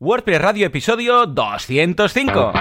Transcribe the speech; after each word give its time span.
WordPress 0.00 0.40
Radio 0.40 0.64
episodio 0.68 1.26
205. 1.26 2.52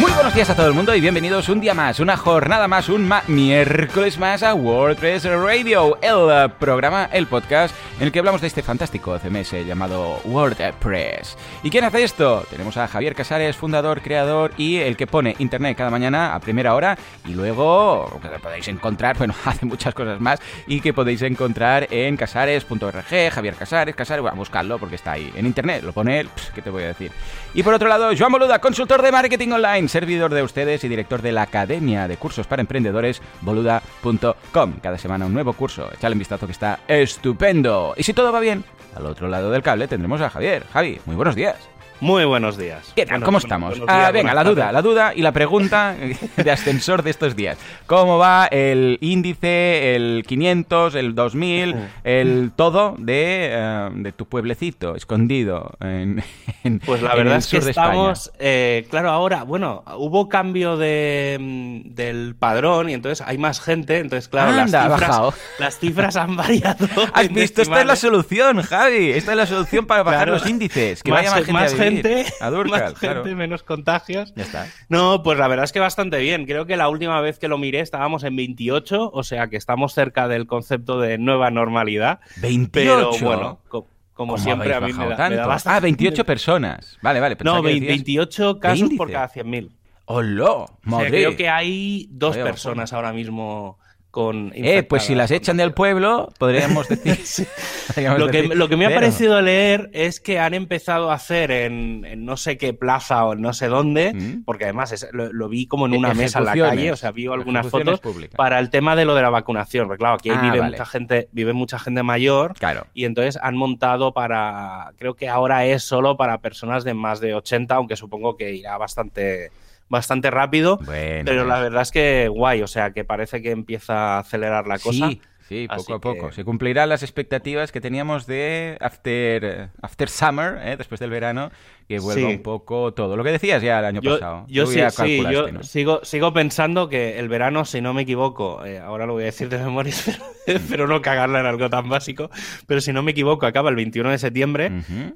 Muy 0.00 0.10
buenos 0.10 0.34
días 0.34 0.50
a 0.50 0.56
todo 0.56 0.66
el 0.66 0.74
mundo 0.74 0.92
y 0.96 1.00
bienvenidos 1.00 1.48
un 1.48 1.60
día 1.60 1.74
más, 1.74 2.00
una 2.00 2.16
jornada 2.16 2.66
más, 2.66 2.88
un 2.88 3.08
miércoles 3.28 4.18
más 4.18 4.42
a 4.42 4.54
WordPress 4.54 5.22
Radio, 5.22 6.00
el 6.02 6.50
programa, 6.54 7.08
el 7.12 7.28
podcast 7.28 7.72
en 8.02 8.06
el 8.06 8.12
que 8.12 8.18
hablamos 8.18 8.40
de 8.40 8.48
este 8.48 8.64
fantástico 8.64 9.16
CMS 9.16 9.64
llamado 9.64 10.18
WordPress. 10.24 11.36
¿Y 11.62 11.70
quién 11.70 11.84
hace 11.84 12.02
esto? 12.02 12.44
Tenemos 12.50 12.76
a 12.76 12.88
Javier 12.88 13.14
Casares, 13.14 13.54
fundador, 13.54 14.02
creador 14.02 14.50
y 14.56 14.78
el 14.78 14.96
que 14.96 15.06
pone 15.06 15.36
internet 15.38 15.76
cada 15.78 15.88
mañana 15.88 16.34
a 16.34 16.40
primera 16.40 16.74
hora 16.74 16.98
y 17.28 17.34
luego 17.34 18.20
que 18.20 18.28
podéis 18.40 18.66
encontrar, 18.66 19.16
bueno, 19.18 19.36
hace 19.44 19.66
muchas 19.66 19.94
cosas 19.94 20.20
más 20.20 20.40
y 20.66 20.80
que 20.80 20.92
podéis 20.92 21.22
encontrar 21.22 21.86
en 21.92 22.16
casares.org, 22.16 23.30
Javier 23.30 23.54
Casares, 23.54 23.94
Casares, 23.94 24.20
bueno, 24.20 24.36
buscadlo 24.36 24.80
porque 24.80 24.96
está 24.96 25.12
ahí 25.12 25.32
en 25.36 25.46
internet, 25.46 25.84
lo 25.84 25.92
pone 25.92 26.18
él, 26.18 26.28
¿qué 26.56 26.60
te 26.60 26.70
voy 26.70 26.82
a 26.82 26.88
decir? 26.88 27.12
Y 27.54 27.62
por 27.62 27.72
otro 27.72 27.88
lado, 27.88 28.10
Joan 28.18 28.32
Boluda, 28.32 28.58
consultor 28.58 29.00
de 29.00 29.12
marketing 29.12 29.50
online, 29.50 29.86
servidor 29.86 30.34
de 30.34 30.42
ustedes 30.42 30.82
y 30.82 30.88
director 30.88 31.22
de 31.22 31.30
la 31.30 31.42
Academia 31.42 32.08
de 32.08 32.16
Cursos 32.16 32.48
para 32.48 32.62
Emprendedores, 32.62 33.22
boluda.com. 33.42 34.72
Cada 34.82 34.98
semana 34.98 35.26
un 35.26 35.34
nuevo 35.34 35.52
curso, 35.52 35.88
echale 35.94 36.14
un 36.14 36.18
vistazo 36.18 36.46
que 36.46 36.52
está 36.52 36.80
estupendo. 36.88 37.91
Y 37.96 38.02
si 38.02 38.12
todo 38.12 38.32
va 38.32 38.40
bien, 38.40 38.64
al 38.94 39.06
otro 39.06 39.28
lado 39.28 39.50
del 39.50 39.62
cable 39.62 39.88
tendremos 39.88 40.20
a 40.20 40.30
Javier. 40.30 40.64
Javi, 40.72 41.00
muy 41.06 41.16
buenos 41.16 41.34
días. 41.34 41.56
Muy 42.02 42.24
buenos 42.24 42.58
días. 42.58 42.92
¿Qué 42.96 43.06
tal? 43.06 43.14
Bueno, 43.18 43.26
¿Cómo 43.26 43.38
estamos? 43.38 43.80
Ah, 43.86 44.10
venga, 44.12 44.34
la 44.34 44.42
duda, 44.42 44.72
la 44.72 44.82
duda 44.82 45.12
y 45.14 45.22
la 45.22 45.30
pregunta 45.30 45.94
de 46.36 46.50
ascensor 46.50 47.04
de 47.04 47.10
estos 47.10 47.36
días. 47.36 47.58
¿Cómo 47.86 48.18
va 48.18 48.46
el 48.50 48.98
índice, 49.00 49.94
el 49.94 50.24
500, 50.26 50.96
el 50.96 51.14
2000, 51.14 51.76
el 52.02 52.50
todo 52.56 52.96
de, 52.98 53.50
eh, 53.52 53.88
de 53.94 54.10
tu 54.10 54.26
pueblecito 54.26 54.96
escondido 54.96 55.74
en, 55.78 56.24
en- 56.64 56.80
Pues 56.80 57.02
la 57.02 57.12
en 57.12 57.18
verdad 57.18 57.34
el 57.34 57.38
es 57.38 57.46
que 57.46 57.58
estamos, 57.58 58.32
eh, 58.40 58.84
claro, 58.90 59.10
ahora, 59.12 59.44
bueno, 59.44 59.84
hubo 59.96 60.28
cambio 60.28 60.76
de, 60.76 61.38
mm, 61.40 61.94
del 61.94 62.34
padrón 62.36 62.90
y 62.90 62.94
entonces 62.94 63.24
hay 63.24 63.38
más 63.38 63.60
gente, 63.60 63.98
entonces 63.98 64.28
claro, 64.28 64.60
Anda, 64.60 64.88
las, 64.88 64.98
cifras, 65.00 65.34
las 65.60 65.78
cifras 65.78 66.16
han 66.16 66.34
variado. 66.34 66.84
¿Has 67.14 67.26
en 67.26 67.34
visto? 67.34 67.62
Esta 67.62 67.80
es 67.80 67.86
la 67.86 67.94
solución, 67.94 68.60
Javi. 68.60 69.12
Esta 69.12 69.30
es 69.30 69.36
la 69.36 69.46
solución 69.46 69.86
para 69.86 70.02
bajar 70.02 70.22
Claro. 70.26 70.32
los 70.32 70.48
índices. 70.50 71.00
Que 71.04 71.12
más, 71.12 71.22
vaya 71.30 71.30
más 71.30 71.44
gente 71.46 71.52
más. 71.52 71.90
Gente, 71.94 72.26
A 72.40 72.50
Durcal, 72.50 72.80
más 72.80 72.92
claro. 72.94 73.22
gente, 73.24 73.34
menos 73.36 73.62
contagios. 73.62 74.32
Ya 74.36 74.42
está. 74.44 74.66
No, 74.88 75.22
pues 75.22 75.38
la 75.38 75.48
verdad 75.48 75.64
es 75.64 75.72
que 75.72 75.80
bastante 75.80 76.18
bien. 76.18 76.46
Creo 76.46 76.66
que 76.66 76.76
la 76.76 76.88
última 76.88 77.20
vez 77.20 77.38
que 77.38 77.48
lo 77.48 77.58
miré 77.58 77.80
estábamos 77.80 78.24
en 78.24 78.36
28, 78.36 79.10
o 79.12 79.22
sea 79.24 79.48
que 79.48 79.56
estamos 79.56 79.92
cerca 79.94 80.28
del 80.28 80.46
concepto 80.46 81.00
de 81.00 81.18
nueva 81.18 81.50
normalidad. 81.50 82.20
28. 82.40 83.10
Pero 83.18 83.26
bueno, 83.26 83.58
co- 83.68 83.86
como 84.14 84.34
¿Cómo 84.34 84.38
siempre 84.44 84.74
a 84.74 84.80
mí 84.80 84.92
me 84.92 84.98
da, 84.98 85.04
me 85.04 85.10
da 85.10 85.16
tanto? 85.16 85.48
bastante- 85.48 85.76
Ah, 85.76 85.80
28 85.80 86.24
personas. 86.26 86.98
Vale, 87.02 87.18
vale. 87.20 87.36
No, 87.42 87.56
que 87.62 87.68
20 87.68 87.86
decías- 87.86 87.96
28 88.04 88.60
casos 88.60 88.90
por 88.96 89.10
cada 89.10 89.28
100.000. 89.28 89.70
¡Hola! 90.04 90.44
O 90.50 90.66
sea, 90.66 90.76
Madre. 90.82 91.08
creo 91.10 91.36
que 91.36 91.48
hay 91.48 92.08
dos 92.10 92.36
personas 92.36 92.92
ahora 92.92 93.12
mismo 93.12 93.78
con. 94.12 94.52
Eh, 94.54 94.84
pues 94.84 95.02
si 95.02 95.16
las 95.16 95.32
echan 95.32 95.56
del 95.56 95.72
pueblo, 95.72 96.32
podríamos 96.38 96.86
decir. 97.04 97.48
podríamos 97.88 98.20
Lo 98.20 98.28
que, 98.28 98.42
decir, 98.42 98.56
lo 98.56 98.68
que 98.68 98.76
me 98.76 98.86
ha 98.86 98.94
parecido 98.94 99.40
leer 99.42 99.90
es 99.92 100.20
que 100.20 100.38
han 100.38 100.54
empezado 100.54 101.10
a 101.10 101.14
hacer 101.14 101.50
en, 101.50 102.04
en 102.04 102.24
no 102.24 102.36
sé 102.36 102.56
qué 102.58 102.74
plaza 102.74 103.24
o 103.24 103.32
en 103.32 103.40
no 103.40 103.52
sé 103.52 103.66
dónde, 103.66 104.12
Mm. 104.14 104.44
porque 104.44 104.64
además 104.64 104.92
es- 104.92 105.08
lo, 105.12 105.32
lo 105.32 105.48
vi 105.48 105.66
como 105.66 105.86
en 105.86 105.94
E- 105.94 105.98
una 105.98 106.14
mesa 106.14 106.38
en 106.38 106.44
la 106.44 106.52
calle, 106.54 106.92
o 106.92 106.96
sea, 106.96 107.10
vi 107.10 107.26
algunas 107.26 107.66
fotos 107.66 107.98
públicas. 108.00 108.36
para 108.36 108.58
el 108.60 108.70
tema 108.70 108.94
de 108.94 109.04
lo 109.06 109.14
de 109.16 109.22
la 109.22 109.30
vacunación, 109.30 109.86
porque 109.88 109.98
claro, 109.98 110.14
aquí 110.16 110.30
Ah, 110.30 110.40
vive 110.42 110.60
vale. 110.60 110.70
mucha 110.72 110.84
gente, 110.86 111.28
vive 111.32 111.52
mucha 111.54 111.78
gente 111.80 112.02
mayor. 112.04 112.54
Claro. 112.54 112.86
Y 112.94 113.06
entonces 113.06 113.38
han 113.42 113.56
montado 113.56 114.12
para, 114.12 114.92
creo 114.98 115.14
que 115.14 115.28
ahora 115.28 115.64
es 115.64 115.82
solo 115.82 116.16
para 116.18 116.38
personas 116.38 116.84
de 116.84 116.92
más 116.94 117.18
de 117.20 117.34
80, 117.34 117.74
aunque 117.74 117.96
supongo 117.96 118.36
que 118.36 118.52
irá 118.52 118.76
bastante, 118.76 119.50
bastante 119.92 120.30
rápido. 120.30 120.78
Bueno. 120.78 121.22
Pero 121.26 121.44
la 121.44 121.60
eh. 121.60 121.62
verdad 121.64 121.82
es 121.82 121.92
que 121.92 122.28
guay, 122.28 122.62
o 122.62 122.66
sea, 122.66 122.92
que 122.92 123.04
parece 123.04 123.42
que 123.42 123.50
empieza 123.52 124.16
a 124.16 124.18
acelerar 124.20 124.66
la 124.66 124.78
cosa. 124.78 125.08
Sí, 125.10 125.20
sí, 125.52 125.66
Así 125.70 125.84
poco 125.84 125.94
a 125.94 126.00
poco. 126.00 126.28
que- 126.28 126.34
Se 126.34 126.44
cumplirán 126.44 126.88
las 126.88 127.02
expectativas 127.02 127.72
que 127.72 127.80
teníamos 127.80 128.26
de 128.26 128.76
After, 128.80 129.44
eh, 129.44 129.68
after 129.82 130.08
Summer, 130.08 130.58
eh, 130.62 130.76
después 130.76 130.98
del 131.00 131.10
verano, 131.10 131.50
que 131.88 131.98
vuelva 131.98 132.28
Sí. 132.28 132.36
un 132.36 132.42
poco 132.42 132.94
todo. 132.94 133.16
Lo 133.16 133.24
que 133.24 133.32
decías 133.32 133.62
ya 133.62 133.78
el 133.80 133.84
año 133.84 134.00
Yo, 134.00 134.14
pasado. 134.14 134.44
yo 134.48 134.66
sí, 134.66 134.80
sí, 134.90 135.22
yo 135.30 135.52
¿no? 135.52 135.62
sigo, 135.62 136.00
sigo 136.04 136.32
pensando 136.32 136.88
que 136.88 137.18
el 137.18 137.28
verano, 137.28 137.64
si 137.64 137.80
no 137.80 137.92
me 137.92 138.02
equivoco, 138.02 138.64
eh, 138.64 138.78
ahora 138.78 139.04
lo 139.06 139.12
voy 139.12 139.24
a 139.24 139.26
decir 139.26 139.48
de 139.48 139.58
memoria, 139.58 139.92
pero, 140.70 140.86
no 140.86 141.02
cagarla 141.02 141.40
en 141.40 141.46
algo 141.46 141.68
tan 141.68 141.88
básico, 141.88 142.30
pero 142.66 142.80
si 142.80 142.92
no 142.92 143.02
me 143.02 143.10
equivoco, 143.10 143.46
acaba 143.46 143.68
el 143.70 143.76
21 143.76 144.10
de 144.10 144.18
septiembre. 144.18 144.70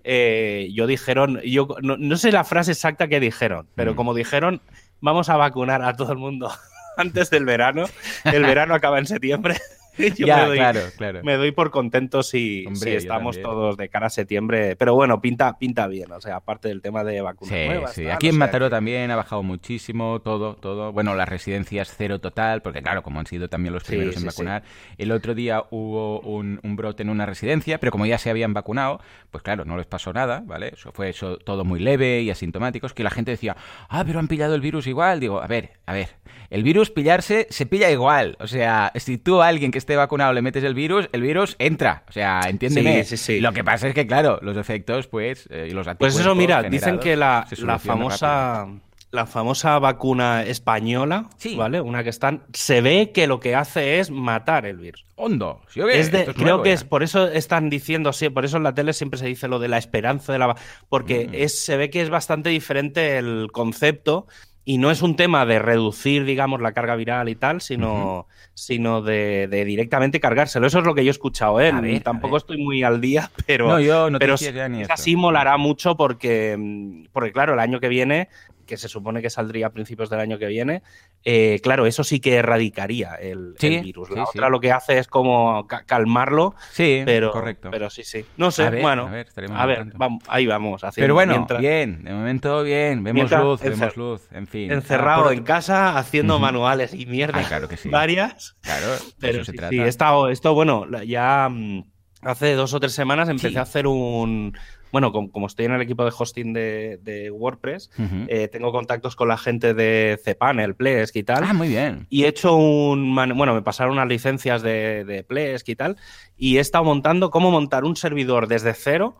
Eh, 0.05 0.69
yo 0.75 0.87
dijeron, 0.87 1.41
yo 1.43 1.69
no, 1.83 1.97
no 1.97 2.17
sé 2.17 2.31
la 2.33 2.45
frase 2.45 2.73
exacta 2.73 3.09
que 3.09 3.21
dijeron, 3.21 3.69
pero 3.75 3.93
Mm. 3.93 3.97
como 3.97 4.13
dijeron, 4.15 4.61
vamos 5.01 5.29
a 5.29 5.37
vacunar 5.37 5.83
a 5.83 5.95
todo 5.95 6.13
el 6.13 6.19
mundo 6.19 6.51
antes 6.97 7.31
del 7.31 7.45
verano. 7.45 7.87
El 8.25 8.43
verano 8.43 8.75
acaba 8.75 8.99
en 8.99 9.07
septiembre. 9.07 9.57
Yo 10.17 10.27
ya, 10.27 10.37
me 10.39 10.47
doy, 10.47 10.57
claro, 10.59 10.81
claro. 10.97 11.21
me 11.23 11.37
doy 11.37 11.53
por 11.53 11.71
contento 11.71 12.23
si, 12.23 12.65
Hombre, 12.67 12.81
si 12.81 12.91
yo 12.93 12.99
estamos 12.99 13.37
también. 13.37 13.43
todos 13.51 13.77
de 13.77 13.89
cara 13.89 14.07
a 14.07 14.11
septiembre. 14.11 14.77
Pero 14.77 14.95
bueno, 14.95 15.21
pinta, 15.21 15.59
pinta 15.59 15.87
bien. 15.87 16.11
O 16.13 16.21
sea, 16.21 16.37
aparte 16.37 16.69
del 16.69 16.83
tema 16.83 17.05
de 17.05 17.21
vacunas 17.21 17.55
Sí, 17.55 17.67
nuevas. 17.67 17.93
sí. 17.93 18.03
tal, 18.05 18.13
Aquí 18.13 18.29
en 18.29 18.39
Mataró 18.39 18.67
que- 18.67 18.71
también 18.71 19.11
ha 19.11 19.17
bajado 19.17 19.43
muchísimo, 19.43 20.21
todo, 20.21 20.57
todo. 20.57 20.93
Bueno, 20.93 21.15
las 21.15 21.29
residencias 21.29 21.95
cero 21.97 22.21
total, 22.21 22.63
porque 22.63 22.83
claro, 22.83 23.03
como 23.03 23.21
han 23.21 23.27
sido 23.27 23.49
también 23.49 23.73
los 23.73 23.83
Sí, 23.83 23.89
primeros 23.91 24.17
en 24.17 24.25
vacunar. 24.27 24.63
El 24.99 25.13
otro 25.13 25.35
día 25.35 25.65
hubo 25.71 26.21
un, 26.21 26.61
un 26.63 26.77
brote 26.77 27.03
en 27.03 27.11
una 27.11 27.27
residencia, 27.27 27.79
pero 27.79 27.93
como 27.93 28.07
ya 28.07 28.19
se 28.19 28.31
habían 28.31 28.53
vacunado, 28.55 29.01
pues 29.31 29.43
claro, 29.43 29.65
no 29.65 29.77
les 29.77 29.87
pasó 29.87 30.13
nada, 30.13 30.43
¿vale? 30.45 30.71
Eso 30.75 30.93
fue 30.93 31.09
eso 31.11 31.39
todo 31.39 31.65
muy 31.65 31.81
leve 31.81 32.21
y 32.23 32.31
asintomáticos, 32.31 32.93
que 32.95 33.03
la 33.03 33.11
gente 33.11 33.31
decía, 33.31 33.57
ah, 33.89 34.05
pero 34.07 34.19
han 34.19 34.29
pillado 34.29 34.55
el 34.55 34.61
virus 34.61 34.87
igual. 34.87 35.21
Digo, 35.21 35.41
a 35.41 35.47
ver, 35.47 35.71
a 35.87 35.93
ver, 35.93 36.09
el 36.51 36.63
virus 36.63 36.91
pillarse 36.91 37.47
se 37.51 37.67
pilla 37.67 37.91
igual. 37.91 38.37
O 38.41 38.47
sea, 38.47 38.93
si 38.97 39.19
tú 39.19 39.43
a 39.43 39.49
alguien 39.49 39.71
que 39.71 39.79
esté 39.79 39.97
vacunado 39.97 40.33
le 40.33 40.43
metes 40.43 40.65
el 40.65 40.75
virus, 40.75 41.09
el 41.13 41.23
virus 41.23 41.57
entra. 41.59 42.05
O 42.09 42.13
sea, 42.13 42.41
entiéndeme. 42.49 43.05
Sí, 43.05 43.17
sí, 43.17 43.35
sí. 43.35 43.41
Lo 43.41 43.53
que 43.53 43.65
pasa 43.65 43.89
es 43.89 43.95
que, 43.95 44.07
claro, 44.07 44.39
los 44.43 44.57
efectos, 44.57 45.07
pues, 45.07 45.49
eh, 45.51 45.69
y 45.71 45.73
los 45.75 45.87
Pues 45.99 46.19
eso, 46.19 46.35
mira, 46.35 46.63
dicen 46.63 46.99
que 46.99 47.17
la, 47.17 47.47
la 47.59 47.75
rápido. 47.75 47.79
famosa 47.79 48.67
la 49.13 49.25
famosa 49.25 49.79
vacuna 49.79 50.43
española, 50.43 51.31
Sí. 51.39 51.55
¿vale? 51.57 51.81
Una 51.81 52.03
que 52.03 52.11
están, 52.11 52.43
se 52.53 52.83
ve 52.83 53.13
que 53.15 53.27
lo 53.27 53.41
que 53.41 53.55
hace 53.55 53.99
es 53.99 54.11
matar 54.11 54.67
el 54.67 54.77
virus. 54.77 55.07
Hondo. 55.15 55.63
¿sí 55.69 55.81
o 55.81 55.87
qué? 55.87 55.99
Es 56.01 56.13
de- 56.13 56.19
Esto 56.21 56.33
es 56.33 56.37
creo 56.37 56.63
que 56.63 56.69
ya. 56.71 56.75
es 56.75 56.85
por 56.85 57.03
eso 57.03 57.27
están 57.29 57.71
diciendo, 57.71 58.13
sí, 58.13 58.29
por 58.29 58.45
eso 58.45 58.59
en 58.59 58.65
la 58.65 58.75
tele 58.75 58.93
siempre 58.93 59.19
se 59.19 59.27
dice 59.27 59.49
lo 59.49 59.59
de 59.59 59.69
la 59.69 59.79
esperanza 59.79 60.33
de 60.35 60.39
la 60.41 60.55
porque 60.91 61.29
Mm. 61.29 61.35
es, 61.35 61.65
se 61.65 61.79
ve 61.79 61.89
que 61.89 62.03
es 62.03 62.11
bastante 62.11 62.51
diferente 62.51 63.17
el 63.17 63.49
concepto 63.53 64.27
y 64.69 64.79
no 64.79 64.91
es 64.91 65.01
un 65.01 65.15
tema 65.15 65.47
de 65.47 65.61
reducir, 65.61 66.25
digamos, 66.25 66.61
la 66.61 66.73
carga 66.73 66.97
viral 66.97 67.29
y 67.29 67.37
tal, 67.37 67.61
sino, 67.61 68.27
sino 68.53 69.01
de, 69.01 69.47
de 69.49 69.65
directamente 69.65 70.19
cargárselo. 70.19 70.67
Eso 70.67 70.81
es 70.81 70.85
lo 70.85 70.93
que 70.93 71.05
yo 71.05 71.11
he 71.11 71.13
escuchado, 71.13 71.61
¿eh? 71.61 71.71
Ver, 71.71 72.03
Tampoco 72.03 72.37
estoy 72.37 72.59
muy 72.61 72.83
al 72.83 73.01
día, 73.01 73.31
pero, 73.47 73.69
No, 73.69 73.79
yo 73.79 74.09
pero 74.19 74.35
es 74.35 74.43
eso. 74.43 74.93
así 74.93 75.15
molará 75.15 75.57
mucho 75.57 75.97
porque, 75.97 76.57
mm, 76.59 77.05
porque, 77.13 77.31
claro, 77.31 77.55
el 77.55 77.61
año 77.61 77.79
que 77.79 77.89
viene, 77.89 78.29
que 78.67 78.77
se 78.77 78.89
supone 78.89 79.23
que 79.23 79.31
saldría 79.31 79.69
a 79.69 79.71
principios 79.71 80.11
del 80.11 80.21
año 80.21 80.39
que 80.39 80.47
viene, 80.47 80.83
eh, 81.25 81.61
claro, 81.63 81.87
eso 81.87 82.05
sí 82.05 82.21
que 82.21 82.35
erradicaría 82.37 83.15
el, 83.15 83.55
Sí, 83.59 83.77
el 83.77 83.83
virus. 83.83 84.11
La 84.11 84.25
sí, 84.27 84.31
sí. 84.33 84.39
otra 84.39 84.49
lo 84.51 84.61
que 84.61 84.73
hace 84.73 84.99
es 84.99 85.07
como 85.09 85.67
ca- 85.67 85.85
calmarlo, 85.87 86.55
Sí, 86.73 87.03
pero, 87.05 87.31
correcto. 87.33 87.71
pero 87.71 87.89
sí, 87.91 88.03
sí. 88.05 88.25
No 88.37 88.51
sé, 88.51 88.65
A 88.65 88.71
ver, 88.71 88.83
bueno, 88.83 89.07
a 89.07 89.11
ver, 89.11 89.29
a 89.55 89.67
ver, 89.67 89.85
vamos, 89.95 90.23
ahí 90.29 90.47
vamos. 90.47 90.85
haciendo. 90.85 91.05
Pero 91.05 91.15
bueno, 91.15 91.33
Mientras- 91.35 91.61
bien, 91.61 92.05
de 92.05 92.13
momento 92.13 92.63
bien, 92.63 93.03
vemos 93.03 93.15
Mientras 93.15 93.43
luz, 93.43 93.61
vemos 93.63 93.97
luz, 93.97 94.29
en 94.33 94.47
fin. 94.47 94.71
Encerrado 94.73 95.25
por 95.25 95.33
en 95.33 95.45
casa 95.45 95.97
haciendo 95.99 96.39
manuales 96.39 96.93
y 96.93 97.07
mierda 97.07 97.41
Ah, 97.41 97.45
claro 97.49 97.69
que 97.69 97.77
sí. 97.77 97.89
varias. 97.89 98.57
Claro, 98.61 98.87
Pero 99.21 99.37
eso 99.43 99.45
se 99.45 99.53
trata. 99.53 99.71
sí, 99.71 99.79
he 99.81 99.89
estado- 99.89 100.29
esto, 100.29 100.55
bueno, 100.55 100.87
ya 101.03 101.49
mm, 101.51 101.85
hace 102.23 102.55
dos 102.55 102.75
o 102.75 102.81
tres 102.81 102.93
semanas 102.93 103.29
empecé 103.29 103.51
Sí. 103.51 103.57
a 103.57 103.63
hacer 103.63 103.87
un. 103.87 104.57
Bueno, 104.93 105.11
com- 105.13 105.29
como, 105.29 105.49
estoy 105.49 105.67
en 105.67 105.73
el 105.73 105.83
equipo 105.83 106.05
de 106.05 106.13
hosting 106.17 106.53
de, 106.55 106.99
de 107.03 107.31
WordPress, 107.31 107.91
eh, 108.29 108.49
tengo 108.49 108.71
contactos 108.73 109.17
con 109.17 109.29
la 109.29 109.37
gente 109.37 109.75
de 109.75 110.19
cPanel, 110.25 110.75
Plesk 110.77 111.17
y 111.17 111.23
tal. 111.25 111.45
Ah, 111.45 111.53
muy 111.53 111.69
bien. 111.69 112.07
Y 112.09 112.23
he 112.25 112.29
hecho 112.29 112.55
un. 112.55 113.15
Bueno, 113.15 113.53
me 113.53 113.63
pasaron 113.63 113.95
unas 113.95 114.07
licencias 114.09 114.63
de, 114.63 115.05
de 115.05 115.25
Plesk 115.25 115.69
y 115.69 115.77
tal. 115.77 115.97
Y 116.39 116.57
he 116.57 116.61
estado 116.61 116.85
montando 116.85 117.31
cómo 117.31 117.51
montar 117.51 117.85
un 117.85 117.97
servidor 117.97 118.47
desde 118.47 118.73
cero 118.75 119.17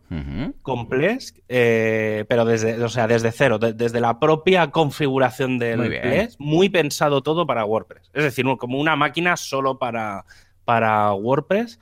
con 0.63 0.89
Plesk, 0.89 1.37
eh, 1.49 2.25
pero 2.29 2.45
desde, 2.45 2.83
o 2.83 2.89
sea, 2.89 3.07
desde 3.09 3.33
cero, 3.33 3.59
de- 3.59 3.73
desde 3.73 4.01
la 4.01 4.19
propia 4.21 4.71
configuración 4.71 5.59
del 5.59 5.79
Muy. 5.79 5.89
Plesk, 6.01 6.39
muy 6.41 6.69
pensado 6.69 7.23
todo 7.23 7.45
para 7.47 7.65
WordPress. 7.65 8.09
Es 8.15 8.23
decir, 8.23 8.47
como 8.59 8.79
una 8.79 8.97
máquina 8.97 9.37
solo 9.37 9.79
para, 9.79 10.25
para 10.67 11.15
WordPress. 11.15 11.79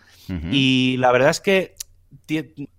Y 0.53 0.97
la 0.99 1.11
verdad 1.11 1.31
es 1.31 1.41
que 1.41 1.75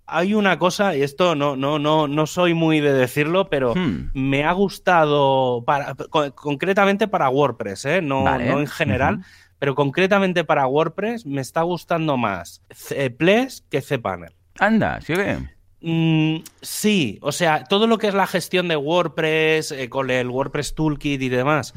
hay 0.06 0.32
una 0.34 0.58
cosa, 0.58 0.96
y 0.96 1.02
esto 1.02 1.34
no, 1.34 1.56
no, 1.56 1.78
no, 1.78 2.08
no 2.08 2.26
soy 2.26 2.54
muy 2.54 2.80
de 2.80 2.92
decirlo, 2.94 3.50
pero 3.50 3.74
Hmm. 3.74 4.10
me 4.14 4.44
ha 4.44 4.52
gustado 4.52 5.62
para, 5.66 5.94
co- 5.94 6.34
concretamente 6.34 7.06
para 7.06 7.28
WordPress, 7.28 7.84
¿eh? 7.84 8.00
no, 8.02 8.24
Vale. 8.24 8.46
no 8.46 8.60
en 8.60 8.66
general, 8.66 9.20
pero 9.58 9.74
concretamente 9.74 10.42
para 10.44 10.66
WordPress 10.66 11.26
me 11.26 11.40
está 11.42 11.62
gustando 11.62 12.16
más 12.16 12.62
C- 12.70 13.10
Ples 13.10 13.62
que 13.70 13.82
cPanel. 13.82 14.32
Anda, 14.58 15.00
¿sí 15.02 15.12
o 15.12 15.16
qué? 15.16 15.38
Mm, 15.82 16.42
sí, 16.62 17.18
o 17.20 17.30
sea, 17.30 17.64
todo 17.64 17.86
lo 17.86 17.98
que 17.98 18.08
es 18.08 18.14
la 18.14 18.26
gestión 18.26 18.66
de 18.68 18.76
WordPress, 18.76 19.70
eh, 19.72 19.88
con 19.90 20.10
el 20.10 20.28
WordPress 20.30 20.74
Toolkit 20.74 21.20
y 21.22 21.28
demás. 21.28 21.74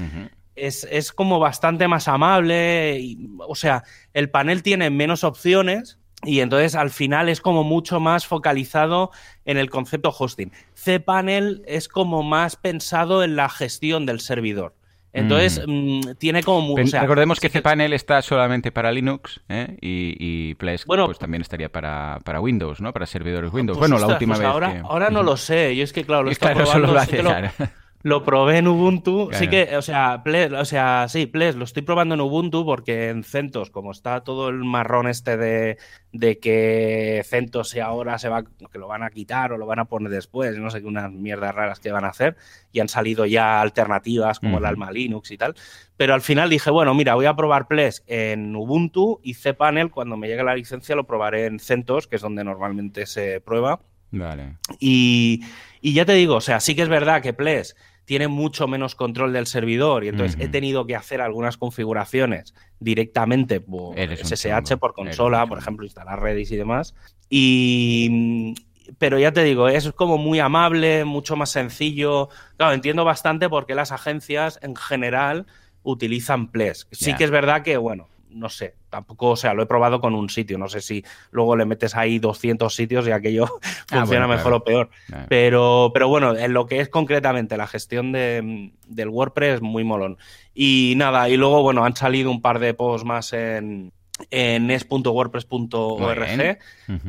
Es, 0.62 0.88
es 0.92 1.12
como 1.12 1.40
bastante 1.40 1.88
más 1.88 2.08
amable. 2.08 2.98
y- 3.00 3.18
o 3.48 3.56
sea, 3.56 3.84
el 4.14 4.30
panel 4.30 4.64
tiene 4.64 4.90
menos 4.90 5.24
opciones 5.24 5.98
y 6.24 6.42
entonces 6.42 6.76
al 6.76 6.90
final 6.90 7.30
es 7.30 7.40
como 7.42 7.64
mucho 7.64 8.00
más 8.00 8.28
focalizado 8.28 9.12
en 9.46 9.58
el 9.58 9.70
concepto 9.70 10.14
hosting. 10.18 10.52
cPanel 10.76 11.64
es 11.66 11.88
como 11.88 12.24
más 12.24 12.56
pensado 12.56 13.24
en 13.24 13.36
la 13.36 13.50
gestión 13.50 14.06
del 14.06 14.20
servidor. 14.20 14.76
Entonces, 15.12 15.64
mm, 15.66 16.02
tiene 16.20 16.44
como... 16.44 16.62
mu- 16.62 16.76
Pen- 16.76 16.84
o 16.86 16.88
sea, 16.88 17.02
Recordemos 17.02 17.40
que 17.40 17.50
cPanel 17.50 17.94
está 17.94 18.22
solamente 18.22 18.72
para 18.72 18.92
Linux 18.92 19.42
¿eh? 19.50 19.76
y, 19.82 20.16
y 20.20 20.54
Plesk 20.56 20.86
Bueno, 20.86 21.06
pues 21.08 21.18
también 21.18 21.42
estaría 21.42 21.70
para, 21.72 22.20
para 22.24 22.40
Windows, 22.42 22.80
¿no? 22.80 22.94
Para 22.94 23.08
servidores 23.08 23.52
Windows. 23.52 23.80
pues, 23.80 23.90
bueno, 23.90 24.06
la 24.06 24.14
última 24.14 24.36
pues 24.36 24.40
vez 24.42 24.48
ahora, 24.50 24.72
que... 24.74 24.80
ahora 24.80 25.10
no 25.10 25.24
lo 25.24 25.36
sé. 25.36 25.76
Yo 25.76 25.84
es 25.84 25.94
que, 25.94 26.04
claro, 26.04 26.24
lo 26.24 26.30
estado 26.32 26.54
claro, 26.54 26.72
solo 26.72 26.94
lo 26.94 27.00
sí 27.02 27.08
que 27.08 27.20
hace 27.22 27.24
lo-. 27.24 27.68
Lo 28.02 28.24
probé 28.24 28.60
en 28.60 28.68
Ubuntu, 28.70 29.30
sí 29.34 29.50
que, 29.50 29.76
o 29.76 29.82
sea, 29.82 30.22
Ples, 30.24 30.54
o 30.54 30.64
sea, 30.64 31.08
sí, 31.10 31.26
Ples, 31.26 31.58
lo 31.58 31.66
estoy 31.66 31.84
probando 31.84 32.16
en 32.16 32.22
Ubuntu 32.22 32.64
porque 32.64 33.10
en 33.10 33.26
CentOS, 33.26 33.72
como 33.72 33.92
está 33.92 34.22
todo 34.22 34.48
el 34.48 34.64
marrón 34.64 35.10
este 35.10 35.36
de, 35.36 35.78
de 36.14 36.40
que 36.40 37.22
CentOS 37.26 37.76
y 37.76 37.82
ahora 37.82 38.18
se 38.18 38.30
va, 38.30 38.44
que 38.44 38.80
lo 38.80 38.88
van 38.88 39.04
a 39.04 39.10
quitar 39.10 39.52
o 39.52 39.58
lo 39.58 39.66
van 39.66 39.80
a 39.80 39.86
poner 39.86 40.12
después, 40.12 40.58
no 40.58 40.70
sé 40.70 40.80
qué 40.80 40.88
unas 40.88 41.12
mierdas 41.12 41.54
raras 41.54 41.82
que 41.82 41.92
van 41.92 42.06
a 42.06 42.10
hacer, 42.10 42.38
y 42.72 42.80
han 42.80 42.88
salido 42.88 43.26
ya 43.26 43.60
alternativas 43.60 44.40
como 44.40 44.60
el. 44.60 44.66
Alma 44.66 44.92
Linux 44.92 45.32
y 45.32 45.38
tal, 45.38 45.56
pero 45.98 46.14
al 46.14 46.22
final 46.22 46.50
dije, 46.50 46.70
bueno, 46.70 46.94
mira, 46.94 47.16
voy 47.16 47.26
a 47.26 47.36
probar 47.36 47.68
Ples 47.68 48.06
en 48.08 48.56
Ubuntu 48.56 49.20
y 49.24 49.34
cPanel, 49.34 49.92
cuando 49.92 50.16
me 50.16 50.30
llegue 50.30 50.46
la 50.46 50.56
licencia 50.56 50.96
lo 50.96 51.06
probaré 51.06 51.48
en 51.48 51.60
CentOS, 51.60 52.08
que 52.08 52.16
es 52.16 52.22
donde 52.22 52.46
normalmente 52.46 53.06
se 53.06 53.42
prueba. 53.42 53.82
Vale. 54.12 54.56
Y, 54.80 55.44
y 55.82 55.94
ya 55.94 56.06
te 56.06 56.14
digo, 56.14 56.36
o 56.36 56.42
sea, 56.42 56.62
sí 56.62 56.76
que 56.76 56.82
es 56.82 56.90
verdad 56.90 57.22
que 57.22 57.34
Ples 57.34 57.76
tiene 58.10 58.28
mucho 58.28 58.68
menos 58.68 58.96
control 58.96 59.34
del 59.34 59.46
servidor 59.46 60.04
y 60.04 60.08
entonces 60.08 60.36
he 60.42 60.48
tenido 60.48 60.88
que 60.88 60.96
hacer 60.96 61.22
algunas 61.22 61.58
configuraciones 61.58 62.56
directamente 62.80 63.62
por 63.62 63.96
SSH, 64.00 64.78
por 64.80 64.96
consola, 64.96 65.46
por 65.46 65.60
ejemplo, 65.60 65.86
instalar 65.86 66.20
Redis 66.20 66.52
y 66.52 66.58
demás. 66.58 66.96
Y 67.30 68.56
pero 68.98 69.20
ya 69.20 69.32
te 69.32 69.44
digo, 69.44 69.68
es 69.68 69.92
como 69.92 70.18
muy 70.18 70.40
amable, 70.40 71.06
mucho 71.06 71.36
más 71.36 71.52
sencillo. 71.52 72.30
Claro, 72.58 72.74
entiendo 72.74 73.06
bastante 73.06 73.48
por 73.48 73.68
qué 73.68 73.76
las 73.76 73.92
agencias 73.92 74.58
en 74.64 74.76
general 74.76 75.46
utilizan 75.84 76.48
Ples. 76.48 76.88
Sí 76.90 77.14
que 77.14 77.26
es 77.26 77.30
verdad 77.30 77.62
que, 77.62 77.78
bueno, 77.78 78.08
no 78.32 78.50
sé, 78.50 78.74
tampoco, 78.90 79.32
o 79.32 79.36
sea, 79.36 79.54
lo 79.54 79.64
he 79.64 79.66
probado 79.66 80.02
con 80.02 80.16
un 80.16 80.30
sitio, 80.30 80.58
no 80.58 80.68
sé 80.68 80.82
si 80.82 81.04
luego 81.32 81.56
le 81.56 81.66
metes 81.66 81.96
ahí 81.96 82.20
200 82.20 82.74
sitios 82.74 83.08
y 83.08 83.12
aquello 83.12 83.46
Ah, 83.92 84.02
funciona 84.02 84.28
bueno, 84.28 84.28
mejor 84.28 84.44
claro. 84.44 84.58
o 84.58 84.64
peor. 84.64 84.90
Pero, 85.28 85.92
pero 85.94 86.08
bueno, 86.08 86.36
en 86.36 86.54
lo 86.54 86.66
que 86.66 86.80
es 86.80 86.90
concretamente 86.90 87.58
la 87.58 87.68
gestión 87.68 88.12
de, 88.12 88.72
del 88.88 89.10
WordPress, 89.10 89.62
muy 89.62 89.84
molón. 89.84 90.18
Y 90.54 90.94
nada, 90.98 91.30
y 91.30 91.38
luego, 91.38 91.62
bueno, 91.64 91.86
han 91.86 91.96
salido 91.96 92.30
un 92.30 92.42
par 92.42 92.60
de 92.60 92.74
posts 92.74 93.06
más 93.06 93.34
en, 93.34 93.92
en 94.32 94.70
es.wordpress.org, 94.72 96.58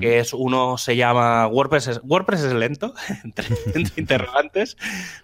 que 0.00 0.18
es 0.18 0.32
uno 0.32 0.78
se 0.78 0.96
llama 0.96 1.46
WordPress 1.48 1.88
es, 1.88 2.00
WordPress 2.02 2.42
es 2.44 2.52
lento, 2.52 2.94
entre, 3.24 3.46
entre 3.74 3.92
interrogantes, 4.00 4.76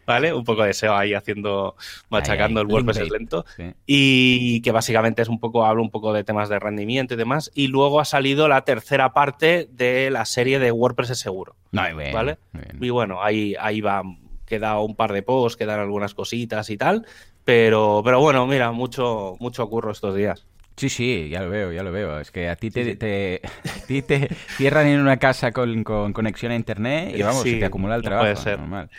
¿vale? 0.06 0.32
Un 0.32 0.44
poco 0.44 0.62
de 0.64 0.72
SEO 0.74 0.94
ahí 0.96 1.14
haciendo, 1.14 1.76
machacando 2.10 2.60
el 2.60 2.66
WordPress 2.66 2.98
es 2.98 3.10
lento 3.10 3.44
Sí. 3.56 3.72
y 3.86 4.60
que 4.62 4.72
básicamente 4.72 5.22
es 5.22 5.28
un 5.28 5.40
poco, 5.40 5.64
habla 5.64 5.82
un 5.82 5.90
poco 5.90 6.12
de 6.12 6.24
temas 6.24 6.48
de 6.48 6.58
rendimiento 6.58 7.14
y 7.14 7.16
demás. 7.16 7.50
Y 7.54 7.68
luego 7.68 8.00
ha 8.00 8.04
salido 8.04 8.48
la 8.48 8.62
tercera 8.62 9.12
parte 9.12 9.68
de 9.70 10.10
la 10.10 10.24
serie 10.24 10.58
de 10.58 10.72
WordPress 10.72 11.10
es 11.10 11.18
seguro. 11.18 11.56
Muy 11.72 11.92
bien, 11.94 12.12
¿Vale? 12.12 12.38
muy 12.52 12.62
bien. 12.64 12.78
Y 12.84 12.90
bueno, 12.90 13.22
ahí, 13.22 13.54
ahí 13.60 13.80
va, 13.80 14.02
queda 14.46 14.78
un 14.80 14.96
par 14.96 15.12
de 15.12 15.22
posts, 15.22 15.56
quedan 15.56 15.80
algunas 15.80 16.14
cositas 16.14 16.70
y 16.70 16.76
tal. 16.76 17.06
Pero, 17.44 18.02
pero 18.04 18.18
bueno, 18.20 18.46
mira, 18.46 18.72
mucho, 18.72 19.36
mucho 19.38 19.68
curro 19.68 19.92
estos 19.92 20.14
días. 20.16 20.46
Sí, 20.76 20.90
sí, 20.90 21.28
ya 21.30 21.40
lo 21.40 21.48
veo, 21.48 21.72
ya 21.72 21.82
lo 21.82 21.90
veo. 21.90 22.20
Es 22.20 22.30
que 22.30 22.48
a 22.50 22.56
ti 22.56 22.70
te, 22.70 22.84
Sí, 22.84 22.90
sí. 22.90 22.96
te- 22.96 23.40
a 23.82 23.86
ti 23.86 24.02
te 24.02 24.28
cierran 24.56 24.86
en 24.86 25.00
una 25.00 25.16
casa 25.16 25.50
con, 25.52 25.82
con 25.84 26.12
conexión 26.12 26.52
a 26.52 26.54
internet 26.54 27.14
y 27.16 27.22
vamos, 27.22 27.42
Sí, 27.44 27.52
se 27.52 27.56
te 27.60 27.64
acumula 27.64 27.94
el 27.96 28.02
no 28.02 28.08
trabajo. 28.08 28.24
puede 28.30 28.36
ser. 28.36 28.58
normal. 28.58 28.90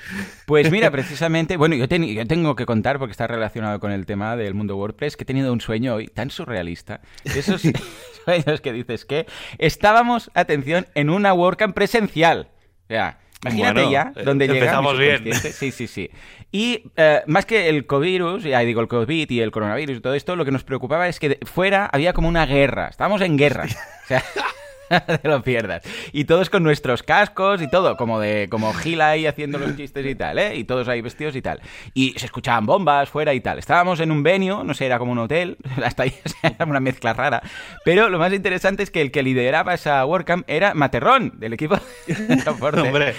Pues 0.47 0.71
mira, 0.71 0.89
precisamente, 0.89 1.55
bueno, 1.55 1.75
yo, 1.75 1.87
ten- 1.87 2.05
yo 2.07 2.25
tengo 2.25 2.55
que 2.55 2.65
contar, 2.65 2.97
porque 2.97 3.11
está 3.11 3.27
relacionado 3.27 3.79
con 3.79 3.91
el 3.91 4.05
tema 4.07 4.35
del 4.35 4.55
mundo 4.55 4.75
WordPress, 4.75 5.15
que 5.17 5.23
he 5.23 5.25
tenido 5.27 5.53
un 5.53 5.61
sueño 5.61 5.93
hoy 5.95 6.07
tan 6.07 6.31
surrealista. 6.31 7.01
Esos 7.23 7.61
sueños 8.25 8.59
que 8.61 8.73
dices 8.73 9.05
que 9.05 9.27
estábamos, 9.59 10.31
atención, 10.33 10.87
en 10.95 11.09
una 11.11 11.33
WordCamp 11.33 11.75
presencial. 11.75 12.47
O 12.85 12.87
sea, 12.87 13.19
imagínate 13.43 13.81
Bueno, 13.81 13.91
ya 13.91 14.13
eh, 14.15 14.23
donde 14.23 14.47
llega. 14.47 14.53
mi 14.53 14.59
empezamos 14.59 14.97
bien. 14.97 15.33
Sí, 15.33 15.71
sí, 15.71 15.87
sí. 15.87 16.09
Y 16.51 16.83
eh, 16.95 17.21
más 17.27 17.45
que 17.45 17.69
el 17.69 17.85
COVID, 17.85 18.37
ya 18.39 18.59
digo, 18.59 18.81
el 18.81 18.87
COVID 18.87 19.29
y 19.29 19.41
el 19.41 19.51
coronavirus 19.51 19.97
y 19.97 20.01
todo 20.01 20.13
esto, 20.13 20.35
lo 20.35 20.45
que 20.45 20.51
nos 20.51 20.63
preocupaba 20.63 21.07
es 21.07 21.19
que 21.19 21.39
fuera 21.43 21.85
había 21.85 22.13
como 22.13 22.27
una 22.27 22.45
guerra. 22.45 22.87
Estábamos 22.87 23.21
en 23.21 23.37
guerra. 23.37 23.65
O 23.65 24.07
sea, 24.07 24.23
te 25.21 25.27
lo 25.27 25.41
pierdas. 25.41 25.83
Y 26.11 26.25
todos 26.25 26.49
con 26.49 26.63
nuestros 26.63 27.03
cascos 27.03 27.61
y 27.61 27.69
todo, 27.69 27.97
como 27.97 28.19
de 28.19 28.47
como 28.49 28.73
Gil 28.73 29.01
ahí 29.01 29.25
haciendo 29.25 29.57
los 29.57 29.75
chistes 29.75 30.05
y 30.05 30.15
tal, 30.15 30.39
¿eh? 30.39 30.55
Y 30.55 30.63
todos 30.63 30.87
ahí 30.87 31.01
vestidos 31.01 31.35
y 31.35 31.41
tal. 31.41 31.61
Y 31.93 32.13
se 32.17 32.25
escuchaban 32.25 32.65
bombas 32.65 33.09
fuera 33.09 33.33
y 33.33 33.41
tal. 33.41 33.59
Estábamos 33.59 33.99
en 33.99 34.11
un 34.11 34.23
venue, 34.23 34.63
no 34.63 34.73
sé, 34.73 34.85
era 34.85 34.99
como 34.99 35.11
un 35.11 35.19
hotel, 35.19 35.57
hasta 35.83 36.03
ahí 36.03 36.13
era 36.43 36.65
una 36.65 36.79
mezcla 36.79 37.13
rara. 37.13 37.41
Pero 37.83 38.09
lo 38.09 38.19
más 38.19 38.33
interesante 38.33 38.83
es 38.83 38.91
que 38.91 39.01
el 39.01 39.11
que 39.11 39.23
lideraba 39.23 39.73
esa 39.73 40.05
WordCamp 40.05 40.45
era 40.49 40.73
Materrón, 40.73 41.33
del 41.39 41.53
equipo 41.53 41.77
de 42.07 42.43
Hombre, 42.81 43.15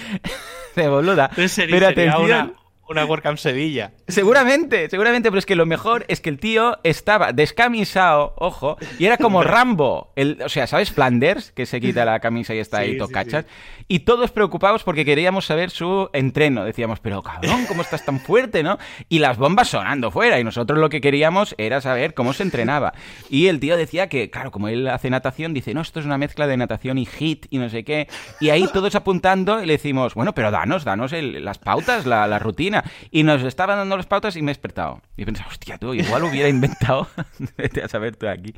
de 0.74 0.88
boluda. 0.88 1.30
sería, 1.48 1.78
Pero 1.78 1.88
sería 1.88 2.18
una, 2.18 2.52
una 2.88 3.04
WordCamp 3.04 3.38
Sevilla. 3.38 3.92
Seguramente, 4.06 4.88
seguramente, 4.88 5.30
pero 5.30 5.38
es 5.38 5.46
que 5.46 5.56
lo 5.56 5.66
mejor 5.66 6.04
es 6.08 6.20
que 6.20 6.30
el 6.30 6.38
tío 6.38 6.78
estaba 6.82 7.32
descamisado, 7.32 8.34
ojo, 8.36 8.76
y 8.98 9.04
era 9.06 9.16
como 9.18 9.42
Rambo. 9.42 10.12
El, 10.16 10.40
o 10.44 10.48
sea, 10.48 10.66
¿sabes 10.66 10.90
Flanders? 10.90 11.52
Que 11.52 11.66
se 11.66 11.80
quita 11.80 12.04
la 12.04 12.20
camisa 12.20 12.54
y 12.54 12.58
está 12.58 12.78
Sí, 12.78 12.82
ahí 12.84 12.92
sí, 12.92 12.98
tocachas. 12.98 13.44
Y 13.88 14.00
todos 14.00 14.30
preocupados 14.30 14.84
porque 14.84 15.04
queríamos 15.04 15.46
saber 15.46 15.70
su 15.70 16.10
entreno. 16.12 16.64
Decíamos, 16.64 17.00
pero 17.00 17.22
cabrón, 17.22 17.64
¿cómo 17.66 17.82
estás 17.82 18.04
tan 18.04 18.20
fuerte, 18.20 18.62
no? 18.62 18.78
Y 19.08 19.18
las 19.18 19.38
bombas 19.38 19.68
sonando 19.68 20.10
fuera. 20.10 20.38
Y 20.38 20.44
nosotros 20.44 20.78
lo 20.78 20.88
que 20.90 21.00
queríamos 21.00 21.54
era 21.58 21.80
saber 21.80 22.14
cómo 22.14 22.32
se 22.32 22.42
entrenaba. 22.42 22.92
Y 23.30 23.46
el 23.46 23.60
tío 23.60 23.76
decía 23.76 24.08
que, 24.08 24.30
claro, 24.30 24.50
como 24.50 24.68
él 24.68 24.86
hace 24.88 25.08
natación, 25.10 25.54
dice, 25.54 25.72
no, 25.74 25.80
esto 25.80 26.00
es 26.00 26.06
una 26.06 26.18
mezcla 26.18 26.46
de 26.46 26.56
natación 26.56 26.98
y 26.98 27.06
hit 27.06 27.46
y 27.50 27.58
no 27.58 27.68
sé 27.70 27.84
qué. 27.84 28.08
Y 28.40 28.50
ahí 28.50 28.68
todos 28.72 28.94
apuntando 28.94 29.62
y 29.62 29.66
le 29.66 29.72
decimos, 29.74 30.14
bueno, 30.14 30.34
pero 30.34 30.50
danos, 30.50 30.84
danos 30.84 31.12
el- 31.12 31.44
las 31.44 31.58
pautas, 31.58 32.04
la, 32.06 32.26
la 32.26 32.38
rutina. 32.38 32.77
Y 33.10 33.22
nos 33.22 33.42
estaban 33.42 33.76
dando 33.78 33.96
las 33.96 34.06
pautas 34.06 34.36
y 34.36 34.42
me 34.42 34.50
he 34.50 34.54
despertado. 34.54 35.00
Y 35.16 35.24
pensaba, 35.24 35.48
hostia, 35.50 35.78
tú, 35.78 35.94
igual 35.94 36.24
hubiera 36.24 36.48
inventado. 36.48 37.08
Vete 37.56 37.82
a 37.82 37.88
saber 37.88 38.16
tú 38.16 38.28
aquí. 38.28 38.54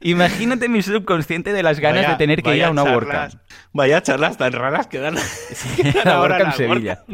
Imagínate 0.00 0.68
mi 0.68 0.82
subconsciente 0.82 1.52
de 1.52 1.62
las 1.62 1.80
ganas 1.80 2.02
Vaya- 2.02 2.10
de 2.12 2.16
tener 2.18 2.42
que 2.42 2.56
ir 2.56 2.64
a 2.64 2.70
una 2.70 2.82
charlas- 2.84 2.94
WordCamp. 2.94 3.34
Vaya 3.72 4.02
charlas 4.02 4.36
tan 4.38 4.52
raras 4.52 4.86
que 4.86 4.98
dan, 4.98 5.16
que 5.76 5.92
dan 5.92 6.04
la 6.04 6.14
ahora 6.16 6.36
en 6.38 6.42
la 6.44 6.52
Sevilla. 6.52 7.04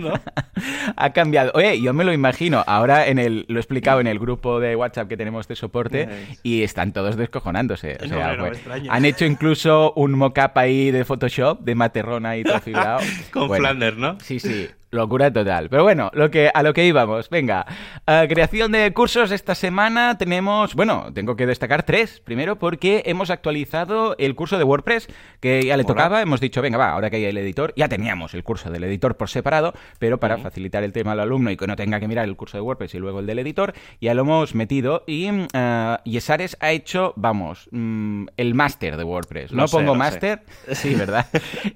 Ha 0.96 1.12
cambiado. 1.12 1.52
Oye, 1.54 1.80
yo 1.80 1.92
me 1.92 2.04
lo 2.04 2.12
imagino. 2.12 2.62
Ahora 2.66 3.06
en 3.06 3.18
el, 3.18 3.44
lo 3.49 3.56
he 3.58 3.61
explicado 3.61 4.00
en 4.00 4.06
el 4.06 4.18
grupo 4.18 4.61
de 4.61 4.76
WhatsApp 4.76 5.08
que 5.08 5.16
tenemos 5.16 5.49
de 5.49 5.56
soporte 5.56 6.08
y 6.42 6.62
están 6.62 6.92
todos 6.92 7.16
descojonándose. 7.16 7.99
O 8.02 8.06
sea, 8.06 8.37
no 8.37 8.46
pues, 8.46 8.61
han 8.88 9.04
hecho 9.04 9.25
incluso 9.25 9.92
un 9.94 10.12
mock-up 10.12 10.52
ahí 10.56 10.90
de 10.90 11.04
Photoshop 11.04 11.61
de 11.61 11.75
Materrón 11.75 12.26
ahí 12.26 12.42
todo 12.44 12.61
fibrado. 12.61 13.00
Con 13.32 13.49
Bueno, 13.49 13.62
Flanders, 13.64 13.96
¿no? 13.96 14.18
Sí, 14.20 14.38
sí, 14.40 14.68
locura 14.94 15.32
total. 15.32 15.68
Pero 15.68 15.82
bueno, 15.82 16.10
lo 16.14 16.30
que, 16.30 16.50
a 16.52 16.62
lo 16.62 16.72
que 16.72 16.86
íbamos, 16.86 17.28
venga. 17.28 17.66
Eh, 18.06 18.26
creación 18.28 18.72
de 18.72 18.92
cursos 18.92 19.30
esta 19.30 19.54
semana 19.54 20.16
tenemos, 20.16 20.74
bueno, 20.74 21.10
tengo 21.12 21.36
que 21.36 21.46
destacar 21.46 21.82
tres. 21.82 22.20
Primero 22.20 22.58
porque 22.58 23.02
hemos 23.06 23.30
actualizado 23.30 24.16
el 24.18 24.34
curso 24.34 24.56
de 24.56 24.64
WordPress, 24.64 25.08
que 25.40 25.64
ya 25.64 25.76
le 25.76 25.84
tocaba. 25.84 26.22
Hemos 26.22 26.40
dicho, 26.40 26.62
venga, 26.62 26.78
va, 26.78 26.90
ahora 26.90 27.10
que 27.10 27.16
hay 27.16 27.24
el 27.24 27.36
editor, 27.36 27.72
ya 27.76 27.88
teníamos 27.88 28.34
el 28.34 28.44
curso 28.44 28.70
del 28.70 28.84
editor 28.84 29.16
por 29.16 29.28
separado, 29.28 29.74
pero 29.98 30.18
para 30.18 30.38
facilitar 30.38 30.84
el 30.84 30.92
tema 30.92 31.12
al 31.12 31.20
alumno 31.20 31.50
y 31.50 31.56
que 31.56 31.66
no 31.66 31.76
tenga 31.76 32.00
que 32.00 32.08
mirar 32.08 32.24
el 32.26 32.36
curso 32.36 32.56
de 32.56 32.62
WordPress 32.62 32.94
y 32.94 32.98
luego 32.98 33.20
el 33.20 33.26
del 33.26 33.40
editor, 33.40 33.74
ya 34.00 34.14
lo 34.14 34.22
hemos 34.22 34.54
metido. 34.54 35.04
Y 35.06 35.30
mm, 35.30 35.48
eh, 35.52 35.96
Yesares 36.04 36.56
ha 36.60 36.70
hecho, 36.70 37.12
vamos, 37.16 37.68
mm, 37.72 38.26
el 38.36 38.54
máster 38.54 38.96
de 38.96 39.04
WordPress. 39.04 39.52
No 39.52 39.66
sé, 39.68 39.76
pongo 39.76 39.94
máster, 39.94 40.42
sí, 40.72 40.94
¿verdad? 40.94 41.26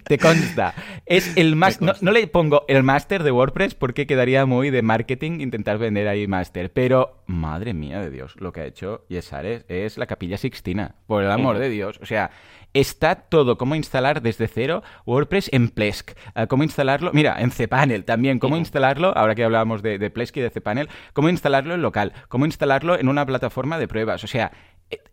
Te 0.05 0.19
consta. 0.19 0.75
Es 1.07 1.37
el 1.37 1.57
más, 1.57 1.81
no, 1.81 1.93
no 2.01 2.13
le 2.13 2.27
pongo 2.29 2.65
el 2.69 2.83
máster 2.83 3.08
máster 3.09 3.23
de 3.23 3.33
WordPress 3.33 3.75
porque 3.75 4.07
quedaría 4.07 4.45
muy 4.45 4.69
de 4.69 4.83
marketing 4.83 5.41
intentar 5.41 5.79
vender 5.79 6.09
ahí 6.09 6.27
máster. 6.27 6.71
Pero, 6.71 7.23
madre 7.25 7.73
mía 7.73 8.01
de 8.01 8.11
Dios, 8.11 8.37
lo 8.39 8.53
que 8.53 8.61
ha 8.61 8.67
hecho 8.67 9.07
Yesares 9.09 9.65
es 9.69 9.97
la 9.97 10.05
capilla 10.05 10.37
Sixtina, 10.37 10.97
por 11.07 11.25
el 11.25 11.31
amor 11.31 11.57
de 11.57 11.71
Dios. 11.71 11.99
O 12.03 12.05
sea, 12.05 12.31
está 12.75 13.15
todo, 13.15 13.57
cómo 13.57 13.75
instalar 13.77 14.21
desde 14.21 14.47
cero 14.47 14.83
WordPress 15.07 15.49
en 15.55 15.71
Plesk, 15.71 16.11
uh, 16.37 16.47
cómo 16.49 16.65
instalarlo, 16.65 17.11
mira, 17.15 17.41
en 17.41 17.51
cPanel 17.51 18.05
también, 18.05 18.39
cómo 18.39 18.59
instalarlo, 18.59 19.17
ahora 19.17 19.35
que 19.35 19.45
hablábamos 19.45 19.81
de, 19.81 19.97
de 19.97 20.11
Plesk 20.11 20.37
y 20.37 20.41
de 20.43 20.51
cPanel, 20.51 20.91
cómo 21.15 21.31
instalarlo 21.31 21.73
en 21.73 21.81
local, 21.81 22.13
cómo 22.29 22.45
instalarlo 22.45 22.99
en 22.99 23.09
una 23.09 23.25
plataforma 23.25 23.79
de 23.79 23.89
pruebas. 23.89 24.23
O 24.23 24.27
sea, 24.27 24.53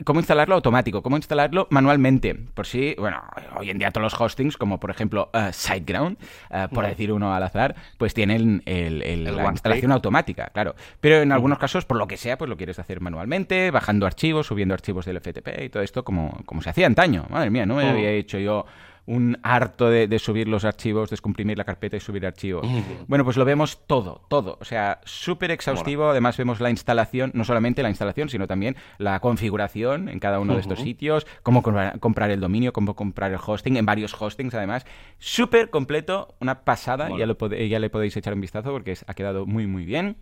cómo 0.03 0.20
instalarlo 0.20 0.55
automático, 0.55 1.01
cómo 1.01 1.17
instalarlo 1.17 1.67
manualmente. 1.70 2.36
Por 2.36 2.65
si, 2.65 2.96
bueno, 2.98 3.22
hoy 3.58 3.70
en 3.70 3.77
día 3.77 3.91
todos 3.91 4.03
los 4.03 4.20
hostings, 4.20 4.58
como 4.58 4.79
por 4.79 4.89
ejemplo 4.89 5.29
uh, 5.34 5.51
SiteGround, 5.51 6.17
uh, 6.50 6.74
por 6.74 6.86
decir 6.86 7.12
uno 7.12 7.34
al 7.34 7.44
azar, 7.44 7.75
pues 7.98 8.13
tienen 8.13 8.63
el, 8.65 9.01
el, 9.03 9.27
el 9.27 9.36
la 9.36 9.51
instalación 9.51 9.91
automática, 9.91 10.50
claro. 10.53 10.75
Pero 11.01 11.22
en 11.22 11.32
algunos 11.32 11.58
casos, 11.58 11.86
por 11.86 11.98
lo 11.98 12.08
que 12.08 12.17
sea, 12.17 12.38
pues 12.38 12.50
lo 12.50 12.58
quieres 12.58 12.79
hacer 12.79 13.01
manualmente, 13.01 13.72
bajando 13.72 14.05
archivos, 14.05 14.48
subiendo 14.48 14.74
archivos 14.74 15.05
del 15.05 15.20
FTP 15.20 15.63
y 15.63 15.70
todo 15.70 15.84
esto 15.84 16.03
como, 16.03 16.41
como 16.46 16.62
se 16.62 16.70
hacía 16.70 16.88
antaño. 16.88 17.25
Madre 17.29 17.50
mía, 17.50 17.65
no 17.65 17.75
me 17.75 17.89
había 17.89 18.12
hecho 18.12 18.39
yo 18.39 18.65
un 19.07 19.38
harto 19.43 19.89
de, 19.89 20.07
de, 20.07 20.19
subir 20.19 20.47
los 20.47 20.65
archivos, 20.65 21.09
descomprimir 21.09 21.57
la 21.57 21.63
carpeta 21.63 21.95
y 21.95 22.00
subir 22.00 22.25
archivos. 22.25 22.67
Bueno, 23.07 23.24
pues 23.24 23.38
lo 23.38 23.45
vemos 23.45 23.85
todo, 23.85 24.21
todo. 24.29 24.57
O 24.59 24.65
sea, 24.65 25.00
súper 25.05 25.51
exhaustivo. 25.51 26.03
Bueno. 26.03 26.12
Además 26.12 26.38
vemos 26.38 26.59
la 26.59 26.69
instalación, 26.71 27.31
no 27.35 27.43
solamente 27.43 27.83
la 27.83 27.89
instalación, 27.89 28.29
sino 28.29 28.47
también 28.47 28.75
la 28.97 29.19
configuración 29.19 30.09
en 30.09 30.19
cada 30.19 30.39
uno 30.39 30.53
uh 30.53 30.55
-huh. 30.55 30.57
de 30.57 30.62
estos 30.62 30.79
sitios, 30.79 31.27
cómo 31.43 31.62
comprar 31.62 32.31
el 32.31 32.39
dominio, 32.39 32.74
cómo 32.74 32.95
comprar 32.95 33.31
el 33.31 33.39
hosting, 33.45 33.77
en 33.77 33.85
varios 33.85 34.19
hostings 34.19 34.53
además. 34.55 34.85
Súper 35.19 35.69
completo, 35.69 36.33
una 36.39 36.62
pasada. 36.62 37.09
Bueno. 37.09 37.19
Ya, 37.19 37.25
lo 37.27 37.55
ya 37.55 37.79
le 37.79 37.89
podéis 37.89 38.17
echar 38.17 38.33
un 38.33 38.41
vistazo 38.41 38.71
porque 38.71 38.93
es, 38.93 39.05
ha 39.07 39.13
quedado 39.13 39.45
muy, 39.45 39.67
muy 39.67 39.85
bien. 39.85 40.17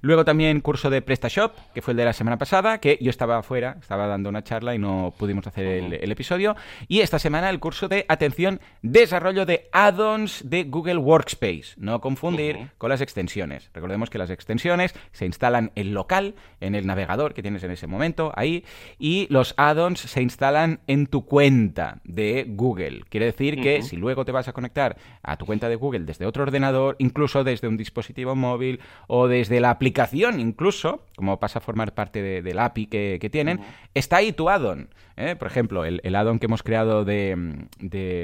Luego 0.00 0.24
también 0.24 0.60
curso 0.60 0.90
de 0.90 1.02
PrestaShop, 1.02 1.54
que 1.74 1.82
fue 1.82 1.92
el 1.92 1.96
de 1.96 2.04
la 2.04 2.12
semana 2.12 2.38
pasada, 2.38 2.78
que 2.78 2.98
yo 3.00 3.10
estaba 3.10 3.38
afuera, 3.38 3.76
estaba 3.80 4.06
dando 4.06 4.28
una 4.28 4.44
charla 4.44 4.74
y 4.74 4.78
no 4.78 5.12
pudimos 5.18 5.46
hacer 5.46 5.66
uh 5.66 5.70
-huh. 5.70 5.86
el, 5.86 6.04
el 6.04 6.12
episodio. 6.12 6.54
Y 6.86 7.00
esta 7.00 7.18
semana 7.18 7.50
el 7.50 7.58
curso 7.58 7.88
de 7.88 8.04
atención 8.08 8.27
atención, 8.28 8.60
desarrollo 8.82 9.46
de 9.46 9.68
add-ons 9.72 10.42
de 10.48 10.64
Google 10.64 10.98
Workspace. 10.98 11.74
No 11.76 12.00
confundir 12.00 12.56
uh 12.56 12.60
-huh. 12.60 12.70
con 12.78 12.90
las 12.90 13.00
extensiones. 13.00 13.70
Recordemos 13.72 14.10
que 14.10 14.18
las 14.18 14.30
extensiones 14.30 14.94
se 15.12 15.24
instalan 15.24 15.72
en 15.74 15.94
local, 15.94 16.34
en 16.60 16.74
el 16.74 16.86
navegador 16.86 17.34
que 17.34 17.42
tienes 17.42 17.64
en 17.64 17.70
ese 17.70 17.86
momento, 17.86 18.32
ahí, 18.36 18.64
y 18.98 19.26
los 19.30 19.54
add-ons 19.56 20.00
se 20.00 20.22
instalan 20.22 20.80
en 20.86 21.06
tu 21.06 21.24
cuenta 21.24 22.00
de 22.04 22.44
Google. 22.48 23.04
Quiere 23.08 23.26
decir 23.26 23.54
uh 23.54 23.56
-huh. 23.58 23.62
que 23.62 23.82
si 23.82 23.96
luego 23.96 24.24
te 24.24 24.32
vas 24.32 24.48
a 24.48 24.52
conectar 24.52 24.96
a 25.22 25.36
tu 25.36 25.46
cuenta 25.46 25.68
de 25.68 25.76
Google 25.76 26.04
desde 26.04 26.26
otro 26.26 26.42
ordenador, 26.42 26.96
incluso 26.98 27.44
desde 27.44 27.68
un 27.68 27.76
dispositivo 27.76 28.34
móvil 28.34 28.80
o 29.06 29.28
desde 29.28 29.60
la 29.60 29.70
aplicación, 29.70 30.40
incluso, 30.40 31.02
como 31.16 31.38
pasa 31.38 31.58
a 31.58 31.62
formar 31.62 31.94
parte 31.94 32.22
de, 32.22 32.42
del 32.42 32.58
API 32.58 32.86
que, 32.86 33.18
que 33.20 33.30
tienen, 33.30 33.58
uh 33.58 33.62
-huh. 33.62 33.90
está 33.94 34.16
ahí 34.16 34.32
tu 34.32 34.48
add-on. 34.48 34.88
¿eh? 35.18 35.36
Por 35.36 35.48
ejemplo, 35.48 35.84
el, 35.84 36.00
el 36.04 36.14
add-on 36.14 36.38
que 36.38 36.46
hemos 36.46 36.62
creado 36.62 37.04
de, 37.04 37.36
de, 37.80 38.17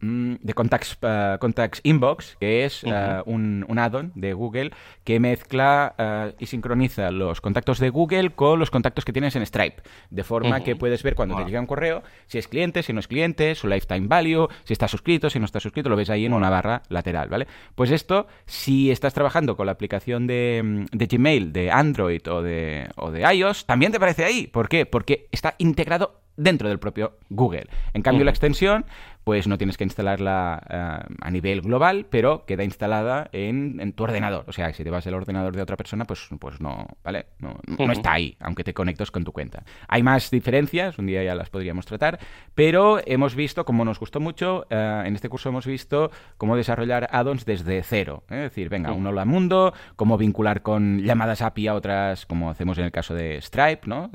de 0.00 0.54
Contacts, 0.54 0.98
uh, 1.02 1.38
Contacts, 1.38 1.80
Inbox, 1.84 2.36
que 2.40 2.64
es 2.64 2.84
uh 2.84 2.88
-huh. 2.88 3.22
uh, 3.26 3.30
un, 3.30 3.64
un 3.68 3.78
add-on 3.78 4.12
de 4.14 4.32
Google 4.32 4.70
que 5.04 5.20
mezcla 5.20 6.34
y 6.38 6.46
sincroniza 6.46 7.10
los 7.10 7.40
contactos 7.40 7.78
de 7.78 7.90
Google 7.90 8.30
con 8.30 8.58
los 8.58 8.70
contactos 8.70 9.04
que 9.04 9.12
tienes 9.12 9.36
en 9.36 9.44
Stripe, 9.46 9.82
de 10.10 10.24
forma 10.24 10.58
-huh. 10.58 10.64
que 10.64 10.76
puedes 10.76 11.02
ver 11.02 11.14
cuando 11.14 11.34
wow. 11.34 11.44
te 11.44 11.50
llega 11.50 11.60
un 11.60 11.66
correo 11.66 12.02
si 12.26 12.38
es 12.38 12.48
cliente, 12.48 12.82
si 12.82 12.92
no 12.92 13.00
es 13.00 13.08
cliente, 13.08 13.54
su 13.54 13.66
lifetime 13.68 14.06
value, 14.06 14.48
si 14.64 14.72
está 14.72 14.88
suscrito, 14.88 15.30
si 15.30 15.38
no 15.38 15.44
está 15.44 15.60
suscrito, 15.60 15.88
lo 15.88 15.96
ves 15.96 16.10
ahí 16.10 16.24
en 16.26 16.32
una 16.32 16.50
barra 16.50 16.82
lateral, 16.88 17.28
¿vale? 17.28 17.46
Pues 17.74 17.90
esto, 17.90 18.26
si 18.46 18.90
estás 18.90 19.14
trabajando 19.14 19.56
con 19.56 19.66
la 19.66 19.72
aplicación 19.72 20.26
de, 20.26 20.86
de 20.92 21.06
Gmail, 21.06 21.52
de 21.52 21.70
Android 21.70 22.26
o 22.28 22.42
de, 22.42 22.88
o 22.96 23.10
de 23.10 23.20
iOS, 23.34 23.66
también 23.66 23.92
te 23.92 23.96
aparece 23.96 24.24
ahí. 24.24 24.46
¿Por 24.46 24.68
qué? 24.68 24.86
Porque 24.86 25.28
está 25.30 25.54
integrado 25.58 26.20
dentro 26.40 26.68
del 26.68 26.78
propio 26.78 27.18
Google. 27.28 27.66
En 27.94 28.02
cambio, 28.02 28.20
uh 28.20 28.22
-huh. 28.22 28.24
la 28.26 28.30
extensión 28.30 28.84
pues 29.24 29.46
no 29.46 29.58
tienes 29.58 29.76
que 29.76 29.84
instalarla 29.84 30.62
uh, 31.08 31.14
a 31.20 31.30
nivel 31.30 31.60
global, 31.60 32.06
pero 32.08 32.44
queda 32.46 32.64
instalada 32.64 33.28
en, 33.32 33.78
en, 33.80 33.92
tu 33.92 34.04
ordenador. 34.04 34.44
O 34.48 34.52
sea, 34.52 34.72
si 34.72 34.82
te 34.82 34.90
vas 34.90 35.06
al 35.06 35.14
ordenador 35.14 35.54
de 35.54 35.62
otra 35.62 35.76
persona, 35.76 36.04
pues, 36.04 36.28
pues 36.38 36.60
no, 36.60 36.86
¿vale? 37.04 37.26
No, 37.38 37.50
uh 37.50 37.76
-huh. 37.76 37.86
no, 37.86 37.92
está 37.92 38.12
ahí, 38.12 38.36
aunque 38.40 38.64
te 38.64 38.72
conectes 38.72 39.10
con 39.10 39.24
tu 39.24 39.32
cuenta. 39.32 39.62
Hay 39.88 40.02
más 40.02 40.30
diferencias, 40.30 40.98
un 40.98 41.06
día 41.06 41.22
ya 41.22 41.34
las 41.34 41.50
podríamos 41.50 41.86
tratar, 41.86 42.18
pero 42.54 43.00
hemos 43.04 43.34
visto, 43.34 43.64
como 43.64 43.84
nos 43.84 44.00
gustó 44.00 44.20
mucho, 44.20 44.66
uh, 44.70 45.04
en 45.06 45.14
este 45.14 45.28
curso 45.28 45.50
hemos 45.50 45.66
visto 45.66 46.10
cómo 46.38 46.56
desarrollar 46.56 47.08
add-ons 47.12 47.44
desde 47.44 47.82
cero. 47.82 48.24
¿eh? 48.30 48.46
Es 48.46 48.50
decir, 48.50 48.68
venga, 48.68 48.92
un 48.92 49.06
hola 49.06 49.24
mundo, 49.24 49.74
cómo 49.96 50.16
vincular 50.16 50.62
con 50.62 51.02
llamadas 51.02 51.42
API 51.42 51.68
a 51.68 51.74
otras, 51.74 52.26
como 52.26 52.50
hacemos 52.50 52.78
en 52.78 52.84
el 52.84 52.90
caso 52.90 53.14
de 53.14 53.40
Stripe, 53.40 53.86
¿no? 53.86 54.10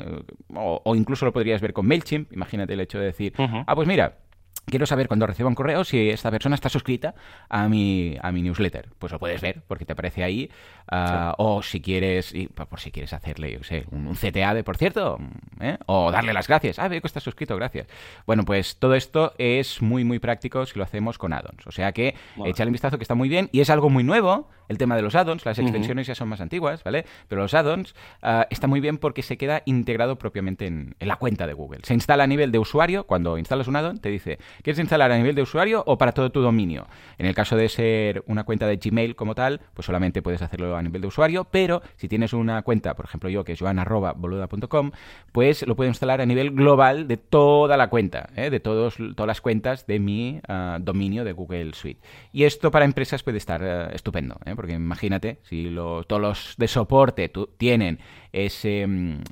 O, 0.53 0.81
o 0.83 0.95
incluso 0.95 1.25
lo 1.25 1.31
podrías 1.31 1.61
ver 1.61 1.73
con 1.73 1.87
MailChimp. 1.87 2.14
Imagínate 2.31 2.73
el 2.73 2.79
hecho 2.79 2.99
de 2.99 3.05
decir, 3.05 3.33
ah, 3.37 3.75
pues 3.75 3.87
mira, 3.87 4.17
quiero 4.65 4.85
saber 4.85 5.07
cuando 5.07 5.27
reciba 5.27 5.49
un 5.49 5.55
correo 5.55 5.83
si 5.83 6.09
esta 6.09 6.31
persona 6.31 6.55
está 6.55 6.69
suscrita 6.69 7.15
a 7.49 7.67
mi, 7.69 8.17
a 8.21 8.31
mi 8.31 8.41
newsletter. 8.41 8.89
Pues 8.99 9.11
lo 9.11 9.19
puedes 9.19 9.41
ver 9.41 9.61
porque 9.67 9.85
te 9.85 9.93
aparece 9.93 10.23
ahí. 10.23 10.49
Uh, 10.91 11.07
sí. 11.07 11.13
O 11.37 11.63
si 11.63 11.81
quieres, 11.81 12.33
y, 12.33 12.47
por 12.47 12.79
si 12.79 12.91
quieres 12.91 13.13
hacerle, 13.13 13.51
yo 13.51 13.63
sé, 13.63 13.85
un, 13.91 14.07
un 14.07 14.15
CTA 14.15 14.53
de 14.53 14.63
por 14.63 14.77
cierto, 14.77 15.19
¿eh? 15.59 15.77
o 15.85 16.11
darle 16.11 16.33
las 16.33 16.47
gracias. 16.47 16.79
Ah, 16.79 16.87
veo 16.87 17.01
que 17.01 17.07
está 17.07 17.19
suscrito, 17.19 17.55
gracias. 17.55 17.87
Bueno, 18.25 18.43
pues 18.43 18.77
todo 18.77 18.95
esto 18.95 19.33
es 19.37 19.81
muy, 19.81 20.03
muy 20.03 20.19
práctico 20.19 20.65
si 20.65 20.77
lo 20.77 20.83
hacemos 20.83 21.17
con 21.17 21.33
add-ons. 21.33 21.65
O 21.67 21.71
sea 21.71 21.91
que 21.91 22.15
bueno. 22.35 22.51
échale 22.51 22.69
un 22.69 22.73
vistazo 22.73 22.97
que 22.97 23.03
está 23.03 23.15
muy 23.15 23.29
bien 23.29 23.49
y 23.51 23.61
es 23.61 23.69
algo 23.69 23.89
muy 23.89 24.03
nuevo 24.03 24.49
el 24.67 24.77
tema 24.77 24.95
de 24.95 25.01
los 25.01 25.15
add-ons. 25.15 25.45
Las 25.45 25.59
extensiones 25.59 26.07
uh 26.07 26.11
-huh. 26.11 26.13
ya 26.13 26.15
son 26.15 26.29
más 26.29 26.41
antiguas, 26.41 26.83
¿vale? 26.83 27.05
Pero 27.27 27.41
los 27.41 27.53
add-ons 27.53 27.93
uh, 28.23 28.43
está 28.49 28.67
muy 28.67 28.79
bien 28.79 28.97
porque 28.97 29.21
se 29.21 29.37
queda 29.37 29.61
integrado 29.65 30.17
propiamente 30.17 30.65
en, 30.65 30.95
en 30.99 31.07
la 31.07 31.17
cuenta 31.17 31.47
de 31.47 31.53
Google. 31.53 31.81
Se 31.83 31.93
instala 31.93 32.23
a 32.23 32.27
nivel 32.27 32.51
de 32.51 32.59
usuario. 32.59 33.05
Cuando 33.05 33.37
instalas 33.37 33.67
un 33.67 33.75
add-on, 33.75 33.99
te 33.99 34.09
dice 34.09 34.39
¿Quieres 34.61 34.79
instalar 34.79 35.11
a 35.11 35.17
nivel 35.17 35.35
de 35.35 35.41
usuario 35.41 35.83
o 35.85 35.97
para 35.97 36.11
todo 36.11 36.31
tu 36.31 36.41
dominio? 36.41 36.87
En 37.17 37.25
el 37.25 37.35
caso 37.35 37.55
de 37.55 37.69
ser 37.69 38.23
una 38.27 38.43
cuenta 38.43 38.67
de 38.67 38.77
Gmail 38.77 39.15
como 39.15 39.35
tal, 39.35 39.61
pues 39.73 39.85
solamente 39.85 40.21
puedes 40.21 40.41
hacerlo 40.41 40.75
a 40.75 40.81
nivel 40.81 41.01
de 41.01 41.07
usuario, 41.07 41.45
pero 41.45 41.81
si 41.95 42.07
tienes 42.07 42.33
una 42.33 42.61
cuenta, 42.61 42.95
por 42.95 43.05
ejemplo 43.05 43.29
yo, 43.29 43.43
que 43.43 43.53
es 43.53 43.59
joan.boluda.com, 43.59 44.91
pues 45.31 45.65
lo 45.67 45.75
puedo 45.75 45.89
instalar 45.89 46.21
a 46.21 46.25
nivel 46.25 46.51
global 46.51 47.07
de 47.07 47.17
toda 47.17 47.77
la 47.77 47.89
cuenta, 47.89 48.29
¿eh? 48.35 48.49
de 48.49 48.59
todos, 48.59 48.95
todas 49.15 49.27
las 49.27 49.41
cuentas 49.41 49.87
de 49.87 49.99
mi 49.99 50.41
uh, 50.47 50.79
dominio 50.79 51.23
de 51.23 51.33
Google 51.33 51.73
Suite. 51.73 52.01
Y 52.31 52.43
esto 52.43 52.71
para 52.71 52.85
empresas 52.85 53.23
puede 53.23 53.37
estar 53.37 53.61
uh, 53.61 53.93
estupendo, 53.93 54.37
¿eh? 54.45 54.53
porque 54.55 54.73
imagínate, 54.73 55.39
si 55.43 55.73
todos 56.07 56.21
los 56.21 56.55
de 56.57 56.67
soporte 56.67 57.31
tienen 57.57 57.99
ese, 58.35 58.85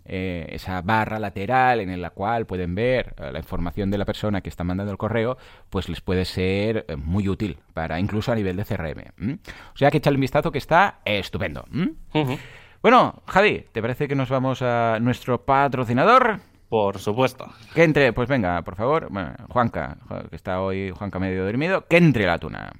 eh, 0.06 0.48
esa 0.50 0.82
barra 0.82 1.20
lateral 1.20 1.82
en 1.82 2.02
la 2.02 2.12
cual 2.12 2.46
pueden 2.46 2.74
ver 2.74 3.14
eh, 3.18 3.32
la 3.34 3.40
información 3.40 3.92
de 3.92 3.98
la 3.98 4.06
persona 4.06 4.40
que 4.40 4.48
está 4.48 4.64
mandando 4.64 4.92
el 4.92 4.98
correo, 4.98 5.38
pues 5.70 5.90
les 5.90 6.00
puede 6.00 6.24
ser 6.24 6.86
eh, 6.88 6.96
muy 6.96 7.28
útil 7.28 7.58
para 7.74 8.00
incluso 8.00 8.32
a 8.32 8.36
nivel 8.36 8.56
de 8.56 8.64
CRM. 8.64 9.38
O 9.74 9.78
sea 9.78 9.92
que 9.92 9.98
echale 9.98 10.16
un 10.16 10.22
vistazo 10.22 10.52
que 10.52 10.58
está 10.58 11.00
estupendo. 11.04 11.66
Uh 11.74 11.90
-huh. 12.14 12.40
Bueno, 12.82 13.22
Javi, 13.28 13.66
¿te 13.72 13.82
parece 13.82 14.08
que 14.08 14.16
nos 14.16 14.30
vamos 14.30 14.62
a 14.62 15.00
nuestro 15.02 15.44
patrocinador? 15.44 16.40
Por 16.70 16.98
supuesto. 16.98 17.48
Que 17.76 17.84
entre, 17.84 18.14
pues 18.14 18.30
venga, 18.30 18.62
por 18.62 18.76
favor. 18.76 19.10
Bueno, 19.12 19.34
Juanca, 19.50 19.98
que 20.30 20.36
está 20.36 20.62
hoy 20.62 20.92
Juanca 20.92 21.20
medio 21.20 21.46
dormido, 21.46 21.86
que 21.88 21.98
entre 21.98 22.26
la 22.26 22.40
tuna. 22.40 22.72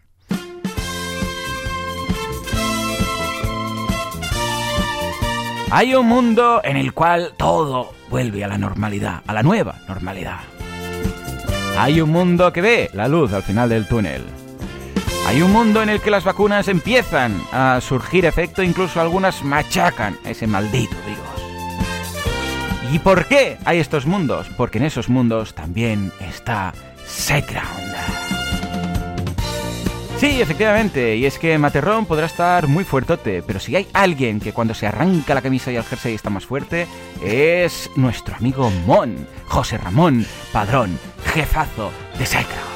Hay 5.76 5.96
un 5.96 6.06
mundo 6.06 6.62
en 6.64 6.78
el 6.78 6.94
cual 6.94 7.34
todo 7.36 7.96
vuelve 8.08 8.44
a 8.44 8.48
la 8.48 8.60
normalidad, 8.60 9.24
a 9.26 9.34
la 9.34 9.42
nueva 9.42 9.74
normalidad. 9.88 10.42
Hay 11.80 12.00
un 12.00 12.12
mundo 12.12 12.54
que 12.54 12.62
ve 12.62 12.92
la 12.94 13.08
luz 13.08 13.34
al 13.34 13.42
final 13.42 13.70
del 13.70 13.88
túnel. 13.88 14.22
Hay 15.26 15.42
un 15.42 15.52
mundo 15.52 15.82
en 15.82 15.90
el 15.90 16.00
que 16.00 16.12
las 16.12 16.26
vacunas 16.26 16.68
empiezan 16.68 17.42
a 17.52 17.82
surgir 17.82 18.26
efecto, 18.26 18.62
incluso 18.62 19.02
algunas 19.02 19.44
machacan 19.44 20.16
ese 20.26 20.46
maldito 20.46 20.96
virus. 21.08 22.94
¿Y 22.94 23.00
por 23.00 23.26
qué 23.26 23.58
hay 23.66 23.80
estos 23.80 24.06
mundos? 24.06 24.46
Porque 24.56 24.78
en 24.78 24.84
esos 24.84 25.10
mundos 25.10 25.56
también 25.56 26.12
está 26.20 26.72
SiteGround. 27.04 28.23
Sí, 30.24 30.42
efectivamente, 30.42 31.18
y 31.18 31.26
es 31.26 31.38
que 31.38 31.58
Materrón 31.58 32.06
podrá 32.06 32.28
estar 32.28 32.68
muy 32.68 32.86
fuertote, 32.86 33.44
pero 33.46 33.60
si 33.60 33.76
hay 33.76 33.90
alguien 33.92 34.40
que 34.40 34.54
cuando 34.54 34.74
se 34.74 34.88
arranca 34.88 35.34
la 35.34 35.42
camisa 35.42 35.70
y 35.70 35.76
el 35.76 35.84
jersey 35.84 36.16
está 36.16 36.30
más 36.30 36.46
fuerte, 36.46 36.88
es 37.22 37.92
nuestro 37.98 38.34
amigo 38.34 38.72
Mon, 38.88 39.28
José 39.48 39.78
Ramón 39.78 40.26
Padrón, 40.54 40.98
jefazo 41.26 41.92
de 42.18 42.26
SiteGround. 42.26 42.74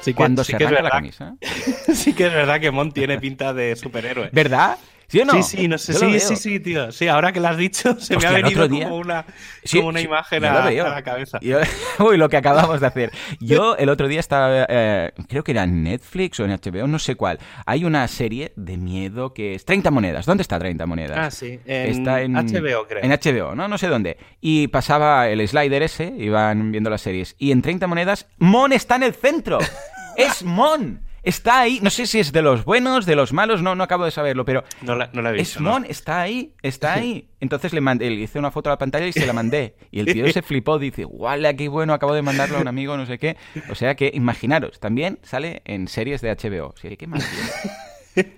Sí 0.00 0.12
que, 0.12 0.14
cuando 0.14 0.42
sí 0.42 0.52
se 0.52 0.56
que 0.56 0.64
arranca 0.64 0.78
es 0.78 0.84
la 0.84 0.90
camisa. 0.90 1.36
sí 1.94 2.14
que 2.14 2.28
es 2.28 2.32
verdad 2.32 2.60
que 2.60 2.70
Mon 2.70 2.90
tiene 2.90 3.18
pinta 3.18 3.52
de 3.52 3.76
superhéroe. 3.76 4.30
¿Verdad? 4.32 4.78
¿Sí 5.08 5.20
o 5.20 5.24
no? 5.24 5.42
Sí, 5.42 5.56
sí, 5.56 5.68
no 5.68 5.78
sé. 5.78 5.94
Sí, 5.94 6.20
sí, 6.20 6.36
sí, 6.36 6.60
tío. 6.60 6.92
Sí, 6.92 7.08
ahora 7.08 7.32
que 7.32 7.40
lo 7.40 7.48
has 7.48 7.56
dicho, 7.56 7.94
se 7.98 8.18
me 8.18 8.26
ha 8.26 8.30
venido 8.30 8.68
como 8.68 8.96
una, 8.96 9.24
como 9.72 9.88
una 9.88 10.02
imagen 10.02 10.44
a, 10.44 10.70
la 10.70 11.02
cabeza. 11.02 11.40
uy, 11.98 12.18
lo 12.18 12.28
que 12.28 12.36
acabamos 12.36 12.78
de 12.80 12.86
hacer. 12.86 13.10
Yo 13.40 13.74
el 13.76 13.88
otro 13.88 14.06
día 14.06 14.20
estaba, 14.20 14.66
eh, 14.68 15.12
creo 15.26 15.42
que 15.42 15.52
era 15.52 15.64
en 15.64 15.82
Netflix 15.82 16.38
o 16.40 16.44
en 16.44 16.50
HBO, 16.50 16.86
no 16.86 16.98
sé 16.98 17.14
cuál. 17.14 17.38
Hay 17.64 17.86
una 17.86 18.06
serie 18.06 18.52
de 18.56 18.76
miedo 18.76 19.32
que 19.32 19.54
es 19.54 19.64
30 19.64 19.90
monedas. 19.90 20.26
¿Dónde 20.26 20.42
está 20.42 20.58
30 20.58 20.84
monedas? 20.84 21.18
Ah, 21.18 21.30
sí. 21.30 21.58
En 21.64 21.88
está 21.88 22.20
en 22.20 22.34
HBO, 22.34 22.86
creo. 22.86 23.02
En 23.02 23.10
HBO, 23.10 23.54
¿no? 23.54 23.66
No 23.66 23.78
sé 23.78 23.88
dónde. 23.88 24.18
Y 24.42 24.68
pasaba 24.68 25.28
el 25.28 25.46
slider 25.48 25.82
ese, 25.82 26.12
iban 26.18 26.70
viendo 26.70 26.90
las 26.90 27.00
series. 27.00 27.34
Y 27.38 27.52
en 27.52 27.62
30 27.62 27.86
monedas, 27.86 28.26
Mon 28.36 28.74
está 28.74 28.96
en 28.96 29.04
el 29.04 29.14
centro. 29.14 29.58
¡Es 30.16 30.42
Mon! 30.42 31.07
Está 31.28 31.60
ahí, 31.60 31.78
no 31.82 31.90
sé 31.90 32.06
si 32.06 32.20
es 32.20 32.32
de 32.32 32.40
los 32.40 32.64
buenos, 32.64 33.04
de 33.04 33.14
los 33.14 33.34
malos, 33.34 33.60
no, 33.60 33.74
no 33.74 33.84
acabo 33.84 34.06
de 34.06 34.10
saberlo, 34.10 34.46
pero 34.46 34.64
no 34.80 34.96
la, 34.96 35.10
no 35.12 35.20
la 35.20 35.28
he 35.28 35.34
visto, 35.34 35.60
Mon 35.60 35.84
está 35.84 36.22
ahí, 36.22 36.54
está 36.62 36.94
ahí. 36.94 37.28
Entonces 37.38 37.74
le 37.74 37.82
mandé, 37.82 38.08
le 38.08 38.16
hice 38.16 38.38
una 38.38 38.50
foto 38.50 38.70
a 38.70 38.72
la 38.72 38.78
pantalla 38.78 39.06
y 39.06 39.12
se 39.12 39.26
la 39.26 39.34
mandé. 39.34 39.76
Y 39.90 40.00
el 40.00 40.06
tío 40.06 40.32
se 40.32 40.40
flipó, 40.40 40.78
dice, 40.78 41.04
¡guau, 41.04 41.38
qué 41.54 41.68
bueno! 41.68 41.92
Acabo 41.92 42.14
de 42.14 42.22
mandarlo 42.22 42.56
a 42.56 42.62
un 42.62 42.68
amigo, 42.68 42.96
no 42.96 43.04
sé 43.04 43.18
qué. 43.18 43.36
O 43.68 43.74
sea 43.74 43.94
que, 43.94 44.10
imaginaros, 44.14 44.80
también 44.80 45.18
sale 45.22 45.60
en 45.66 45.86
series 45.86 46.22
de 46.22 46.34
HBO. 46.34 46.68
O 46.68 46.74
qué 46.74 47.06
más 47.06 47.22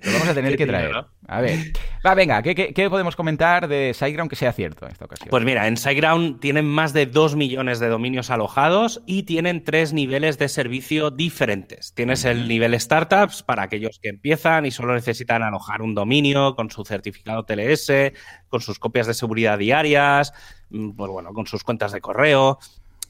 Lo 0.02 0.12
vamos 0.12 0.28
a 0.28 0.34
tener 0.34 0.56
que 0.58 0.66
traer. 0.66 0.92
A 1.26 1.40
ver. 1.40 1.72
Va, 2.04 2.14
venga, 2.14 2.42
¿qué, 2.42 2.86
podemos 2.90 3.14
comentar 3.14 3.68
de 3.68 3.92
SiteGround 3.94 4.30
que 4.30 4.36
sea 4.36 4.52
cierto 4.52 4.86
en 4.86 4.92
esta 4.92 5.04
ocasión? 5.04 5.28
Pues 5.30 5.44
mira, 5.44 5.66
en 5.68 5.76
SiteGround 5.76 6.40
tienen 6.40 6.66
más 6.66 6.92
de 6.92 7.06
2 7.06 7.36
millones 7.36 7.78
de 7.78 7.88
dominios 7.88 8.30
alojados 8.30 9.02
y 9.06 9.24
tienen 9.24 9.62
tres 9.62 9.92
niveles 9.92 10.38
de 10.38 10.48
servicio 10.48 11.10
diferentes. 11.10 11.94
Tienes 11.94 12.24
el 12.24 12.48
nivel 12.48 12.78
Startups 12.78 13.42
para 13.42 13.62
aquellos 13.62 13.98
que 14.00 14.08
empiezan 14.08 14.66
y 14.66 14.70
solo 14.70 14.94
necesitan 14.94 15.42
alojar 15.42 15.82
un 15.82 15.94
dominio 15.94 16.56
con 16.56 16.70
su 16.70 16.84
certificado 16.84 17.44
TLS, 17.44 18.12
con 18.48 18.60
sus 18.60 18.78
copias 18.78 19.06
de 19.06 19.14
seguridad 19.14 19.58
diarias, 19.58 20.32
mm, 20.70 20.90
pues 20.92 21.10
bueno, 21.10 21.32
con 21.32 21.46
sus 21.46 21.64
cuentas 21.64 21.92
de 21.92 22.00
correo. 22.00 22.58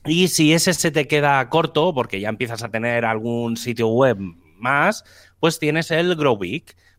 Y 0.05 0.29
si 0.29 0.53
ese 0.53 0.73
se 0.73 0.91
te 0.91 1.07
queda 1.07 1.47
corto, 1.49 1.93
porque 1.95 2.21
ya 2.21 2.31
empiezas 2.31 2.63
a 2.63 2.71
tener 2.71 3.05
algún 3.05 3.57
sitio 3.57 3.89
web 3.89 4.19
más, 4.61 5.05
pues 5.39 5.59
tienes 5.59 5.91
el 5.91 6.15
Grow 6.17 6.39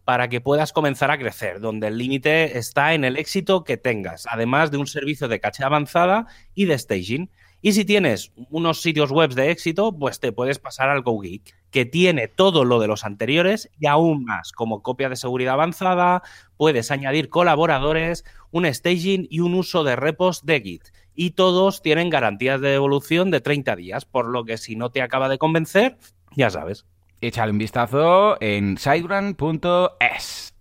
para 0.03 0.29
que 0.29 0.41
puedas 0.41 0.73
comenzar 0.73 1.11
a 1.11 1.17
crecer, 1.17 1.59
donde 1.59 1.87
el 1.87 1.97
límite 1.97 2.57
está 2.57 2.93
en 2.93 3.03
el 3.03 3.17
éxito 3.17 3.63
que 3.63 3.77
tengas, 3.77 4.27
además 4.29 4.71
de 4.71 4.77
un 4.77 4.87
servicio 4.87 5.27
de 5.27 5.39
caché 5.39 5.63
avanzada 5.63 6.27
y 6.55 6.65
de 6.65 6.77
staging. 6.77 7.29
Y 7.63 7.73
si 7.73 7.85
tienes 7.85 8.31
unos 8.49 8.81
sitios 8.81 9.11
web 9.11 9.33
de 9.35 9.51
éxito, 9.51 9.95
pues 9.95 10.19
te 10.19 10.31
puedes 10.31 10.57
pasar 10.57 10.89
al 10.89 11.03
GoGeek, 11.03 11.53
que 11.69 11.85
tiene 11.85 12.27
todo 12.27 12.65
lo 12.65 12.79
de 12.79 12.87
los 12.87 13.05
anteriores 13.05 13.69
y 13.79 13.85
aún 13.85 14.25
más, 14.25 14.51
como 14.51 14.81
copia 14.81 15.09
de 15.09 15.15
seguridad 15.15 15.53
avanzada, 15.53 16.23
puedes 16.57 16.89
añadir 16.89 17.29
colaboradores, 17.29 18.25
un 18.49 18.65
staging 18.65 19.27
y 19.29 19.41
un 19.41 19.53
uso 19.53 19.83
de 19.83 19.95
repos 19.95 20.43
de 20.45 20.61
Git. 20.61 20.83
Y 21.13 21.31
todos 21.31 21.83
tienen 21.83 22.09
garantías 22.09 22.59
de 22.61 22.69
devolución 22.69 23.29
de 23.29 23.41
30 23.41 23.75
días, 23.75 24.05
por 24.05 24.27
lo 24.27 24.43
que 24.43 24.57
si 24.57 24.75
no 24.75 24.89
te 24.89 25.03
acaba 25.03 25.29
de 25.29 25.37
convencer, 25.37 25.97
ya 26.35 26.49
sabes, 26.49 26.85
échale 27.21 27.51
un 27.51 27.57
vistazo 27.57 28.37
en 28.41 28.77
sidebrand.es. 28.77 30.53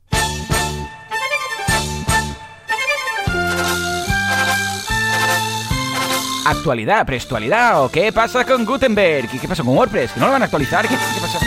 Actualidad, 6.47 7.07
prestualidad, 7.07 7.85
o 7.85 7.91
qué 7.91 8.13
pasa 8.13 8.45
con 8.45 8.65
Gutenberg, 8.65 9.29
¿Y 9.33 9.39
qué 9.39 9.47
pasa 9.47 9.63
con 9.63 9.77
WordPress, 9.77 10.17
no 10.17 10.27
lo 10.27 10.33
van 10.33 10.43
a 10.43 10.47
actualizar, 10.47 10.87
¿qué, 10.89 10.95
qué 10.95 11.21
pasa? 11.21 11.39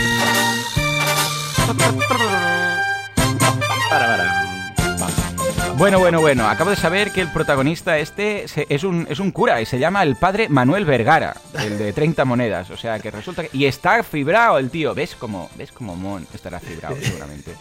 Bueno, 5.84 6.00
bueno, 6.00 6.22
bueno. 6.22 6.48
Acabo 6.48 6.70
de 6.70 6.78
saber 6.78 7.12
que 7.12 7.20
el 7.20 7.28
protagonista 7.28 7.98
este 7.98 8.46
es 8.46 8.86
un, 8.86 9.06
es 9.10 9.20
un 9.20 9.32
cura 9.32 9.60
y 9.60 9.66
se 9.66 9.80
llama 9.80 10.02
el 10.02 10.16
padre 10.16 10.48
Manuel 10.48 10.86
Vergara, 10.86 11.36
el 11.60 11.78
de 11.78 11.92
30 11.92 12.24
monedas. 12.24 12.70
O 12.70 12.78
sea 12.78 13.00
que 13.00 13.12
resulta 13.12 13.44
que... 13.44 13.50
Y 13.52 13.66
está 13.66 14.02
fibrado 14.02 14.60
el 14.60 14.70
tío. 14.70 14.96
¿Ves 14.96 15.14
como, 15.14 15.50
¿Ves 15.58 15.74
como 15.74 15.98
Mon 15.98 16.26
estará 16.34 16.62
fibrado 16.62 16.96
seguramente? 17.02 17.52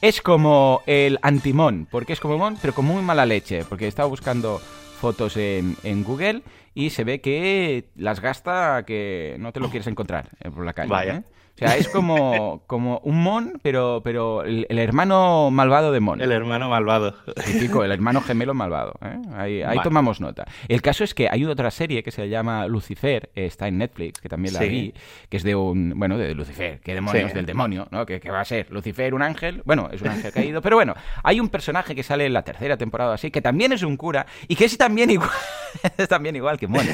Es 0.00 0.20
como 0.20 0.82
el 0.84 1.20
antimón, 1.22 1.86
porque 1.88 2.12
es 2.12 2.18
como 2.18 2.38
Mon, 2.38 2.58
pero 2.60 2.74
con 2.74 2.86
muy 2.86 3.04
mala 3.04 3.24
leche. 3.24 3.64
Porque 3.64 3.86
estaba 3.86 4.08
buscando 4.08 4.60
fotos 5.00 5.36
en, 5.36 5.76
en 5.84 6.02
Google 6.02 6.42
y 6.74 6.90
se 6.90 7.04
ve 7.04 7.20
que 7.20 7.88
las 7.94 8.18
gasta 8.18 8.82
que 8.84 9.36
no 9.38 9.52
te 9.52 9.60
lo 9.60 9.70
quieres 9.70 9.86
encontrar 9.86 10.30
eh, 10.40 10.50
por 10.50 10.64
la 10.64 10.72
calle. 10.72 10.90
Vaya. 10.90 11.14
¿eh? 11.18 11.22
O 11.60 11.66
sea, 11.68 11.76
es 11.76 11.88
como, 11.88 12.62
como 12.66 13.00
un 13.04 13.22
Mon, 13.22 13.60
pero, 13.60 14.00
pero 14.02 14.44
el, 14.44 14.66
hermano 14.78 15.50
malvado 15.50 15.92
de 15.92 16.00
Mon. 16.00 16.18
El 16.20 16.32
hermano 16.32 16.70
malvado. 16.70 17.14
Típico, 17.44 17.84
el 17.84 17.92
hermano 17.92 18.22
gemelo 18.22 18.54
malvado. 18.54 18.94
¿eh? 19.04 19.64
Ahí, 19.66 19.78
tomamos 19.82 20.22
nota. 20.22 20.46
El 20.68 20.80
caso 20.80 21.04
es 21.04 21.12
que 21.12 21.28
hay 21.28 21.44
otra 21.44 21.70
serie 21.70 22.02
que 22.02 22.10
se 22.12 22.30
llama 22.30 22.66
Lucifer, 22.66 23.28
está 23.34 23.68
en 23.68 23.76
Netflix, 23.76 24.22
que 24.22 24.30
también 24.30 24.54
la 24.54 24.60
vi, 24.60 24.94
que 25.28 25.36
es 25.36 25.42
de 25.42 25.54
un, 25.54 25.92
bueno, 25.96 26.16
de 26.16 26.34
Lucifer, 26.34 26.80
que 26.80 26.94
demonios 26.94 27.34
del 27.34 27.44
demonio, 27.44 27.88
¿no? 27.90 28.06
Que, 28.06 28.20
va 28.30 28.40
a 28.40 28.44
ser 28.44 28.70
Lucifer, 28.70 29.12
un 29.12 29.22
ángel, 29.22 29.60
bueno, 29.66 29.90
es 29.92 30.00
un 30.00 30.08
ángel 30.08 30.32
caído, 30.32 30.62
pero 30.62 30.76
bueno, 30.76 30.94
hay 31.22 31.40
un 31.40 31.50
personaje 31.50 31.94
que 31.94 32.02
sale 32.02 32.24
en 32.24 32.32
la 32.32 32.42
tercera 32.42 32.78
temporada 32.78 33.14
así, 33.14 33.30
que 33.30 33.42
también 33.42 33.72
es 33.72 33.82
un 33.82 33.96
cura 33.96 34.24
y 34.48 34.56
que 34.56 34.64
es 34.64 34.78
también 34.78 35.10
igual, 35.10 35.30
es 35.98 36.08
también 36.08 36.36
igual 36.36 36.58
que 36.58 36.68
Mon. 36.68 36.86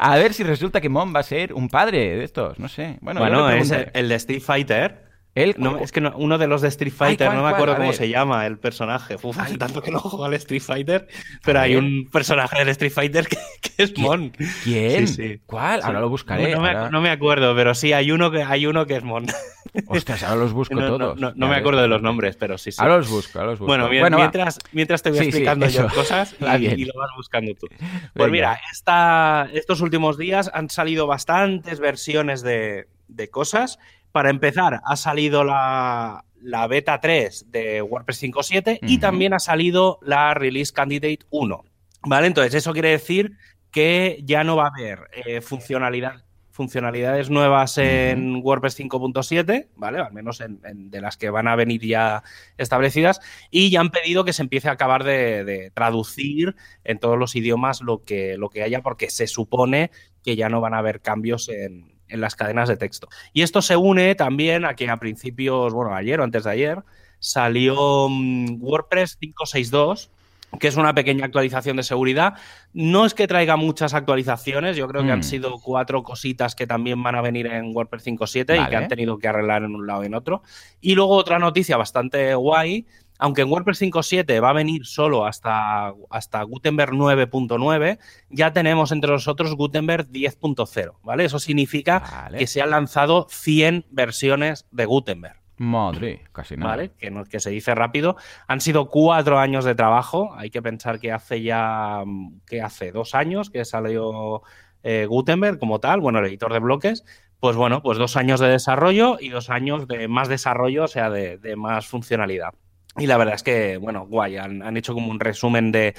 A 0.00 0.16
ver 0.16 0.32
si 0.32 0.44
resulta 0.44 0.80
que 0.80 0.88
Mon 0.88 1.14
va 1.14 1.20
a 1.20 1.24
ser 1.24 1.52
un 1.52 1.68
padre 1.68 2.16
de 2.16 2.24
estos, 2.24 2.58
no 2.58 2.68
sé. 2.68 2.96
Bueno, 3.00 3.20
bueno 3.20 3.50
es 3.50 3.70
el 3.70 4.13
Street 4.16 4.42
Fighter. 4.42 5.04
Él, 5.34 5.56
no, 5.58 5.78
es 5.78 5.90
que 5.90 6.00
uno 6.00 6.38
de 6.38 6.46
los 6.46 6.62
de 6.62 6.68
Street 6.68 6.92
Fighter, 6.92 7.34
no 7.34 7.42
me 7.42 7.48
acuerdo 7.48 7.76
cómo 7.76 7.92
se 7.92 8.08
llama 8.08 8.46
el 8.46 8.56
personaje. 8.56 9.16
Uf, 9.20 9.36
hace 9.36 9.58
tanto 9.58 9.82
que 9.82 9.90
no 9.90 9.98
juego 9.98 10.24
al 10.24 10.34
Street 10.34 10.62
Fighter, 10.62 11.08
pero 11.44 11.58
hay 11.58 11.74
un 11.74 12.08
personaje 12.12 12.58
del 12.58 12.68
Street 12.68 12.92
Fighter 12.92 13.26
que, 13.26 13.36
es 13.78 13.98
Mon. 13.98 14.32
¿Quién? 14.62 15.06
¿Cuál? 15.44 15.80
Ahora 15.82 16.00
lo 16.00 16.08
buscaré. 16.08 16.54
No, 16.54 17.00
me, 17.00 17.10
acuerdo, 17.10 17.54
pero 17.56 17.74
sí, 17.74 17.92
hay 17.92 18.12
uno 18.12 18.30
que, 18.30 18.44
hay 18.44 18.66
uno 18.66 18.86
que 18.86 18.94
es 18.94 19.02
Mon. 19.02 19.26
Ostras, 19.88 20.22
ahora 20.22 20.42
los 20.42 20.52
busco 20.52 20.78
todos. 20.78 21.18
No, 21.18 21.48
me 21.48 21.56
acuerdo 21.56 21.82
de 21.82 21.88
los 21.88 22.00
nombres, 22.00 22.36
pero 22.36 22.56
sí, 22.56 22.70
sí. 22.70 22.80
Ahora 22.80 22.98
los 22.98 23.10
busco, 23.10 23.40
ahora 23.40 23.50
los 23.50 23.58
busco. 23.58 23.66
Bueno, 23.66 24.16
mientras, 24.16 24.60
mientras 24.70 25.02
te 25.02 25.10
voy 25.10 25.18
explicando 25.18 25.66
yo 25.66 25.88
cosas 25.88 26.36
y, 26.60 26.84
lo 26.84 26.92
vas 26.96 27.10
buscando 27.16 27.54
tú. 27.54 27.66
Pues 28.14 28.30
mira, 28.30 28.60
esta, 28.70 29.48
estos 29.52 29.80
últimos 29.80 30.16
días 30.16 30.48
han 30.54 30.70
salido 30.70 31.08
bastantes 31.08 31.80
versiones 31.80 32.42
de, 32.42 32.86
de 33.08 33.30
cosas 33.30 33.80
para 34.14 34.30
empezar, 34.30 34.80
ha 34.84 34.94
salido 34.94 35.42
la, 35.42 36.22
beta 36.70 37.00
3 37.00 37.50
de 37.50 37.82
WordPress 37.82 38.22
5.7 38.22 38.78
y 38.82 38.98
también 38.98 39.34
ha 39.34 39.40
salido 39.40 39.98
la 40.02 40.34
Release 40.34 40.72
Candidate 40.72 41.26
1. 41.30 41.64
¿Vale? 42.04 42.28
Entonces, 42.28 42.54
eso 42.54 42.72
quiere 42.72 42.90
decir 42.90 43.32
que 43.72 44.20
ya 44.22 44.44
no 44.44 44.54
va 44.54 44.66
a 44.66 44.68
haber 44.68 45.10
eh, 45.26 45.40
funcionalidades 45.40 47.28
nuevas 47.28 47.76
en 47.78 48.36
WordPress 48.36 48.78
5.7, 48.78 49.70
¿vale? 49.74 49.98
Al 49.98 50.12
menos 50.12 50.40
de 50.40 51.00
las 51.00 51.16
que 51.16 51.30
van 51.30 51.48
a 51.48 51.56
venir 51.56 51.84
ya 51.84 52.22
establecidas. 52.56 53.20
Y 53.50 53.70
ya 53.70 53.80
han 53.80 53.90
pedido 53.90 54.24
que 54.24 54.32
se 54.32 54.42
empiece 54.42 54.68
a 54.68 54.72
acabar 54.72 55.02
de, 55.02 55.72
traducir 55.74 56.54
en 56.84 57.00
todos 57.00 57.18
los 57.18 57.34
idiomas 57.34 57.80
lo 57.80 58.04
que, 58.04 58.38
lo 58.38 58.48
que 58.48 58.62
haya, 58.62 58.80
porque 58.80 59.10
se 59.10 59.26
supone 59.26 59.90
que 60.22 60.36
ya 60.36 60.48
no 60.48 60.60
van 60.60 60.74
a 60.74 60.78
haber 60.78 61.00
cambios 61.00 61.48
en, 61.48 61.93
en 62.14 62.20
las 62.20 62.36
cadenas 62.36 62.68
de 62.68 62.76
texto. 62.76 63.08
Y 63.32 63.42
esto 63.42 63.60
se 63.60 63.76
une 63.76 64.14
también 64.14 64.64
a 64.64 64.74
que 64.74 64.88
a 64.88 64.96
principios, 64.96 65.74
bueno, 65.74 65.94
ayer 65.94 66.20
o 66.20 66.24
antes 66.24 66.44
de 66.44 66.50
ayer, 66.50 66.78
salió 67.18 68.08
mm, 68.08 68.62
WordPress 68.62 69.16
562 69.16 70.10
que 70.58 70.68
es 70.68 70.76
una 70.76 70.94
pequeña 70.94 71.24
actualización 71.24 71.76
de 71.76 71.82
seguridad. 71.82 72.34
No 72.72 73.06
es 73.06 73.14
que 73.14 73.26
traiga 73.26 73.56
muchas 73.56 73.94
actualizaciones, 73.94 74.76
yo 74.76 74.86
creo 74.88 75.04
que 75.04 75.10
han 75.10 75.20
mm. 75.20 75.24
sido 75.24 75.58
cuatro 75.60 76.02
cositas 76.02 76.54
que 76.54 76.66
también 76.66 77.02
van 77.02 77.14
a 77.14 77.22
venir 77.22 77.46
en 77.46 77.74
WordPress 77.74 78.06
5.7 78.06 78.64
y 78.64 78.70
que 78.70 78.76
han 78.76 78.88
tenido 78.88 79.18
que 79.18 79.28
arreglar 79.28 79.64
en 79.64 79.74
un 79.74 79.86
lado 79.86 80.02
y 80.02 80.06
en 80.06 80.14
otro. 80.14 80.42
Y 80.80 80.94
luego 80.94 81.16
otra 81.16 81.38
noticia 81.38 81.76
bastante 81.76 82.34
guay 82.34 82.86
aunque 83.24 83.40
en 83.40 83.50
WordPress 83.50 83.80
5.7 83.80 84.42
va 84.42 84.50
a 84.50 84.52
venir 84.52 84.84
solo 84.84 85.24
hasta, 85.24 85.94
hasta 86.10 86.42
Gutenberg 86.42 86.92
9.9, 86.92 87.98
ya 88.28 88.52
tenemos 88.52 88.92
entre 88.92 89.10
nosotros 89.10 89.54
Gutenberg 89.54 90.08
10.0, 90.08 90.98
¿vale? 91.02 91.24
Eso 91.24 91.38
significa 91.38 92.28
que 92.36 92.46
se 92.46 92.60
han 92.60 92.68
lanzado 92.68 93.26
100 93.30 93.86
versiones 93.90 94.66
de 94.72 94.84
Gutenberg. 94.84 95.40
Madre, 95.56 96.24
casi 96.32 96.58
nada. 96.58 96.72
¿Vale? 96.72 96.90
Que, 96.98 97.10
que 97.30 97.40
se 97.40 97.48
dice 97.48 97.74
rápido. 97.74 98.16
Han 98.46 98.60
sido 98.60 98.90
cuatro 98.90 99.38
años 99.38 99.64
de 99.64 99.74
trabajo. 99.74 100.34
Hay 100.36 100.50
que 100.50 100.60
pensar 100.60 101.00
que 101.00 101.10
hace 101.10 101.40
ya, 101.40 102.04
que 102.46 102.60
hace 102.60 102.92
dos 102.92 103.14
años 103.14 103.48
que 103.48 103.64
salió 103.64 104.42
eh, 104.82 105.06
Gutenberg 105.08 105.58
como 105.58 105.80
tal, 105.80 106.00
bueno, 106.00 106.18
el 106.18 106.26
editor 106.26 106.52
de 106.52 106.58
bloques. 106.58 107.06
Pues 107.40 107.56
bueno, 107.56 107.82
pues 107.82 107.96
dos 107.96 108.18
años 108.18 108.38
de 108.38 108.48
desarrollo 108.48 109.16
y 109.18 109.30
dos 109.30 109.48
años 109.48 109.88
de 109.88 110.08
más 110.08 110.28
desarrollo, 110.28 110.84
o 110.84 110.88
sea, 110.88 111.08
de 111.08 111.56
más 111.56 111.86
funcionalidad. 111.86 112.52
Y 112.96 113.06
la 113.06 113.16
verdad 113.16 113.34
es 113.34 113.42
que, 113.42 113.76
bueno, 113.76 114.06
guay, 114.06 114.36
han, 114.36 114.76
hecho 114.76 114.94
como 114.94 115.10
un 115.10 115.18
resumen 115.18 115.72
de, 115.72 115.94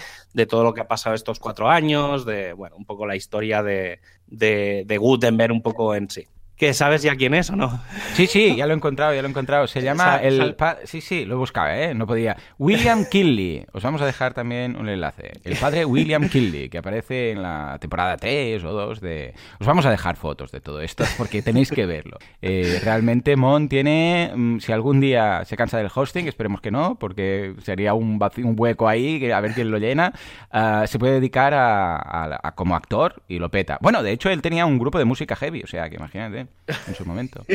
todo 0.47 0.63
lo 0.63 0.73
que 0.73 0.81
ha 0.81 0.87
pasado 0.87 1.13
estos 1.13 1.39
cuatro 1.39 1.69
años, 1.69 2.25
de, 2.25 2.53
bueno, 2.53 2.77
un 2.77 2.85
poco 2.85 3.05
la 3.05 3.17
historia 3.17 3.61
de, 3.61 3.99
de, 4.27 4.97
Gutenberg 4.97 5.51
un 5.51 5.61
poco 5.61 5.93
en 5.93 6.09
sí. 6.09 6.25
Que 6.57 6.73
sabes 6.73 7.01
ya 7.01 7.15
quién 7.15 7.33
es 7.33 7.49
o 7.49 7.55
no. 7.55 7.81
Sí, 8.13 8.27
sí, 8.27 8.55
ya 8.55 8.65
lo 8.65 8.73
he 8.73 8.75
encontrado, 8.77 9.13
ya 9.13 9.21
lo 9.21 9.27
he 9.27 9.31
encontrado. 9.31 9.67
Se 9.67 9.81
llama 9.81 10.17
el... 10.17 10.55
Sí, 10.85 11.01
sí, 11.01 11.25
lo 11.25 11.37
buscaba, 11.37 11.77
¿eh? 11.77 11.93
No 11.93 12.07
podía. 12.07 12.37
William 12.57 13.05
Kinley. 13.05 13.65
Os 13.73 13.83
vamos 13.83 14.01
a 14.01 14.05
dejar 14.05 14.33
también 14.33 14.77
un 14.77 14.87
enlace. 14.87 15.33
El 15.43 15.57
padre 15.57 15.83
William 15.85 16.29
Kinley, 16.29 16.69
que 16.69 16.77
aparece 16.77 17.31
en 17.31 17.41
la 17.41 17.77
temporada 17.79 18.15
3 18.15 18.63
o 18.63 18.71
2 18.71 19.01
de... 19.01 19.33
Os 19.59 19.67
vamos 19.67 19.85
a 19.85 19.91
dejar 19.91 20.15
fotos 20.15 20.51
de 20.51 20.61
todo 20.61 20.81
esto 20.81 21.03
porque 21.17 21.41
tenéis 21.41 21.71
que 21.71 21.85
verlo. 21.85 22.17
Eh, 22.41 22.79
realmente 22.83 23.35
Mon 23.35 23.67
tiene... 23.67 24.31
Mm, 24.33 24.59
si 24.59 24.71
algún 24.71 25.01
día 25.01 25.43
se 25.45 25.57
cansa 25.57 25.77
del 25.77 25.89
hosting, 25.93 26.27
esperemos 26.27 26.61
que 26.61 26.71
no, 26.71 26.97
porque 26.97 27.55
sería 27.63 27.93
un, 27.93 28.19
un 28.37 28.55
hueco 28.57 28.87
ahí, 28.87 29.29
a 29.29 29.41
ver 29.41 29.53
quién 29.53 29.71
lo 29.71 29.77
llena, 29.77 30.13
ah, 30.51 30.85
se 30.87 30.99
puede 30.99 31.15
dedicar 31.15 31.53
a, 31.53 32.53
como 32.55 32.75
actor 32.75 33.23
y 33.27 33.39
lo 33.39 33.49
peta. 33.51 33.77
Bueno, 33.81 34.03
de 34.03 34.11
hecho 34.11 34.29
él 34.29 34.41
tenía 34.41 34.65
un 34.65 34.79
grupo 34.79 34.97
de 34.99 35.05
música 35.05 35.35
heavy, 35.35 35.63
o 35.63 35.67
sea, 35.67 35.89
que 35.89 35.95
imagínate 35.95 36.44
en 36.87 36.95
su 36.95 37.05
momento. 37.05 37.45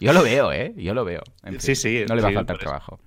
Yo 0.00 0.12
lo 0.12 0.22
veo, 0.22 0.52
¿eh? 0.52 0.74
Yo 0.76 0.94
lo 0.94 1.04
veo. 1.04 1.22
sí, 1.58 1.74
sí. 1.74 2.04
No 2.08 2.14
le 2.14 2.22
va 2.22 2.28
a 2.28 2.32
faltar 2.32 2.58
trabajo. 2.58 3.00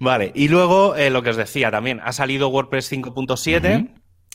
Vale, 0.00 0.30
y 0.34 0.48
luego 0.48 0.94
eh, 0.94 1.10
lo 1.10 1.22
que 1.22 1.30
os 1.30 1.36
decía 1.36 1.70
también, 1.70 2.00
ha 2.04 2.12
salido 2.12 2.48
WordPress 2.48 2.92
5.7. 2.92 3.88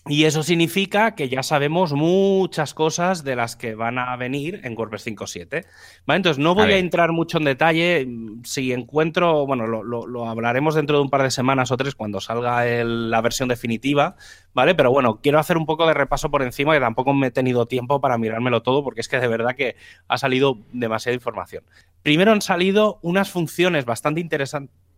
Y 0.05 0.25
eso 0.25 0.43
significa 0.43 1.15
que 1.15 1.29
ya 1.29 1.43
sabemos 1.43 1.93
muchas 1.93 2.73
cosas 2.73 3.23
de 3.23 3.37
las 3.37 3.55
que 3.55 3.73
van 3.73 3.97
a 3.97 4.13
venir 4.17 4.59
en 4.65 4.77
WordPress 4.77 5.07
5.7. 5.07 5.65
¿Vale? 6.05 6.17
Entonces, 6.17 6.43
no 6.43 6.55
voy 6.55 6.73
a, 6.73 6.77
entrar 6.77 7.13
mucho 7.13 7.37
en 7.37 7.45
detalle. 7.45 8.05
Si 8.43 8.73
encuentro, 8.73 9.45
bueno, 9.45 9.65
lo, 9.65 10.27
hablaremos 10.27 10.75
dentro 10.75 10.97
de 10.97 11.03
un 11.03 11.09
par 11.09 11.23
de 11.23 11.31
semanas 11.31 11.71
o 11.71 11.77
tres 11.77 11.95
cuando 11.95 12.19
salga 12.19 12.65
la 12.83 13.21
versión 13.21 13.47
definitiva, 13.47 14.17
¿vale? 14.53 14.75
Pero 14.75 14.91
bueno, 14.91 15.21
quiero 15.21 15.39
hacer 15.39 15.57
un 15.57 15.65
poco 15.65 15.87
de 15.87 15.93
repaso 15.93 16.29
por 16.29 16.41
encima, 16.41 16.73
que 16.73 16.81
tampoco 16.81 17.13
me 17.13 17.27
he 17.27 17.31
tenido 17.31 17.65
tiempo 17.65 18.01
para 18.01 18.17
mirármelo 18.17 18.61
todo, 18.61 18.83
porque 18.83 18.99
es 18.99 19.07
que 19.07 19.21
de 19.21 19.27
verdad 19.29 19.55
que 19.55 19.77
ha 20.09 20.17
salido 20.17 20.57
demasiada 20.73 21.15
información. 21.15 21.63
Primero 22.01 22.33
han 22.33 22.41
salido 22.41 22.99
unas 23.03 23.29
funciones 23.31 23.85
bastante 23.85 24.19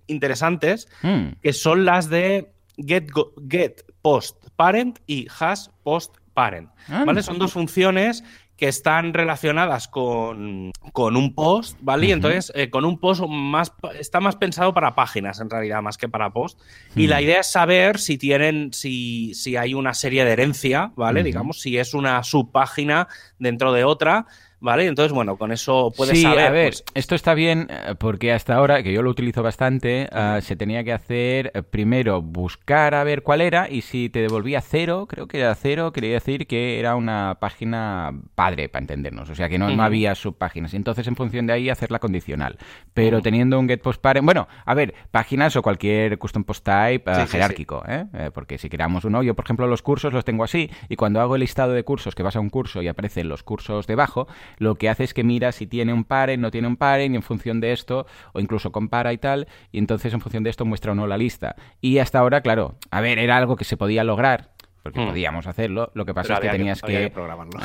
interesantes, 0.07 0.87
hmm. 1.03 1.27
que 1.43 1.53
son 1.53 1.85
las 1.85 2.09
de 2.09 2.54
get, 2.77 3.09
get 3.49 3.81
post 4.01 4.45
parent 4.55 4.99
y 5.07 5.27
has 5.39 5.71
post 5.83 6.15
parent. 6.33 6.69
¿Vale? 6.87 7.23
Son 7.23 7.39
dos 7.39 7.53
funciones 7.53 8.23
que 8.57 8.67
están 8.67 9.13
relacionadas 9.13 9.87
con, 9.87 10.71
un 10.93 11.35
post, 11.35 11.77
¿vale? 11.81 12.07
Y 12.07 12.11
entonces, 12.13 12.53
eh, 12.55 12.69
con 12.69 12.85
un 12.85 12.99
post 12.99 13.23
más, 13.27 13.73
está 13.99 14.21
más 14.21 14.37
pensado 14.37 14.73
para 14.73 14.95
páginas, 14.95 15.41
en 15.41 15.49
realidad, 15.49 15.81
más 15.81 15.97
que 15.97 16.07
para 16.07 16.31
post. 16.31 16.59
Y 16.95 17.07
la 17.07 17.21
idea 17.21 17.41
es 17.41 17.51
saber 17.51 17.99
si 17.99 18.17
tienen, 18.17 18.71
si, 18.71 19.33
si 19.33 19.57
hay 19.57 19.73
una 19.73 19.93
serie 19.93 20.23
de 20.23 20.31
herencia, 20.31 20.93
¿vale? 20.95 21.23
Digamos, 21.23 21.59
si 21.59 21.77
es 21.77 21.93
una 21.93 22.23
subpágina 22.23 23.09
dentro 23.39 23.73
de 23.73 23.83
otra, 23.83 24.25
¿vale? 24.65 24.87
Entonces, 24.87 25.13
bueno, 25.13 25.37
con 25.37 25.53
eso 25.53 25.93
puedes 25.95 26.19
sí, 26.19 26.25
A 26.25 26.49
ver, 26.51 26.71
pues 26.71 26.83
esto 26.95 27.15
está 27.15 27.33
bien 27.33 27.67
eh, 27.69 27.95
porque 27.97 28.33
hasta 28.33 28.55
ahora, 28.55 28.83
que 28.83 28.91
yo 28.91 29.01
lo 29.01 29.11
utilizo 29.11 29.43
bastante, 29.43 30.09
ah, 30.11 30.39
se 30.41 30.55
tenía 30.57 30.83
que 30.83 30.91
hacer 30.91 31.51
eh, 31.53 31.61
primero 31.61 32.21
buscar 32.21 32.95
a 32.95 33.03
ver 33.03 33.21
cuál 33.21 33.39
era 33.39 33.69
y 33.69 33.81
si 33.81 34.09
te 34.09 34.19
devolvía 34.19 34.59
cero, 34.59 35.05
creo 35.07 35.27
que 35.27 35.39
era 35.39 35.55
cero, 35.55 35.93
quería 35.93 36.13
decir 36.13 36.47
que 36.47 36.79
era 36.79 36.95
una 36.95 37.37
página 37.39 38.11
padre, 38.33 38.67
para 38.67 38.83
entendernos. 38.83 39.29
O 39.29 39.35
sea, 39.35 39.47
que 39.47 39.57
no, 39.57 39.67
había 39.81 40.15
subpáginas. 40.15 40.73
Entonces, 40.73 41.07
en 41.07 41.15
función 41.15 41.45
de 41.45 41.53
ahí, 41.53 41.69
hacerla 41.69 41.99
condicional. 41.99 42.57
Pero 42.93 43.21
teniendo 43.21 43.59
un 43.59 43.69
get 43.69 43.81
post 43.81 44.01
parent, 44.01 44.25
bueno, 44.25 44.47
a 44.65 44.73
ver, 44.73 44.95
páginas 45.11 45.55
o 45.55 45.61
cualquier 45.61 46.17
custom 46.17 46.43
post 46.43 46.65
type 46.65 47.27
jerárquico, 47.27 47.83
¿eh? 47.87 48.05
Porque 48.33 48.57
si 48.57 48.67
creamos 48.67 49.05
uno, 49.05 49.21
yo 49.21 49.35
por 49.35 49.45
ejemplo 49.45 49.67
los 49.67 49.83
cursos 49.83 50.11
los 50.11 50.25
tengo 50.25 50.43
así 50.43 50.71
y 50.89 50.95
cuando 50.95 51.21
hago 51.21 51.35
el 51.35 51.41
listado 51.41 51.73
de 51.73 51.83
cursos 51.83 52.15
que 52.15 52.23
vas 52.23 52.35
a 52.35 52.39
un 52.39 52.49
curso 52.49 52.81
y 52.81 52.87
aparecen 52.87 53.29
los 53.29 53.43
cursos 53.43 53.85
debajo, 53.85 54.27
lo 54.57 54.75
que 54.75 54.89
hace 54.89 55.03
es 55.03 55.13
que 55.13 55.23
mira 55.23 55.51
si 55.51 55.67
tiene 55.67 55.93
un 55.93 56.03
parent, 56.03 56.41
no 56.41 56.51
tiene 56.51 56.67
un 56.67 56.77
parent, 56.77 57.13
y 57.13 57.17
en 57.17 57.23
función 57.23 57.59
de 57.59 57.71
esto, 57.71 58.05
o 58.33 58.39
incluso 58.39 58.71
compara 58.71 59.13
y 59.13 59.17
tal, 59.17 59.47
y 59.71 59.77
entonces 59.77 60.13
en 60.13 60.21
función 60.21 60.43
de 60.43 60.49
esto 60.49 60.65
muestra 60.65 60.91
o 60.91 60.95
no 60.95 61.07
la 61.07 61.17
lista. 61.17 61.55
Y 61.81 61.99
hasta 61.99 62.19
ahora, 62.19 62.41
claro, 62.41 62.75
a 62.91 63.01
ver, 63.01 63.19
era 63.19 63.37
algo 63.37 63.55
que 63.55 63.63
se 63.63 63.77
podía 63.77 64.03
lograr, 64.03 64.51
porque 64.85 64.99
hmm. 64.99 65.07
podíamos 65.07 65.47
hacerlo. 65.47 65.91
Lo 65.95 66.05
que 66.05 66.13
pasa 66.13 66.35
es 66.35 66.39
que 66.41 66.49
tenías 66.49 66.81
que, 66.81 67.11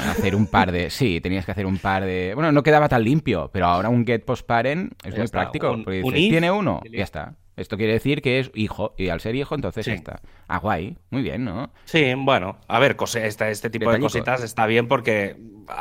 hacer 0.09 0.35
un 0.35 0.47
par 0.47 0.73
de. 0.73 0.89
Sí, 0.89 1.21
tenías 1.21 1.45
que 1.45 1.53
hacer 1.53 1.67
un 1.67 1.77
par 1.77 2.05
de. 2.05 2.33
Bueno, 2.35 2.51
no 2.51 2.63
quedaba 2.63 2.89
tan 2.89 3.05
limpio, 3.05 3.51
pero 3.53 3.67
ahora 3.67 3.91
un 3.91 4.07
get 4.07 4.25
post 4.25 4.47
parent 4.47 4.95
es 5.05 5.17
muy 5.17 5.29
práctico. 5.29 5.77
porque 5.85 6.03
tiene 6.15 6.51
uno, 6.51 6.81
ya 6.91 7.05
está. 7.05 7.35
Esto 7.57 7.77
quiere 7.77 7.93
decir 7.93 8.23
que 8.23 8.39
es 8.39 8.51
hijo, 8.55 8.95
y 8.97 9.09
al 9.09 9.21
ser 9.21 9.35
hijo, 9.35 9.55
entonces 9.55 9.87
está. 9.87 10.21
Ah, 10.49 10.59
guay, 10.59 10.97
muy 11.11 11.23
bien, 11.23 11.45
¿no? 11.45 11.71
Sí, 11.85 12.15
bueno, 12.17 12.59
a 12.69 12.79
ver, 12.79 12.97
este, 13.17 13.51
este 13.51 13.71
tipo 13.71 13.93
de 13.93 14.01
cositas 14.01 14.43
está 14.43 14.67
bien 14.67 14.89
porque 14.89 15.37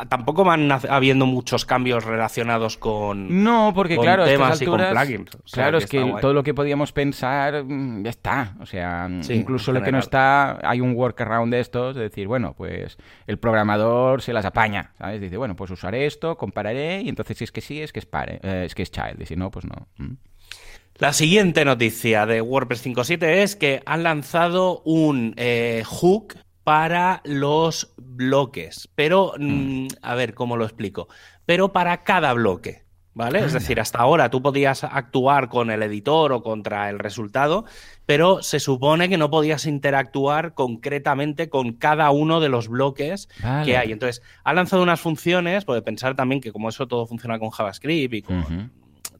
tampoco 0.09 0.43
van 0.43 0.71
habiendo 0.71 1.25
muchos 1.25 1.65
cambios 1.65 2.03
relacionados 2.03 2.77
con. 2.77 3.43
No, 3.43 3.71
porque 3.73 3.97
claro, 3.97 4.25
temas 4.25 4.61
y 4.61 4.65
con 4.65 4.79
plugins. 4.79 5.37
claro, 5.51 5.77
es 5.77 5.85
que 5.85 6.15
todo 6.21 6.33
lo 6.33 6.43
que 6.43 6.53
podíamos 6.53 6.91
pensar 6.91 7.63
mm, 7.63 8.03
ya 8.03 8.09
está. 8.09 8.55
O 8.59 8.65
sea, 8.65 9.09
incluso 9.29 9.71
lo 9.71 9.81
que 9.81 9.91
no 9.91 9.99
está, 9.99 10.59
hay 10.67 10.81
un 10.81 10.95
workaround 10.95 11.53
de 11.53 11.59
estos, 11.59 11.95
de 11.95 12.03
decir, 12.03 12.27
bueno, 12.27 12.53
pues 12.55 12.97
el 13.27 13.37
programador 13.37 14.21
se 14.21 14.33
las 14.33 14.45
apaña, 14.45 14.91
¿sabes? 14.97 15.21
Dice, 15.21 15.37
bueno, 15.37 15.55
pues 15.55 15.71
usaré 15.71 16.05
esto, 16.05 16.37
compararé, 16.37 17.01
y 17.01 17.09
entonces 17.09 17.37
si 17.37 17.43
es 17.43 17.51
que 17.51 17.61
sí, 17.61 17.81
es 17.81 17.93
que 17.93 17.99
es, 17.99 18.05
pare, 18.05 18.39
eh, 18.43 18.63
es, 18.65 18.75
que 18.75 18.83
es 18.83 18.91
child, 18.91 19.21
y 19.21 19.25
si 19.25 19.35
no, 19.35 19.51
pues 19.51 19.65
no. 19.65 19.87
Mm. 19.97 20.13
La 20.99 21.13
siguiente 21.13 21.63
noticia 21.63 22.25
de 22.25 22.41
WordPress 22.41 22.85
5.7 22.85 23.23
es 23.23 23.55
que 23.55 23.81
han 23.85 24.03
lanzado 24.03 24.81
un 24.83 25.33
eh, 25.37 25.81
hook 25.85 26.35
para 26.65 27.21
los 27.23 27.93
bloques, 27.95 28.89
pero, 28.95 29.31
mm, 29.39 29.87
a 30.01 30.15
ver, 30.15 30.33
¿cómo 30.33 30.57
lo 30.57 30.65
explico? 30.65 31.07
Pero 31.45 31.71
para 31.71 32.03
cada 32.03 32.33
bloque. 32.33 32.83
¿Vale? 33.13 33.39
Es 33.39 33.51
decir, 33.51 33.81
hasta 33.81 33.97
ahora 33.97 34.29
tú 34.29 34.41
podías 34.41 34.83
actuar 34.85 35.49
con 35.49 35.71
el 35.71 35.83
editor 35.83 36.31
o 36.31 36.41
contra 36.41 36.89
el 36.89 36.99
resultado, 36.99 37.65
pero 38.05 38.41
se 38.41 38.61
supone 38.61 39.09
que 39.09 39.17
no 39.17 39.29
podías 39.29 39.65
interactuar 39.65 40.53
concretamente 40.53 41.49
con 41.49 41.73
cada 41.73 42.11
uno 42.11 42.39
de 42.39 42.47
los 42.47 42.69
bloques 42.69 43.27
que 43.65 43.77
hay. 43.77 43.91
Entonces, 43.91 44.21
ha 44.45 44.53
lanzado 44.53 44.83
unas 44.83 45.01
funciones, 45.01 45.65
puede 45.65 45.81
pensar 45.81 46.15
también 46.15 46.39
que 46.39 46.53
como 46.53 46.69
eso 46.69 46.87
todo 46.87 47.07
funciona 47.07 47.39
con 47.39 47.49
JavaScript 47.49 48.13
y 48.13 48.21
con 48.21 48.71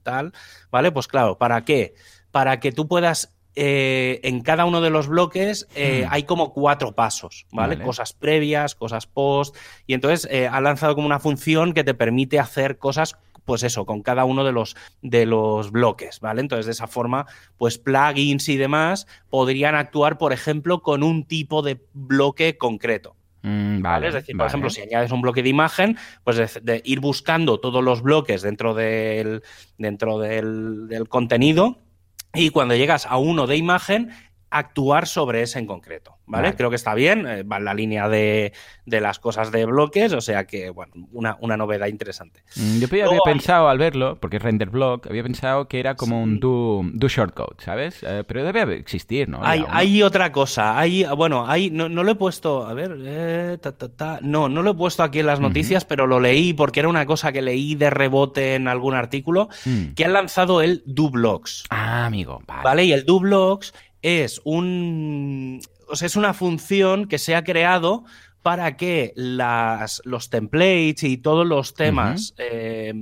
tal, 0.10 0.34
¿vale? 0.72 0.92
Pues 0.92 1.08
claro, 1.08 1.38
¿para 1.38 1.64
qué? 1.66 1.94
Para 2.32 2.60
que 2.60 2.72
tú 2.72 2.88
puedas 2.88 3.34
eh, 3.56 4.20
en 4.24 4.42
cada 4.42 4.66
uno 4.66 4.80
de 4.80 4.90
los 4.90 5.08
bloques 5.08 5.68
eh, 5.76 6.06
hmm. 6.06 6.14
hay 6.14 6.24
como 6.24 6.54
cuatro 6.54 6.94
pasos, 6.94 7.46
¿vale? 7.52 7.82
Cosas 7.82 8.14
previas, 8.14 8.76
cosas 8.76 9.06
post, 9.06 9.56
y 9.86 9.94
entonces 9.94 10.28
eh, 10.32 10.48
ha 10.48 10.62
lanzado 10.62 10.96
como 10.96 11.08
una 11.08 11.20
función 11.20 11.74
que 11.74 11.84
te 11.84 11.94
permite 11.94 12.40
hacer 12.40 12.78
cosas 12.78 13.18
pues 13.46 13.64
eso, 13.64 13.86
con 13.88 14.04
cada 14.04 14.26
uno 14.26 14.44
de 14.44 14.52
los, 14.52 14.76
de 15.02 15.26
los 15.26 15.72
bloques, 15.72 16.20
¿vale? 16.20 16.42
Entonces, 16.42 16.68
de 16.68 16.72
esa 16.74 16.86
forma, 16.86 17.26
pues 17.58 17.80
plugins 17.80 18.48
y 18.48 18.58
demás 18.58 19.08
podrían 19.32 19.74
actuar, 19.74 20.20
por 20.20 20.34
ejemplo, 20.34 20.84
con 20.84 21.02
un 21.02 21.26
tipo 21.26 21.64
de 21.64 21.84
bloque 21.94 22.60
concreto. 22.60 23.16
Mm, 23.42 23.82
vale, 23.82 24.08
Es 24.08 24.14
decir, 24.14 24.36
por 24.36 24.48
ejemplo, 24.48 24.70
si 24.70 24.82
añades 24.82 25.12
un 25.12 25.22
bloque 25.22 25.44
de 25.44 25.50
imagen, 25.50 25.98
pues 26.24 26.60
de, 26.62 26.82
ir 26.84 27.00
buscando 27.00 27.60
todos 27.60 27.84
los 27.84 28.02
bloques 28.02 28.42
dentro 28.42 28.74
del, 28.74 29.44
dentro 29.78 30.20
del 30.20 31.08
contenido 31.08 31.80
y 32.34 32.50
cuando 32.50 32.76
llegas 32.76 33.06
a 33.06 33.18
uno 33.18 33.48
de 33.48 33.58
imagen, 33.58 34.12
actuar 34.52 35.08
sobre 35.08 35.42
ese 35.42 35.60
en 35.60 35.66
concreto. 35.66 36.20
¿vale? 36.30 36.56
Creo 36.56 36.70
que 36.70 36.76
está 36.76 36.94
bien, 36.94 37.26
eh, 37.28 37.44
va 37.44 37.58
en 37.58 37.66
la 37.66 37.74
línea 37.74 38.08
de, 38.08 38.54
las 38.86 39.20
cosas 39.20 39.52
de 39.52 39.66
bloques, 39.66 40.14
o 40.14 40.22
sea 40.22 40.46
que, 40.46 40.70
bueno, 40.70 40.94
una, 41.12 41.58
novedad 41.58 41.88
interesante. 41.88 42.44
Mm, 42.56 42.80
yo 42.80 42.88
había 42.88 43.20
pensado 43.26 43.68
al 43.68 43.78
verlo, 43.78 44.18
porque 44.20 44.38
es 44.38 44.44
render 44.44 44.70
block, 44.70 45.08
había 45.08 45.24
pensado 45.24 45.68
que 45.68 45.80
era 45.80 45.96
como 45.96 46.22
un 46.22 46.40
do, 46.40 46.82
do 46.94 47.08
shortcode, 47.08 47.56
¿sabes? 47.60 48.04
Eh, 48.04 48.24
pero 48.26 48.44
debe 48.44 48.76
existir, 48.76 49.28
¿no? 49.28 49.40
Hay, 49.44 50.04
otra 50.04 50.32
cosa, 50.32 50.80
hay, 50.80 51.06
bueno, 51.18 51.46
hay, 51.48 51.70
no, 51.72 51.90
lo 51.90 52.10
he 52.10 52.16
puesto, 52.16 52.66
a 52.66 52.74
ver, 52.74 52.96
eh, 53.04 53.58
no, 54.22 54.48
no 54.48 54.62
lo 54.62 54.72
he 54.72 54.76
puesto 54.76 55.04
aquí 55.04 55.20
en 55.20 55.26
las 55.26 55.40
noticias, 55.40 55.84
pero 55.84 56.08
lo 56.08 56.20
leí 56.20 56.54
porque 56.54 56.80
era 56.80 56.90
una 56.90 57.06
cosa 57.06 57.32
que 57.32 57.42
leí 57.42 57.76
de 57.76 57.90
rebote 57.90 58.56
en 58.56 58.68
algún 58.68 58.94
artículo, 58.94 59.50
mm. 59.66 59.94
que 59.96 60.06
han 60.06 60.14
lanzado 60.14 60.62
el 60.62 60.84
do 60.86 61.10
blocks. 61.10 61.64
Ah, 61.70 62.06
amigo, 62.06 62.42
vale. 62.46 62.64
¿Vale? 62.64 62.86
Y 62.86 62.94
el 62.94 63.06
do 63.06 63.20
blocks 63.20 63.74
es 64.02 64.42
un 64.44 65.62
o 65.90 65.96
sea, 65.96 66.06
es 66.06 66.16
una 66.16 66.34
función 66.34 67.08
que 67.08 67.18
se 67.18 67.36
ha 67.36 67.44
creado 67.44 68.06
para 68.42 68.78
que 68.78 69.12
las, 69.16 70.02
los 70.06 70.30
templates 70.30 71.04
y 71.04 71.18
todos 71.18 71.46
los 71.46 71.74
temas 71.74 72.34
eh, 72.38 72.94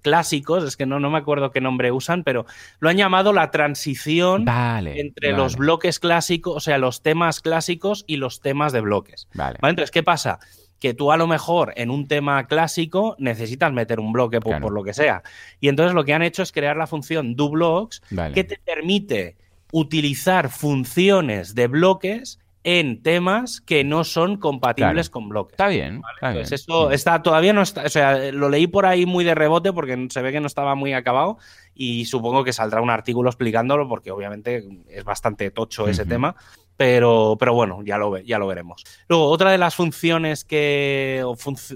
clásicos, 0.00 0.62
es 0.62 0.76
que 0.76 0.86
no, 0.86 1.00
no 1.00 1.10
me 1.10 1.18
acuerdo 1.18 1.50
qué 1.50 1.60
nombre 1.60 1.90
usan, 1.90 2.22
pero 2.22 2.46
lo 2.78 2.88
han 2.88 2.96
llamado 2.96 3.32
la 3.32 3.50
transición 3.50 4.46
entre 4.48 5.32
los 5.32 5.56
bloques 5.56 5.98
clásicos, 5.98 6.56
o 6.56 6.60
sea, 6.60 6.78
los 6.78 7.02
temas 7.02 7.40
clásicos 7.40 8.04
y 8.06 8.16
los 8.16 8.40
temas 8.40 8.72
de 8.72 8.80
bloques. 8.80 9.26
Vale. 9.34 9.58
Entonces, 9.60 9.90
¿qué 9.90 10.04
pasa? 10.04 10.38
Que 10.78 10.94
tú 10.94 11.10
a 11.10 11.16
lo 11.16 11.26
mejor 11.26 11.72
en 11.76 11.90
un 11.90 12.06
tema 12.06 12.46
clásico 12.46 13.16
necesitas 13.18 13.72
meter 13.72 13.98
un 13.98 14.12
bloque 14.12 14.40
por, 14.40 14.72
lo 14.72 14.84
que 14.84 14.94
sea. 14.94 15.22
Y 15.58 15.68
entonces 15.68 15.94
lo 15.94 16.04
que 16.04 16.14
han 16.14 16.22
hecho 16.22 16.42
es 16.42 16.52
crear 16.52 16.76
la 16.76 16.86
función 16.86 17.34
doBlocks 17.34 18.02
que 18.32 18.44
te 18.44 18.56
permite 18.64 19.36
utilizar 19.72 20.50
funciones 20.50 21.54
de 21.54 21.66
bloques 21.66 22.38
en 22.62 23.02
temas 23.02 23.60
que 23.60 23.84
no 23.84 24.04
son 24.04 24.36
compatibles 24.36 25.08
con 25.08 25.28
bloques. 25.28 25.52
Está 25.54 25.68
bien. 25.68 26.02
Pues 26.20 26.52
eso 26.52 26.90
está, 26.90 27.22
todavía 27.22 27.52
no 27.52 27.62
está, 27.62 27.84
o 27.84 27.88
sea, 27.88 28.32
lo 28.32 28.50
leí 28.50 28.66
por 28.66 28.84
ahí 28.84 29.06
muy 29.06 29.24
de 29.24 29.34
rebote 29.34 29.72
porque 29.72 30.08
se 30.10 30.20
ve 30.20 30.32
que 30.32 30.40
no 30.40 30.46
estaba 30.46 30.74
muy 30.74 30.92
acabado 30.92 31.38
y 31.74 32.04
supongo 32.04 32.44
que 32.44 32.52
saldrá 32.52 32.82
un 32.82 32.90
artículo 32.90 33.30
explicándolo 33.30 33.88
porque 33.88 34.10
obviamente 34.10 34.68
es 34.88 35.04
bastante 35.04 35.50
tocho 35.50 35.88
ese 35.88 36.04
tema. 36.04 36.36
Pero, 36.76 37.36
pero 37.38 37.52
bueno, 37.52 37.82
ya 37.84 37.98
lo, 37.98 38.16
ya 38.18 38.38
lo 38.38 38.46
veremos. 38.46 38.84
Luego, 39.06 39.28
otra 39.28 39.50
de 39.50 39.58
las 39.58 39.74
funciones 39.74 40.44
que, 40.44 41.22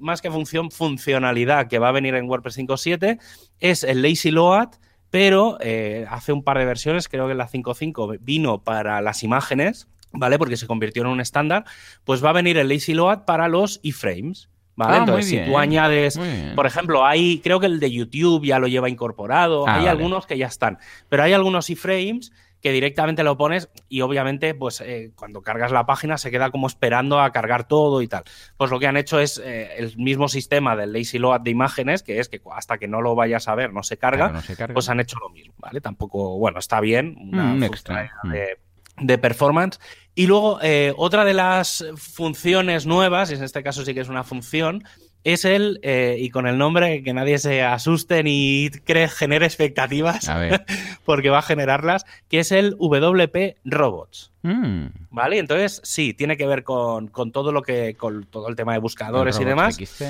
más 0.00 0.22
que 0.22 0.30
función, 0.30 0.70
funcionalidad 0.70 1.68
que 1.68 1.78
va 1.78 1.90
a 1.90 1.92
venir 1.92 2.14
en 2.14 2.26
WordPress 2.26 2.58
5.7 2.58 3.20
es 3.60 3.84
el 3.84 4.00
Lazy 4.00 4.30
Load, 4.30 4.70
pero 5.14 5.58
eh, 5.60 6.06
hace 6.10 6.32
un 6.32 6.42
par 6.42 6.58
de 6.58 6.64
versiones, 6.64 7.06
creo 7.08 7.28
que 7.28 7.34
la 7.34 7.48
5.5 7.48 8.18
vino 8.20 8.64
para 8.64 9.00
las 9.00 9.22
imágenes, 9.22 9.86
¿vale? 10.10 10.40
Porque 10.40 10.56
se 10.56 10.66
convirtió 10.66 11.02
en 11.02 11.08
un 11.08 11.20
estándar, 11.20 11.64
pues 12.02 12.24
va 12.24 12.30
a 12.30 12.32
venir 12.32 12.58
el 12.58 12.68
Lazy 12.68 12.94
Load 12.94 13.24
para 13.24 13.46
los 13.46 13.78
iframes. 13.84 14.48
¿Vale? 14.74 14.96
Ah, 14.96 14.98
Entonces, 14.98 15.26
si 15.30 15.38
tú 15.38 15.56
añades, 15.56 16.18
por 16.56 16.66
ejemplo, 16.66 17.06
hay, 17.06 17.38
creo 17.38 17.60
que 17.60 17.66
el 17.66 17.78
de 17.78 17.92
YouTube 17.92 18.44
ya 18.44 18.58
lo 18.58 18.66
lleva 18.66 18.88
incorporado, 18.88 19.68
Ah, 19.68 19.74
hay 19.74 19.78
vale. 19.84 19.90
algunos 19.90 20.26
que 20.26 20.36
ya 20.36 20.48
están, 20.48 20.78
pero 21.08 21.22
hay 21.22 21.32
algunos 21.32 21.70
iframes 21.70 22.32
que 22.64 22.72
directamente 22.72 23.22
lo 23.24 23.36
pones 23.36 23.68
y 23.90 24.00
obviamente, 24.00 24.54
pues 24.54 24.80
eh, 24.80 25.12
cuando 25.16 25.42
cargas 25.42 25.70
la 25.70 25.84
página 25.84 26.16
se 26.16 26.30
queda 26.30 26.50
como 26.50 26.66
esperando 26.66 27.20
a 27.20 27.30
cargar 27.30 27.68
todo 27.68 28.00
y 28.00 28.08
tal. 28.08 28.24
Pues 28.56 28.70
lo 28.70 28.80
que 28.80 28.86
han 28.86 28.96
hecho 28.96 29.20
es 29.20 29.36
eh, 29.44 29.74
el 29.76 29.94
mismo 29.98 30.28
sistema 30.28 30.74
del 30.74 30.94
lazy 30.94 31.18
load 31.18 31.42
de 31.42 31.50
imágenes, 31.50 32.02
que 32.02 32.20
es 32.20 32.30
que 32.30 32.40
hasta 32.52 32.78
que 32.78 32.88
no 32.88 33.02
lo 33.02 33.14
vayas 33.14 33.48
a 33.48 33.54
ver 33.54 33.70
no 33.74 33.82
se 33.82 33.98
carga, 33.98 34.16
Claro, 34.28 34.32
no 34.36 34.40
se 34.40 34.56
carga. 34.56 34.72
pues 34.72 34.88
han 34.88 34.98
hecho 34.98 35.18
lo 35.20 35.28
mismo, 35.28 35.52
¿vale? 35.58 35.82
Tampoco, 35.82 36.38
bueno, 36.38 36.58
está 36.58 36.80
bien, 36.80 37.16
una 37.20 37.52
Mm, 37.54 37.64
extra. 37.64 38.10
de, 38.22 38.58
de 38.96 39.18
performance. 39.18 39.78
Y 40.14 40.26
luego, 40.26 40.58
eh, 40.62 40.94
otra 40.96 41.26
de 41.26 41.34
las 41.34 41.84
funciones 41.96 42.86
nuevas, 42.86 43.30
y 43.30 43.34
en 43.34 43.42
este 43.44 43.62
caso 43.62 43.84
sí 43.84 43.92
que 43.92 44.00
es 44.00 44.08
una 44.08 44.24
función, 44.24 44.84
es 45.24 45.46
el, 45.46 45.80
eh, 45.82 46.16
y 46.20 46.28
con 46.28 46.46
el 46.46 46.58
nombre, 46.58 47.02
que 47.02 47.14
nadie 47.14 47.38
se 47.38 47.62
asuste 47.62 48.22
ni 48.22 48.70
cree, 48.84 49.08
genere 49.08 49.46
expectativas, 49.46 50.30
porque 51.04 51.30
va 51.30 51.38
a 51.38 51.42
generarlas, 51.42 52.04
que 52.28 52.40
es 52.40 52.52
el 52.52 52.76
WP 52.78 53.56
Robots. 53.64 54.32
Mm. 54.42 54.86
¿Vale? 55.10 55.38
Entonces, 55.38 55.80
sí, 55.82 56.12
tiene 56.12 56.36
que 56.36 56.46
ver 56.46 56.62
con, 56.62 57.08
con 57.08 57.32
todo 57.32 57.52
lo 57.52 57.62
que, 57.62 57.96
con 57.96 58.26
todo 58.26 58.48
el 58.48 58.56
tema 58.56 58.74
de 58.74 58.78
buscadores 58.80 59.40
y 59.40 59.44
demás. 59.44 59.76
XT. 59.76 60.02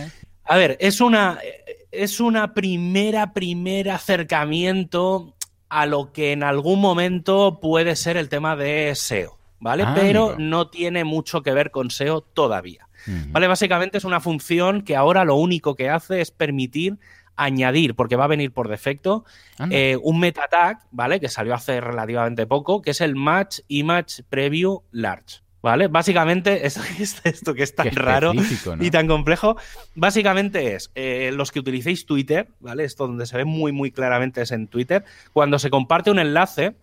A 0.47 0.57
ver, 0.57 0.77
es 0.81 1.01
una, 1.01 1.39
es 1.93 2.19
una 2.19 2.53
primera, 2.53 3.33
primer 3.33 3.91
acercamiento 3.91 5.35
a 5.69 5.87
lo 5.87 6.13
que 6.13 6.33
en 6.33 6.43
algún 6.43 6.81
momento 6.81 7.61
puede 7.61 7.97
ser 7.97 8.17
el 8.17 8.29
tema 8.29 8.57
de 8.57 8.95
SEO, 8.95 9.39
¿vale? 9.61 9.85
Ah, 9.87 9.93
Pero 9.95 10.31
amigo. 10.31 10.37
no 10.39 10.69
tiene 10.69 11.05
mucho 11.05 11.43
que 11.43 11.53
ver 11.53 11.71
con 11.71 11.91
SEO 11.91 12.21
todavía. 12.21 12.89
¿Vale? 13.07 13.47
Básicamente 13.47 13.99
es 13.99 14.05
una 14.05 14.21
función 14.21 14.83
que 14.83 14.97
ahora 14.97 15.25
lo 15.25 15.37
único 15.37 15.75
que 15.75 15.91
hace 15.91 16.21
es 16.21 16.31
permitir 16.31 16.99
añadir, 17.37 17.95
porque 17.95 18.17
va 18.17 18.25
a 18.25 18.29
venir 18.29 18.53
por 18.53 18.69
defecto, 18.69 19.25
eh, 19.71 19.99
un 20.03 20.21
meta 20.21 20.49
tag, 20.49 20.79
¿vale? 20.91 21.21
Que 21.21 21.29
salió 21.29 21.55
hace 21.55 21.81
relativamente 21.81 22.47
poco, 22.47 22.83
que 22.83 22.91
es 22.91 23.01
el 23.01 23.17
Match 23.17 23.61
Image 23.69 24.23
Preview 24.29 24.83
Large. 24.91 25.43
¿Vale? 25.63 25.89
Básicamente, 25.89 26.67
es, 26.67 26.77
es 27.01 27.23
esto 27.25 27.55
que 27.55 27.63
es 27.63 27.75
tan 27.75 27.91
raro 27.93 28.33
y 28.81 28.91
tan 28.91 29.09
complejo, 29.09 29.57
básicamente 29.95 30.75
es 30.75 30.91
eh, 30.95 31.31
los 31.33 31.53
que 31.53 31.61
utilicéis 31.61 32.05
Twitter, 32.05 32.49
¿vale? 32.61 32.85
Esto 32.85 33.07
donde 33.07 33.25
se 33.25 33.39
ve 33.39 33.47
muy, 33.47 33.73
muy 33.73 33.91
claramente 33.91 34.43
es 34.43 34.53
en 34.53 34.69
Twitter. 34.69 35.05
Cuando 35.33 35.59
se 35.59 35.71
comparte 35.71 36.11
un 36.11 36.19
enlace, 36.19 36.77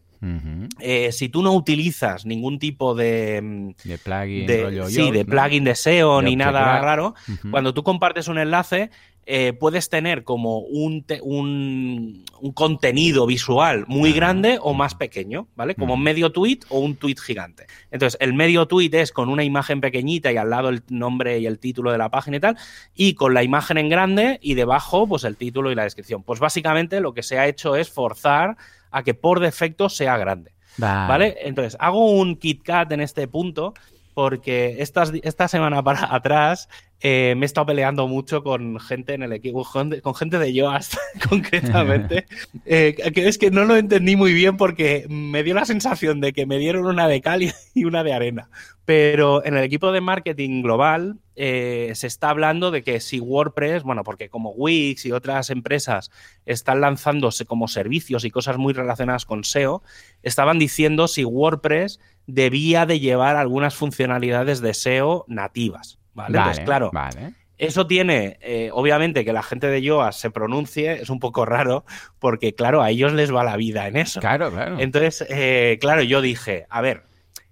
Eh, 0.79 1.11
si 1.11 1.29
tú 1.29 1.41
no 1.41 1.53
utilizas 1.53 2.25
ningún 2.25 2.59
tipo 2.59 2.93
de, 2.95 3.41
mm, 3.41 3.69
De 3.87 3.97
plugin, 3.97 4.45
de- 4.45 4.63
rollo 4.63 4.85
sí, 4.87 5.09
de 5.11 5.23
¿no? 5.23 5.29
plugin 5.31 5.63
de 5.63 5.75
SEO 5.75 6.19
De 6.21 6.25
ni 6.29 6.35
nada 6.35 6.79
raro, 6.79 7.15
cuando 7.49 7.73
tú 7.73 7.83
compartes 7.83 8.27
un 8.27 8.37
enlace, 8.37 8.91
eh, 9.27 9.53
puedes 9.53 9.89
tener 9.89 10.23
como 10.23 10.59
un, 10.59 11.03
te- 11.03 11.21
un, 11.21 12.23
un 12.39 12.51
contenido 12.53 13.25
visual 13.27 13.85
muy 13.87 14.11
Ah. 14.11 14.15
grande 14.15 14.57
o 14.61 14.73
más 14.73 14.95
pequeño, 14.95 15.47
¿vale? 15.55 15.75
Como 15.75 15.95
medio 15.95 16.31
tweet 16.31 16.59
o 16.69 16.79
un 16.79 16.95
tweet 16.95 17.15
gigante. 17.23 17.67
Entonces, 17.91 18.17
el 18.19 18.33
medio 18.33 18.65
tweet 18.67 18.89
es 18.93 19.11
con 19.11 19.29
una 19.29 19.43
imagen 19.43 19.79
pequeñita 19.79 20.31
y 20.31 20.37
al 20.37 20.49
lado 20.49 20.69
el 20.69 20.81
nombre 20.89 21.37
y 21.39 21.45
el 21.45 21.59
título 21.59 21.91
de 21.91 21.99
la 21.99 22.09
página 22.09 22.37
y 22.37 22.39
tal, 22.39 22.57
y 22.95 23.13
con 23.13 23.33
la 23.35 23.43
imagen 23.43 23.77
en 23.77 23.89
grande 23.89 24.39
y 24.41 24.55
debajo, 24.55 25.07
pues 25.07 25.23
el 25.23 25.37
título 25.37 25.71
y 25.71 25.75
la 25.75 25.83
descripción. 25.83 26.23
Pues 26.23 26.39
básicamente 26.39 26.99
lo 26.99 27.13
que 27.13 27.21
se 27.23 27.37
ha 27.37 27.47
hecho 27.47 27.75
es 27.75 27.89
forzar 27.91 28.57
a 28.91 29.03
que 29.03 29.13
por 29.13 29.39
defecto 29.39 29.89
sea 29.89 30.17
grande. 30.17 30.53
¿Vale? 30.77 31.37
Entonces, 31.41 31.75
hago 31.79 32.11
un 32.11 32.37
KitKat 32.37 32.91
en 32.91 33.01
este 33.01 33.27
punto 33.27 33.73
porque 34.13 34.77
estas, 34.79 35.11
esta 35.23 35.47
semana 35.47 35.83
para 35.83 36.13
atrás 36.15 36.69
eh, 37.03 37.33
me 37.35 37.45
he 37.45 37.47
estado 37.47 37.65
peleando 37.65 38.07
mucho 38.07 38.43
con 38.43 38.79
gente 38.79 39.15
en 39.15 39.23
el 39.23 39.33
equipo, 39.33 39.65
con, 39.65 40.15
gente 40.15 40.37
de 40.37 40.53
Yoast 40.53 40.93
concretamente, 41.29 42.27
eh, 42.65 42.95
que 43.13 43.27
es 43.27 43.39
que 43.39 43.49
no 43.49 43.65
lo 43.65 43.75
entendí 43.75 44.15
muy 44.15 44.33
bien 44.33 44.55
porque 44.55 45.07
me 45.09 45.41
dio 45.43 45.55
la 45.55 45.65
sensación 45.65 46.21
de 46.21 46.31
que 46.31 46.45
me 46.45 46.59
dieron 46.59 46.85
una 46.85 47.07
de 47.07 47.21
cal 47.21 47.41
y- 47.41 47.51
y 47.73 47.85
una 47.85 48.03
de 48.03 48.13
arena. 48.13 48.49
Pero 48.85 49.43
en 49.45 49.55
el 49.57 49.63
equipo 49.63 49.91
de 49.91 50.01
marketing 50.01 50.61
global 50.61 51.17
eh, 51.35 51.91
se 51.95 52.07
está 52.07 52.29
hablando 52.29 52.71
de 52.71 52.83
que 52.83 52.99
si 52.99 53.19
WordPress, 53.19 53.83
bueno, 53.83 54.03
porque 54.03 54.29
como 54.29 54.51
Wix 54.51 55.05
y 55.05 55.11
otras 55.11 55.49
empresas 55.49 56.11
están 56.45 56.81
lanzándose 56.81 57.45
como 57.45 57.67
servicios 57.67 58.25
y 58.25 58.31
cosas 58.31 58.57
muy 58.57 58.73
relacionadas 58.73 59.25
con 59.25 59.43
SEO, 59.43 59.81
estaban 60.21 60.59
diciendo 60.59 61.07
si 61.07 61.25
WordPress 61.25 61.99
debía 62.27 62.85
de 62.85 62.99
llevar 62.99 63.37
algunas 63.37 63.73
funcionalidades 63.75 64.61
de 64.61 64.73
SEO 64.73 65.25
nativas. 65.27 66.00
¿Vale? 66.13 66.37
Vale, 66.37 66.37
Entonces, 66.39 66.65
claro, 66.65 66.89
Vale. 66.93 67.33
eso 67.57 67.87
tiene, 67.87 68.37
eh, 68.41 68.69
obviamente, 68.73 69.23
que 69.25 69.33
la 69.33 69.43
gente 69.43 69.67
de 69.67 69.81
Yoast 69.81 70.19
se 70.19 70.31
pronuncie, 70.31 71.01
es 71.01 71.09
un 71.09 71.19
poco 71.19 71.45
raro, 71.45 71.85
porque 72.19 72.53
claro, 72.55 72.81
a 72.81 72.89
ellos 72.89 73.13
les 73.13 73.33
va 73.33 73.43
la 73.43 73.57
vida 73.57 73.87
en 73.87 73.97
eso. 73.97 74.19
Claro, 74.19 74.51
claro. 74.51 74.79
Entonces, 74.79 75.25
eh, 75.29 75.77
claro, 75.81 76.01
yo 76.03 76.21
dije, 76.21 76.65
a 76.69 76.81
ver, 76.81 77.03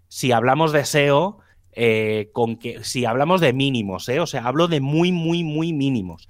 si 0.07 0.31
hablamos 0.31 0.71
de 0.71 0.85
SEO, 0.85 1.39
eh, 1.73 2.29
con 2.33 2.57
que 2.57 2.83
si 2.83 3.05
hablamos 3.05 3.41
de 3.41 3.53
mínimos, 3.53 4.07
¿eh? 4.09 4.19
o 4.19 4.25
sea, 4.27 4.43
hablo 4.45 4.67
de 4.67 4.79
muy, 4.81 5.11
muy, 5.11 5.43
muy 5.43 5.71
mínimos. 5.73 6.27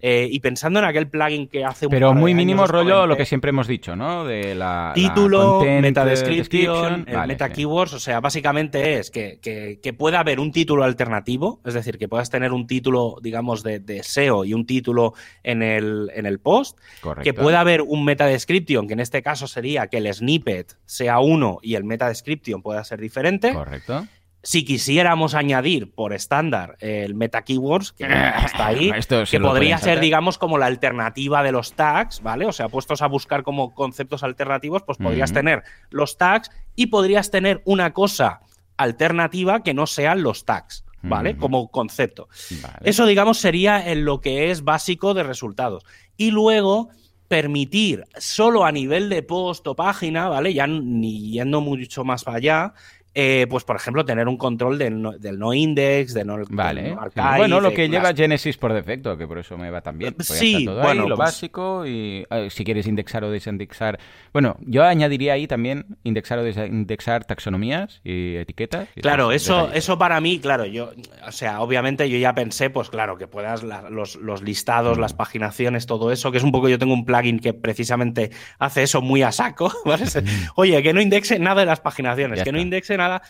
Eh, 0.00 0.28
y 0.30 0.40
pensando 0.40 0.78
en 0.78 0.84
aquel 0.84 1.08
plugin 1.08 1.48
que 1.48 1.64
hace 1.64 1.86
un 1.86 1.90
Pero 1.90 2.12
muy 2.14 2.34
mínimo 2.34 2.66
rollo 2.66 3.06
lo 3.06 3.16
que 3.16 3.24
siempre 3.24 3.50
hemos 3.50 3.66
dicho, 3.66 3.96
¿no? 3.96 4.24
De 4.24 4.54
la 4.54 4.92
título, 4.94 5.60
meta 5.64 6.02
eh, 6.04 6.10
description, 6.10 7.04
Vale, 7.10 7.26
meta 7.26 7.48
sí. 7.48 7.54
keywords, 7.54 7.94
o 7.94 7.98
sea, 7.98 8.20
básicamente 8.20 8.98
es 8.98 9.10
que, 9.10 9.38
que- 9.40 9.80
que 9.82 9.92
pueda 9.92 10.20
haber 10.20 10.38
un 10.40 10.52
título 10.52 10.84
alternativo, 10.84 11.60
es 11.64 11.74
decir, 11.74 11.98
que 11.98 12.08
puedas 12.08 12.30
tener 12.30 12.52
un 12.52 12.66
título, 12.66 13.16
digamos, 13.22 13.62
de, 13.62 13.78
de 13.80 14.02
SEO 14.02 14.44
y 14.44 14.54
un 14.54 14.66
título 14.66 15.14
en 15.42 15.62
el, 15.62 16.10
en 16.14 16.26
el 16.26 16.38
post, 16.38 16.78
Correcto. 17.00 17.24
que 17.24 17.34
pueda 17.34 17.60
haber 17.60 17.82
un 17.82 18.04
meta 18.04 18.26
description, 18.26 18.86
que 18.86 18.92
en 18.94 19.00
este 19.00 19.22
caso 19.22 19.46
sería 19.46 19.86
que 19.88 19.98
el 19.98 20.12
snippet 20.12 20.76
sea 20.84 21.18
uno 21.20 21.58
y 21.62 21.74
el 21.74 21.84
meta 21.84 22.08
description 22.08 22.62
pueda 22.62 22.84
ser 22.84 23.00
diferente. 23.00 23.52
Correcto. 23.52 24.06
Si 24.44 24.64
quisiéramos 24.64 25.34
añadir 25.34 25.92
por 25.92 26.12
estándar 26.12 26.76
el 26.80 27.14
meta 27.14 27.42
keywords, 27.42 27.92
que 27.92 28.04
está 28.04 28.66
ahí, 28.66 28.90
Esto 28.90 29.22
que 29.30 29.38
podría 29.38 29.78
ser, 29.78 30.00
digamos, 30.00 30.36
como 30.36 30.58
la 30.58 30.66
alternativa 30.66 31.44
de 31.44 31.52
los 31.52 31.74
tags, 31.74 32.22
¿vale? 32.22 32.46
O 32.46 32.52
sea, 32.52 32.68
puestos 32.68 33.02
a 33.02 33.06
buscar 33.06 33.44
como 33.44 33.72
conceptos 33.72 34.24
alternativos, 34.24 34.82
pues 34.82 34.98
podrías 34.98 35.32
tener 35.32 35.62
los 35.90 36.16
tags 36.16 36.50
y 36.74 36.86
podrías 36.86 37.30
tener 37.30 37.62
una 37.64 37.92
cosa 37.92 38.40
alternativa 38.76 39.62
que 39.62 39.74
no 39.74 39.86
sean 39.86 40.24
los 40.24 40.44
tags, 40.44 40.84
¿vale? 41.02 41.36
Como 41.36 41.68
concepto. 41.68 42.28
Vale. 42.62 42.78
Eso, 42.82 43.06
digamos, 43.06 43.38
sería 43.38 43.92
en 43.92 44.04
lo 44.04 44.20
que 44.20 44.50
es 44.50 44.64
básico 44.64 45.14
de 45.14 45.22
resultados. 45.22 45.84
Y 46.16 46.32
luego 46.32 46.88
permitir 47.28 48.04
solo 48.18 48.64
a 48.64 48.72
nivel 48.72 49.08
de 49.08 49.22
post 49.22 49.66
o 49.66 49.74
página, 49.74 50.28
¿vale? 50.28 50.52
Ya 50.52 50.66
ni 50.66 51.30
yendo 51.30 51.60
mucho 51.60 52.04
más 52.04 52.24
para 52.24 52.36
allá, 52.36 52.74
eh, 53.14 53.46
pues 53.50 53.64
por 53.64 53.76
ejemplo, 53.76 54.04
tener 54.04 54.26
un 54.28 54.36
control 54.36 54.78
del 54.78 55.00
no, 55.02 55.12
del 55.12 55.38
no 55.38 55.52
index, 55.52 56.14
de 56.14 56.24
no, 56.24 56.36
del 56.38 56.46
Vale. 56.50 56.82
no 56.82 56.88
sí. 56.88 56.96
archive, 57.00 57.36
Bueno, 57.36 57.60
lo 57.60 57.72
que 57.72 57.88
lleva 57.88 58.14
Genesis 58.14 58.56
por 58.56 58.72
defecto, 58.72 59.16
que 59.18 59.26
por 59.26 59.38
eso 59.38 59.58
me 59.58 59.70
va 59.70 59.80
tan 59.82 59.98
bien. 59.98 60.14
Pues 60.14 60.28
ya 60.28 60.34
Sí, 60.36 60.64
todo 60.64 60.80
bueno, 60.82 61.02
ahí, 61.02 61.08
lo 61.08 61.16
pues- 61.16 61.26
básico 61.30 61.86
y 61.86 62.26
eh, 62.30 62.48
si 62.50 62.64
quieres 62.64 62.86
indexar 62.86 63.24
o 63.24 63.30
desindexar. 63.30 63.98
Bueno, 64.32 64.56
yo 64.60 64.84
añadiría 64.84 65.34
ahí 65.34 65.46
también 65.46 65.84
indexar 66.04 66.38
o 66.38 66.42
desindexar 66.42 67.24
taxonomías 67.24 68.00
y 68.04 68.36
etiquetas. 68.36 68.88
y 68.96 69.00
Claro, 69.02 69.32
eso, 69.32 69.70
eso 69.72 69.98
para 69.98 70.20
mí, 70.20 70.38
claro, 70.38 70.64
yo, 70.64 70.92
o 71.26 71.32
sea, 71.32 71.60
obviamente 71.60 72.08
yo 72.08 72.16
ya 72.18 72.34
pensé, 72.34 72.70
pues 72.70 72.88
claro, 72.90 73.18
que 73.18 73.26
puedas 73.26 73.62
la- 73.62 73.90
los, 73.90 74.16
los 74.16 74.42
listados, 74.42 74.96
Mm. 74.98 75.00
las 75.00 75.12
paginaciones, 75.14 75.86
todo 75.86 76.12
eso, 76.12 76.32
que 76.32 76.38
es 76.38 76.44
un 76.44 76.52
poco, 76.52 76.68
yo 76.68 76.78
tengo 76.78 76.94
un 76.94 77.04
plugin 77.04 77.38
que 77.40 77.52
precisamente 77.52 78.30
hace 78.58 78.82
eso 78.84 79.02
muy 79.02 79.22
a 79.22 79.32
saco, 79.32 79.70
Oye, 80.56 80.82
que 80.82 80.92
no 80.92 81.00
indexe 81.00 81.38
nada 81.38 81.60
de 81.60 81.66
las 81.66 81.80
paginaciones, 81.80 82.38
Ya 82.38 82.44
que 82.44 82.52
no 82.52 82.58
indexe 82.60 82.96
nada, 83.02 83.22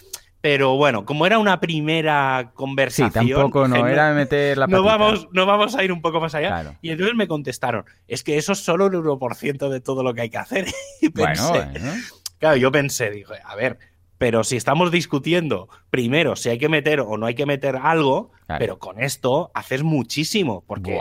pero 0.42 0.76
bueno, 0.76 1.04
como 1.04 1.24
era 1.24 1.38
una 1.38 1.60
primera 1.60 2.46
Sí, 2.46 2.50
conversación... 2.54 3.12
tampoco 3.12 3.68
no 3.68 3.76
dije, 3.76 3.92
era 3.92 4.12
meter 4.12 4.58
la 4.58 4.66
no 4.66 4.82
vamos, 4.82 5.28
no 5.32 5.46
vamos 5.46 5.76
a 5.76 5.84
ir 5.84 5.92
un 5.92 6.02
poco 6.02 6.20
más 6.20 6.34
allá. 6.34 6.48
Claro. 6.48 6.76
Y 6.82 6.90
entonces 6.90 7.14
me 7.14 7.28
contestaron, 7.28 7.84
es 8.08 8.24
que 8.24 8.36
eso 8.36 8.52
es 8.52 8.58
solo 8.58 8.86
un 8.86 8.92
1% 8.92 9.68
de 9.68 9.80
todo 9.80 10.02
lo 10.02 10.12
que 10.14 10.22
hay 10.22 10.30
que 10.30 10.38
hacer. 10.38 10.66
Y 11.00 11.10
pensé, 11.10 11.48
bueno. 11.48 11.92
Claro, 12.38 12.56
yo 12.56 12.72
pensé, 12.72 13.10
dije, 13.10 13.34
a 13.44 13.54
ver, 13.54 13.78
Pero 14.18 14.44
si 14.44 14.56
estamos 14.56 14.90
discutiendo 14.90 15.68
primero 15.90 16.36
si 16.36 16.48
hay 16.48 16.58
que 16.58 16.68
meter 16.68 17.00
o 17.00 17.16
no 17.16 17.26
hay 17.26 17.34
que 17.34 17.46
meter 17.46 17.76
algo, 17.76 18.32
pero 18.46 18.78
con 18.78 19.00
esto 19.00 19.50
haces 19.54 19.82
muchísimo. 19.84 20.64
Porque, 20.66 20.98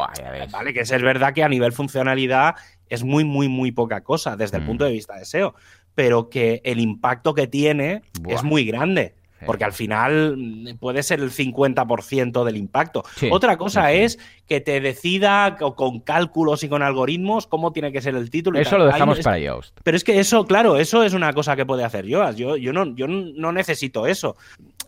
vale, 0.51 0.73
que 0.73 0.81
es 0.81 1.01
verdad 1.01 1.33
que 1.33 1.43
a 1.43 1.49
nivel 1.49 1.71
funcionalidad 1.71 2.55
es 2.89 3.03
muy, 3.03 3.23
muy, 3.23 3.47
muy 3.47 3.71
poca 3.71 4.01
cosa 4.01 4.35
desde 4.35 4.57
el 4.57 4.63
mm. 4.63 4.65
punto 4.67 4.85
de 4.85 4.91
vista 4.91 5.15
de 5.15 5.25
SEO, 5.25 5.55
pero 5.95 6.29
que 6.29 6.61
el 6.63 6.79
impacto 6.79 7.33
que 7.33 7.47
tiene 7.47 8.01
es 8.27 8.43
muy 8.43 8.65
grande. 8.65 9.15
Porque 9.45 9.63
al 9.63 9.73
final 9.73 10.37
mm, 10.37 10.77
puede 10.77 11.03
ser 11.03 11.19
el 11.19 11.31
50% 11.31 12.43
del 12.43 12.57
impacto. 12.57 13.03
Otra 13.31 13.57
cosa 13.57 13.91
es 13.91 14.19
que 14.47 14.61
te 14.61 14.79
decida 14.81 15.57
con 15.57 15.99
cálculos 16.01 16.63
y 16.63 16.69
con 16.69 16.83
algoritmos 16.83 17.47
cómo 17.47 17.71
tiene 17.71 17.91
que 17.91 18.01
ser 18.01 18.15
el 18.15 18.29
título. 18.29 18.59
Eso 18.59 18.77
lo 18.77 18.85
dejamos 18.85 19.19
para 19.19 19.39
Yoast. 19.39 19.77
Pero 19.83 19.97
es 19.97 20.03
que 20.03 20.19
eso, 20.19 20.45
claro, 20.45 20.77
eso 20.77 21.03
es 21.03 21.13
una 21.13 21.33
cosa 21.33 21.55
que 21.55 21.65
puede 21.65 21.83
hacer 21.83 22.05
Yoast. 22.05 22.37
Yo, 22.37 22.57
yo, 22.57 22.73
no, 22.73 22.95
yo 22.95 23.07
no 23.07 23.51
necesito 23.51 24.07
eso. 24.07 24.35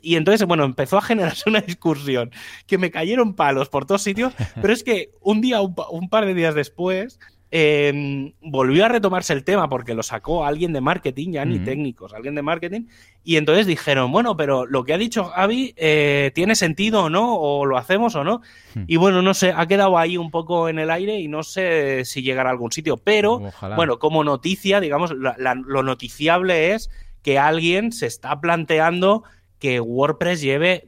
Y 0.01 0.17
entonces, 0.17 0.45
bueno, 0.45 0.65
empezó 0.65 0.97
a 0.97 1.01
generarse 1.01 1.43
una 1.49 1.61
discusión 1.61 2.31
que 2.67 2.77
me 2.77 2.91
cayeron 2.91 3.33
palos 3.33 3.69
por 3.69 3.85
todos 3.85 4.03
sitios, 4.03 4.33
pero 4.61 4.73
es 4.73 4.83
que 4.83 5.11
un 5.21 5.41
día, 5.41 5.61
un 5.61 6.09
par 6.09 6.25
de 6.25 6.33
días 6.33 6.55
después, 6.55 7.19
Em, 7.55 8.33
volvió 8.41 8.83
a 8.83 8.87
retomarse 8.87 9.31
el 9.31 9.43
tema 9.43 9.69
porque 9.69 9.93
lo 9.93 10.01
sacó 10.01 10.43
alguien 10.43 10.73
de 10.73 10.81
marketing, 10.81 11.33
ya 11.33 11.45
ni 11.45 11.59
técnicos, 11.59 12.11
alguien 12.11 12.33
de 12.33 12.41
marketing, 12.41 12.87
y 13.23 13.37
entonces 13.37 13.67
dijeron, 13.67 14.11
bueno, 14.11 14.35
pero 14.35 14.65
lo 14.65 14.83
que 14.83 14.91
ha 14.91 14.97
dicho 14.97 15.25
Javi 15.25 15.71
eh, 15.77 16.31
tiene 16.33 16.55
sentido 16.55 17.03
o 17.03 17.09
no, 17.11 17.35
o 17.35 17.67
lo 17.67 17.77
hacemos 17.77 18.15
o 18.15 18.23
no. 18.23 18.41
Hmm. 18.73 18.85
Y 18.87 18.95
bueno, 18.95 19.21
no 19.21 19.35
sé, 19.35 19.53
ha 19.55 19.67
quedado 19.67 19.99
ahí 19.99 20.17
un 20.17 20.31
poco 20.31 20.67
en 20.67 20.79
el 20.79 20.89
aire 20.89 21.19
y 21.19 21.27
no 21.27 21.43
sé 21.43 22.05
si 22.05 22.23
llegará 22.23 22.49
a 22.49 22.53
algún 22.53 22.71
sitio, 22.71 22.97
pero 22.97 23.39
bueno, 23.75 23.99
como 23.99 24.23
noticia, 24.23 24.79
digamos, 24.79 25.11
lo 25.13 25.83
noticiable 25.83 26.73
es 26.73 26.89
que 27.21 27.37
alguien 27.37 27.91
se 27.91 28.07
está 28.07 28.41
planteando 28.41 29.25
que 29.59 29.79
WordPress 29.79 30.41
lleve 30.41 30.87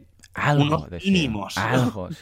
unos 0.58 0.90
mínimos. 0.90 1.56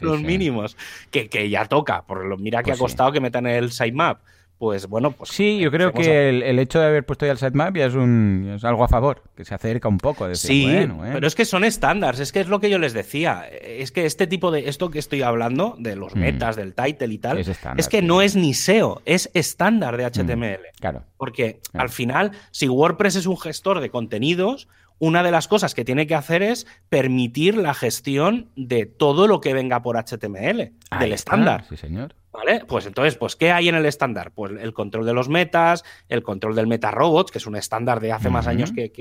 los 0.01 0.21
mínimos. 0.21 0.77
Que, 1.11 1.29
que, 1.29 1.49
ya 1.49 1.65
toca. 1.65 2.03
Por 2.03 2.25
lo, 2.25 2.37
mira 2.37 2.61
que 2.61 2.71
pues 2.71 2.79
ha 2.79 2.83
costado 2.83 3.11
que 3.13 3.21
metan 3.21 3.47
el 3.47 3.71
sitemap. 3.71 4.19
Pues 4.57 4.87
bueno, 4.87 5.11
pues. 5.11 5.29
Sí, 5.29 5.59
yo 5.59 5.71
creo 5.71 5.91
que 5.91 6.29
el, 6.29 6.59
hecho 6.59 6.79
de 6.79 6.85
haber 6.85 7.05
puesto 7.05 7.25
ya 7.25 7.33
el 7.33 7.37
sitemap 7.37 7.75
ya 7.75 7.87
es, 7.87 7.95
un, 7.95 8.53
es 8.55 8.63
algo 8.63 8.83
a 8.83 8.87
favor, 8.87 9.23
que 9.35 9.43
se 9.43 9.53
acerca 9.53 9.87
un 9.89 9.97
poco. 9.97 10.33
sí, 10.35 10.87
pero 11.11 11.27
es 11.27 11.35
que 11.35 11.45
son 11.45 11.63
estándares, 11.63 12.19
es 12.21 12.31
que 12.31 12.39
es 12.39 12.47
lo 12.47 12.59
que 12.59 12.69
yo 12.69 12.79
les 12.79 12.93
decía. 12.93 13.45
Es 13.49 13.91
que 13.91 14.05
este 14.05 14.27
tipo 14.27 14.51
de. 14.51 14.69
Esto 14.69 14.89
que 14.89 14.99
estoy 14.99 15.21
hablando, 15.21 15.75
de 15.77 15.95
los 15.95 16.15
mm. 16.15 16.19
metas, 16.19 16.55
del 16.55 16.73
title 16.73 17.13
y 17.13 17.17
tal, 17.17 17.39
es, 17.39 17.89
que 17.89 18.01
no 18.01 18.21
es 18.21 18.35
ni 18.35 18.53
SEO, 18.53 19.01
es 19.05 19.29
estándar 19.33 19.97
de 19.97 20.05
HTML. 20.05 20.59
Mm, 20.59 20.79
claro. 20.79 21.03
Porque 21.17 21.59
al 21.73 21.89
final, 21.89 22.31
si 22.51 22.69
WordPress 22.69 23.17
es 23.17 23.25
un 23.25 23.37
gestor 23.37 23.81
de 23.81 23.89
contenidos, 23.89 24.67
una 24.99 25.23
de 25.23 25.31
las 25.31 25.49
cosas 25.49 25.73
que 25.73 25.83
tiene 25.83 26.07
que 26.07 26.15
hacer 26.15 26.41
es 26.41 26.67
permitir 26.87 27.57
la 27.57 27.73
gestión 27.73 28.49
de 28.55 28.85
todo 28.85 29.27
lo 29.27 29.41
que 29.41 29.53
venga 29.53 29.81
por 29.81 29.97
HTML, 29.97 30.71
del 30.99 31.11
estándar. 31.11 31.65
Sí, 31.67 31.75
señor. 31.75 32.15
¿Vale? 32.33 32.65
Pues 32.67 32.87
entonces, 32.87 33.15
pues, 33.15 33.35
¿qué 33.35 33.51
hay 33.51 33.69
en 33.69 33.75
el 33.75 33.85
estándar? 33.85 34.31
Pues 34.31 34.53
el 34.59 34.73
control 34.73 35.05
de 35.05 35.13
los 35.13 35.29
metas, 35.29 35.83
el 36.09 36.23
control 36.23 36.55
del 36.55 36.65
meta 36.65 36.89
robots, 36.89 37.31
que 37.31 37.37
es 37.37 37.45
un 37.45 37.55
estándar 37.55 37.99
de 37.99 38.11
hace 38.11 38.31
más 38.31 38.47
años 38.47 38.71
que, 38.75 38.91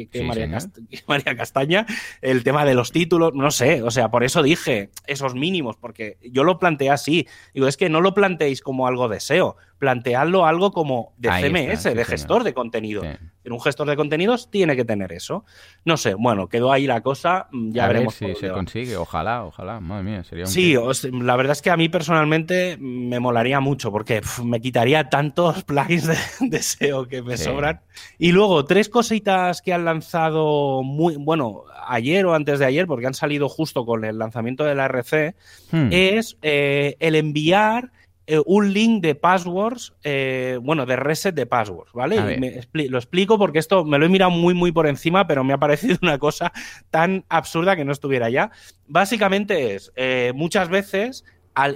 María, 1.07 1.35
Castaña, 1.35 1.87
el 2.21 2.45
tema 2.45 2.67
de 2.67 2.75
los 2.75 2.93
títulos, 2.93 3.33
no 3.35 3.51
sé, 3.51 3.83
o 3.83 3.91
sea, 3.91 4.11
por 4.11 4.23
eso 4.23 4.43
dije 4.43 4.91
esos 5.07 5.35
mínimos, 5.35 5.77
porque 5.79 6.19
yo 6.21 6.45
lo 6.45 6.59
planteé 6.59 6.91
así. 6.91 7.27
Digo, 7.55 7.69
es 7.69 7.79
que 7.79 7.89
no 7.89 8.03
lo 8.03 8.13
planteéis 8.13 8.61
como 8.61 8.87
algo 8.87 9.09
de 9.09 9.19
SEO, 9.19 9.57
planteadlo 9.79 10.47
algo 10.47 10.71
como 10.71 11.15
de 11.17 11.31
CMS, 11.31 11.85
de 11.85 12.05
gestor 12.05 12.45
de 12.45 12.53
contenido. 12.53 13.03
En 13.03 13.53
un 13.53 13.61
gestor 13.61 13.89
de 13.89 13.97
contenidos 13.97 14.51
tiene 14.51 14.77
que 14.77 14.85
tener 14.85 15.13
eso. 15.13 15.45
No 15.85 15.97
sé, 15.97 16.15
bueno, 16.15 16.49
quedó 16.49 16.71
ahí 16.71 16.87
la 16.87 17.01
cosa, 17.01 17.49
mm, 17.51 17.73
ya 17.73 17.89
veremos. 17.89 18.15
si 18.15 18.33
se 18.37 18.51
consigue, 18.51 18.97
ojalá, 18.97 19.45
ojalá, 19.45 19.81
madre 19.81 20.05
mía, 20.05 20.23
sería 20.23 20.45
un 20.45 20.51
Sí, 20.51 20.77
la 21.11 21.35
verdad 21.35 21.53
es 21.53 21.63
que 21.63 21.71
a 21.71 21.77
mí 21.77 21.89
personalmente 21.89 22.77
me 22.79 23.19
molaría 23.23 23.61
mucho 23.61 23.91
porque 23.91 24.21
me 24.45 24.61
quitaría 24.61 25.09
tantos 25.09 25.65
plugins 25.65 26.07
de, 26.41 26.63
SEO 26.63 27.09
que 27.09 27.23
me 27.23 27.39
sobran. 27.39 27.81
Y 28.19 28.33
luego, 28.33 28.67
tres 28.67 28.91
cositas 28.91 29.63
que 29.63 29.73
han 29.73 29.87
lanzado 29.87 30.83
muy, 30.83 31.17
bueno, 31.17 31.65
ayer 31.87 32.27
o 32.27 32.35
antes 32.35 32.59
de 32.59 32.67
ayer, 32.67 32.87
porque 32.87 33.07
han 33.07 33.15
salido 33.15 33.49
justo 33.49 33.87
con 33.87 34.05
el 34.05 34.19
lanzamiento 34.19 34.65
de 34.65 34.75
la 34.75 34.85
RC, 34.85 35.35
hmm. 35.71 35.89
es 35.91 36.37
eh, 36.43 36.97
el 37.01 37.15
enviar 37.15 37.91
eh, 38.25 38.41
un 38.47 38.73
link 38.73 39.03
de 39.03 39.17
passwords, 39.17 39.95
eh, 40.05 40.57
bueno, 40.63 40.87
de 40.87 40.95
reset 40.95 41.35
de 41.35 41.45
passwords, 41.45 41.93
¿vale? 41.93 42.39
lo 42.73 42.99
explico 42.99 43.37
porque 43.37 43.59
esto 43.59 43.85
me 43.85 43.99
lo 43.99 44.07
he 44.07 44.09
mirado 44.09 44.31
muy, 44.31 44.55
muy 44.55 44.71
por 44.71 44.87
encima, 44.87 45.27
pero 45.27 45.43
me 45.43 45.53
ha 45.53 45.59
parecido 45.59 45.99
una 46.01 46.19
cosa 46.19 46.53
tan 46.91 47.25
absurda 47.29 47.75
que 47.75 47.85
no 47.85 47.91
estuviera 47.91 48.31
ya. 48.31 48.53
Básicamente 48.87 49.75
es, 49.75 49.93
eh, 49.97 50.33
muchas 50.37 50.69
veces 50.69 51.25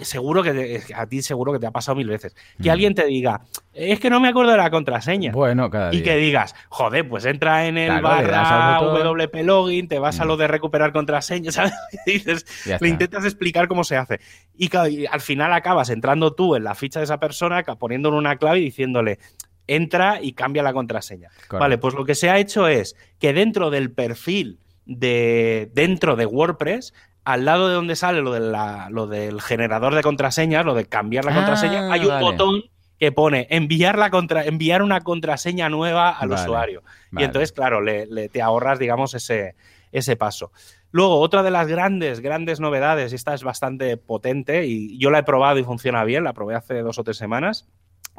seguro 0.03 0.43
que 0.43 0.83
a 0.95 1.07
ti 1.07 1.23
seguro 1.23 1.53
que 1.53 1.59
te 1.59 1.67
ha 1.67 1.71
pasado 1.71 1.97
mil 1.97 2.09
veces. 2.09 2.35
Que 2.63 2.69
mm. 2.69 2.73
alguien 2.73 2.95
te 2.95 3.07
diga, 3.07 3.43
es 3.73 4.01
que 4.01 4.11
no 4.11 4.21
me 4.21 4.29
acuerdo 4.29 4.53
de 4.53 4.57
la 4.57 4.71
contraseña. 4.71 5.33
Bueno, 5.33 5.71
cada 5.71 5.95
Y 5.95 6.03
que 6.03 6.17
digas, 6.17 6.55
joder, 6.69 7.09
pues 7.09 7.25
entra 7.25 7.67
en 7.67 7.79
el 7.79 8.01
barra 8.01 8.81
WP 8.81 9.35
login, 9.45 9.89
te 9.89 9.99
vas 9.99 10.21
a 10.21 10.25
mm. 10.25 10.29
lo 10.29 10.37
de 10.37 10.49
recuperar 10.49 10.93
contraseña, 10.93 11.53
¿sabes? 11.53 11.75
Y 12.07 12.13
dices, 12.13 12.47
le 12.81 12.89
intentas 12.89 13.25
explicar 13.25 13.69
cómo 13.69 13.85
se 13.85 13.97
hace. 13.97 14.21
Y, 14.57 14.71
al 14.77 15.21
final 15.21 15.53
acabas 15.53 15.91
entrando 15.91 16.35
tú 16.35 16.57
en 16.57 16.65
la 16.65 16.75
ficha 16.75 17.01
de 17.01 17.05
esa 17.05 17.19
persona, 17.19 17.63
poniéndole 17.63 18.17
una 18.17 18.37
clave 18.37 18.61
y 18.61 18.65
diciéndole, 18.65 19.19
entra 19.67 20.21
y 20.23 20.33
cambia 20.33 20.63
la 20.63 20.73
contraseña. 20.73 21.31
Vale, 21.51 21.79
pues 21.79 21.95
lo 21.95 22.05
que 22.05 22.15
se 22.15 22.31
ha 22.31 22.39
hecho 22.39 22.69
es 22.69 22.97
que 23.19 23.33
dentro 23.33 23.71
del 23.71 23.91
perfil 23.93 24.61
de 24.87 25.69
dentro 25.75 26.15
de 26.15 26.27
WordPress 26.27 26.95
al 27.27 27.45
lado 27.45 27.67
de 27.67 27.75
donde 27.75 27.97
sale 27.97 28.23
lo, 28.23 28.33
de 28.33 28.41
lo 28.89 29.07
del 29.09 29.41
generador 29.41 29.97
de 29.97 30.03
contraseñas, 30.03 30.65
lo 30.65 30.75
de 30.75 30.87
cambiar 30.87 31.25
la 31.25 31.35
contraseña, 31.35 31.89
ah, 31.89 31.95
hay 31.95 32.07
un 32.07 32.21
botón 32.21 32.63
que 33.01 33.11
pone 33.11 33.49
enviar, 33.51 33.99
la 33.99 34.11
contra, 34.11 34.45
enviar 34.45 34.81
una 34.81 35.01
contraseña 35.01 35.69
nueva 35.69 36.11
al 36.11 36.31
usuario. 36.31 36.85
Y 37.11 37.25
entonces, 37.25 37.51
claro, 37.51 37.81
le, 37.81 38.29
te 38.29 38.41
ahorras, 38.43 38.79
digamos, 38.79 39.15
ese, 39.15 39.57
ese 39.91 40.15
paso. 40.15 40.53
Luego, 40.93 41.19
otra 41.19 41.43
de 41.43 41.51
las 41.51 41.67
grandes, 41.67 42.21
grandes 42.21 42.61
novedades, 42.61 43.11
y 43.11 43.17
esta 43.17 43.35
es 43.35 43.43
bastante 43.43 43.97
potente, 43.97 44.65
y 44.65 44.97
yo 44.97 45.11
la 45.11 45.19
he 45.19 45.25
probado 45.25 45.59
y 45.59 45.65
funciona 45.65 46.05
bien, 46.05 46.23
la 46.23 46.33
probé 46.33 46.55
hace 46.55 46.81
dos 46.81 46.97
o 47.01 47.03
tres 47.03 47.17
semanas, 47.17 47.67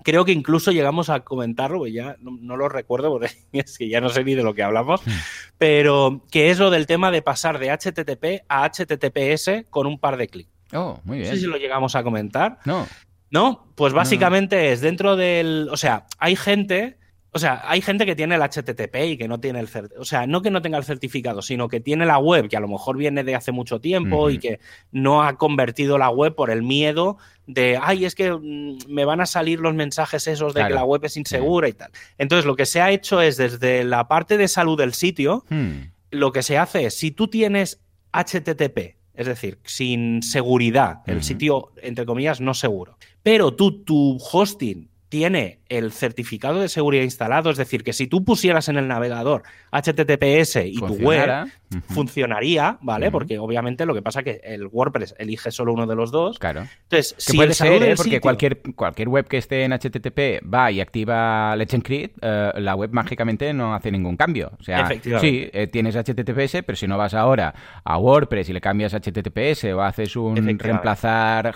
Creo 0.04 0.26
que 0.26 0.32
incluso 0.32 0.72
llegamos 0.72 1.10
a 1.10 1.22
comentarlo, 1.22 1.86
ya 1.88 2.18
no, 2.20 2.58
lo 2.58 2.70
recuerdo 2.70 3.10
porque 3.10 3.30
es 3.52 3.78
que 3.78 3.90
ya 3.90 4.02
no 4.02 4.10
sé 4.10 4.24
ni 4.24 4.36
de 4.36 4.44
lo 4.44 4.54
que 4.54 4.64
hablamos, 4.64 5.06
hmm. 5.06 5.12
pero 5.58 6.24
que 6.32 6.50
es 6.50 6.60
lo 6.60 6.70
del 6.70 6.88
tema 6.88 7.12
de 7.12 7.22
pasar 7.22 7.60
de 7.60 7.72
HTTP 7.72 8.46
a 8.48 8.70
HTTPS 8.70 9.66
con 9.70 9.88
un 9.88 10.00
par 10.00 10.18
de 10.18 10.28
clics. 10.28 10.52
Oh, 10.74 11.00
muy 11.04 11.20
bien. 11.20 11.30
No 11.30 11.36
sé 11.36 11.42
si 11.42 11.48
lo 11.48 11.58
llegamos 11.58 11.96
a 11.96 12.04
comentar. 12.04 12.60
No. 12.66 12.88
¿No? 13.30 13.68
Pues 13.76 13.94
básicamente 13.94 14.72
es 14.72 14.82
dentro 14.82 15.16
del. 15.16 15.70
O 15.72 15.78
sea, 15.78 16.08
hay 16.18 16.36
gente 16.36 16.98
o 17.38 17.40
sea, 17.40 17.62
hay 17.66 17.82
gente 17.82 18.08
que 18.08 18.16
tiene 18.16 18.34
el 18.34 18.42
HTTP 18.42 18.96
y 19.10 19.18
que 19.18 19.28
no 19.28 19.40
tiene 19.40 19.60
el 19.60 19.70
o 20.00 20.06
sea, 20.06 20.26
no 20.26 20.42
que 20.42 20.50
no 20.50 20.64
tenga 20.64 20.80
el 20.80 20.84
certificado, 20.84 21.44
sino 21.44 21.68
que 21.68 21.80
tiene 21.80 22.04
la 22.08 22.18
web 22.18 22.50
que 22.50 22.58
a 22.58 22.60
lo 22.60 22.68
mejor 22.68 22.98
viene 22.98 23.24
de 23.24 23.36
hace 23.36 23.52
mucho 23.52 23.80
tiempo 23.80 24.32
y 24.32 24.40
que 24.40 24.60
no 24.92 25.22
ha 25.22 25.38
convertido 25.38 26.00
la 26.00 26.10
web 26.10 26.34
por 26.34 26.50
el 26.50 26.64
miedo 26.64 27.20
de, 27.46 27.80
ay, 27.80 28.06
es 28.06 28.16
que 28.16 28.32
mm, 28.32 28.80
me 28.88 29.06
van 29.06 29.22
a 29.22 29.28
salir 29.28 29.60
los 29.60 29.76
mensajes 29.76 30.26
esos 30.26 30.56
de 30.56 30.66
que 30.66 30.74
la 30.74 30.84
web 30.84 31.06
es 31.06 31.16
insegura 31.16 31.68
y 31.68 31.74
tal. 31.74 31.92
Entonces, 32.18 32.48
lo 32.48 32.56
que 32.56 32.66
se 32.66 32.82
ha 32.82 32.90
hecho 32.90 33.22
es 33.22 33.38
desde 33.38 33.84
la 33.84 34.08
parte 34.08 34.36
de 34.38 34.48
salud 34.48 34.76
del 34.76 34.96
sitio, 34.96 35.46
hmm. 35.50 35.92
lo 36.10 36.32
que 36.32 36.42
se 36.42 36.58
hace 36.58 36.86
es, 36.86 36.98
si 36.98 37.12
tú 37.12 37.28
tienes 37.28 37.84
HTTP, 38.14 38.98
es 39.14 39.28
decir, 39.28 39.60
sin 39.64 40.24
seguridad, 40.24 41.02
el 41.06 41.22
sitio, 41.22 41.72
entre 41.84 42.08
comillas, 42.08 42.42
no 42.42 42.56
seguro, 42.56 42.98
pero 43.22 43.54
tú, 43.54 43.84
tu 43.84 44.18
hosting 44.18 44.90
tiene 45.10 45.60
el 45.70 45.92
certificado 45.92 46.60
de 46.60 46.70
seguridad 46.70 47.04
instalado, 47.04 47.50
es 47.50 47.58
decir, 47.58 47.84
que 47.84 47.94
si 47.94 48.08
tú 48.08 48.24
pusieras 48.24 48.68
en 48.68 48.78
el 48.78 48.88
navegador 48.88 49.44
HTTPS 49.72 50.58
y 50.66 50.76
tu 50.76 50.96
web 50.96 51.48
funcionaría, 51.90 52.78
¿vale? 52.82 53.12
Porque 53.12 53.40
obviamente 53.40 53.86
lo 53.86 53.94
que 53.94 54.02
pasa 54.02 54.20
es 54.20 54.26
que 54.26 54.42
el 54.44 54.68
WordPress 54.68 55.16
elige 55.18 55.52
solo 55.52 55.74
uno 55.74 55.86
de 55.86 55.96
los 55.96 56.12
dos. 56.12 56.40
Claro. 56.40 56.66
Entonces, 56.84 57.16
si 57.18 57.36
puede 57.36 57.54
ser, 57.54 57.84
¿eh? 57.84 57.94
porque 57.96 58.22
cualquier, 58.22 58.62
cualquier 58.76 59.10
web 59.10 59.28
que 59.28 59.38
esté 59.38 59.64
en 59.64 59.74
HTTP 59.74 60.46
va 60.54 60.72
y 60.72 60.80
activa 60.80 61.56
Let's 61.56 61.74
Encrypt, 61.74 62.18
eh, 62.22 62.52
la 62.56 62.76
web 62.76 62.92
mágicamente 62.94 63.54
no 63.54 63.74
hace 63.74 63.92
ningún 63.92 64.16
cambio. 64.16 64.52
O 64.60 64.64
sea, 64.64 64.90
sí, 65.20 65.50
eh, 65.52 65.68
tienes 65.68 65.96
HTTPS, 65.96 66.64
pero 66.66 66.76
si 66.76 66.88
no 66.88 66.98
vas 66.98 67.14
ahora 67.14 67.54
a 67.84 67.98
WordPress 67.98 68.50
y 68.50 68.54
le 68.54 68.62
cambias 68.62 68.94
HTTPS 68.94 69.66
o 69.66 69.82
haces 69.82 70.16
un 70.16 70.58
reemplazar 70.58 71.54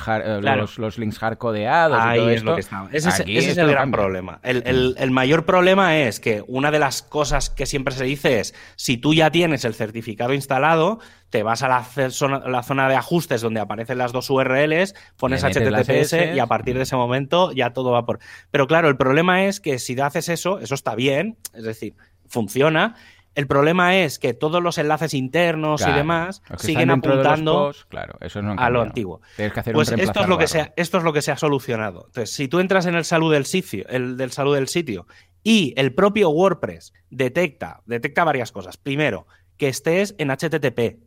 los, 0.78 0.97
links 0.97 1.19
hardcodeados 1.19 1.97
y 1.97 2.17
todo 2.17 2.30
es 2.30 2.43
lo 2.43 2.56
que 2.56 2.62
está. 2.62 2.88
Ese, 2.91 3.10
es, 3.10 3.58
el 3.58 3.69
gran 3.69 3.91
problema. 3.91 4.39
El, 4.43 5.12
mayor 5.12 5.45
problema 5.45 5.97
es 5.97 6.19
que 6.19 6.43
una 6.47 6.71
de 6.71 6.80
las 6.80 7.02
cosas 7.02 7.50
que 7.50 7.65
siempre 7.65 7.93
se 7.93 8.04
dice 8.04 8.39
es, 8.39 8.54
si 8.76 8.97
tú 8.97 9.13
ya 9.13 9.30
tienes 9.30 9.65
el 9.65 9.74
certificado 9.74 10.00
instalado, 10.33 10.99
te 11.29 11.43
vas 11.43 11.63
a 11.63 11.67
la, 11.69 11.83
zona, 11.83 12.89
de 12.89 12.95
ajustes 12.95 13.41
donde 13.41 13.59
aparecen 13.59 13.97
las 13.97 14.11
dos 14.11 14.29
URLs, 14.29 14.93
pones 15.17 15.43
HTTPS 15.43 16.35
y 16.35 16.39
a 16.39 16.47
partir 16.47 16.75
de 16.77 16.83
ese 16.83 16.95
momento 16.95 17.51
ya 17.51 17.71
todo 17.71 17.91
va 17.91 18.05
por... 18.05 18.19
Pero 18.51 18.67
claro, 18.67 18.89
el 18.89 18.97
problema 18.97 19.45
es 19.45 19.59
que 19.59 19.80
si 19.80 19.99
haces 19.99 20.30
eso, 20.30 20.59
eso 20.59 20.76
está 20.76 20.95
bien, 20.95 21.38
es 21.53 21.63
decir, 21.63 21.95
funciona, 22.28 22.95
El 23.34 23.47
problema 23.47 23.95
es 23.95 24.19
que 24.19 24.34
todos 24.34 24.61
los 24.61 24.78
enlaces 24.78 25.13
internos 25.13 25.82
y 25.88 25.91
demás 25.91 26.41
siguen 26.57 26.89
apuntando 26.89 27.53
posts, 27.53 27.86
claro, 27.86 28.17
eso 28.19 28.41
no 28.41 28.51
han 28.51 28.59
a 28.59 28.69
lo 28.69 28.82
antiguo. 28.82 29.21
Tienes 29.38 29.53
que 29.53 29.59
hacer 29.61 29.73
Pues 29.73 29.89
un 29.89 30.01
esto 30.01 30.19
es, 30.19 30.28
lo 30.28 30.38
que 30.38 30.47
se 30.47 30.59
ha, 30.59 30.73
esto 30.76 30.97
es 30.97 31.03
lo 31.05 31.13
que 31.13 31.21
se 31.21 31.32
ha 31.32 31.38
solucionado. 31.38 32.07
Entonces, 32.07 32.36
si 32.36 32.49
tú 32.49 32.59
entras 32.59 32.88
en 32.88 32.95
el 32.95 33.05
salud 33.05 33.32
del 33.32 33.45
sitio, 33.45 33.86
el 33.88 34.17
del 34.17 34.32
salud 34.32 34.55
del 34.55 34.67
sitio, 34.67 35.07
y 35.43 35.73
el 35.78 35.93
propio 35.93 36.30
WordPress 36.30 36.93
detecta, 37.09 37.82
detecta 37.86 38.23
varias 38.23 38.51
cosas. 38.51 38.78
Primero, 38.78 39.28
que 39.62 39.68
estés 39.68 40.16
en 40.18 40.32
HTTP. 40.32 40.97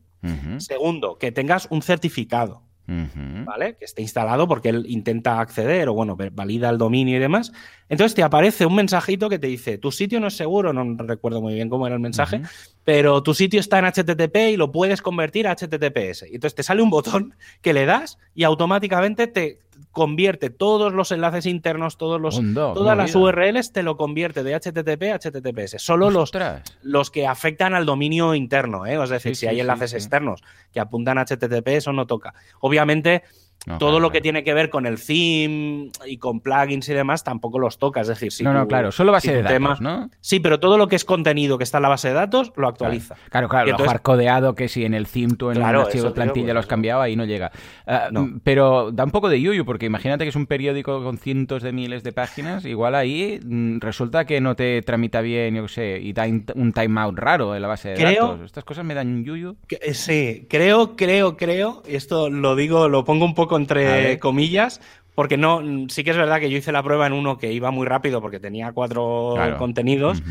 Segundo, 0.59 1.19
que 1.19 1.33
tengas 1.33 1.67
un 1.73 1.83
certificado. 1.83 2.63
¿vale? 2.87 3.77
Que 3.77 3.85
esté 3.85 4.01
instalado 4.03 4.47
porque 4.47 4.69
él 4.69 4.85
intenta 4.89 5.41
acceder 5.41 5.89
o, 5.89 5.95
bueno, 5.95 6.17
valida 6.33 6.71
el 6.71 6.79
dominio 6.79 7.17
y 7.17 7.19
demás. 7.19 7.51
Entonces 7.89 8.15
te 8.15 8.23
aparece 8.23 8.65
un 8.65 8.77
mensajito 8.77 9.29
que 9.29 9.41
te 9.41 9.49
dice, 9.49 9.77
tu 9.77 9.91
sitio 9.91 10.21
no 10.21 10.29
es 10.29 10.37
seguro, 10.37 10.73
no 10.73 11.03
recuerdo 11.03 11.41
muy 11.41 11.55
bien 11.55 11.69
cómo 11.69 11.89
era 11.89 11.97
el 11.97 12.01
mensaje, 12.01 12.43
pero 12.85 13.25
tu 13.25 13.35
sitio 13.35 13.59
está 13.59 13.81
en 13.81 13.87
HTTP 13.87 14.37
y 14.53 14.57
lo 14.57 14.71
puedes 14.71 15.03
convertir 15.03 15.49
a 15.49 15.57
HTTPS. 15.57 16.27
Y 16.31 16.37
entonces 16.37 16.55
te 16.55 16.63
sale 16.63 16.81
un 16.81 16.91
botón 16.91 17.35
que 17.61 17.73
le 17.73 17.87
das 17.87 18.19
y 18.37 18.45
automáticamente 18.45 19.27
te 19.27 19.59
convierte 19.95 20.51
todos 20.51 20.93
los 20.93 21.13
enlaces 21.13 21.47
internos, 21.47 21.97
todos 21.97 22.21
los, 22.21 22.43
todas 22.53 22.97
las. 22.97 23.15
URLs, 23.15 23.73
te 23.73 23.83
lo 23.85 23.97
convierte 23.97 24.43
de 24.43 24.55
HTTP 24.55 25.05
a 25.05 25.19
HTTPS. 25.19 25.77
Solo 25.81 26.11
los, 26.11 26.25
Ostras. 26.25 26.63
los 26.83 27.11
que 27.11 27.27
afectan 27.27 27.75
al 27.75 27.87
dominio 27.87 28.35
interno, 28.35 28.85
¿eh? 28.85 29.03
es 29.03 29.09
decir, 29.09 29.31
Sí, 29.37 29.41
si 29.41 29.41
sí, 29.43 29.47
hay 29.47 29.61
enlaces 29.61 29.93
sí. 29.93 29.97
externos 29.97 30.43
que 30.73 30.81
apuntan 30.81 31.17
a 31.17 31.25
HTTP, 31.25 31.69
eso 31.69 31.93
no 31.93 32.07
toca. 32.07 32.35
Obviamente, 32.61 33.23
No, 33.67 33.79
todo 33.79 33.93
claro, 33.93 34.01
lo 34.03 34.09
que 34.11 34.19
claro. 34.19 34.23
tiene 34.25 34.45
que 34.45 34.53
ver 34.53 34.69
con 34.69 34.85
el 34.85 35.03
theme 35.03 35.89
y 36.07 36.19
con 36.19 36.41
plugins 36.41 36.87
y 36.91 36.93
demás 36.93 37.25
tampoco 37.25 37.59
los 37.59 37.79
toca. 37.79 38.03
Es 38.03 38.09
decir, 38.09 38.31
si 38.31 38.45
no, 38.45 38.53
no, 38.53 38.69
claro, 38.69 38.93
solo 38.93 39.11
base 39.11 39.29
si 39.29 39.35
de 39.35 39.43
datos, 39.43 39.53
tema- 39.55 39.79
¿no? 39.81 40.11
Sí, 40.21 40.39
pero 40.39 40.61
todo 40.61 40.77
lo 40.77 40.87
que 40.87 40.97
es 40.97 41.07
contenido 41.07 41.57
que 41.57 41.65
está 41.65 41.79
en 41.79 41.83
la 41.85 41.89
base 41.89 42.09
de 42.09 42.15
datos 42.15 42.53
lo 42.57 42.69
actualiza. 42.69 43.15
Claro, 43.31 43.49
claro, 43.49 43.71
lo 43.71 43.79
hardcodeado 43.79 44.55
que 44.55 44.69
si 44.69 44.85
en 44.85 44.93
el 44.93 45.07
theme 45.07 45.37
tú 45.37 45.49
en 45.51 45.57
Claro, 45.57 45.81
un 45.81 45.87
archivo 45.87 46.05
de 46.05 46.11
plantilla 46.11 46.45
pues 46.45 46.53
lo 46.55 46.61
has 46.61 46.65
eso. 46.67 46.69
cambiado, 46.71 47.01
ahí 47.01 47.17
no 47.17 47.25
llega. 47.25 47.53
Ah, 47.87 48.09
No. 48.13 48.29
Pero 48.45 48.91
da 48.93 49.05
un 49.05 49.11
poco 49.11 49.31
de 49.31 49.41
yuyu, 49.41 49.65
porque 49.65 49.87
imagínate 49.87 50.25
que 50.25 50.29
es 50.29 50.37
un 50.37 50.45
periódico 50.47 51.03
con 51.03 51.17
cientos 51.17 51.63
de 51.63 51.73
miles 51.73 52.03
de 52.03 52.13
páginas, 52.13 52.67
igual 52.67 52.95
ahí 52.95 53.41
mm, 53.43 53.79
resulta 53.81 54.27
que 54.27 54.43
no 54.43 54.57
te 54.57 54.83
tramita 54.83 55.23
bien, 55.23 55.55
yo 55.55 55.63
qué 55.63 55.69
sé, 55.69 55.99
y 56.03 56.13
da 56.13 56.25
un 56.27 56.73
timeout 56.75 57.19
raro 57.19 57.57
en 57.57 57.63
la 57.63 57.69
base 57.69 57.89
de 57.91 57.95
Creo- 57.95 58.27
datos. 58.33 58.45
Estas 58.45 58.65
cosas 58.65 58.85
me 58.85 58.93
dan 58.93 59.25
yuyu. 59.25 59.57
Que- 59.67 59.79
eh, 59.83 59.95
Sí, 59.95 60.47
creo, 60.51 60.97
creo, 60.97 61.39
creo, 61.39 61.83
y 61.89 61.95
esto 61.95 62.29
lo 62.29 62.55
digo, 62.57 62.91
lo 62.91 63.05
pongo 63.05 63.25
un 63.25 63.35
poco 63.35 63.54
Entre 63.57 64.19
comillas, 64.19 64.81
porque 65.15 65.37
no, 65.37 65.63
sí 65.89 66.03
que 66.05 66.11
es 66.11 66.17
verdad 66.17 66.41
que 66.41 66.51
yo 66.51 66.57
hice 66.59 66.73
la 66.73 66.83
prueba 66.83 67.07
en 67.07 67.13
uno 67.13 67.39
que 67.39 67.53
iba 67.53 67.71
muy 67.71 67.87
rápido 67.87 68.21
porque 68.21 68.41
tenía 68.41 68.73
cuatro 68.73 69.33
Claro. 69.35 69.57
contenidos, 69.59 70.23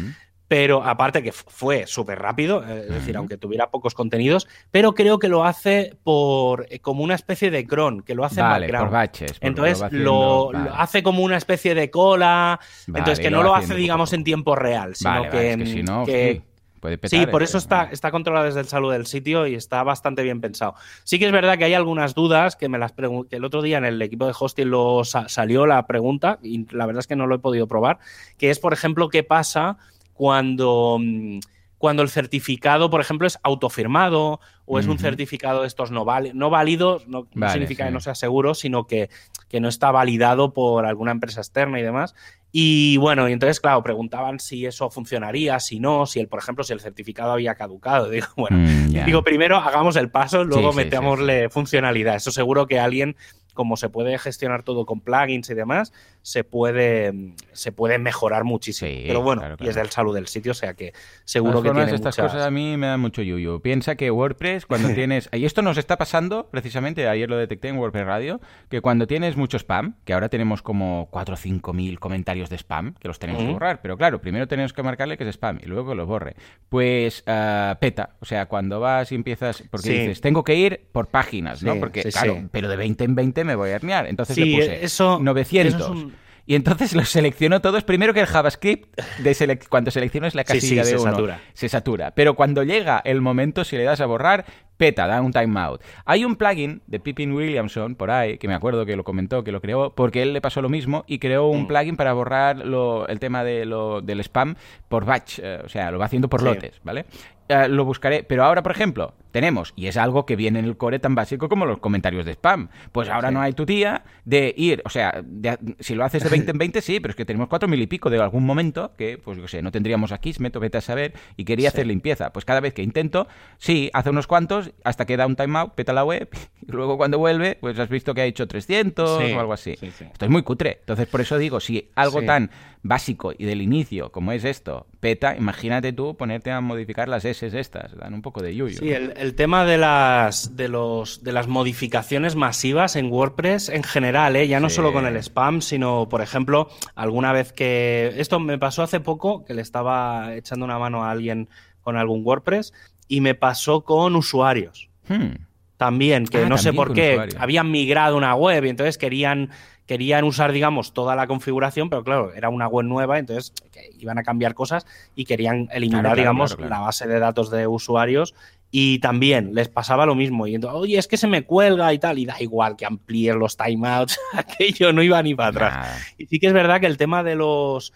pero 0.47 0.83
aparte 0.83 1.23
que 1.23 1.31
fue 1.31 1.87
súper 1.87 2.19
rápido, 2.19 2.63
eh, 2.67 2.81
es 2.87 2.93
decir, 2.93 3.17
aunque 3.17 3.37
tuviera 3.37 3.71
pocos 3.71 3.95
contenidos, 3.95 4.47
pero 4.69 4.93
creo 4.93 5.17
que 5.17 5.27
lo 5.29 5.45
hace 5.45 5.95
por 6.03 6.67
eh, 6.69 6.79
como 6.79 7.03
una 7.03 7.15
especie 7.15 7.49
de 7.49 7.65
cron, 7.65 8.01
que 8.03 8.13
lo 8.13 8.23
hace 8.23 8.41
Vale, 8.41 8.65
background. 8.67 8.85
por 8.89 8.93
baches. 8.93 9.39
por- 9.39 9.47
Entonces 9.47 9.79
lo, 9.79 9.85
haciendo- 9.85 10.49
lo 10.51 10.59
vale. 10.59 10.71
hace 10.75 11.01
como 11.01 11.23
una 11.23 11.37
especie 11.37 11.73
de 11.73 11.89
cola, 11.89 12.59
Vale, 12.87 12.99
entonces 12.99 13.19
que 13.23 13.31
no 13.31 13.41
lo 13.41 13.55
hace, 13.55 13.73
digamos, 13.73 14.09
poco. 14.09 14.15
en 14.17 14.23
tiempo 14.25 14.55
real, 14.55 14.95
sino 14.95 15.29
que, 15.29 15.51
es 15.51 15.57
que 15.57 15.65
si 15.65 15.81
no, 15.81 16.05
que- 16.05 16.41
puede 16.83 16.97
petar. 16.97 17.17
Sí, 17.17 17.25
por 17.27 17.41
eh, 17.41 17.45
eso 17.45 17.57
está, 17.57 17.85
está 17.91 18.11
controlado 18.11 18.45
desde 18.45 18.59
el 18.59 18.67
salud 18.67 18.91
del 18.91 19.05
sitio 19.05 19.47
y 19.47 19.55
está 19.55 19.81
bastante 19.83 20.21
bien 20.21 20.41
pensado. 20.41 20.75
Sí 21.05 21.17
que 21.17 21.25
es 21.25 21.31
verdad 21.31 21.57
que 21.57 21.63
hay 21.63 21.73
algunas 21.73 22.13
dudas 22.13 22.57
que 22.57 22.67
me 22.67 22.77
las 22.77 22.91
que 22.91 23.37
el 23.37 23.45
otro 23.45 23.61
día 23.61 23.77
en 23.77 23.85
el 23.85 24.01
equipo 24.01 24.25
de 24.27 24.33
hosting 24.37 24.69
lo 24.69 25.05
sa- 25.05 25.29
salió 25.29 25.65
la 25.65 25.87
pregunta 25.87 26.39
y 26.43 26.67
la 26.75 26.85
verdad 26.85 26.99
es 26.99 27.07
que 27.07 27.15
no 27.15 27.25
lo 27.25 27.35
he 27.35 27.39
podido 27.39 27.67
probar, 27.67 27.99
que 28.37 28.49
es, 28.49 28.59
por 28.59 28.73
ejemplo, 28.73 29.07
qué 29.07 29.23
pasa 29.23 29.77
cuando, 30.13 30.97
mm, 30.99 31.39
cuando 31.77 32.03
el 32.03 32.09
certificado, 32.09 32.89
por 32.89 32.99
ejemplo, 33.01 33.27
es 33.27 33.39
autofirmado 33.43 34.39
o 34.65 34.79
es 34.79 34.87
un 34.87 34.99
certificado 34.99 35.61
de 35.61 35.67
estos 35.67 35.89
no, 35.91 36.05
válidos, 36.05 37.07
no, 37.07 37.27
significa 37.51 37.83
sí. 37.83 37.87
que 37.89 37.93
no 37.93 37.99
sea 37.99 38.15
seguro, 38.15 38.55
sino 38.55 38.87
que, 38.87 39.09
que 39.49 39.59
no 39.59 39.67
está 39.67 39.91
validado 39.91 40.53
por 40.53 40.85
alguna 40.85 41.11
empresa 41.11 41.41
externa 41.41 41.79
y 41.79 41.83
demás. 41.83 42.13
Y 42.55 42.97
bueno, 42.97 43.27
y 43.27 43.33
entonces, 43.33 43.59
claro, 43.59 43.81
preguntaban 43.81 44.39
si 44.39 44.67
eso 44.67 44.91
funcionaría, 44.91 45.59
si 45.59 45.79
no, 45.79 46.05
si 46.05 46.19
el, 46.19 46.27
por 46.27 46.37
ejemplo, 46.37 46.63
si 46.63 46.71
el 46.71 46.79
certificado 46.79 47.31
había 47.31 47.55
caducado. 47.55 48.09
Digo, 48.11 48.27
bueno, 48.37 48.57
Mm, 48.57 49.05
digo, 49.05 49.23
primero 49.23 49.57
hagamos 49.57 49.95
el 49.95 50.11
paso, 50.11 50.43
luego 50.43 50.71
Sí, 50.71 50.77
sí, 50.77 50.79
sí, 50.79 50.85
metámosle 50.85 51.49
funcionalidad. 51.49 52.15
Eso 52.15 52.29
seguro 52.31 52.67
que 52.67 52.79
alguien, 52.79 53.15
como 53.55 53.75
se 53.75 53.89
puede 53.89 54.19
gestionar 54.19 54.61
todo 54.61 54.85
con 54.85 55.01
plugins 55.01 55.49
y 55.49 55.55
demás, 55.55 55.93
se 56.23 56.43
puede, 56.45 57.13
se 57.51 57.71
puede 57.73 57.99
mejorar 57.99 58.45
muchísimo. 58.45 58.89
Sí, 58.89 59.03
Pero 59.05 59.21
bueno, 59.21 59.41
claro, 59.41 59.57
y 59.59 59.67
es 59.67 59.75
del 59.75 59.89
salud 59.89 60.15
del 60.15 60.27
sitio, 60.27 60.53
o 60.53 60.55
sea 60.55 60.73
que 60.73 60.93
seguro 61.25 61.61
que 61.61 61.69
tiene 61.69 61.83
estas 61.93 62.17
muchas... 62.17 62.31
cosas 62.31 62.47
a 62.47 62.49
mí 62.49 62.77
me 62.77 62.87
dan 62.87 63.01
mucho 63.01 63.21
yuyu. 63.21 63.59
Piensa 63.61 63.95
que 63.95 64.09
WordPress, 64.09 64.65
cuando 64.65 64.87
tienes... 64.95 65.29
Y 65.33 65.43
esto 65.45 65.61
nos 65.61 65.77
está 65.77 65.97
pasando, 65.97 66.47
precisamente, 66.49 67.07
ayer 67.09 67.29
lo 67.29 67.35
detecté 67.37 67.67
en 67.67 67.77
WordPress 67.77 68.05
Radio, 68.05 68.39
que 68.69 68.79
cuando 68.79 69.05
tienes 69.05 69.35
mucho 69.35 69.57
spam, 69.57 69.95
que 70.05 70.13
ahora 70.13 70.29
tenemos 70.29 70.61
como 70.61 71.09
4 71.11 71.33
o 71.33 71.37
5 71.37 71.73
mil 71.73 71.99
comentarios 71.99 72.49
de 72.49 72.55
spam, 72.57 72.95
que 72.99 73.09
los 73.09 73.19
tenemos 73.19 73.43
que 73.43 73.51
borrar, 73.51 73.81
pero 73.81 73.97
claro, 73.97 74.21
primero 74.21 74.47
tenemos 74.47 74.71
que 74.71 74.81
marcarle 74.81 75.17
que 75.17 75.25
es 75.25 75.29
spam 75.35 75.59
y 75.61 75.65
luego 75.67 75.89
que 75.89 75.95
los 75.95 76.07
borre. 76.07 76.35
Pues 76.69 77.23
ah, 77.27 77.77
peta, 77.81 78.11
o 78.21 78.25
sea, 78.25 78.45
cuando 78.47 78.79
vas 78.79 79.11
y 79.11 79.15
empiezas... 79.15 79.63
Porque 79.69 79.87
Sí. 79.89 79.93
dices, 79.99 80.21
tengo 80.21 80.45
que 80.45 80.55
ir 80.55 80.85
por 80.93 81.07
páginas, 81.07 81.61
¿no? 81.63 81.75
Porque, 81.79 82.03
claro, 82.03 82.47
pero 82.51 82.69
de 82.69 82.77
20 82.77 83.03
en 83.03 83.15
20 83.15 83.43
me 83.43 83.55
voy 83.55 83.71
a 83.71 83.75
herniar. 83.75 84.07
Entonces 84.07 84.35
Sí, 84.35 84.45
le 84.45 84.55
puse 84.57 84.85
eso- 84.85 85.19
900. 85.19 85.75
eso 85.75 85.83
es 85.83 85.89
un- 85.89 86.12
Y 86.45 86.55
entonces 86.55 86.93
los 86.93 87.07
selecciono 87.09 87.61
todos. 87.61 87.83
Primero 87.83 88.13
que 88.13 88.19
el 88.19 88.25
JavaScript, 88.25 88.99
de 89.19 89.31
selec- 89.31 89.67
cuando 89.69 89.91
seleccionas 89.91 90.35
la 90.35 90.43
Sí, 90.43 90.59
sí, 90.59 90.75
casilla 90.75 90.81
de 90.83 90.89
se 90.89 90.95
uno, 90.97 91.11
satura. 91.11 91.39
se 91.53 91.69
satura. 91.69 92.11
Pero 92.11 92.33
cuando 92.35 92.63
llega 92.63 93.01
el 93.05 93.21
momento, 93.21 93.63
si 93.63 93.77
le 93.77 93.83
das 93.83 94.01
a 94.01 94.05
borrar, 94.05 94.43
peta, 94.75 95.07
da 95.07 95.21
un 95.21 95.31
timeout. 95.31 95.81
Hay 96.03 96.25
un 96.25 96.35
plugin 96.35 96.81
de 96.87 96.99
Pippin 96.99 97.31
Williamson 97.31 97.95
por 97.95 98.11
ahí, 98.11 98.37
que 98.37 98.49
me 98.49 98.55
acuerdo 98.55 98.85
que 98.85 98.97
lo 98.97 99.05
comentó, 99.05 99.43
que 99.45 99.53
lo 99.53 99.61
creó, 99.61 99.95
porque 99.95 100.21
él 100.21 100.33
le 100.33 100.41
pasó 100.41 100.61
lo 100.61 100.67
mismo 100.67 101.05
y 101.07 101.19
creó 101.19 101.47
un 101.47 101.63
Mm. 101.63 101.67
plugin 101.67 101.95
para 101.95 102.11
borrar 102.11 102.57
lo- 102.57 103.07
el 103.07 103.19
tema 103.19 103.45
de 103.45 103.65
lo- 103.65 104.01
del 104.01 104.19
spam 104.19 104.55
por 104.89 105.05
batch. 105.05 105.39
eh, 105.41 105.61
o 105.63 105.69
sea, 105.69 105.91
lo 105.91 105.99
va 105.99 106.05
haciendo 106.05 106.27
por 106.29 106.41
Sí. 106.41 106.45
lotes, 106.45 106.81
¿vale? 106.83 107.05
Eh, 107.47 107.67
lo 107.69 107.85
buscaré. 107.85 108.23
Pero 108.23 108.43
ahora, 108.43 108.61
por 108.63 108.71
ejemplo, 108.73 109.13
tenemos, 109.33 109.73
y 109.75 109.87
es 109.87 109.97
algo 109.97 110.25
que 110.25 110.37
viene 110.37 110.59
en 110.59 110.65
el 110.65 110.77
core 110.77 110.99
tan 110.99 111.15
básico 111.15 111.49
como 111.49 111.65
los 111.65 111.79
comentarios 111.79 112.25
de 112.25 112.31
spam. 112.35 112.69
Pues 112.93 113.09
ahora 113.09 113.27
Sí. 113.29 113.33
no 113.33 113.41
hay 113.41 113.51
tu 113.51 113.65
tía 113.65 114.03
de 114.23 114.53
ir, 114.55 114.81
o 114.85 114.89
sea, 114.89 115.21
de- 115.25 115.57
si 115.81 115.95
lo 115.95 116.05
haces 116.05 116.23
de 116.23 116.29
20 116.29 116.51
en 116.51 116.57
20, 116.59 116.81
sí, 116.81 116.99
pero 117.01 117.09
es 117.11 117.15
que 117.17 117.25
tenemos 117.25 117.49
cuatro 117.49 117.67
mil 117.67 117.81
y 117.81 117.87
pico 117.87 118.09
de 118.09 118.21
algún 118.21 118.45
momento 118.45 118.93
que, 118.97 119.17
pues 119.17 119.37
yo 119.37 119.47
sé, 119.49 119.61
no 119.61 119.71
tendríamos 119.71 120.11
aquí, 120.13 120.33
me 120.39 120.49
vete 120.49 120.77
a 120.77 120.81
saber, 120.81 121.13
y 121.35 121.43
quería 121.45 121.71
Sí. 121.71 121.75
hacer 121.77 121.87
limpieza. 121.87 122.31
Pues 122.31 122.45
cada 122.45 122.59
vez 122.59 122.73
que 122.75 122.83
intento, 122.83 123.27
sí, 123.57 123.89
hace 123.93 124.11
unos 124.11 124.27
cuantos, 124.27 124.71
hasta 124.83 125.05
que 125.05 125.17
da 125.17 125.25
un 125.25 125.35
timeout, 125.35 125.73
peta 125.73 125.91
la 125.93 126.05
web, 126.05 126.29
y 126.67 126.71
luego 126.71 126.95
cuando 126.97 127.17
vuelve, 127.17 127.57
pues 127.59 127.77
has 127.79 127.89
visto 127.89 128.13
que 128.13 128.21
ha 128.21 128.25
hecho 128.25 128.47
300 128.47 129.19
Sí, 129.23 129.33
o 129.33 129.39
algo 129.39 129.53
así. 129.53 129.75
sí, 129.79 129.89
sí. 129.91 130.05
Esto 130.11 130.25
es 130.25 130.31
muy 130.31 130.43
cutre. 130.43 130.77
Entonces, 130.81 131.07
por 131.07 131.21
eso 131.21 131.37
digo, 131.39 131.59
si 131.59 131.89
algo 131.95 132.21
tan 132.21 132.51
básico 132.85 133.31
y 133.37 133.45
del 133.45 133.61
inicio 133.61 134.11
como 134.11 134.31
es 134.33 134.43
esto, 134.43 134.85
peta, 134.99 135.35
imagínate 135.37 135.93
tú 135.93 136.15
ponerte 136.17 136.51
a 136.51 136.59
modificar 136.61 137.07
las 137.07 137.23
S 137.25 137.47
estas, 137.57 137.95
dan 137.95 138.13
un 138.13 138.21
poco 138.21 138.41
de 138.43 138.53
yuyu. 138.55 138.77
Sí, 138.77 138.91
el, 138.91 139.13
el 139.23 139.35
tema 139.35 139.63
de 139.63 139.77
las, 139.77 140.57
de, 140.57 140.67
los, 140.67 141.23
de 141.23 141.31
las 141.31 141.47
modificaciones 141.47 142.35
masivas 142.35 142.97
en 142.97 143.09
WordPress 143.09 143.69
en 143.69 143.81
general, 143.83 144.35
¿eh? 144.35 144.49
ya 144.49 144.59
no 144.59 144.69
Sí. 144.69 144.75
solo 144.75 144.91
con 144.91 145.05
el 145.05 145.15
spam, 145.15 145.61
sino, 145.61 146.09
por 146.09 146.21
ejemplo, 146.21 146.67
alguna 146.93 147.31
vez 147.31 147.53
que... 147.53 148.13
Esto 148.17 148.39
me 148.41 148.57
pasó 148.57 148.83
hace 148.83 148.99
poco, 148.99 149.45
que 149.45 149.53
le 149.53 149.61
estaba 149.61 150.35
echando 150.35 150.65
una 150.65 150.77
mano 150.77 151.05
a 151.05 151.11
alguien 151.11 151.47
con 151.81 151.95
algún 151.95 152.21
WordPress, 152.25 152.73
y 153.07 153.21
me 153.21 153.33
pasó 153.33 153.83
con 153.85 154.15
usuarios 154.15 154.89
Hmm. 155.07 155.35
también, 155.77 156.27
que 156.27 156.39
Ah, 156.39 156.49
no 156.49 156.57
sé 156.57 156.73
por 156.73 156.93
qué, 156.93 157.27
habían 157.39 157.71
migrado 157.71 158.17
una 158.17 158.35
web 158.35 158.65
y 158.65 158.69
entonces 158.69 158.97
querían, 158.97 159.49
querían 159.85 160.23
usar, 160.25 160.51
digamos, 160.51 160.93
toda 160.93 161.15
la 161.15 161.27
configuración, 161.27 161.89
pero 161.89 162.03
claro, 162.03 162.33
era 162.33 162.49
una 162.49 162.67
web 162.67 162.85
nueva, 162.85 163.19
entonces 163.19 163.53
iban 163.99 164.17
a 164.17 164.23
cambiar 164.23 164.53
cosas 164.53 164.85
y 165.15 165.25
querían 165.25 165.67
eliminar, 165.71 166.01
Claro, 166.01 166.15
claro, 166.15 166.21
digamos, 166.21 166.55
claro. 166.55 166.69
la 166.69 166.79
base 166.79 167.07
de 167.07 167.19
datos 167.19 167.51
de 167.51 167.67
usuarios 167.67 168.33
y 168.75 168.97
también 168.97 169.51
les 169.53 169.69
pasaba 169.69 170.07
lo 170.07 170.15
mismo. 170.15 170.47
Y 170.47 170.55
entonces, 170.55 170.79
oye, 170.81 170.97
es 170.97 171.07
que 171.07 171.15
se 171.15 171.27
me 171.27 171.43
cuelga 171.43 171.93
y 171.93 171.99
tal, 171.99 172.17
y 172.17 172.25
da 172.25 172.41
igual 172.41 172.75
que 172.75 172.87
amplíen 172.87 173.37
los 173.37 173.55
timeouts, 173.55 174.19
aquello 174.33 174.91
no 174.91 175.03
iba 175.03 175.21
ni 175.21 175.35
para 175.35 175.49
atrás. 175.49 176.13
Y 176.17 176.25
sí 176.25 176.39
que 176.39 176.47
es 176.47 176.53
verdad 176.53 176.79
que 176.81 176.87
el 176.87 176.97
tema 176.97 177.23
de 177.23 177.35
los 177.35 177.93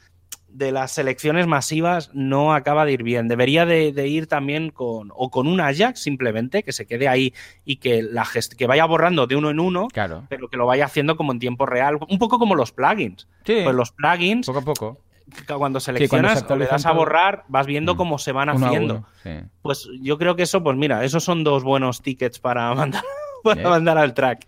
de 0.49 0.71
las 0.71 0.91
selecciones 0.91 1.45
masivas 1.47 2.11
no 2.13 2.53
acaba 2.53 2.85
de 2.85 2.91
ir 2.93 3.01
bien. 3.03 3.27
Debería 3.27 3.65
de, 3.65 3.91
de 3.91 4.07
ir 4.07 4.27
también 4.27 4.69
con 4.69 5.11
o 5.15 5.29
con 5.31 5.47
un 5.47 5.59
Ajax 5.61 5.99
simplemente 5.99 6.61
que 6.63 6.71
se 6.71 6.85
quede 6.85 7.07
ahí 7.07 7.33
y 7.65 7.77
que 7.77 8.01
la 8.03 8.25
que 8.57 8.67
vaya 8.67 8.85
borrando 8.85 9.25
de 9.27 9.35
uno 9.35 9.49
en 9.49 9.59
uno, 9.59 9.87
Claro. 9.87 10.25
pero 10.29 10.47
que 10.47 10.57
lo 10.57 10.65
vaya 10.67 10.85
haciendo 10.85 11.17
como 11.17 11.31
en 11.31 11.39
tiempo 11.39 11.65
real, 11.65 11.97
un 12.07 12.17
poco 12.19 12.37
como 12.39 12.53
los 12.55 12.71
plugins. 12.71 13.27
Sí, 13.45 13.61
Pues 13.63 13.75
los 13.75 13.91
plugins 13.91 14.45
poco 14.47 14.59
a 14.59 14.63
poco. 14.63 15.01
Cuando 15.57 15.79
seleccionas 15.79 16.45
se 16.47 16.55
le 16.55 16.65
das 16.65 16.85
a 16.85 16.91
borrar, 16.91 17.43
vas 17.47 17.65
viendo 17.67 17.93
Mm. 17.95 17.97
cómo 17.97 18.17
se 18.17 18.31
van 18.31 18.49
haciendo. 18.49 18.95
uno, 18.95 19.07
sí. 19.23 19.31
Pues 19.61 19.89
yo 20.01 20.17
creo 20.17 20.35
que 20.35 20.43
eso, 20.43 20.63
pues 20.63 20.77
mira, 20.77 21.03
esos 21.03 21.23
son 21.23 21.43
dos 21.43 21.63
buenos 21.63 22.01
tickets 22.01 22.39
para 22.39 22.73
mandar, 22.75 23.03
para 23.43 23.69
mandar 23.69 23.97
al 23.97 24.13
track. 24.13 24.47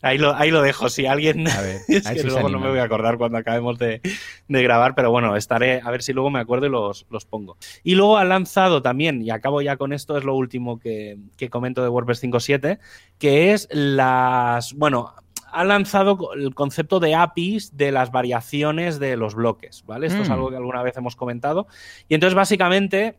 Ahí 0.00 0.16
lo, 0.16 0.32
ahí 0.36 0.52
lo 0.52 0.62
dejo. 0.62 0.88
Si 0.88 1.06
alguien. 1.06 1.48
A 1.48 1.60
ver, 1.60 1.80
es 1.88 2.06
a 2.06 2.14
que 2.14 2.22
luego 2.22 2.48
no 2.48 2.60
me 2.60 2.68
voy 2.68 2.78
a 2.78 2.84
acordar 2.84 3.18
cuando 3.18 3.36
acabemos 3.36 3.78
de, 3.80 4.00
de 4.46 4.62
grabar, 4.62 4.94
pero 4.94 5.10
bueno, 5.10 5.34
estaré. 5.34 5.80
A 5.84 5.90
ver 5.90 6.02
si 6.04 6.12
luego 6.12 6.30
me 6.30 6.38
acuerdo 6.38 6.66
y 6.66 6.70
los, 6.70 7.04
los 7.10 7.24
pongo. 7.24 7.56
Y 7.82 7.96
luego 7.96 8.16
ha 8.16 8.24
lanzado 8.24 8.80
también, 8.80 9.22
y 9.22 9.30
acabo 9.30 9.60
ya 9.60 9.76
con 9.76 9.92
esto, 9.92 10.16
es 10.16 10.22
lo 10.22 10.36
último 10.36 10.78
que, 10.78 11.18
que 11.36 11.50
comento 11.50 11.82
de 11.82 11.88
WordPress 11.88 12.22
5.7, 12.22 12.78
que 13.18 13.52
es 13.52 13.66
las. 13.72 14.72
Bueno, 14.74 15.14
ha 15.50 15.64
lanzado 15.64 16.32
el 16.34 16.54
concepto 16.54 17.00
de 17.00 17.14
APIs 17.14 17.76
de 17.76 17.92
las 17.92 18.10
variaciones 18.12 18.98
de 18.98 19.16
los 19.16 19.34
bloques, 19.34 19.84
¿vale? 19.86 20.06
Esto 20.06 20.22
es 20.22 20.28
Mm. 20.28 20.32
algo 20.32 20.50
que 20.50 20.56
alguna 20.56 20.82
vez 20.82 20.96
hemos 20.96 21.16
comentado. 21.16 21.66
Y 22.08 22.14
entonces, 22.14 22.34
básicamente, 22.34 23.16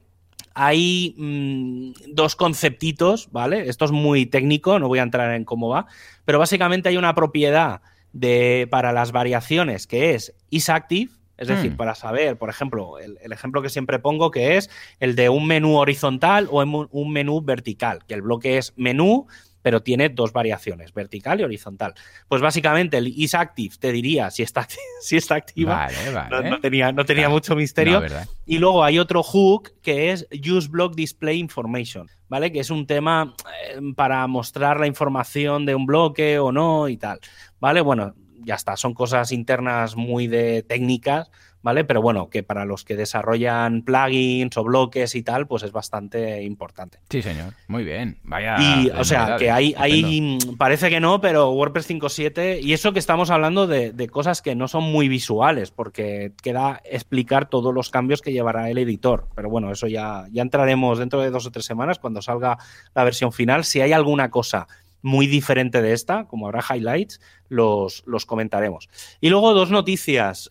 hay 0.54 1.16
mm, 1.18 2.14
dos 2.14 2.36
conceptitos, 2.36 3.30
¿vale? 3.32 3.70
Esto 3.70 3.86
es 3.86 3.92
muy 3.92 4.26
técnico, 4.26 4.80
no 4.80 4.88
voy 4.88 5.00
a 5.00 5.04
entrar 5.04 5.34
en 5.36 5.46
cómo 5.46 5.70
va, 5.70 5.86
pero 6.26 6.40
básicamente 6.40 6.90
hay 6.90 6.98
una 6.98 7.16
propiedad 7.16 7.82
de, 8.14 8.68
para 8.70 8.92
las 8.92 9.12
variaciones 9.12 9.86
que 9.88 10.16
es 10.16 10.34
isActive, 10.50 11.12
es 11.38 11.48
decir, 11.48 11.72
Mm. 11.72 11.78
para 11.78 11.96
saber, 11.96 12.38
por 12.38 12.50
ejemplo, 12.50 13.00
el, 13.00 13.18
el 13.22 13.32
ejemplo 13.32 13.62
que 13.62 13.70
siempre 13.70 14.00
pongo 14.00 14.30
que 14.32 14.58
es 14.58 14.70
el 15.00 15.16
de 15.16 15.30
un 15.30 15.48
menú 15.48 15.78
horizontal 15.78 16.48
o 16.52 16.62
un 16.92 17.12
menú 17.12 17.42
vertical, 17.42 18.00
que 18.08 18.14
el 18.16 18.22
bloque 18.22 18.58
es 18.58 18.74
menú, 18.76 19.28
pero 19.62 19.82
tiene 19.82 20.10
dos 20.10 20.34
variaciones, 20.34 20.94
vertical 20.94 21.40
y 21.40 21.44
horizontal. 21.44 21.94
Pues 22.28 22.42
básicamente 22.42 22.98
el 22.98 23.08
isActive 23.08 23.76
te 23.80 23.92
diría 23.92 24.32
si 24.32 24.44
está, 24.44 24.68
si 25.02 25.18
está 25.18 25.36
activa. 25.36 25.76
Vale, 25.76 26.12
vale. 26.12 26.30
No, 26.30 26.50
no 26.50 26.60
tenía, 26.60 26.92
no 26.92 27.06
tenía 27.06 27.30
mucho 27.30 27.56
misterio. 27.56 28.02
Y 28.46 28.58
luego 28.58 28.84
hay 28.84 29.00
otro 29.00 29.24
hook 29.24 29.74
que 29.82 30.12
es 30.12 30.28
Use 30.32 30.68
Block 30.70 30.96
Display 30.96 31.40
Information, 31.40 32.08
¿vale? 32.28 32.52
Que 32.52 32.60
es 32.60 32.70
un 32.70 32.88
tema 32.88 33.36
eh, 33.70 33.80
para 33.96 34.26
mostrar 34.28 34.80
la 34.80 34.88
información 34.88 35.66
de 35.66 35.76
un 35.76 35.86
bloque 35.86 36.40
o 36.40 36.52
no 36.52 36.88
y 36.90 36.98
tal, 36.98 37.20
¿vale? 37.60 37.82
Bueno, 37.82 38.16
ya 38.44 38.56
está, 38.56 38.78
son 38.78 38.94
cosas 38.94 39.32
internas 39.32 39.96
muy 39.96 40.28
de 40.28 40.64
técnicas, 40.64 41.30
¿vale? 41.62 41.84
Pero 41.84 42.02
bueno, 42.02 42.30
que 42.30 42.44
para 42.44 42.66
los 42.66 42.84
que 42.84 42.96
desarrollan 42.96 43.84
plugins 43.84 44.56
o 44.58 44.64
bloques 44.64 45.16
y 45.16 45.24
tal, 45.24 45.48
pues 45.48 45.64
es 45.64 45.72
bastante 45.72 46.44
importante. 46.44 47.00
Sí, 47.10 47.22
señor. 47.22 47.54
Muy 47.68 47.84
bien. 47.84 48.18
Vaya. 48.24 48.58
Y, 48.60 48.90
o 48.90 49.04
sea, 49.04 49.38
que 49.38 49.52
hay, 49.52 49.74
hay, 49.78 50.22
mm, 50.22 50.58
parece 50.58 50.90
que 50.90 51.00
no, 51.00 51.22
pero 51.22 51.52
WordPress 51.52 51.90
5.7, 51.90 52.62
y 52.62 52.74
eso 52.74 52.94
que 52.94 53.00
estamos 53.00 53.30
hablando 53.30 53.68
de, 53.68 53.92
de 53.92 54.08
cosas 54.08 54.42
que 54.42 54.56
no 54.56 54.68
son 54.68 54.84
muy 54.84 55.08
visuales, 55.10 55.72
porque 55.72 56.34
queda 56.42 56.82
explicar 56.86 57.50
todos 57.50 57.74
los 57.74 57.90
cambios 57.90 58.22
que 58.22 58.32
llevará 58.32 58.70
el 58.70 58.78
editor. 58.78 59.28
Pero 59.36 59.50
bueno, 59.50 59.72
eso 59.72 59.88
ya, 59.88 60.26
ya 60.32 60.42
entraremos 60.42 61.00
dentro 61.00 61.22
de 61.22 61.30
dos 61.30 61.46
o 61.46 61.52
tres 61.52 61.66
semanas, 61.66 62.00
cuando 62.00 62.22
salga 62.22 62.58
la 62.94 63.04
versión 63.04 63.32
final. 63.32 63.66
Si 63.66 63.82
hay 63.82 63.94
alguna 63.94 64.30
cosa 64.30 64.68
muy 65.02 65.28
diferente 65.28 65.82
de 65.82 65.94
esta, 65.94 66.26
como 66.26 66.48
habrá 66.48 66.64
highlights, 66.70 67.22
los, 67.48 68.04
los 68.06 68.26
comentaremos. 68.26 68.90
Y 69.22 69.30
luego 69.30 69.54
dos 69.54 69.72
noticias. 69.72 70.50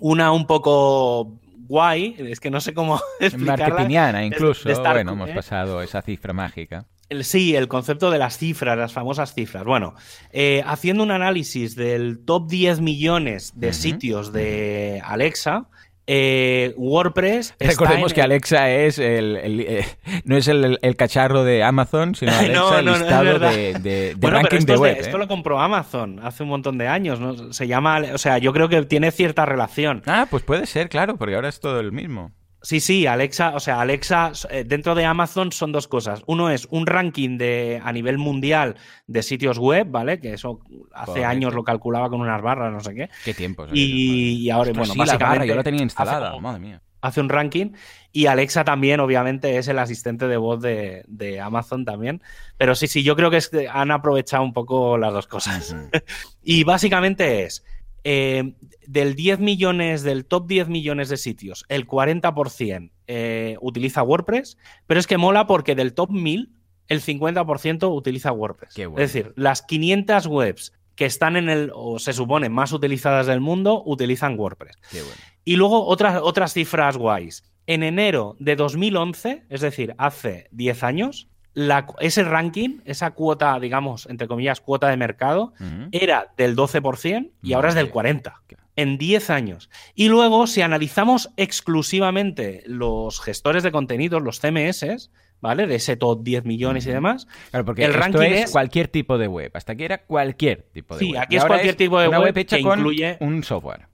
Una 0.00 0.32
un 0.32 0.46
poco 0.46 1.38
guay, 1.68 2.14
es 2.18 2.40
que 2.40 2.50
no 2.50 2.60
sé 2.60 2.74
cómo 2.74 3.00
explicarla. 3.20 4.24
Incluso. 4.24 4.68
de 4.68 4.74
bueno, 5.04 5.12
hemos 5.12 5.30
¿eh? 5.30 5.34
pasado 5.34 5.82
esa 5.82 6.02
cifra 6.02 6.32
mágica. 6.32 6.86
El- 7.08 7.24
sí, 7.24 7.54
el 7.54 7.68
concepto 7.68 8.10
de 8.10 8.18
las 8.18 8.36
cifras, 8.38 8.76
las 8.76 8.92
famosas 8.92 9.32
cifras. 9.34 9.64
Bueno, 9.64 9.94
eh, 10.32 10.62
haciendo 10.66 11.02
un 11.02 11.10
análisis 11.12 11.76
del 11.76 12.24
top 12.24 12.48
10 12.48 12.80
millones 12.80 13.52
de 13.54 13.72
sitios 13.72 14.32
de 14.32 15.00
Alexa, 15.04 15.68
eh, 16.06 16.72
WordPress. 16.76 17.54
Recordemos 17.58 18.12
que 18.14 18.22
Alexa 18.22 18.70
es 18.70 18.98
el, 18.98 19.36
el- 19.36 19.60
eh, 19.60 19.84
no 20.24 20.36
es 20.36 20.46
el, 20.48 20.78
el 20.80 20.96
cacharro 20.96 21.44
de 21.44 21.62
Amazon, 21.64 22.14
sino 22.14 22.32
Alexa 22.38 22.52
No, 22.60 22.78
el 22.78 22.84
no, 22.84 22.92
listado 22.98 23.38
de, 23.38 23.72
de- 23.74 23.80
de 23.80 24.14
Bueno, 24.16 24.38
ranking 24.38 24.58
esto, 24.58 24.72
de 24.72 24.74
es 24.74 24.80
de- 24.80 24.82
web. 24.88 24.96
esto 25.00 25.16
¿eh? 25.16 25.20
lo 25.20 25.28
compró 25.28 25.60
Amazon 25.60 26.20
hace 26.22 26.42
un 26.42 26.48
montón 26.50 26.78
de 26.78 26.88
años, 26.88 27.18
¿no? 27.20 27.52
Se 27.52 27.66
llama, 27.66 28.00
o 28.14 28.18
sea, 28.18 28.38
yo 28.38 28.52
creo 28.52 28.68
que 28.68 28.82
tiene 28.84 29.10
cierta 29.10 29.44
relación. 29.46 30.02
Ah, 30.06 30.26
pues 30.30 30.42
puede 30.42 30.66
ser, 30.66 30.88
claro, 30.88 31.16
porque 31.16 31.34
ahora 31.34 31.48
es 31.48 31.60
todo 31.60 31.80
el 31.80 31.92
mismo. 31.92 32.32
Sí, 32.66 32.80
sí, 32.80 33.06
Alexa, 33.06 33.52
o 33.54 33.60
sea, 33.60 33.80
Alexa 33.80 34.32
eh, 34.50 34.64
dentro 34.66 34.96
de 34.96 35.04
Amazon 35.04 35.52
son 35.52 35.70
dos 35.70 35.86
cosas. 35.86 36.24
Uno 36.26 36.50
es 36.50 36.66
un 36.72 36.84
ranking 36.84 37.38
de 37.38 37.80
a 37.84 37.92
nivel 37.92 38.18
mundial 38.18 38.74
de 39.06 39.22
sitios 39.22 39.56
web, 39.58 39.86
¿vale? 39.88 40.18
Que 40.18 40.32
eso 40.32 40.58
hace 40.92 41.06
Correcto. 41.12 41.28
años 41.28 41.54
lo 41.54 41.62
calculaba 41.62 42.10
con 42.10 42.20
unas 42.20 42.42
barras, 42.42 42.72
no 42.72 42.80
sé 42.80 42.92
qué. 42.92 43.08
Qué 43.24 43.34
tiempos. 43.34 43.70
Y, 43.72 44.32
y 44.42 44.50
ahora, 44.50 44.70
Ostras, 44.72 44.88
bueno, 44.88 44.92
sí, 44.94 44.98
la 44.98 45.04
básicamente 45.04 45.38
barra, 45.38 45.46
yo 45.46 45.54
la 45.54 45.62
tenía 45.62 45.78
hace 45.78 45.84
instalada, 45.84 46.30
como- 46.32 46.40
madre 46.48 46.58
mía. 46.60 46.82
hace 47.02 47.20
un 47.20 47.28
ranking 47.28 47.70
y 48.10 48.26
Alexa 48.26 48.64
también, 48.64 48.98
obviamente, 48.98 49.58
es 49.58 49.68
el 49.68 49.78
asistente 49.78 50.26
de 50.26 50.36
voz 50.36 50.60
de, 50.60 51.04
de 51.06 51.40
Amazon 51.40 51.84
también. 51.84 52.20
Pero 52.56 52.74
sí, 52.74 52.88
sí, 52.88 53.04
yo 53.04 53.14
creo 53.14 53.30
que 53.30 53.36
es 53.36 53.48
que 53.48 53.68
han 53.68 53.92
aprovechado 53.92 54.42
un 54.42 54.52
poco 54.52 54.98
las 54.98 55.12
dos 55.12 55.28
cosas. 55.28 55.76
Y 56.42 56.64
básicamente 56.64 57.44
es, 57.44 57.64
eh, 58.04 58.54
del 58.86 59.14
10 59.14 59.40
millones, 59.40 60.02
del 60.02 60.24
top 60.24 60.46
10 60.46 60.68
millones 60.68 61.08
de 61.08 61.16
sitios, 61.16 61.64
el 61.68 61.86
40% 61.86 62.90
eh, 63.08 63.56
utiliza 63.60 64.02
WordPress, 64.02 64.58
pero 64.86 65.00
es 65.00 65.06
que 65.06 65.18
mola 65.18 65.46
porque 65.46 65.74
del 65.74 65.94
top 65.94 66.10
1000, 66.10 66.52
el 66.88 67.02
50% 67.02 67.94
utiliza 67.94 68.32
WordPress. 68.32 68.74
Qué 68.74 68.86
bueno. 68.86 69.04
Es 69.04 69.12
decir, 69.12 69.32
las 69.36 69.62
500 69.62 70.26
webs 70.26 70.72
que 70.94 71.04
están 71.04 71.36
en 71.36 71.48
el, 71.48 71.70
o 71.74 71.98
se 71.98 72.12
supone, 72.12 72.48
más 72.48 72.72
utilizadas 72.72 73.26
del 73.26 73.40
mundo, 73.40 73.82
utilizan 73.84 74.38
WordPress. 74.38 74.76
Qué 74.90 75.02
bueno. 75.02 75.16
Y 75.44 75.56
luego 75.56 75.86
otras, 75.86 76.20
otras 76.22 76.52
cifras 76.52 76.96
guays. 76.96 77.44
En 77.66 77.82
enero 77.82 78.36
de 78.38 78.56
2011, 78.56 79.44
es 79.48 79.60
decir, 79.60 79.94
hace 79.98 80.48
10 80.52 80.82
años, 80.84 81.28
la- 81.56 81.86
ese 82.00 82.22
ranking, 82.22 82.80
esa 82.84 83.12
cuota, 83.12 83.58
digamos, 83.58 84.06
entre 84.10 84.28
comillas, 84.28 84.60
cuota 84.60 84.88
de 84.90 84.98
mercado, 84.98 85.54
era 85.90 86.32
del 86.36 86.54
12% 86.54 87.30
y 87.42 87.54
ahora 87.54 87.70
es 87.70 87.74
del 87.74 87.86
Vale. 87.86 88.12
40%. 88.12 88.32
En 88.76 88.98
10 88.98 89.30
años. 89.30 89.70
Y 89.94 90.08
luego, 90.10 90.46
si 90.46 90.60
analizamos 90.60 91.30
exclusivamente 91.38 92.62
los 92.66 93.20
gestores 93.20 93.62
de 93.62 93.72
contenidos, 93.72 94.20
los 94.22 94.38
CMS, 94.40 95.10
¿vale? 95.40 95.66
De 95.66 95.76
ese 95.76 95.96
top 95.96 96.22
10 96.22 96.44
millones 96.44 96.86
y 96.86 96.90
demás. 96.90 97.26
Claro, 97.50 97.64
porque 97.64 97.84
El 97.84 97.92
esto 97.92 98.00
ranking 98.02 98.20
es, 98.34 98.44
es- 98.44 98.50
cualquier 98.50 98.88
tipo 98.88 99.16
de 99.16 99.28
web. 99.28 99.50
Hasta 99.54 99.72
aquí 99.72 99.84
era 99.84 100.04
cualquier 100.04 100.62
tipo 100.74 100.94
de 100.94 101.00
Sí, 101.00 101.12
web. 101.12 101.22
aquí 101.22 101.34
Y 101.36 101.38
es 101.38 101.44
cualquier 101.46 101.74
tipo 101.74 101.98
de 102.00 102.08
web 102.08 102.20
web 102.20 102.36
hecha 102.38 102.56
que 102.58 102.62
con 102.62 102.80
incluye- 102.80 103.16
un 103.20 103.42
software. 103.44 103.86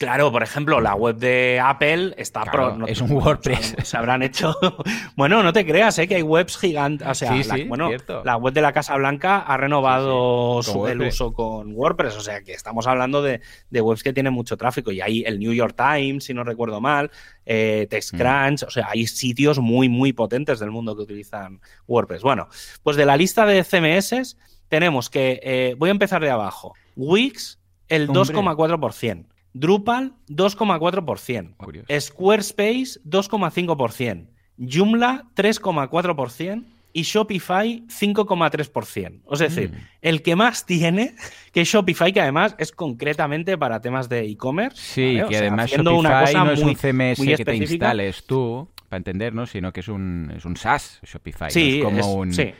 Claro, 0.00 0.32
por 0.32 0.42
ejemplo, 0.42 0.80
la 0.80 0.94
web 0.94 1.16
de 1.16 1.60
Apple 1.62 2.14
está 2.16 2.40
Claro, 2.44 2.74
pro. 2.74 2.86
es 2.86 3.02
un 3.02 3.12
WordPress. 3.16 3.76
Se 3.82 3.96
habrán 3.98 4.22
hecho. 4.22 4.56
bueno, 5.14 5.42
no 5.42 5.52
te 5.52 5.66
creas, 5.66 5.98
¿eh? 5.98 6.08
que 6.08 6.14
hay 6.14 6.22
webs 6.22 6.56
gigantes. 6.56 7.06
O 7.06 7.14
sea, 7.14 7.32
Sí, 7.34 7.46
la, 7.46 7.54
sí, 7.56 7.64
bueno, 7.64 7.88
cierto. 7.88 8.22
la 8.24 8.38
web 8.38 8.54
de 8.54 8.62
la 8.62 8.72
Casa 8.72 8.96
Blanca 8.96 9.40
ha 9.40 9.58
renovado 9.58 10.62
Sí, 10.62 10.72
su- 10.72 10.86
el 10.86 11.02
uso 11.02 11.34
con 11.34 11.74
WordPress. 11.74 12.16
O 12.16 12.22
sea, 12.22 12.42
que 12.42 12.54
estamos 12.54 12.86
hablando 12.86 13.20
de, 13.20 13.42
de 13.68 13.80
webs 13.82 14.02
que 14.02 14.14
tienen 14.14 14.32
mucho 14.32 14.56
tráfico. 14.56 14.90
Y 14.90 15.02
hay 15.02 15.22
el 15.26 15.38
New 15.38 15.52
York 15.52 15.74
Times, 15.76 16.24
si 16.24 16.32
no 16.32 16.44
recuerdo 16.44 16.80
mal, 16.80 17.10
eh, 17.44 17.82
Mm. 17.84 17.88
TextCrunch. 17.90 18.62
O 18.62 18.70
sea, 18.70 18.88
hay 18.90 19.06
sitios 19.06 19.58
muy, 19.58 19.90
muy 19.90 20.14
potentes 20.14 20.60
del 20.60 20.70
mundo 20.70 20.96
que 20.96 21.02
utilizan 21.02 21.60
WordPress. 21.86 22.22
Bueno, 22.22 22.48
pues 22.82 22.96
de 22.96 23.04
la 23.04 23.18
lista 23.18 23.44
de 23.44 23.62
CMS 23.64 24.38
tenemos 24.68 25.10
que. 25.10 25.40
eh, 25.42 25.74
voy 25.76 25.90
a 25.90 25.92
empezar 25.92 26.22
de 26.22 26.30
abajo. 26.30 26.72
Wix, 26.96 27.58
el 27.88 28.08
Hombre. 28.08 28.34
2,4%. 28.34 29.26
Drupal, 29.52 30.14
2,4%. 30.28 31.56
Curioso. 31.56 31.86
Squarespace, 32.00 33.00
2,5%. 33.04 34.26
Joomla, 34.58 35.26
3,4%. 35.34 36.64
Y 36.92 37.02
Shopify, 37.02 37.84
5,3%. 37.88 39.20
Es 39.32 39.38
decir, 39.38 39.70
Mm. 39.70 39.74
el 40.02 40.22
que 40.22 40.34
más 40.34 40.66
tiene, 40.66 41.14
que 41.52 41.60
es 41.60 41.68
Shopify, 41.68 42.12
que 42.12 42.20
además 42.20 42.56
es 42.58 42.72
concretamente 42.72 43.56
para 43.56 43.80
temas 43.80 44.08
de 44.08 44.24
e-commerce. 44.26 44.76
Sí, 44.76 45.16
¿vale? 45.18 45.28
Que 45.28 45.36
además 45.36 45.70
Shopify 45.70 45.94
una 45.94 46.20
cosa 46.22 46.44
no 46.44 46.50
es 46.50 46.60
muy- 46.62 46.70
un 46.72 46.76
CMS 46.76 47.24
que 47.36 47.44
te 47.44 47.54
instales 47.56 48.24
tú, 48.26 48.68
para 48.88 48.98
entendernos, 48.98 49.50
sino 49.50 49.72
que 49.72 49.80
es 49.80 49.88
un, 49.88 50.32
es 50.36 50.44
un 50.44 50.56
SaaS 50.56 50.98
Shopify. 51.04 51.48
Sí, 51.52 51.78
no 51.80 51.90
es 51.90 51.94
como 51.94 51.98
es- 52.00 52.06
un... 52.06 52.34
sí. 52.34 52.52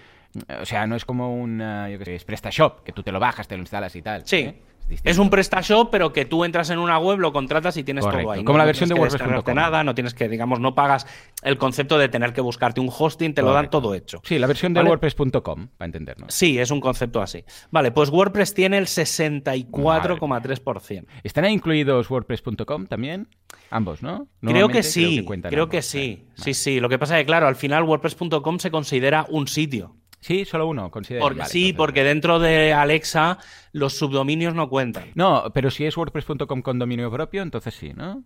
O 0.61 0.65
sea, 0.65 0.87
no 0.87 0.95
es 0.97 1.05
como 1.05 1.35
un, 1.35 1.61
ah, 1.61 1.89
yo 1.91 1.99
qué 1.99 2.05
sé, 2.05 2.15
es 2.17 2.25
PrestaShop, 2.25 2.83
que 2.85 2.93
tú 2.93 3.03
te 3.03 3.11
lo 3.13 3.19
bajas, 3.21 3.49
te 3.49 3.57
lo 3.57 3.63
instalas 3.63 3.95
y 3.97 4.03
tal. 4.03 4.23
Sí. 4.25 4.37
¿eh? 4.37 4.63
Es 5.05 5.19
un 5.19 5.31
PrestaShop, 5.31 5.89
pero 5.91 6.13
que 6.13 6.25
tú 6.25 6.45
entras 6.45 6.69
en 6.71 6.79
una 6.81 6.99
web, 6.99 7.19
lo 7.21 7.33
contratas 7.33 7.77
y 7.77 7.85
tienes 7.85 8.05
Correcto, 8.05 8.25
todo 8.25 8.33
ahí. 8.33 8.43
como 8.45 8.57
¿no? 8.57 8.59
la 8.59 8.65
versión 8.65 8.89
de 8.89 8.97
que 8.97 9.01
WordPress.com. 9.01 9.55
nada, 9.55 9.85
no 9.85 9.95
tienes 9.95 10.15
que, 10.15 10.29
digamos, 10.29 10.59
no 10.59 10.75
pagas 10.75 11.07
el 11.45 11.59
concepto 11.59 11.97
de 11.97 12.09
tener 12.09 12.33
que 12.33 12.41
buscarte 12.41 12.81
un 12.81 12.91
hosting, 12.97 13.33
te 13.33 13.41
lo 13.43 13.49
dan 13.53 13.67
Correcto. 13.67 13.81
todo 13.83 13.95
hecho. 13.95 14.21
Sí, 14.25 14.37
la 14.41 14.49
versión 14.49 14.75
de 14.75 14.81
¿Vale? 14.81 14.91
WordPress.com, 14.91 15.69
para 15.79 15.87
entendernos. 15.87 16.35
Sí, 16.35 16.59
es 16.59 16.73
un 16.73 16.81
concepto 16.81 17.23
así. 17.23 17.45
Vale, 17.71 17.93
pues 17.93 18.11
WordPress 18.11 18.53
tiene 18.53 18.79
el 18.79 18.87
64,3%. 18.87 21.05
¿Están 21.23 21.45
ahí 21.45 21.53
incluidos 21.53 22.11
WordPress.com 22.11 22.87
también? 22.87 23.29
Ambos, 23.71 24.03
¿no? 24.03 24.29
Creo 24.41 24.69
que 24.69 24.83
sí, 24.83 25.25
creo 25.25 25.69
que 25.69 25.77
ambos. 25.79 25.87
sí. 25.87 26.25
Vale, 26.27 26.31
Sí, 26.41 26.55
sí. 26.55 26.81
Lo 26.81 26.89
que 26.89 26.99
pasa 26.99 27.19
es 27.19 27.23
que, 27.23 27.27
claro, 27.27 27.47
al 27.47 27.57
final 27.57 27.85
WordPress.com 27.85 28.59
se 28.59 28.71
considera 28.71 29.27
un 29.29 29.47
sitio. 29.47 29.95
Sí, 30.21 30.45
solo 30.45 30.67
uno, 30.67 30.91
considero. 30.91 31.23
Porque, 31.23 31.47
sí, 31.47 31.73
porque 31.73 32.05
dentro 32.05 32.39
de 32.39 32.75
Alexa 32.75 33.39
los 33.73 33.97
subdominios 33.97 34.55
no 34.55 34.69
cuentan. 34.69 35.05
No, 35.15 35.45
pero 35.55 35.71
si 35.71 35.87
es 35.87 35.97
WordPress.com 35.97 36.61
con 36.61 36.79
dominio 36.79 37.11
propio, 37.11 37.43
entonces 37.43 37.75
sí, 37.75 37.93
¿no? 37.95 38.25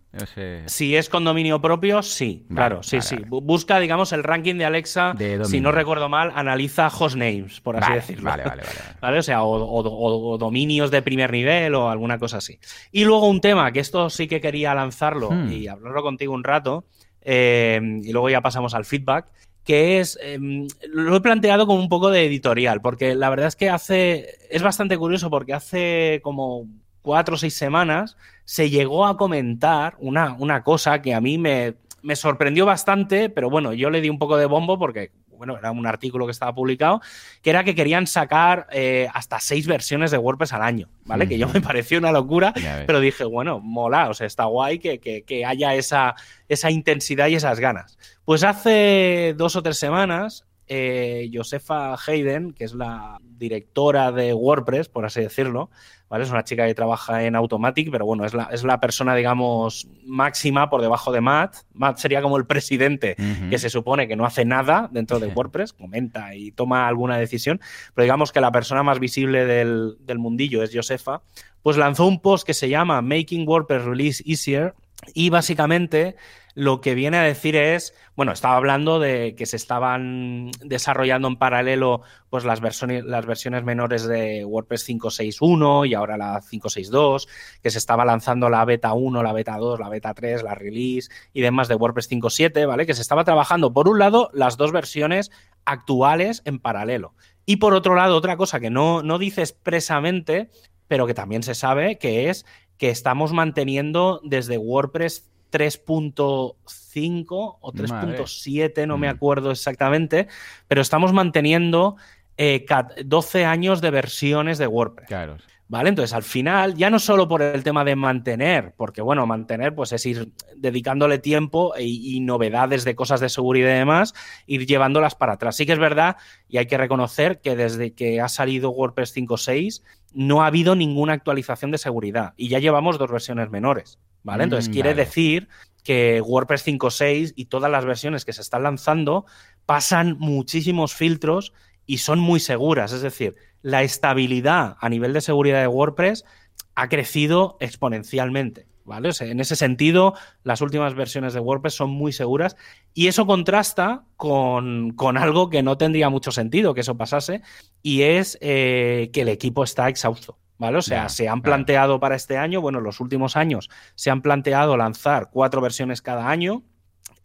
Si 0.65 0.95
es 0.95 1.07
con 1.07 1.23
dominio 1.23 1.61
propio, 1.61 2.01
sí, 2.03 2.45
claro, 2.53 2.83
sí, 2.83 3.01
sí. 3.01 3.17
Busca, 3.27 3.79
digamos, 3.79 4.11
el 4.11 4.23
ranking 4.23 4.55
de 4.55 4.65
Alexa, 4.65 5.15
si 5.43 5.61
no 5.61 5.71
recuerdo 5.71 6.09
mal, 6.09 6.31
analiza 6.35 6.87
hostnames, 6.87 7.61
por 7.61 7.77
así 7.77 7.93
decirlo. 7.93 8.29
Vale, 8.29 8.43
vale, 8.43 8.63
vale. 9.01 9.15
O 9.19 9.23
sea, 9.23 9.43
o, 9.43 10.37
dominios 10.37 10.91
de 10.91 11.01
primer 11.01 11.31
nivel 11.31 11.73
o 11.75 11.89
alguna 11.89 12.19
cosa 12.19 12.37
así. 12.37 12.59
Y 12.91 13.05
luego 13.05 13.29
un 13.29 13.39
tema, 13.39 13.71
que 13.71 13.79
esto 13.79 14.09
sí 14.09 14.27
que 14.27 14.41
quería 14.41 14.75
lanzarlo 14.75 15.31
hmm. 15.31 15.51
y 15.51 15.67
hablarlo 15.67 16.03
contigo 16.03 16.33
un 16.33 16.43
rato, 16.43 16.85
eh, 17.21 17.79
y 18.03 18.11
luego 18.11 18.29
ya 18.29 18.41
pasamos 18.41 18.73
al 18.73 18.85
feedback, 18.85 19.27
que 19.65 19.99
es, 19.99 20.17
em, 20.21 20.67
lo 20.87 21.15
he 21.15 21.21
planteado 21.21 21.65
como 21.65 21.79
un 21.79 21.89
poco 21.89 22.11
de 22.11 22.25
editorial, 22.25 22.81
porque 22.81 23.15
la 23.15 23.29
verdad 23.29 23.47
es 23.47 23.55
que 23.55 23.69
hace, 23.69 24.37
es 24.49 24.61
bastante 24.61 24.97
curioso 24.97 25.29
porque 25.29 25.53
hace 25.53 26.21
como 26.23 26.67
cuatro 27.01 27.35
o 27.35 27.37
seis 27.37 27.55
semanas 27.55 28.15
se 28.45 28.69
llegó 28.69 29.05
a 29.05 29.17
comentar 29.17 29.95
una, 29.99 30.35
una 30.39 30.63
cosa 30.63 31.01
que 31.01 31.13
a 31.15 31.21
mí 31.21 31.37
me, 31.37 31.75
me 32.03 32.15
sorprendió 32.15 32.67
bastante, 32.67 33.29
pero 33.29 33.49
bueno, 33.49 33.73
yo 33.73 33.89
le 33.89 34.01
di 34.01 34.09
un 34.09 34.19
poco 34.19 34.37
de 34.37 34.45
bombo 34.45 34.77
porque 34.77 35.11
bueno, 35.37 35.57
era 35.57 35.71
un 35.71 35.85
artículo 35.87 36.25
que 36.25 36.31
estaba 36.31 36.53
publicado, 36.53 37.01
que 37.41 37.49
era 37.49 37.63
que 37.63 37.75
querían 37.75 38.07
sacar 38.07 38.67
eh, 38.71 39.07
hasta 39.13 39.39
seis 39.39 39.67
versiones 39.67 40.11
de 40.11 40.17
WordPress 40.17 40.53
al 40.53 40.61
año, 40.61 40.89
¿vale? 41.05 41.27
Que 41.27 41.37
yo 41.37 41.47
me 41.49 41.61
pareció 41.61 41.99
una 41.99 42.11
locura, 42.11 42.53
pero 42.85 42.99
dije, 42.99 43.23
bueno, 43.23 43.59
mola, 43.59 44.09
o 44.09 44.13
sea, 44.13 44.27
está 44.27 44.45
guay 44.45 44.79
que, 44.79 44.99
que, 44.99 45.45
haya 45.45 45.75
esa, 45.75 46.15
esa 46.49 46.71
intensidad 46.71 47.27
y 47.27 47.35
esas 47.35 47.59
ganas. 47.59 47.97
Pues 48.25 48.43
hace 48.43 49.33
dos 49.37 49.55
o 49.55 49.63
tres 49.63 49.77
semanas 49.77 50.45
eh, 50.67 51.29
Josefa 51.33 51.95
Hayden, 51.95 52.53
que 52.53 52.63
es 52.63 52.73
la 52.73 53.19
directora 53.21 54.11
de 54.11 54.33
WordPress, 54.33 54.89
por 54.89 55.05
así 55.05 55.21
decirlo, 55.21 55.69
¿vale? 56.09 56.23
Es 56.23 56.31
una 56.31 56.43
chica 56.43 56.65
que 56.65 56.73
trabaja 56.73 57.23
en 57.23 57.35
Automatic, 57.35 57.91
pero 57.91 58.05
bueno, 58.05 58.25
es 58.25 58.33
la, 58.33 58.45
es 58.45 58.63
la 58.63 58.79
persona, 58.79 59.15
digamos, 59.15 59.87
máxima 60.05 60.69
por 60.69 60.81
debajo 60.81 61.11
de 61.11 61.21
Matt. 61.21 61.57
Matt 61.73 61.97
sería 61.97 62.21
como 62.21 62.37
el 62.37 62.45
presidente 62.45 63.15
que 63.49 63.59
se 63.59 63.69
supone 63.69 64.07
que 64.07 64.15
no 64.15 64.25
hace 64.25 64.45
nada 64.45 64.89
dentro 64.91 65.19
de 65.19 65.27
WordPress, 65.27 65.73
comenta 65.73 66.35
y 66.35 66.51
toma 66.51 66.87
alguna 66.87 67.17
decisión, 67.17 67.59
pero 67.93 68.03
digamos 68.03 68.31
que 68.31 68.41
la 68.41 68.51
persona 68.51 68.83
más 68.83 68.99
visible 68.99 69.45
del, 69.45 69.97
del 69.99 70.19
mundillo 70.19 70.63
es 70.63 70.71
Josefa, 70.73 71.21
pues 71.61 71.77
lanzó 71.77 72.05
un 72.05 72.19
post 72.19 72.45
que 72.45 72.53
se 72.53 72.69
llama 72.69 73.01
Making 73.01 73.47
WordPress 73.47 73.83
Release 73.83 74.23
Easier 74.25 74.73
y 75.13 75.29
básicamente 75.29 76.15
lo 76.55 76.79
que 76.79 76.95
viene 76.95 77.17
a 77.17 77.23
decir 77.23 77.57
es, 77.57 77.93
bueno, 78.15 78.31
estaba 78.31 78.55
hablando 78.55 78.99
de 78.99 79.35
que 79.35 79.45
se 79.45 79.57
estaban 79.57 80.51
desarrollando 80.63 81.27
en 81.27 81.35
paralelo 81.35 82.01
pues 82.29 82.45
las 82.45 82.61
versiones, 82.61 83.63
menores 83.63 84.07
de 84.07 84.45
WordPress 84.45 84.87
5.6.1 84.89 85.87
y 85.87 85.93
ahora 85.93 86.15
la 86.15 86.41
5.6.2, 86.41 87.27
que 87.61 87.69
se 87.69 87.77
estaba 87.77 88.05
lanzando 88.05 88.49
la 88.49 88.63
beta 88.63 88.93
1, 88.93 89.21
la 89.21 89.33
beta 89.33 89.57
2, 89.57 89.81
la 89.81 89.89
beta 89.89 90.13
3, 90.13 90.43
la 90.43 90.55
release 90.55 91.09
y 91.33 91.41
demás 91.41 91.67
de 91.67 91.75
WordPress 91.75 92.09
5.7, 92.09 92.65
¿vale? 92.65 92.85
Que 92.85 92.93
se 92.93 93.01
estaba 93.01 93.25
trabajando, 93.25 93.73
por 93.73 93.89
un 93.89 93.99
lado, 93.99 94.29
las 94.33 94.55
dos 94.55 94.71
versiones 94.71 95.31
actuales 95.65 96.41
en 96.45 96.59
paralelo. 96.59 97.15
Y 97.45 97.57
por 97.57 97.73
otro 97.73 97.95
lado, 97.95 98.15
otra 98.15 98.37
cosa 98.37 98.61
que 98.61 98.69
no, 98.69 99.03
no 99.03 99.19
dice 99.19 99.41
expresamente, 99.41 100.49
pero 100.87 101.05
que 101.05 101.13
también 101.13 101.43
se 101.43 101.53
sabe, 101.53 101.97
que 101.97 102.29
es 102.29 102.45
que 102.77 102.89
estamos 102.89 103.33
manteniendo 103.33 104.21
desde 104.23 104.57
WordPress 104.57 105.29
3.5 105.55 107.25
o 107.29 107.71
3.7, 107.71 108.85
no 108.87 108.97
me 108.97 109.07
mm. 109.07 109.11
acuerdo 109.15 109.51
exactamente, 109.51 110.27
pero 110.67 110.81
estamos 110.81 111.13
manteniendo 111.13 111.95
12 112.37 113.41
eh, 113.41 113.45
años 113.45 113.79
de 113.79 113.91
versiones 113.91 114.57
de 114.57 114.67
WordPress. 114.67 115.07
Claro. 115.07 115.37
¿Vale? 115.67 115.89
Entonces, 115.89 116.13
al 116.13 116.21
final, 116.21 116.75
ya 116.75 116.91
no 116.91 116.99
solo 116.99 117.27
por 117.27 117.41
el 117.41 117.63
tema 117.63 117.83
de 117.83 117.95
mantener, 117.95 118.75
porque 118.77 119.01
bueno, 119.01 119.25
mantener 119.25 119.73
pues 119.73 119.93
es 119.93 120.05
ir 120.05 120.31
dedicándole 120.55 121.17
tiempo 121.17 121.73
y, 121.79 122.19
novedades 122.19 122.83
de 122.83 122.93
cosas 122.93 123.19
de 123.19 123.29
seguridad 123.29 123.69
y 123.69 123.79
demás, 123.79 124.13
ir 124.45 124.67
llevándolas 124.67 125.15
para 125.15 125.33
atrás. 125.33 125.55
Sí 125.55 125.65
que 125.65 125.73
es 125.73 125.79
verdad, 125.79 126.17
y 126.47 126.57
hay 126.57 126.67
que 126.67 126.77
reconocer 126.77 127.41
que 127.41 127.55
desde 127.55 127.93
que 127.93 128.21
ha 128.21 128.29
salido 128.29 128.69
WordPress 128.69 129.15
5.6 129.15 129.81
no 130.13 130.43
ha 130.43 130.47
habido 130.47 130.75
ninguna 130.75 131.13
actualización 131.13 131.71
de 131.71 131.79
seguridad 131.79 132.33
y 132.37 132.49
ya 132.49 132.59
llevamos 132.59 132.99
dos 132.99 133.11
versiones 133.11 133.49
menores. 133.49 133.97
¿Vale? 134.25 134.43
Entonces, 134.43 134.69
mm, 134.69 134.73
quiere 134.73 134.93
decir 134.93 135.47
que 135.83 136.19
WordPress 136.19 136.65
5.6 136.65 137.33
y 137.35 137.45
todas 137.45 137.71
las 137.71 137.85
versiones 137.85 138.25
que 138.25 138.33
se 138.33 138.41
están 138.41 138.63
lanzando 138.63 139.25
pasan 139.65 140.17
muchísimos 140.19 140.93
filtros 140.93 141.53
y 141.85 141.99
son 141.99 142.19
muy 142.19 142.39
seguras. 142.39 142.91
Es 142.91 143.01
decir, 143.01 143.35
la 143.61 143.83
estabilidad 143.83 144.75
a 144.81 144.89
nivel 144.89 145.13
de 145.13 145.21
seguridad 145.21 145.61
de 145.61 145.67
WordPress 145.67 146.25
ha 146.73 146.89
crecido 146.89 147.55
exponencialmente. 147.61 148.67
¿Vale? 148.87 149.09
en 149.19 149.39
ese 149.39 149.55
sentido, 149.55 150.13
las 150.43 150.61
últimas 150.61 150.93
versiones 150.93 151.33
de 151.33 151.39
WordPress 151.39 151.73
son 151.73 151.89
muy 151.89 152.13
seguras 152.13 152.55
y 152.93 153.07
eso 153.07 153.25
contrasta 153.25 154.03
con, 154.15 154.93
algo 155.17 155.49
que 155.49 155.63
no 155.63 155.75
tendría 155.75 156.09
mucho 156.09 156.31
sentido 156.31 156.75
que 156.75 156.81
eso 156.81 156.95
pasase 156.95 157.41
y 157.81 158.03
es 158.03 158.37
eh, 158.41 159.09
que 159.11 159.21
el 159.21 159.29
equipo 159.29 159.63
está 159.63 159.89
exhausto. 159.89 160.37
¿Vale? 160.57 160.77
O 160.77 160.81
sea, 160.81 161.09
se 161.09 161.27
han 161.27 161.41
planteado 161.41 161.99
para 161.99 162.15
este 162.15 162.37
año, 162.37 162.61
bueno, 162.61 162.79
los 162.79 163.01
últimos 163.01 163.35
años 163.35 163.69
se 163.95 164.09
han 164.09 164.21
planteado 164.21 164.77
lanzar 164.77 165.29
cuatro 165.29 165.59
versiones 165.59 166.01
cada 166.01 166.29
año 166.29 166.63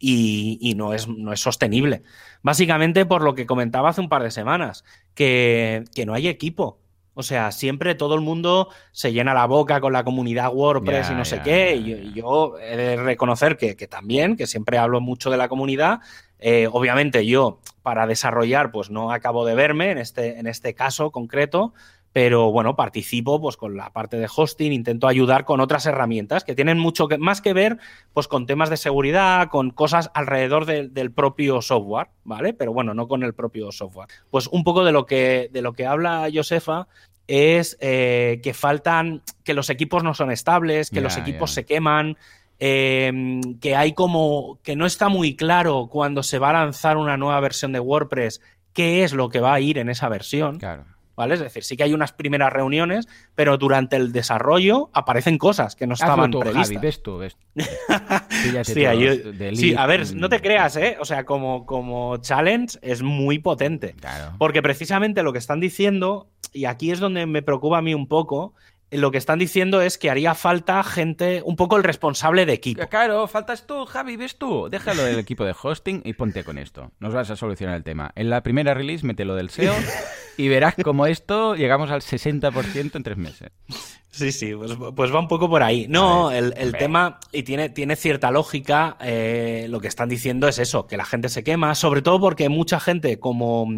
y, 0.01 0.74
no, 0.76 0.95
es, 0.95 1.07
no 1.07 1.33
es 1.33 1.41
sostenible. 1.41 2.03
Básicamente 2.43 3.07
por 3.07 3.22
lo 3.22 3.35
que 3.35 3.47
comentaba 3.47 3.91
hace 3.91 4.01
un 4.01 4.09
par 4.09 4.22
de 4.22 4.31
semanas, 4.31 4.85
que, 5.14 5.85
no 6.07 6.14
hay 6.14 6.28
equipo. 6.28 6.81
O 7.14 7.22
sea, 7.22 7.53
siempre 7.53 7.95
todo 7.95 8.14
el 8.14 8.22
mundo 8.22 8.68
se 8.93 9.12
llena 9.12 9.35
la 9.35 9.47
boca 9.47 9.81
con 9.81 9.93
la 9.93 10.05
comunidad 10.05 10.55
WordPress 10.55 11.11
y 11.11 11.14
no 11.14 11.24
sé 11.24 11.43
qué. 11.43 11.76
y 11.76 12.14
yo, 12.14 12.59
he 12.59 12.76
de 12.76 12.97
reconocer 12.97 13.57
que, 13.59 13.74
también, 13.87 14.37
que 14.37 14.47
siempre 14.47 14.78
hablo 14.78 15.01
mucho 15.01 15.31
de 15.31 15.37
la 15.37 15.49
comunidad. 15.49 16.01
Eh, 16.39 16.68
obviamente 16.72 17.26
yo, 17.26 17.61
para 17.83 18.07
desarrollar, 18.07 18.72
pues 18.72 18.91
no 18.91 19.12
acabo 19.12 19.45
de 19.45 19.55
verme 19.55 19.91
en 19.91 19.99
este, 19.99 20.39
en 20.39 20.47
este 20.47 20.74
caso 20.74 21.11
concreto, 21.11 21.74
pero 22.13 22.51
bueno, 22.51 22.75
participo 22.75 23.41
pues 23.41 23.57
con 23.57 23.77
la 23.77 23.91
parte 23.91 24.17
de 24.19 24.29
hosting, 24.35 24.73
intento 24.73 25.07
ayudar 25.07 25.45
con 25.45 25.61
otras 25.61 25.87
herramientas 25.87 26.45
que 26.45 26.55
tienen 26.55 26.79
mucho 26.79 27.09
más 27.19 27.41
que 27.41 27.53
ver 27.53 27.79
pues 28.13 28.27
con 28.27 28.47
temas 28.47 28.69
de 28.71 28.77
seguridad, 28.77 29.49
con 29.49 29.71
cosas 29.71 30.11
alrededor 30.15 30.67
del 30.67 31.13
propio 31.13 31.63
software, 31.63 32.09
¿vale? 32.25 32.53
Pero 32.53 32.73
bueno, 32.73 32.95
no 32.95 33.07
con 33.07 33.23
el 33.23 33.35
propio 33.35 33.71
software. 33.71 34.09
Pues 34.31 34.49
un 34.49 34.65
poco 34.65 34.85
de 34.85 34.93
lo 34.93 35.07
que, 35.07 35.51
de 35.53 35.63
lo 35.63 35.73
que 35.73 35.87
habla 35.87 36.29
Josefa 36.33 36.89
es 37.29 37.77
eh, 37.81 38.41
que 38.43 38.55
faltan, 38.55 39.23
que 39.45 39.55
los 39.55 39.71
equipos 39.71 40.03
no 40.03 40.15
son 40.15 40.33
estables, 40.33 40.91
que 40.91 41.01
los 41.01 41.17
equipos 41.17 41.53
se 41.53 41.65
queman, 41.65 42.17
em, 42.59 43.41
que 43.61 43.77
hay 43.77 43.93
como, 43.93 44.59
que 44.65 44.75
no 44.75 44.85
está 44.85 45.09
muy 45.09 45.37
claro 45.37 45.89
cuando 45.89 46.25
se 46.25 46.41
va 46.41 46.51
a 46.51 46.65
lanzar 46.65 46.97
una 46.97 47.17
nueva 47.17 47.39
versión 47.39 47.73
de 47.73 47.79
WordPress 47.79 48.41
qué 48.73 49.05
es 49.05 49.13
lo 49.13 49.29
que 49.29 49.41
va 49.41 49.55
a 49.55 49.61
ir 49.61 49.79
en 49.79 49.89
esa 49.89 50.09
versión. 50.09 50.59
Claro. 50.59 50.85
¿Vale? 51.21 51.35
Es 51.35 51.41
decir, 51.41 51.62
sí 51.62 51.77
que 51.77 51.83
hay 51.83 51.93
unas 51.93 52.12
primeras 52.12 52.51
reuniones, 52.51 53.07
pero 53.35 53.59
durante 53.59 53.97
el 53.97 54.11
desarrollo 54.11 54.89
aparecen 54.95 55.37
cosas 55.37 55.77
que 55.77 55.87
no 55.87 55.93
estaban 55.93 56.31
previstas. 56.31 56.81
ves 56.81 57.03
tú, 57.03 57.18
ves 57.18 57.37
sí, 58.64 59.75
a 59.77 59.87
ver, 59.87 60.14
no 60.14 60.31
te 60.31 60.41
creas, 60.41 60.77
¿eh? 60.77 60.97
O 60.99 61.05
sea, 61.05 61.27
como, 61.27 61.66
como 61.66 62.16
challenge 62.16 62.79
es 62.81 63.03
muy 63.03 63.39
potente. 63.39 63.95
Porque 64.39 64.62
precisamente 64.62 65.23
lo 65.23 65.35
que 65.35 65.39
están 65.39 65.61
diciendo, 65.61 66.31
y 66.55 66.64
aquí 66.64 66.91
es 66.91 67.01
donde 67.01 67.27
me 67.27 67.43
preocupa 67.43 67.77
a 67.77 67.83
mí 67.83 67.93
un 67.93 68.09
poco, 68.09 68.55
lo 68.91 69.11
que 69.11 69.18
están 69.18 69.38
diciendo 69.38 69.80
es 69.82 69.99
que 69.99 70.11
haría 70.11 70.34
falta 70.34 70.82
gente, 70.82 71.43
un 71.45 71.57
poco 71.57 71.76
el 71.76 71.84
responsable 71.84 72.47
de 72.47 72.53
equipo. 72.53 72.86
Claro, 72.88 73.26
faltas 73.28 73.66
tú, 73.66 73.86
Javi, 73.86 74.16
ves 74.16 74.36
tú. 74.36 74.68
Déjalo 74.68 75.03
del 75.05 75.18
equipo 75.18 75.45
de 75.45 75.55
hosting 75.61 76.03
y 76.05 76.14
ponte 76.14 76.45
con 76.45 76.59
esto. 76.59 76.91
Nos 76.99 77.14
vas 77.14 77.30
a 77.30 77.36
solucionar 77.36 77.76
el 77.76 77.84
tema. 77.84 78.12
En 78.16 78.30
la 78.30 78.43
primera 78.43 78.74
release, 78.74 79.07
mételo 79.07 79.34
del 79.34 79.51
SEO 79.51 79.74
y 80.36 80.49
verás 80.49 80.74
como 80.82 81.07
esto 81.07 81.55
llegamos 81.55 81.91
al 81.91 82.01
60% 82.01 82.97
en 82.97 83.03
tres 83.03 83.16
meses. 83.16 83.51
Sí, 84.11 84.32
sí, 84.32 84.55
pues, 84.55 84.72
pues, 84.97 85.14
va 85.14 85.20
un 85.20 85.28
poco 85.28 85.49
por 85.49 85.62
ahí. 85.62 85.86
No, 85.88 86.32
el, 86.32 86.72
tema, 86.76 87.20
y 87.30 87.45
tiene, 87.45 87.68
tiene 87.68 87.95
cierta 87.95 88.32
lógica, 88.32 88.97
eh, 89.01 89.66
lo 89.70 89.80
que 89.80 89.86
están 89.86 90.09
diciendo 90.09 90.49
es 90.49 90.59
eso, 90.59 90.88
que 90.88 90.97
la 90.97 91.05
gente 91.05 91.28
se 91.28 91.45
quema, 91.45 91.76
sobre 91.76 92.03
todo 92.03 92.18
porque 92.20 92.49
mucha 92.49 92.80
gente 92.80 93.20
como 93.20 93.68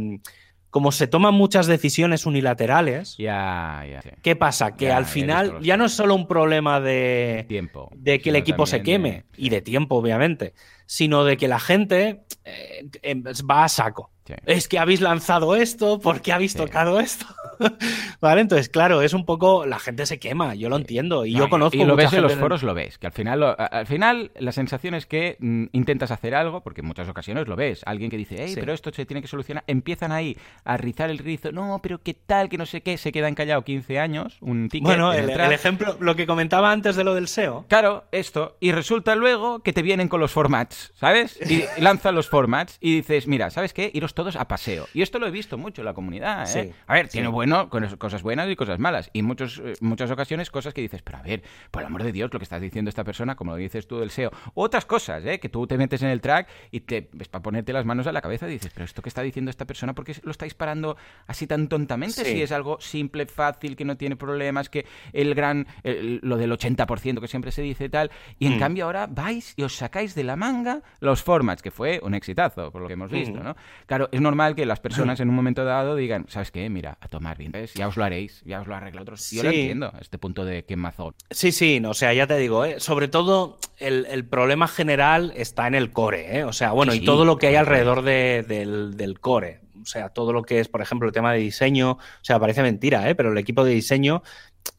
como 0.72 0.90
se 0.90 1.06
toman 1.06 1.34
muchas 1.34 1.66
decisiones 1.66 2.24
unilaterales, 2.24 3.16
¿qué 3.18 4.36
pasa? 4.36 4.74
Que 4.74 4.90
al 4.90 5.04
final 5.04 5.60
ya 5.60 5.76
no 5.76 5.84
es 5.84 5.92
solo 5.92 6.14
un 6.14 6.26
problema 6.26 6.80
de 6.80 7.44
tiempo, 7.46 7.90
de 7.94 8.22
que 8.22 8.30
el 8.30 8.36
equipo 8.36 8.64
se 8.64 8.82
queme 8.82 9.24
y 9.36 9.50
de 9.50 9.60
tiempo, 9.60 9.96
obviamente, 9.96 10.54
sino 10.86 11.24
de 11.24 11.36
que 11.36 11.48
la 11.48 11.60
gente 11.60 12.24
eh, 12.44 12.88
em, 13.02 13.22
va 13.22 13.64
a 13.64 13.68
saco. 13.68 14.12
Es 14.46 14.68
que 14.68 14.78
habéis 14.78 15.00
lanzado 15.00 15.56
esto, 15.56 15.98
¿por 15.98 16.22
qué 16.22 16.32
habéis 16.32 16.54
tocado 16.54 17.00
esto? 17.00 17.26
¿Vale? 18.20 18.40
Entonces, 18.40 18.68
claro, 18.68 19.02
es 19.02 19.14
un 19.14 19.24
poco. 19.24 19.66
La 19.66 19.78
gente 19.78 20.06
se 20.06 20.18
quema, 20.18 20.54
yo 20.54 20.68
lo 20.68 20.76
entiendo. 20.76 21.26
Y 21.26 21.32
yo 21.32 21.48
conozco. 21.48 21.76
Y 21.76 21.84
lo 21.84 21.96
ves 21.96 22.12
en 22.12 22.22
los 22.22 22.34
foros, 22.34 22.62
lo 22.62 22.74
ves. 22.74 22.98
Que 22.98 23.06
al 23.06 23.12
final, 23.12 23.42
al 23.42 23.86
final, 23.86 24.30
la 24.38 24.52
sensación 24.52 24.94
es 24.94 25.06
que 25.06 25.36
mm, 25.38 25.66
intentas 25.72 26.10
hacer 26.10 26.34
algo, 26.34 26.62
porque 26.62 26.80
en 26.80 26.86
muchas 26.86 27.08
ocasiones 27.08 27.48
lo 27.48 27.56
ves. 27.56 27.82
Alguien 27.84 28.10
que 28.10 28.16
dice, 28.16 28.36
hey, 28.38 28.52
pero 28.54 28.72
esto 28.72 28.92
se 28.92 29.06
tiene 29.06 29.22
que 29.22 29.28
solucionar. 29.28 29.64
Empiezan 29.66 30.12
ahí 30.12 30.36
a 30.64 30.76
rizar 30.76 31.10
el 31.10 31.18
rizo. 31.18 31.52
No, 31.52 31.80
pero 31.82 31.98
qué 31.98 32.14
tal, 32.14 32.48
que 32.48 32.58
no 32.58 32.66
sé 32.66 32.80
qué. 32.80 32.96
Se 32.98 33.12
quedan 33.12 33.34
callados 33.34 33.64
15 33.64 33.98
años. 33.98 34.38
Un 34.40 34.68
ticket. 34.68 34.86
Bueno, 34.86 35.12
el, 35.12 35.30
el, 35.30 35.52
ejemplo, 35.52 35.96
lo 36.00 36.16
que 36.16 36.26
comentaba 36.26 36.70
antes 36.70 36.96
de 36.96 37.04
lo 37.04 37.14
del 37.14 37.28
SEO. 37.28 37.66
Claro, 37.68 38.04
esto. 38.12 38.56
Y 38.60 38.72
resulta 38.72 39.14
luego 39.16 39.60
que 39.60 39.72
te 39.72 39.82
vienen 39.82 40.08
con 40.08 40.20
los 40.20 40.30
formats, 40.30 40.71
¿sabes? 40.94 41.38
Y 41.48 41.64
lanzan 41.80 42.14
los 42.14 42.28
formats 42.28 42.78
y 42.80 42.96
dices, 42.96 43.26
mira, 43.26 43.50
¿sabes 43.50 43.72
qué? 43.72 43.90
Iros 43.94 44.14
todos 44.14 44.36
a 44.36 44.48
paseo. 44.48 44.86
Y 44.94 45.02
esto 45.02 45.18
lo 45.18 45.26
he 45.26 45.30
visto 45.30 45.58
mucho 45.58 45.82
en 45.82 45.86
la 45.86 45.94
comunidad. 45.94 46.48
¿eh? 46.56 46.72
a 46.86 46.94
ver, 46.94 47.08
tiene 47.08 47.28
bueno, 47.28 47.68
cosas 47.98 48.22
buenas 48.22 48.48
y 48.50 48.56
cosas 48.56 48.78
malas. 48.78 49.10
Y 49.12 49.22
muchos, 49.22 49.60
eh, 49.64 49.74
muchas 49.80 50.10
ocasiones 50.10 50.50
cosas 50.50 50.74
que 50.74 50.80
dices, 50.80 51.02
pero 51.02 51.18
a 51.18 51.22
ver, 51.22 51.42
por 51.70 51.82
el 51.82 51.86
amor 51.86 52.02
de 52.02 52.12
Dios, 52.12 52.32
lo 52.32 52.38
que 52.38 52.44
estás 52.44 52.60
diciendo 52.60 52.88
esta 52.88 53.04
persona, 53.04 53.34
como 53.34 53.52
lo 53.52 53.56
dices 53.56 53.86
tú 53.86 53.98
del 53.98 54.10
SEO. 54.10 54.30
otras 54.54 54.84
cosas, 54.84 55.24
¿eh? 55.24 55.38
que 55.38 55.48
tú 55.48 55.66
te 55.66 55.78
metes 55.78 56.02
en 56.02 56.08
el 56.08 56.20
track 56.20 56.48
y 56.70 56.80
te 56.80 57.08
ves 57.12 57.28
para 57.28 57.42
ponerte 57.42 57.72
las 57.72 57.84
manos 57.84 58.06
a 58.06 58.12
la 58.12 58.20
cabeza 58.20 58.48
y 58.48 58.52
dices, 58.52 58.72
pero 58.74 58.84
esto 58.84 59.02
que 59.02 59.08
está 59.08 59.22
diciendo 59.22 59.50
esta 59.50 59.66
persona, 59.66 59.94
¿por 59.94 60.04
qué 60.04 60.14
lo 60.22 60.30
estáis 60.30 60.54
parando 60.54 60.96
así 61.26 61.46
tan 61.46 61.68
tontamente? 61.68 62.24
Si 62.24 62.42
es 62.42 62.52
algo 62.52 62.80
simple, 62.80 63.26
fácil, 63.26 63.76
que 63.76 63.84
no 63.84 63.96
tiene 63.96 64.16
problemas, 64.16 64.68
que 64.68 64.86
el 65.12 65.34
gran, 65.34 65.66
lo 65.84 66.36
del 66.36 66.52
80% 66.52 67.20
que 67.20 67.28
siempre 67.28 67.52
se 67.52 67.62
dice 67.62 67.88
tal. 67.88 68.10
Y 68.38 68.46
en 68.46 68.56
mm. 68.56 68.58
cambio 68.58 68.84
ahora 68.84 69.06
vais 69.06 69.54
y 69.56 69.62
os 69.62 69.76
sacáis 69.76 70.14
de 70.14 70.24
la 70.24 70.36
manga 70.36 70.61
los 71.00 71.22
formats, 71.22 71.62
que 71.62 71.70
fue 71.70 72.00
un 72.02 72.14
exitazo, 72.14 72.70
por 72.70 72.82
lo 72.82 72.86
que 72.86 72.94
hemos 72.94 73.10
visto, 73.10 73.38
mm. 73.38 73.44
¿no? 73.44 73.56
Claro, 73.86 74.08
es 74.12 74.20
normal 74.20 74.54
que 74.54 74.66
las 74.66 74.80
personas 74.80 75.20
en 75.20 75.28
un 75.28 75.34
momento 75.34 75.64
dado 75.64 75.96
digan, 75.96 76.26
¿sabes 76.28 76.50
qué? 76.50 76.68
Mira, 76.70 76.98
a 77.00 77.08
tomar 77.08 77.36
bien, 77.38 77.52
ya 77.74 77.88
os 77.88 77.96
lo 77.96 78.04
haréis, 78.04 78.42
ya 78.44 78.60
os 78.60 78.66
lo 78.66 78.74
arregla 78.74 79.02
otros. 79.02 79.30
Yo 79.30 79.42
lo 79.42 79.50
entiendo, 79.50 79.92
este 80.00 80.18
punto 80.18 80.44
de 80.44 80.64
quemazón. 80.64 81.14
Sí, 81.30 81.52
sí, 81.52 81.80
no, 81.80 81.90
o 81.90 81.94
sea, 81.94 82.12
ya 82.12 82.26
te 82.26 82.36
digo, 82.36 82.64
¿eh? 82.64 82.80
sobre 82.80 83.08
todo 83.08 83.58
el, 83.78 84.24
problema 84.24 84.68
general 84.68 85.32
está 85.36 85.66
en 85.66 85.74
el 85.74 85.90
core, 85.90 86.38
¿eh? 86.38 86.44
o 86.44 86.52
sea, 86.52 86.72
bueno, 86.72 86.94
y 86.94 87.00
todo 87.00 87.24
lo 87.24 87.36
que 87.36 87.48
hay 87.48 87.56
alrededor 87.56 88.02
del, 88.02 89.18
core. 89.20 89.60
O 89.82 89.86
sea, 89.86 90.10
todo 90.10 90.32
lo 90.32 90.42
que 90.42 90.60
es, 90.60 90.68
por 90.68 90.80
ejemplo, 90.80 91.08
el 91.08 91.12
tema 91.12 91.32
de 91.32 91.40
diseño, 91.40 91.92
o 91.92 91.98
sea, 92.24 92.38
parece 92.38 92.62
mentira, 92.62 93.10
¿eh? 93.10 93.16
pero 93.16 93.32
el 93.32 93.38
equipo 93.38 93.64
de 93.64 93.72
diseño 93.72 94.22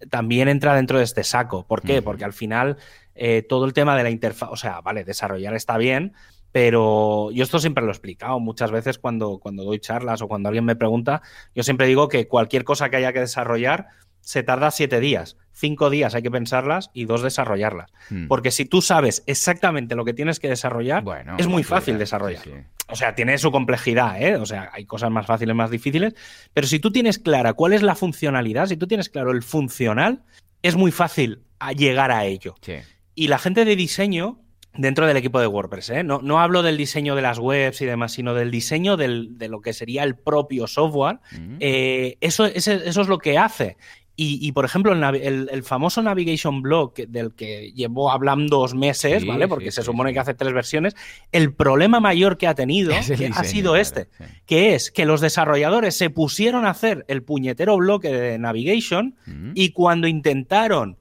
también 0.10 0.48
entra 0.48 0.76
dentro 0.76 0.98
de 0.98 1.04
este 1.04 1.24
saco. 1.24 1.66
¿Por 1.66 1.82
qué? 1.82 2.02
Porque 2.02 2.26
al 2.26 2.34
final 2.34 2.78
eh, 3.16 3.44
todo 3.48 3.66
el 3.66 3.74
tema 3.74 3.96
de 3.96 4.04
la 4.04 4.10
interfaz, 4.10 4.50
o 4.52 4.56
sea, 4.56 4.82
vale, 4.82 5.04
desarrollar 5.04 5.54
está 5.56 5.78
bien, 5.78 6.14
pero 6.52 7.32
yo 7.32 7.44
esto 7.44 7.60
siempre 7.60 7.84
lo 7.84 7.90
he 7.90 7.94
explicado 7.94 8.40
muchas 8.40 8.72
veces 8.72 8.98
cuando, 9.00 9.40
cuando 9.40 9.64
doy 9.64 9.80
charlas 9.80 10.22
o 10.22 10.28
cuando 10.28 10.50
alguien 10.50 10.66
me 10.66 10.76
pregunta, 10.76 11.22
yo 11.56 11.64
siempre 11.64 11.88
digo 11.88 12.08
que 12.08 12.28
cualquier 12.28 12.64
cosa 12.64 12.90
que 12.90 12.98
haya 12.98 13.14
que 13.14 13.20
desarrollar 13.20 13.88
se 14.22 14.44
tarda 14.44 14.72
siete 14.72 15.00
días. 15.00 15.38
Cinco 15.54 15.90
días 15.90 16.16
hay 16.16 16.24
que 16.24 16.32
pensarlas 16.32 16.90
y 16.94 17.06
dos 17.06 17.22
desarrollarlas. 17.22 17.92
Hmm. 18.10 18.28
Porque 18.28 18.52
si 18.52 18.66
tú 18.66 18.82
sabes 18.82 19.24
exactamente 19.28 19.96
lo 19.96 20.04
que 20.04 20.14
tienes 20.14 20.40
que 20.40 20.50
desarrollar, 20.50 21.04
es 21.38 21.48
muy 21.48 21.64
fácil 21.64 21.98
desarrollar. 21.98 22.44
O 22.90 22.96
sea, 22.96 23.16
tiene 23.16 23.38
su 23.38 23.52
complejidad, 23.52 24.22
¿eh? 24.22 24.36
O 24.36 24.46
sea, 24.46 24.70
hay 24.74 24.86
cosas 24.86 25.12
más 25.12 25.26
fáciles, 25.26 25.56
más 25.56 25.70
difíciles. 25.70 26.16
Pero 26.54 26.68
si 26.68 26.80
tú 26.80 26.92
tienes 26.92 27.20
clara 27.20 27.54
cuál 27.54 27.74
es 27.74 27.82
la 27.82 27.96
funcionalidad, 27.96 28.68
si 28.68 28.78
tú 28.78 28.88
tienes 28.88 29.10
claro 29.10 29.32
el 29.32 29.44
funcional, 29.44 30.24
es 30.62 30.76
muy 30.76 30.92
fácil 30.92 31.44
llegar 31.76 32.12
a 32.12 32.26
ello. 32.26 32.56
Y 33.16 33.28
la 33.28 33.38
gente 33.38 33.64
de 33.64 33.76
diseño 33.76 34.40
dentro 34.76 35.06
del 35.06 35.18
equipo 35.18 35.40
de 35.40 35.48
WordPress. 35.48 35.90
¿eh? 35.92 36.04
No, 36.04 36.20
no, 36.22 36.40
hablo 36.40 36.64
del 36.64 36.78
diseño 36.78 37.16
de 37.16 37.22
las 37.22 37.38
webs 37.38 37.82
y 37.82 37.86
demás, 37.86 38.14
sino 38.14 38.34
del 38.34 38.52
diseño 38.52 38.98
de 38.98 39.48
lo 39.48 39.62
que 39.62 39.74
sería 39.74 40.04
el 40.04 40.16
propio 40.16 40.68
software. 40.68 41.20
Eh, 41.60 42.18
eso, 42.22 42.46
eso, 42.46 42.72
es 42.72 43.08
lo 43.08 43.18
que 43.20 43.38
hace. 43.38 43.78
Y, 44.16 44.52
por 44.52 44.64
ejemplo, 44.64 44.94
el, 44.94 45.64
famoso 45.64 46.04
Navigation 46.04 46.62
Blog 46.62 46.94
del 46.94 47.34
que 47.34 47.72
llevo 47.72 48.12
hablando 48.12 48.60
dos 48.60 48.76
meses, 48.76 49.26
¿vale? 49.26 49.48
Porque 49.48 49.72
se 49.72 49.82
supone 49.82 50.14
que 50.14 50.20
hace 50.20 50.36
tres 50.36 50.54
versiones, 50.54 50.96
el 51.32 51.52
problema 51.52 52.00
mayor 52.00 52.38
que 52.38 52.46
ha 52.46 52.54
tenido 52.54 52.94
ha 53.36 53.44
sido 53.44 53.76
este, 53.76 54.10
que 54.46 54.76
es 54.76 54.92
que 54.92 55.06
los 55.06 55.20
desarrolladores 55.20 55.96
se 55.96 56.12
pusieron 56.12 56.66
a 56.66 56.70
hacer 56.70 57.06
el 57.08 57.24
puñetero 57.24 57.76
bloque 57.78 58.10
de 58.10 58.38
Navigation 58.38 59.16
y 59.56 59.72
cuando 59.72 60.08
intentaron 60.08 60.98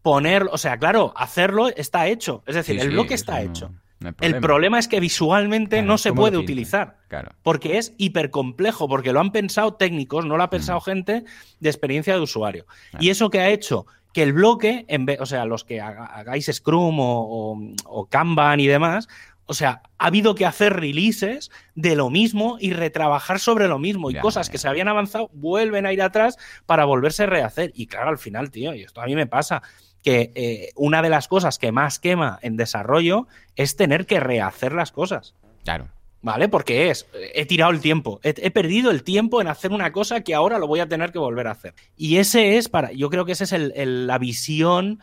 ponerlo, 0.00 0.50
o 0.52 0.58
sea, 0.58 0.78
claro, 0.78 1.12
hacerlo 1.16 1.68
está 1.68 2.08
hecho. 2.08 2.42
Es 2.46 2.54
decir, 2.54 2.80
el 2.80 2.90
bloque 2.90 3.12
está 3.12 3.42
hecho. 3.42 3.72
El 4.20 4.40
problema 4.40 4.78
es 4.78 4.88
que 4.88 5.00
visualmente 5.00 5.82
no 5.82 5.98
se 5.98 6.12
puede 6.12 6.36
utilizar. 6.36 6.98
Claro. 7.08 7.32
Porque 7.42 7.78
es 7.78 7.94
hiper 7.98 8.30
complejo, 8.30 8.88
porque 8.88 9.12
lo 9.12 9.20
han 9.20 9.32
pensado 9.32 9.74
técnicos, 9.74 10.26
no 10.26 10.36
lo 10.36 10.42
ha 10.42 10.50
pensado 10.50 10.80
gente 10.80 11.24
de 11.60 11.68
experiencia 11.68 12.14
de 12.14 12.20
usuario. 12.20 12.66
Y 12.98 13.10
eso 13.10 13.30
que 13.30 13.40
ha 13.40 13.48
hecho 13.48 13.86
que 14.14 14.22
el 14.22 14.32
bloque, 14.32 14.84
en 14.88 15.06
vez, 15.06 15.20
o 15.20 15.26
sea, 15.26 15.44
los 15.44 15.64
que 15.64 15.80
hagáis 15.80 16.48
Scrum 16.50 16.96
o, 17.00 18.08
Kanban 18.08 18.60
y 18.60 18.66
demás, 18.68 19.08
o 19.46 19.54
sea, 19.54 19.82
ha 19.98 20.06
habido 20.06 20.34
que 20.34 20.46
hacer 20.46 20.72
releases 20.72 21.50
de 21.74 21.96
lo 21.96 22.08
mismo 22.10 22.56
y 22.60 22.72
retrabajar 22.72 23.40
sobre 23.40 23.68
lo 23.68 23.78
mismo. 23.78 24.10
Y 24.10 24.14
cosas 24.14 24.48
que 24.48 24.56
se 24.56 24.68
habían 24.68 24.88
avanzado 24.88 25.30
vuelven 25.34 25.84
a 25.84 25.92
ir 25.92 26.00
atrás 26.00 26.38
para 26.64 26.84
volverse 26.84 27.24
a 27.24 27.26
rehacer. 27.26 27.72
Y 27.74 27.88
claro, 27.88 28.10
al 28.10 28.18
final, 28.18 28.50
tío, 28.50 28.72
y 28.74 28.82
esto 28.82 29.00
a 29.00 29.06
mí 29.06 29.16
me 29.16 29.26
pasa 29.26 29.62
que 30.04 30.30
eh, 30.34 30.70
una 30.76 31.02
de 31.02 31.08
las 31.08 31.26
cosas 31.26 31.58
que 31.58 31.72
más 31.72 31.98
quema 31.98 32.38
en 32.42 32.56
desarrollo 32.56 33.26
es 33.56 33.74
tener 33.74 34.06
que 34.06 34.20
rehacer 34.20 34.72
las 34.72 34.92
cosas. 34.92 35.34
Claro. 35.64 35.88
¿Vale? 36.20 36.48
Porque 36.48 36.90
es, 36.90 37.06
he 37.34 37.44
tirado 37.46 37.70
el 37.70 37.80
tiempo, 37.80 38.20
he, 38.22 38.50
perdido 38.50 38.90
el 38.90 39.02
tiempo 39.02 39.40
en 39.40 39.48
hacer 39.48 39.72
una 39.72 39.92
cosa 39.92 40.22
que 40.22 40.34
ahora 40.34 40.58
lo 40.58 40.66
voy 40.66 40.80
a 40.80 40.88
tener 40.88 41.10
que 41.10 41.18
volver 41.18 41.46
a 41.46 41.52
hacer. 41.52 41.74
Y 41.96 42.16
ese 42.16 42.56
es 42.56 42.68
para, 42.68 42.92
yo 42.92 43.10
creo 43.10 43.24
que 43.24 43.32
esa 43.32 43.44
es 43.44 43.72
la 43.76 44.18
visión 44.18 45.00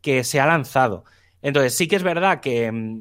que 0.00 0.22
se 0.22 0.38
ha 0.38 0.46
lanzado. 0.46 1.04
Entonces, 1.42 1.74
sí 1.74 1.88
que 1.88 1.96
es 1.96 2.02
verdad 2.02 2.40
que, 2.40 3.00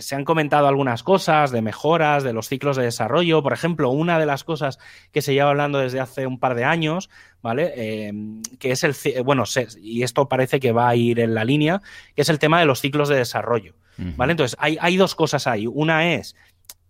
se 0.00 0.16
han 0.16 0.24
comentado 0.24 0.66
algunas 0.66 1.04
cosas 1.04 1.52
de 1.52 1.62
mejoras 1.62 2.24
de 2.24 2.32
los 2.32 2.48
ciclos 2.48 2.76
de 2.76 2.82
desarrollo. 2.82 3.40
Por 3.42 3.52
ejemplo, 3.52 3.90
una 3.90 4.18
de 4.18 4.26
las 4.26 4.42
cosas 4.42 4.80
que 5.12 5.22
se 5.22 5.32
lleva 5.32 5.50
hablando 5.50 5.78
desde 5.78 6.00
hace 6.00 6.26
un 6.26 6.40
par 6.40 6.56
de 6.56 6.64
años, 6.64 7.08
¿vale? 7.40 7.72
Eh, 7.76 8.12
que 8.58 8.72
es 8.72 8.82
el, 8.82 8.94
bueno, 9.22 9.44
y 9.80 10.02
esto 10.02 10.28
parece 10.28 10.58
que 10.58 10.72
va 10.72 10.88
a 10.88 10.96
ir 10.96 11.20
en 11.20 11.34
la 11.34 11.44
línea, 11.44 11.82
que 12.16 12.22
es 12.22 12.28
el 12.28 12.40
tema 12.40 12.58
de 12.58 12.66
los 12.66 12.80
ciclos 12.80 13.08
de 13.08 13.14
desarrollo, 13.16 13.74
¿vale? 14.16 14.32
Entonces, 14.32 14.56
hay, 14.58 14.76
hay 14.80 14.96
dos 14.96 15.14
cosas 15.14 15.46
ahí. 15.46 15.68
Una 15.68 16.14
es 16.14 16.34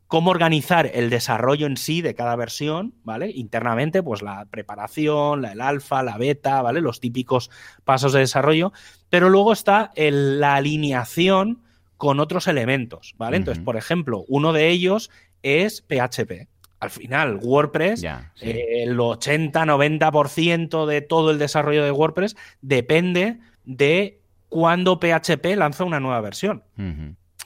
cómo 0.07 0.31
organizar 0.31 0.91
el 0.95 1.11
desarrollo 1.11 1.67
en 1.67 1.77
sí 1.77 2.01
de 2.01 2.15
cada 2.15 2.37
versión, 2.37 2.95
¿vale? 3.03 3.31
Internamente, 3.31 4.03
pues 4.03 4.23
la 4.23 4.45
preparación, 4.47 5.43
la, 5.43 5.53
el 5.53 5.61
alfa, 5.61 6.03
la 6.03 6.17
beta, 6.17 6.63
¿vale? 6.63 6.81
Los 6.81 7.01
típicos 7.01 7.51
pasos 7.85 8.13
de 8.13 8.21
desarrollo. 8.21 8.73
Pero 9.11 9.29
luego 9.31 9.53
está 9.53 9.93
la 9.97 10.55
alineación 10.55 11.63
con 11.97 12.21
otros 12.21 12.47
elementos, 12.47 13.15
¿vale? 13.17 13.39
Entonces, 13.39 13.63
por 13.65 13.77
ejemplo, 13.77 14.25
uno 14.29 14.53
de 14.53 14.69
ellos 14.69 15.11
es 15.43 15.83
PHP. 15.83 16.49
Al 16.79 16.91
final, 16.91 17.41
WordPress, 17.43 18.05
el 18.41 18.99
80-90% 18.99 20.87
de 20.87 21.01
todo 21.01 21.31
el 21.31 21.39
desarrollo 21.39 21.85
de 21.85 21.91
WordPress 21.91 22.37
depende 22.61 23.39
de 23.65 24.21
cuándo 24.51 25.01
PHP 25.01 25.57
lanza 25.57 25.85
una 25.85 26.01
nueva 26.01 26.21
versión. 26.21 26.63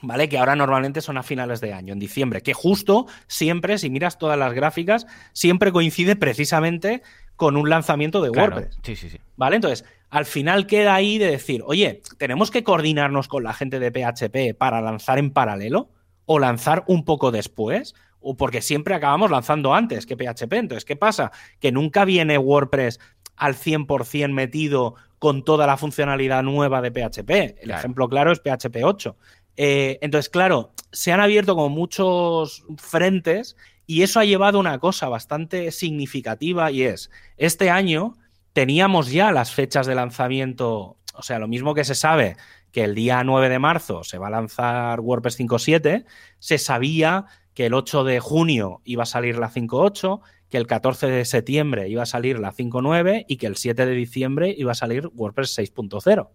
¿Vale? 0.01 0.29
Que 0.29 0.37
ahora 0.37 0.55
normalmente 0.55 1.01
son 1.01 1.17
a 1.17 1.23
finales 1.23 1.61
de 1.61 1.73
año, 1.73 1.93
en 1.93 1.99
diciembre, 1.99 2.41
que 2.41 2.53
justo 2.53 3.07
siempre, 3.27 3.77
si 3.77 3.89
miras 3.89 4.17
todas 4.17 4.37
las 4.37 4.53
gráficas, 4.53 5.07
siempre 5.33 5.71
coincide 5.71 6.15
precisamente 6.15 7.01
con 7.35 7.57
un 7.57 7.69
lanzamiento 7.69 8.21
de 8.21 8.29
WordPress. 8.29 8.77
Sí, 8.83 8.95
sí, 8.95 9.09
sí. 9.09 9.19
¿Vale? 9.35 9.55
Entonces, 9.55 9.85
al 10.09 10.25
final 10.25 10.67
queda 10.67 10.93
ahí 10.93 11.17
de 11.17 11.31
decir, 11.31 11.63
oye, 11.65 12.01
¿tenemos 12.17 12.51
que 12.51 12.63
coordinarnos 12.63 13.27
con 13.27 13.43
la 13.43 13.53
gente 13.53 13.79
de 13.79 13.91
PHP 13.91 14.57
para 14.57 14.81
lanzar 14.81 15.17
en 15.17 15.31
paralelo? 15.31 15.89
¿O 16.25 16.37
lanzar 16.37 16.83
un 16.87 17.03
poco 17.03 17.31
después? 17.31 17.95
O 18.19 18.37
porque 18.37 18.61
siempre 18.61 18.93
acabamos 18.93 19.31
lanzando 19.31 19.73
antes 19.73 20.05
que 20.05 20.15
PHP. 20.15 20.53
Entonces, 20.53 20.85
¿qué 20.85 20.95
pasa? 20.95 21.31
Que 21.59 21.71
nunca 21.71 22.05
viene 22.05 22.37
WordPress 22.37 22.99
al 23.35 23.55
100% 23.55 24.31
metido 24.31 24.95
con 25.17 25.43
toda 25.43 25.65
la 25.65 25.77
funcionalidad 25.77 26.43
nueva 26.43 26.81
de 26.81 26.91
PHP. 26.91 27.63
El 27.63 27.71
ejemplo 27.71 28.07
claro 28.07 28.31
es 28.31 28.39
PHP 28.39 28.83
8. 28.83 29.15
Eh, 29.63 29.99
entonces, 30.01 30.27
claro, 30.27 30.71
se 30.91 31.11
han 31.11 31.19
abierto 31.19 31.53
como 31.53 31.69
muchos 31.69 32.65
frentes 32.77 33.55
y 33.85 34.01
eso 34.01 34.19
ha 34.19 34.25
llevado 34.25 34.57
a 34.57 34.61
una 34.61 34.79
cosa 34.79 35.07
bastante 35.07 35.69
significativa 35.69 36.71
y 36.71 36.81
es, 36.81 37.11
este 37.37 37.69
año 37.69 38.17
teníamos 38.53 39.11
ya 39.11 39.31
las 39.31 39.53
fechas 39.53 39.85
de 39.85 39.93
lanzamiento, 39.93 40.97
o 41.13 41.21
sea, 41.21 41.37
lo 41.37 41.47
mismo 41.47 41.75
que 41.75 41.83
se 41.83 41.93
sabe 41.93 42.37
que 42.71 42.83
el 42.83 42.95
día 42.95 43.23
9 43.23 43.49
de 43.49 43.59
marzo 43.59 44.03
se 44.03 44.17
va 44.17 44.29
a 44.29 44.31
lanzar 44.31 44.99
WordPress 44.99 45.39
5.7, 45.39 46.05
se 46.39 46.57
sabía 46.57 47.27
que 47.53 47.67
el 47.67 47.75
8 47.75 48.03
de 48.03 48.19
junio 48.19 48.81
iba 48.83 49.03
a 49.03 49.05
salir 49.05 49.37
la 49.37 49.51
5.8, 49.51 50.21
que 50.49 50.57
el 50.57 50.65
14 50.65 51.05
de 51.05 51.23
septiembre 51.23 51.87
iba 51.87 52.01
a 52.01 52.07
salir 52.07 52.39
la 52.39 52.51
5.9 52.51 53.25
y 53.27 53.37
que 53.37 53.45
el 53.45 53.57
7 53.57 53.85
de 53.85 53.93
diciembre 53.93 54.55
iba 54.57 54.71
a 54.71 54.75
salir 54.75 55.07
WordPress 55.13 55.55
6.0. 55.55 56.29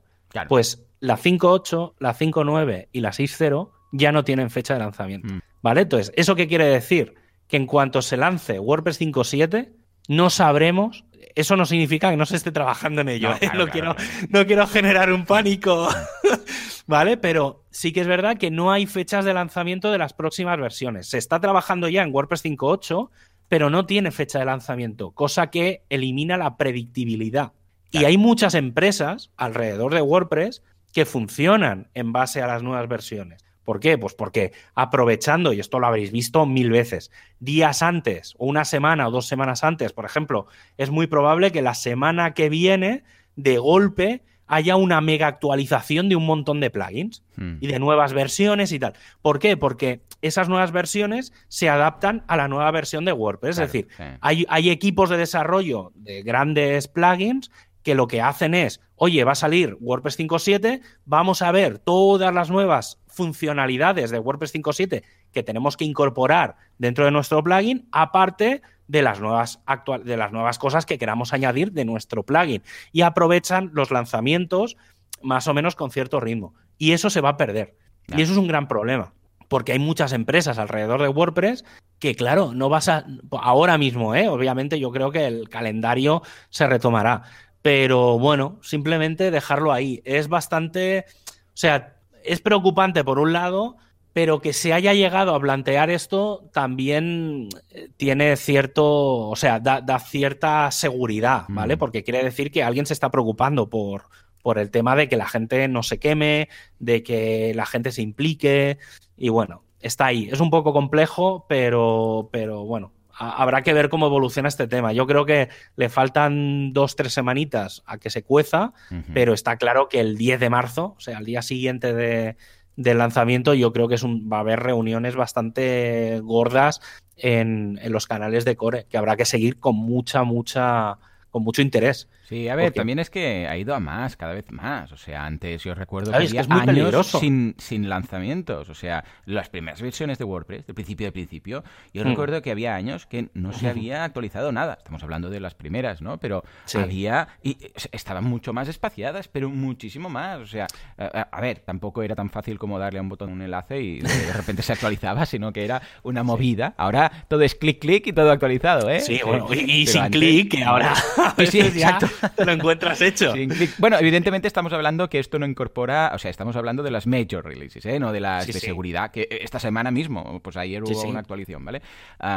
Pues 0.48 0.86
la 1.00 1.16
5.8, 1.16 1.94
la 1.98 2.14
5.9 2.14 2.88
y 2.92 3.00
la 3.00 3.10
6.0 3.10 3.70
ya 3.92 4.12
no 4.12 4.24
tienen 4.24 4.50
fecha 4.50 4.74
de 4.74 4.80
lanzamiento. 4.80 5.32
Mm. 5.32 5.40
¿Vale? 5.62 5.82
Entonces, 5.82 6.12
¿eso 6.16 6.36
qué 6.36 6.46
quiere 6.46 6.66
decir? 6.66 7.14
Que 7.48 7.56
en 7.56 7.66
cuanto 7.66 8.02
se 8.02 8.16
lance 8.16 8.58
WordPress 8.58 9.00
5.7, 9.00 9.72
no 10.08 10.30
sabremos. 10.30 11.04
Eso 11.34 11.56
no 11.56 11.66
significa 11.66 12.10
que 12.10 12.16
no 12.16 12.26
se 12.26 12.36
esté 12.36 12.52
trabajando 12.52 13.00
en 13.00 13.08
ello. 13.08 13.30
No, 13.30 13.36
¿eh? 13.36 13.38
claro, 13.40 13.58
No 13.58 13.70
claro, 13.70 13.94
quiero, 13.96 14.28
no 14.30 14.46
quiero 14.46 14.66
generar 14.66 15.12
un 15.12 15.24
pánico. 15.24 15.88
¿Vale? 16.86 17.16
Pero 17.16 17.64
sí 17.70 17.92
que 17.92 18.00
es 18.00 18.06
verdad 18.06 18.36
que 18.38 18.50
no 18.50 18.70
hay 18.70 18.86
fechas 18.86 19.24
de 19.24 19.34
lanzamiento 19.34 19.90
de 19.90 19.98
las 19.98 20.12
próximas 20.12 20.58
versiones. 20.58 21.08
Se 21.08 21.18
está 21.18 21.40
trabajando 21.40 21.88
ya 21.88 22.02
en 22.02 22.14
WordPress 22.14 22.44
5.8, 22.44 23.10
pero 23.48 23.70
no 23.70 23.86
tiene 23.86 24.10
fecha 24.12 24.38
de 24.38 24.44
lanzamiento, 24.44 25.10
cosa 25.10 25.50
que 25.50 25.82
elimina 25.88 26.36
la 26.36 26.56
predictibilidad. 26.56 27.52
Y 27.90 28.04
hay 28.04 28.18
muchas 28.18 28.54
empresas 28.54 29.30
alrededor 29.36 29.94
de 29.94 30.02
WordPress 30.02 30.62
que 30.92 31.04
funcionan 31.04 31.88
en 31.94 32.12
base 32.12 32.42
a 32.42 32.46
las 32.46 32.62
nuevas 32.62 32.88
versiones. 32.88 33.44
¿Por 33.64 33.80
qué? 33.80 33.98
Pues 33.98 34.14
porque 34.14 34.52
aprovechando, 34.74 35.52
y 35.52 35.60
esto 35.60 35.80
lo 35.80 35.88
habréis 35.88 36.12
visto 36.12 36.46
mil 36.46 36.70
veces, 36.70 37.10
días 37.40 37.82
antes 37.82 38.34
o 38.38 38.46
una 38.46 38.64
semana 38.64 39.08
o 39.08 39.10
dos 39.10 39.26
semanas 39.26 39.64
antes, 39.64 39.92
por 39.92 40.04
ejemplo, 40.04 40.46
es 40.76 40.90
muy 40.90 41.06
probable 41.08 41.50
que 41.50 41.62
la 41.62 41.74
semana 41.74 42.32
que 42.32 42.48
viene, 42.48 43.02
de 43.34 43.58
golpe, 43.58 44.22
haya 44.46 44.76
una 44.76 45.00
mega 45.00 45.26
actualización 45.26 46.08
de 46.08 46.14
un 46.14 46.24
montón 46.24 46.60
de 46.60 46.70
plugins 46.70 47.24
Mm. 47.36 47.56
y 47.60 47.66
de 47.66 47.78
nuevas 47.78 48.12
versiones 48.12 48.72
y 48.72 48.78
tal. 48.78 48.94
¿Por 49.20 49.38
qué? 49.40 49.56
Porque 49.56 50.00
esas 50.22 50.48
nuevas 50.48 50.72
versiones 50.72 51.32
se 51.48 51.68
adaptan 51.68 52.24
a 52.28 52.36
la 52.36 52.48
nueva 52.48 52.70
versión 52.70 53.04
de 53.04 53.12
WordPress. 53.12 53.56
Claro, 53.56 53.66
es 53.66 53.72
decir, 53.72 53.88
sí. 53.96 54.04
hay, 54.20 54.46
hay 54.48 54.70
equipos 54.70 55.10
de 55.10 55.16
desarrollo 55.18 55.92
de 55.96 56.22
grandes 56.22 56.88
plugins 56.88 57.50
que 57.86 57.94
lo 57.94 58.08
que 58.08 58.20
hacen 58.20 58.52
es, 58.52 58.80
oye, 58.96 59.22
va 59.22 59.30
a 59.30 59.36
salir 59.36 59.76
WordPress 59.78 60.18
5.7, 60.18 60.82
vamos 61.04 61.40
a 61.40 61.52
ver 61.52 61.78
todas 61.78 62.34
las 62.34 62.50
nuevas 62.50 63.00
funcionalidades 63.06 64.10
de 64.10 64.18
WordPress 64.18 64.56
5.7 64.56 65.04
que 65.30 65.44
tenemos 65.44 65.76
que 65.76 65.84
incorporar 65.84 66.56
dentro 66.78 67.04
de 67.04 67.12
nuestro 67.12 67.44
plugin, 67.44 67.86
aparte 67.92 68.60
de 68.88 69.02
las 69.02 69.20
nuevas 69.20 69.62
actual, 69.66 70.02
de 70.02 70.16
las 70.16 70.32
nuevas 70.32 70.58
cosas 70.58 70.84
que 70.84 70.98
queramos 70.98 71.32
añadir 71.32 71.70
de 71.70 71.84
nuestro 71.84 72.24
plugin 72.24 72.64
y 72.90 73.02
aprovechan 73.02 73.70
los 73.72 73.92
lanzamientos 73.92 74.76
más 75.22 75.46
o 75.46 75.54
menos 75.54 75.76
con 75.76 75.92
cierto 75.92 76.18
ritmo 76.18 76.54
y 76.78 76.90
eso 76.90 77.08
se 77.08 77.20
va 77.20 77.28
a 77.28 77.36
perder 77.36 77.76
y 78.16 78.20
eso 78.20 78.32
es 78.32 78.38
un 78.38 78.48
gran 78.48 78.66
problema 78.66 79.14
porque 79.48 79.70
hay 79.70 79.78
muchas 79.78 80.12
empresas 80.12 80.58
alrededor 80.58 81.02
de 81.02 81.08
WordPress 81.08 81.64
que, 81.98 82.14
claro, 82.14 82.52
no 82.52 82.68
vas 82.68 82.88
a. 82.88 83.06
Ahora 83.30 83.78
mismo, 83.78 84.14
¿eh? 84.14 84.28
Obviamente, 84.28 84.78
yo 84.78 84.90
creo 84.90 85.10
que 85.10 85.26
el 85.26 85.48
calendario 85.48 86.22
se 86.50 86.66
retomará. 86.66 87.22
Pero 87.66 88.16
bueno, 88.16 88.60
simplemente 88.62 89.32
dejarlo 89.32 89.72
ahí. 89.72 90.00
Es 90.04 90.28
bastante. 90.28 91.04
O 91.28 91.54
sea, 91.54 91.96
es 92.22 92.40
preocupante 92.40 93.02
por 93.02 93.18
un 93.18 93.32
lado, 93.32 93.76
pero 94.12 94.40
que 94.40 94.52
se 94.52 94.72
haya 94.72 94.94
llegado 94.94 95.34
a 95.34 95.40
plantear 95.40 95.90
esto 95.90 96.48
también 96.52 97.48
eh, 97.70 97.88
tiene 97.96 98.36
cierto. 98.36 99.28
O 99.28 99.34
sea, 99.34 99.58
da, 99.58 99.80
da 99.80 99.98
cierta 99.98 100.70
seguridad, 100.70 101.46
¿vale? 101.48 101.74
Mm. 101.74 101.78
Porque 101.80 102.04
quiere 102.04 102.22
decir 102.22 102.52
que 102.52 102.62
alguien 102.62 102.86
se 102.86 102.92
está 102.92 103.10
preocupando 103.10 103.68
por, 103.68 104.04
por 104.44 104.60
el 104.60 104.70
tema 104.70 104.94
de 104.94 105.08
que 105.08 105.16
la 105.16 105.26
gente 105.26 105.66
no 105.66 105.82
se 105.82 105.98
queme, 105.98 106.48
de 106.78 107.02
que 107.02 107.52
la 107.56 107.66
gente 107.66 107.90
se 107.90 108.02
implique. 108.02 108.78
Y 109.16 109.30
bueno, 109.30 109.64
está 109.80 110.06
ahí. 110.06 110.28
Es 110.30 110.38
un 110.38 110.50
poco 110.50 110.72
complejo, 110.72 111.46
pero, 111.48 112.28
pero 112.30 112.64
bueno, 112.64 112.92
habrá 113.18 113.62
que 113.62 113.72
ver 113.72 113.88
cómo 113.88 114.06
evoluciona 114.06 114.48
este 114.48 114.68
tema. 114.68 114.92
Yo 114.92 115.06
creo 115.06 115.24
que 115.24 115.48
le 115.76 115.88
faltan 115.88 116.72
dos, 116.72 116.96
tres 116.96 117.12
semanitas 117.12 117.82
a 117.86 117.98
que 117.98 118.10
se 118.10 118.22
cueza, 118.22 118.72
pero 119.14 119.32
está 119.32 119.56
claro 119.56 119.88
que 119.88 120.00
el 120.00 120.16
10 120.16 120.40
de 120.40 120.50
marzo, 120.50 120.94
o 120.96 121.00
sea, 121.00 121.18
el 121.18 121.24
día 121.24 121.42
siguiente 121.42 121.94
de, 121.94 122.36
del 122.76 122.98
lanzamiento, 122.98 123.54
yo 123.54 123.72
creo 123.72 123.88
que 123.88 123.94
es 123.94 124.02
un, 124.02 124.30
va 124.30 124.38
a 124.38 124.40
haber 124.40 124.60
reuniones 124.60 125.16
bastante 125.16 126.20
gordas 126.22 126.80
en, 127.16 127.78
en 127.82 127.92
los 127.92 128.06
canales 128.06 128.44
de 128.44 128.56
Core, 128.56 128.86
que 128.88 128.98
habrá 128.98 129.16
que 129.16 129.24
seguir 129.24 129.58
con 129.58 129.76
mucha, 129.76 130.22
mucha, 130.22 130.98
con 131.30 131.42
mucho 131.42 131.62
interés. 131.62 132.08
Sí, 132.28 132.48
a 132.48 132.56
ver, 132.56 132.66
Porque- 132.66 132.80
también 132.80 132.98
es 132.98 133.08
que 133.08 133.46
ha 133.46 133.56
ido 133.56 133.72
a 133.72 133.78
más, 133.78 134.16
cada 134.16 134.34
vez 134.34 134.50
más. 134.50 134.90
O 134.90 134.96
sea, 134.96 135.24
antes 135.24 135.62
yo 135.62 135.74
recuerdo 135.76 136.10
que 136.10 136.24
es 136.24 136.32
que 136.32 136.38
había 136.38 136.40
es 136.40 136.48
muy 136.48 136.58
años 136.60 136.66
peligroso. 136.74 137.20
sin, 137.20 137.54
sin 137.56 137.88
lanzamientos. 137.88 138.68
O 138.68 138.74
sea, 138.74 139.04
las 139.26 139.48
primeras 139.48 139.80
versiones 139.80 140.18
de 140.18 140.24
WordPress, 140.24 140.66
de 140.66 140.74
principio 140.74 141.06
de 141.06 141.12
principio, 141.12 141.62
yo 141.94 142.02
Mm. 142.04 142.08
recuerdo 142.08 142.42
que 142.42 142.50
había 142.50 142.74
años 142.74 143.06
que 143.06 143.28
no 143.34 143.52
se 143.52 143.68
había 143.68 144.02
actualizado 144.02 144.50
nada. 144.50 144.74
Estamos 144.76 145.02
hablando 145.04 145.30
de 145.30 145.38
las 145.38 145.54
primeras, 145.54 146.02
¿no? 146.02 146.18
Pero 146.18 146.42
Sí. 146.64 146.78
había... 146.78 147.28
Y 147.44 147.50
eh, 147.64 147.72
estaban 147.92 148.24
mucho 148.24 148.52
más 148.52 148.66
espaciadas, 148.66 149.28
pero 149.28 149.48
muchísimo 149.48 150.08
más. 150.08 150.40
O 150.40 150.46
sea, 150.46 150.66
a, 150.98 151.40
ver, 151.40 151.60
tampoco 151.60 152.02
era 152.02 152.16
tan 152.16 152.28
fácil 152.30 152.58
como 152.58 152.78
darle 152.80 152.98
a 152.98 153.02
un 153.02 153.08
botón 153.08 153.30
un 153.30 153.42
enlace 153.42 153.80
y 153.80 154.00
de 154.00 154.32
repente 154.32 154.62
se 154.62 154.72
actualizaba, 154.72 155.26
sino 155.26 155.52
que 155.52 155.64
era 155.64 155.80
una 156.02 156.24
movida. 156.24 156.74
Ahora 156.76 157.12
todo 157.28 157.42
es 157.42 157.54
clic, 157.54 157.78
clic 157.80 158.08
y 158.08 158.12
todo 158.12 158.32
actualizado, 158.32 158.90
¿eh? 158.90 158.98
Sí, 159.00 159.20
bueno, 159.24 159.46
y, 159.54 159.82
y 159.82 159.86
sin 159.86 160.02
antes- 160.02 160.18
clic, 160.20 160.50
que 160.50 160.64
ahora 160.64 160.92
a 161.18 161.46
Sí, 161.46 161.60
exacto. 161.60 162.08
lo 162.44 162.52
encuentras 162.52 163.00
hecho. 163.00 163.32
Sin 163.32 163.48
clic. 163.50 163.74
Bueno, 163.78 163.98
evidentemente 163.98 164.48
estamos 164.48 164.72
hablando 164.72 165.08
que 165.08 165.18
esto 165.18 165.38
no 165.38 165.46
incorpora, 165.46 166.12
o 166.14 166.18
sea, 166.18 166.30
estamos 166.30 166.56
hablando 166.56 166.82
de 166.82 166.90
las 166.90 167.06
major 167.06 167.44
releases, 167.44 167.84
¿eh? 167.86 167.98
no 167.98 168.12
de 168.12 168.20
las 168.20 168.44
Sí, 168.44 168.52
de 168.52 168.60
sí. 168.60 168.66
seguridad, 168.66 169.10
que 169.10 169.22
eh, 169.22 169.38
esta 169.42 169.58
semana 169.58 169.90
mismo, 169.90 170.40
pues 170.42 170.56
ayer 170.56 170.82
hubo 170.82 171.00
sí. 171.00 171.06
una 171.06 171.20
actualización, 171.20 171.64
¿vale? 171.64 171.82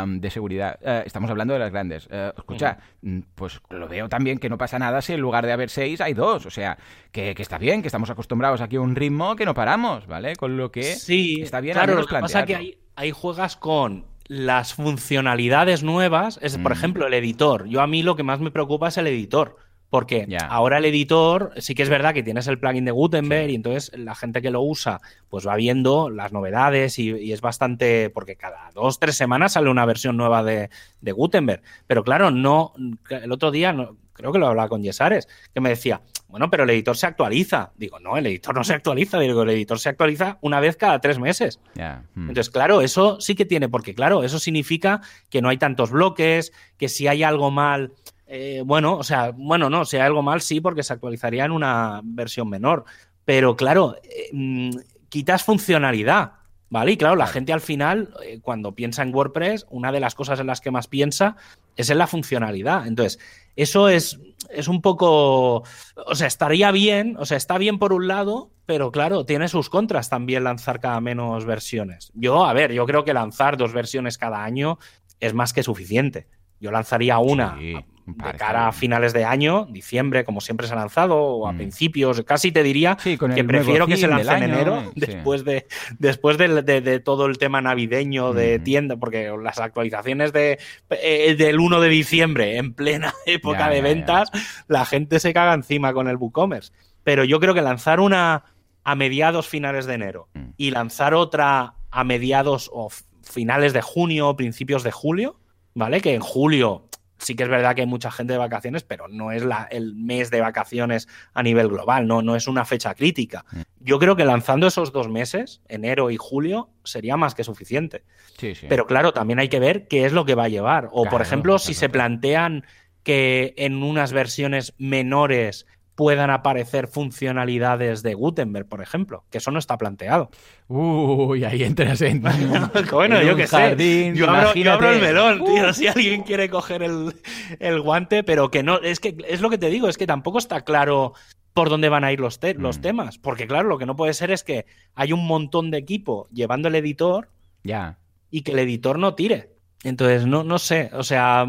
De 0.05 0.29
seguridad. 0.29 0.77
Eh, 0.81 1.03
estamos 1.05 1.29
hablando 1.29 1.53
de 1.53 1.59
las 1.59 1.71
grandes. 1.71 2.07
Eh, 2.11 2.31
escucha, 2.37 2.77
mm, 3.01 3.19
pues 3.35 3.59
lo 3.69 3.87
veo 3.87 4.09
también 4.09 4.37
que 4.39 4.49
no 4.49 4.57
pasa 4.57 4.79
nada 4.79 5.01
si 5.01 5.13
en 5.13 5.19
lugar 5.21 5.45
de 5.45 5.51
haber 5.51 5.69
seis 5.69 6.01
hay 6.01 6.13
dos, 6.13 6.45
o 6.45 6.49
sea, 6.49 6.77
que, 7.11 7.33
que 7.35 7.41
está 7.41 7.57
bien, 7.57 7.81
que 7.81 7.87
estamos 7.87 8.09
acostumbrados 8.09 8.61
aquí 8.61 8.75
a 8.77 8.81
un 8.81 8.95
ritmo 8.95 9.35
que 9.35 9.45
no 9.45 9.53
paramos, 9.53 10.07
¿vale? 10.07 10.35
Con 10.35 10.57
lo 10.57 10.71
que 10.71 10.83
Sí, 10.83 11.41
está 11.41 11.59
bien 11.61 11.73
claro, 11.75 11.95
lo 11.95 12.05
que 12.05 12.19
pasa 12.19 12.41
es 12.41 12.45
que 12.45 12.55
ahí, 12.55 12.77
ahí 12.95 13.11
juegas 13.11 13.55
con 13.55 14.05
las 14.27 14.75
funcionalidades 14.75 15.81
nuevas, 15.83 16.39
es 16.43 16.57
por 16.57 16.71
Mm. 16.71 16.77
ejemplo 16.77 17.07
el 17.07 17.13
editor. 17.15 17.67
Yo 17.67 17.81
a 17.81 17.87
mí 17.87 18.03
lo 18.03 18.15
que 18.15 18.23
más 18.23 18.39
me 18.39 18.51
preocupa 18.51 18.89
es 18.89 18.97
el 18.97 19.07
editor. 19.07 19.57
Porque 19.89 20.27
ahora 20.49 20.77
el 20.77 20.85
editor, 20.85 21.51
sí 21.57 21.73
que 21.73 21.81
es 21.83 21.89
verdad 21.89 22.13
que 22.13 22.21
tienes 22.21 22.47
el 22.47 22.59
plugin 22.59 22.85
de 22.85 22.91
Gutenberg 22.91 23.45
Sí. 23.47 23.51
y 23.53 23.55
entonces 23.55 23.91
la 23.97 24.13
gente 24.13 24.41
que 24.41 24.51
lo 24.51 24.61
usa 24.61 25.01
pues 25.29 25.47
va 25.47 25.55
viendo 25.55 26.09
las 26.11 26.31
novedades 26.31 26.99
y, 26.99 27.09
y 27.11 27.33
es 27.33 27.41
bastante, 27.41 28.09
porque 28.11 28.35
cada 28.35 28.69
dos, 28.75 28.99
tres 28.99 29.15
semanas 29.15 29.53
sale 29.53 29.69
una 29.69 29.85
versión 29.85 30.15
nueva 30.17 30.43
de, 30.43 30.69
de 31.01 31.11
Gutenberg. 31.11 31.61
Pero 31.87 32.03
claro, 32.03 32.29
no, 32.31 32.73
el 33.09 33.31
otro 33.31 33.49
día, 33.51 33.73
no- 33.73 33.97
creo 34.13 34.31
que 34.33 34.39
lo 34.39 34.47
hablaba 34.47 34.67
con 34.67 34.83
Yesares, 34.83 35.27
que 35.53 35.61
me 35.61 35.69
decía, 35.69 36.01
bueno, 36.27 36.49
pero 36.49 36.63
el 36.65 36.69
editor 36.71 36.97
se 36.97 37.07
actualiza. 37.07 37.71
Digo, 37.77 37.99
no, 38.01 38.17
el 38.17 38.27
editor 38.27 38.53
no 38.53 38.63
se 38.65 38.73
actualiza, 38.73 39.17
digo, 39.17 39.43
el 39.43 39.49
editor 39.51 39.79
se 39.79 39.87
actualiza 39.89 40.37
una 40.41 40.59
vez 40.59 40.75
cada 40.75 40.99
tres 40.99 41.17
meses. 41.19 41.59
Ya, 41.75 42.03
mm. 42.15 42.21
Entonces, 42.29 42.49
claro, 42.49 42.81
eso 42.81 43.21
sí 43.21 43.33
que 43.35 43.45
tiene, 43.45 43.69
porque 43.69 43.95
claro, 43.95 44.23
eso 44.23 44.37
significa 44.37 45.01
que 45.29 45.41
no 45.41 45.47
hay 45.49 45.57
tantos 45.57 45.91
bloques, 45.91 46.51
que 46.77 46.89
si 46.89 47.07
hay 47.07 47.23
algo 47.23 47.49
mal, 47.49 47.93
eh, 48.31 48.61
bueno, 48.63 48.95
o 48.95 49.03
sea, 49.03 49.31
bueno, 49.35 49.71
no, 49.71 49.85
si 49.85 49.97
hay 49.97 50.03
algo 50.03 50.21
mal 50.21 50.41
sí, 50.41 50.61
porque 50.61 50.83
se 50.83 50.93
actualizaría 50.93 51.45
en 51.45 51.51
una 51.51 52.01
versión 52.03 52.47
menor. 52.47 52.85
Pero 53.25 53.55
claro, 53.55 53.95
eh, 54.03 54.29
mm, 54.31 54.69
quitas 55.09 55.43
funcionalidad, 55.43 56.33
¿vale? 56.69 56.91
Y 56.91 56.97
claro, 56.97 57.15
la 57.15 57.25
gente 57.25 57.53
al 57.53 57.61
final, 57.61 58.13
eh, 58.23 58.39
cuando 58.39 58.75
piensa 58.75 59.01
en 59.01 59.15
WordPress, 59.15 59.65
una 59.71 59.91
de 59.91 59.99
las 59.99 60.13
cosas 60.13 60.39
en 60.39 60.45
las 60.45 60.61
que 60.61 60.69
más 60.69 60.87
piensa 60.87 61.37
es 61.75 61.89
en 61.89 61.97
la 61.97 62.05
funcionalidad. 62.05 62.85
Entonces, 62.85 63.19
eso 63.55 63.89
es, 63.89 64.19
es 64.51 64.67
un 64.67 64.83
poco, 64.83 65.63
o 65.95 66.15
sea, 66.15 66.27
estaría 66.27 66.71
bien, 66.71 67.15
o 67.17 67.25
sea, 67.25 67.37
está 67.37 67.57
bien 67.57 67.79
por 67.79 67.93
un 67.93 68.07
lado, 68.07 68.51
pero 68.67 68.91
claro, 68.91 69.25
tiene 69.25 69.47
sus 69.47 69.71
contras 69.71 70.07
también 70.07 70.43
lanzar 70.43 70.79
cada 70.79 71.01
menos 71.01 71.45
versiones. 71.45 72.11
Yo, 72.13 72.45
a 72.45 72.53
ver, 72.53 72.73
yo 72.73 72.85
creo 72.85 73.03
que 73.03 73.13
lanzar 73.15 73.57
dos 73.57 73.73
versiones 73.73 74.19
cada 74.19 74.43
año 74.43 74.77
es 75.19 75.33
más 75.33 75.51
que 75.51 75.63
suficiente. 75.63 76.27
Yo 76.59 76.69
lanzaría 76.71 77.17
una 77.19 77.57
Sí, 77.57 77.75
un 78.09 78.15
par 78.17 78.27
de 78.31 78.35
está 78.37 78.45
cara 78.47 78.67
a 78.67 78.71
finales 78.71 79.13
de 79.13 79.23
año, 79.25 79.65
diciembre, 79.69 80.23
como 80.23 80.41
siempre 80.41 80.67
se 80.67 80.73
ha 80.73 80.75
lanzado, 80.75 81.15
o 81.17 81.47
a 81.47 81.53
Mm. 81.53 81.57
principios, 81.57 82.21
casi 82.23 82.51
te 82.51 82.61
diría 82.63 82.97
Sí, 83.01 83.17
que 83.17 83.43
prefiero 83.43 83.87
que 83.87 83.97
se 83.97 84.07
lance 84.07 84.31
en 84.31 84.43
enero, 84.43 84.81
sí. 84.95 84.99
después 85.01 85.43
de 85.43 85.65
después 85.97 86.37
de, 86.37 86.61
de 86.61 86.99
todo 86.99 87.25
el 87.25 87.37
tema 87.37 87.61
navideño 87.61 88.33
de 88.33 88.55
Ujú. 88.55 88.63
tienda, 88.63 88.95
porque 88.97 89.31
las 89.41 89.59
actualizaciones 89.59 90.33
de, 90.33 90.59
eh, 90.89 91.35
del 91.35 91.59
1 91.59 91.79
de 91.79 91.89
diciembre, 91.89 92.57
en 92.57 92.73
plena 92.73 93.13
época 93.25 93.59
Ya, 93.59 93.69
de 93.69 93.75
ya, 93.77 93.81
ya. 93.81 93.83
ventas, 93.83 94.29
la 94.67 94.85
gente 94.85 95.19
se 95.19 95.33
caga 95.33 95.53
encima 95.53 95.93
con 95.93 96.07
el 96.07 96.17
WooCommerce. 96.17 96.71
Pero 97.03 97.23
yo 97.23 97.39
creo 97.39 97.53
que 97.53 97.61
lanzar 97.61 97.99
una 97.99 98.43
a 98.83 98.95
mediados 98.95 99.47
finales 99.47 99.85
de 99.85 99.93
enero 99.93 100.27
Mm. 100.33 100.49
y 100.57 100.71
lanzar 100.71 101.13
otra 101.13 101.73
a 101.91 102.03
mediados 102.03 102.69
o 102.73 102.89
finales 103.23 103.73
de 103.73 103.81
junio 103.81 104.29
o 104.29 104.35
principios 104.35 104.83
de 104.83 104.91
julio, 104.91 105.39
¿vale? 105.75 106.01
Que 106.01 106.13
en 106.15 106.21
julio 106.21 106.87
sí 107.19 107.35
que 107.35 107.43
es 107.43 107.49
verdad 107.49 107.75
que 107.75 107.81
hay 107.81 107.87
mucha 107.87 108.11
gente 108.11 108.33
de 108.33 108.39
vacaciones, 108.39 108.83
pero 108.83 109.07
no 109.07 109.31
es 109.31 109.43
la, 109.43 109.67
el 109.69 109.95
mes 109.95 110.31
de 110.31 110.41
vacaciones 110.41 111.07
a 111.33 111.43
nivel 111.43 111.67
global, 111.67 112.07
no, 112.07 112.21
no 112.21 112.35
es 112.35 112.47
una 112.47 112.65
fecha 112.65 112.95
crítica. 112.95 113.45
Mm. 113.51 113.61
Yo 113.81 113.99
creo 113.99 114.15
que 114.15 114.25
lanzando 114.25 114.67
esos 114.67 114.91
dos 114.91 115.09
meses, 115.09 115.61
enero 115.67 116.09
y 116.09 116.17
julio, 116.17 116.69
sería 116.83 117.17
más 117.17 117.35
que 117.35 117.43
suficiente. 117.43 118.03
Sí, 118.37 118.55
sí. 118.55 118.67
Pero 118.67 118.87
claro, 118.87 119.13
también 119.13 119.39
hay 119.39 119.49
que 119.49 119.59
ver 119.59 119.87
qué 119.87 120.05
es 120.05 120.13
lo 120.13 120.25
que 120.25 120.35
va 120.35 120.45
a 120.45 120.49
llevar. 120.49 120.89
O, 120.91 121.05
por 121.05 121.21
ejemplo, 121.21 121.59
si 121.59 121.73
se 121.73 121.89
plantean 121.89 122.65
que 123.03 123.53
en 123.57 123.83
unas 123.83 124.13
versiones 124.13 124.73
menores 124.77 125.65
puedan 125.99 126.29
aparecer 126.29 126.87
funcionalidades 126.87 128.03
de 128.03 128.13
Gutenberg, 128.13 128.65
por 128.65 128.81
ejemplo, 128.81 129.25
que 129.29 129.39
eso 129.39 129.51
no 129.51 129.59
está 129.59 129.77
planteado. 129.77 130.29
Uy, 130.69 131.43
ahí 131.43 131.61
entras 131.61 131.99
en. 131.99 132.21
bueno, 132.91 133.21
yo 133.21 133.35
qué 133.35 133.47
sé. 133.47 134.13
Yo 134.15 134.29
abro, 134.29 134.91
el 134.91 135.01
melón, 135.01 135.43
tío. 135.43 135.73
Si 135.73 135.87
alguien 135.87 136.23
quiere 136.23 136.49
coger 136.49 136.83
el, 136.83 137.81
guante, 137.81 138.23
pero 138.23 138.49
que 138.49 138.63
no. 138.63 138.77
Es 138.77 139.01
que 139.01 139.17
es 139.27 139.41
lo 139.41 139.49
que 139.49 139.57
te 139.57 139.69
digo, 139.69 139.89
es 139.89 139.97
que 139.97 140.07
tampoco 140.07 140.37
está 140.37 140.61
claro 140.61 141.15
por 141.53 141.67
dónde 141.67 141.89
van 141.89 142.05
a 142.05 142.13
ir 142.13 142.21
los, 142.21 142.39
los 142.55 142.77
mm. 142.77 142.81
temas. 142.81 143.17
Porque, 143.17 143.45
claro, 143.45 143.67
lo 143.67 143.77
que 143.77 143.85
no 143.85 143.97
puede 143.97 144.13
ser 144.13 144.31
es 144.31 144.45
que 144.45 144.67
hay 144.95 145.11
un 145.11 145.27
montón 145.27 145.69
de 145.69 145.79
equipo 145.79 146.29
llevando 146.31 146.69
el 146.69 146.75
editor. 146.75 147.27
Ya. 147.65 147.99
Y 148.31 148.43
que 148.43 148.53
el 148.53 148.59
editor 148.59 148.99
no 148.99 149.15
tire. 149.15 149.51
Entonces, 149.83 150.25
no, 150.25 150.45
no 150.45 150.59
sé. 150.59 150.91
O 150.93 151.03
sea, 151.03 151.45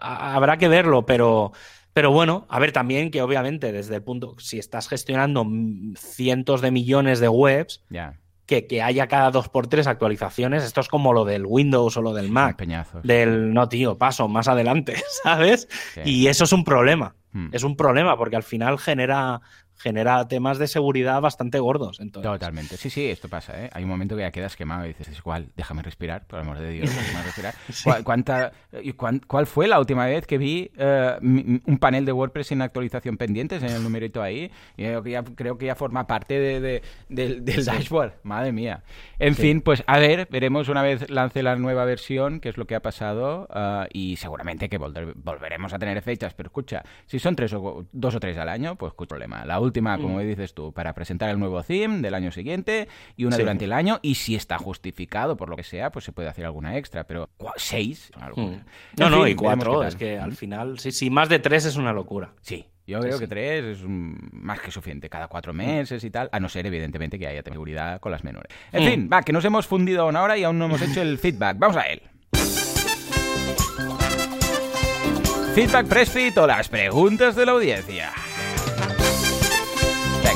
habrá 0.00 0.56
que 0.56 0.68
verlo, 0.68 1.04
pero. 1.04 1.52
Pero 1.92 2.10
bueno, 2.10 2.46
a 2.48 2.58
ver 2.58 2.72
también 2.72 3.10
que 3.10 3.22
obviamente 3.22 3.72
desde 3.72 3.96
el 3.96 4.02
punto, 4.02 4.36
si 4.38 4.58
estás 4.58 4.88
gestionando 4.88 5.46
cientos 5.96 6.60
de 6.60 6.70
millones 6.70 7.20
de 7.20 7.28
webs, 7.28 7.82
ya 7.90 8.18
que, 8.60 8.82
haya 8.82 9.06
cada 9.08 9.30
dos 9.30 9.48
por 9.48 9.66
tres 9.66 9.86
actualizaciones. 9.86 10.64
Esto 10.64 10.80
es 10.80 10.88
como 10.88 11.12
lo 11.12 11.24
del 11.24 11.46
Windows 11.46 11.96
o 11.96 12.02
lo 12.02 12.12
del 12.12 12.30
Mac. 12.30 12.56
Peñazos. 12.56 13.02
Del 13.02 13.54
no, 13.54 13.68
tío, 13.68 13.96
paso 13.96 14.28
más 14.28 14.48
adelante, 14.48 14.96
¿sabes? 15.22 15.68
Y 16.04 16.26
eso 16.26 16.44
es 16.44 16.52
un 16.52 16.64
problema. 16.64 17.14
Hmm. 17.32 17.48
Es 17.52 17.62
un 17.62 17.76
problema 17.76 18.16
porque 18.16 18.36
al 18.36 18.42
final 18.42 18.78
genera 18.78 19.40
genera 19.82 20.26
temas 20.26 20.58
de 20.58 20.66
seguridad 20.66 21.20
bastante 21.20 21.58
gordos. 21.58 22.00
Entonces. 22.00 22.30
Totalmente. 22.30 22.76
Sí, 22.76 22.90
sí, 22.90 23.06
esto 23.06 23.28
pasa. 23.28 23.64
¿eh? 23.64 23.70
Hay 23.72 23.84
un 23.84 23.90
momento 23.90 24.16
que 24.16 24.22
ya 24.22 24.30
quedas 24.30 24.56
quemado 24.56 24.84
y 24.84 24.88
dices, 24.88 25.08
es 25.08 25.18
igual, 25.18 25.48
déjame 25.56 25.82
respirar, 25.82 26.26
por 26.26 26.38
amor 26.38 26.58
de 26.58 26.70
Dios, 26.70 26.90
déjame 26.94 27.22
respirar. 27.24 27.54
¿Cuál, 27.84 28.04
cuánta, 28.04 28.52
cuál, 29.26 29.46
fue 29.46 29.68
la 29.68 29.78
última 29.78 30.06
vez 30.06 30.26
que 30.26 30.38
vi 30.38 30.70
eh, 30.76 31.18
un 31.20 31.78
panel 31.78 32.04
de 32.04 32.12
WordPress 32.12 32.48
sin 32.48 32.62
actualización 32.62 33.16
pendientes 33.16 33.62
en 33.62 33.70
el 33.70 33.82
numerito 33.82 34.22
ahí? 34.22 34.50
Yo 34.76 35.02
creo 35.36 35.58
que 35.58 35.66
ya 35.66 35.74
forma 35.74 36.06
parte 36.06 36.38
de, 36.38 36.82
del, 37.08 37.44
dashboard. 37.44 38.14
Madre 38.22 38.52
mía. 38.52 38.82
En 39.18 39.34
fin, 39.34 39.60
pues 39.60 39.84
a 39.86 39.98
ver, 39.98 40.28
veremos 40.30 40.68
una 40.68 40.82
vez 40.82 41.10
lance 41.10 41.42
la 41.42 41.56
nueva 41.56 41.84
versión, 41.84 42.40
qué 42.40 42.48
es 42.48 42.56
lo 42.56 42.66
que 42.66 42.74
ha 42.74 42.80
pasado, 42.80 43.48
eh, 43.54 43.88
y 43.92 44.16
seguramente 44.16 44.68
que 44.68 44.78
volveremos 44.78 45.72
a 45.72 45.78
tener 45.78 46.00
fechas. 46.02 46.34
Pero 46.34 46.48
escucha, 46.48 46.82
si 47.06 47.18
son 47.18 47.36
tres 47.36 47.52
o 47.52 47.86
dos 47.92 48.14
o 48.14 48.20
tres 48.20 48.38
al 48.38 48.48
año, 48.48 48.76
pues 48.76 48.92
problema. 49.06 49.44
La 49.44 49.60
última, 49.60 49.71
como 49.72 50.18
mm. 50.18 50.26
dices 50.26 50.54
tú, 50.54 50.72
para 50.72 50.94
presentar 50.94 51.30
el 51.30 51.38
nuevo 51.38 51.62
theme 51.62 52.00
del 52.00 52.14
año 52.14 52.32
siguiente 52.32 52.88
y 53.16 53.24
una 53.24 53.36
durante 53.36 53.64
el 53.64 53.72
año. 53.72 53.98
Y 54.02 54.16
si 54.16 54.34
está 54.34 54.58
justificado 54.58 55.36
por 55.36 55.48
lo 55.48 55.56
que 55.56 55.64
sea, 55.64 55.90
pues 55.90 56.04
se 56.04 56.12
puede 56.12 56.28
hacer 56.28 56.44
alguna 56.44 56.76
extra. 56.76 57.04
Pero 57.04 57.30
seis, 57.56 58.10
mm. 58.36 58.54
No, 58.98 59.10
no, 59.10 59.26
y 59.26 59.34
cuatro. 59.34 59.84
Es 59.84 59.96
que 59.96 60.18
al 60.18 60.32
final, 60.32 60.78
sí, 60.78 60.92
sí, 60.92 61.10
más 61.10 61.28
de 61.28 61.38
tres 61.38 61.64
es 61.64 61.76
una 61.76 61.92
locura. 61.92 62.32
Sí, 62.40 62.66
yo 62.86 63.00
creo 63.00 63.18
que 63.18 63.28
tres 63.28 63.78
es 63.78 63.84
más 63.86 64.60
que 64.60 64.70
suficiente, 64.70 65.08
cada 65.08 65.28
cuatro 65.28 65.52
meses 65.52 66.02
y 66.04 66.10
tal, 66.10 66.28
a 66.32 66.40
no 66.40 66.48
ser, 66.48 66.66
evidentemente, 66.66 67.18
que 67.18 67.26
haya 67.26 67.42
seguridad 67.42 68.00
con 68.00 68.12
las 68.12 68.24
menores. 68.24 68.52
En 68.72 68.84
mm. 68.84 68.86
fin, 68.86 69.10
va, 69.12 69.22
que 69.22 69.32
nos 69.32 69.44
hemos 69.44 69.66
fundido 69.66 70.06
una 70.06 70.22
hora 70.22 70.36
y 70.36 70.44
aún 70.44 70.58
no 70.58 70.66
hemos 70.66 70.82
hecho 70.82 71.02
el 71.02 71.18
feedback. 71.18 71.58
Vamos 71.58 71.76
a 71.76 71.82
él. 71.82 72.02
Feedback 75.54 75.86
Pressfit 75.86 76.38
o 76.38 76.46
las 76.46 76.68
preguntas 76.70 77.36
de 77.36 77.44
la 77.44 77.52
audiencia 77.52 78.10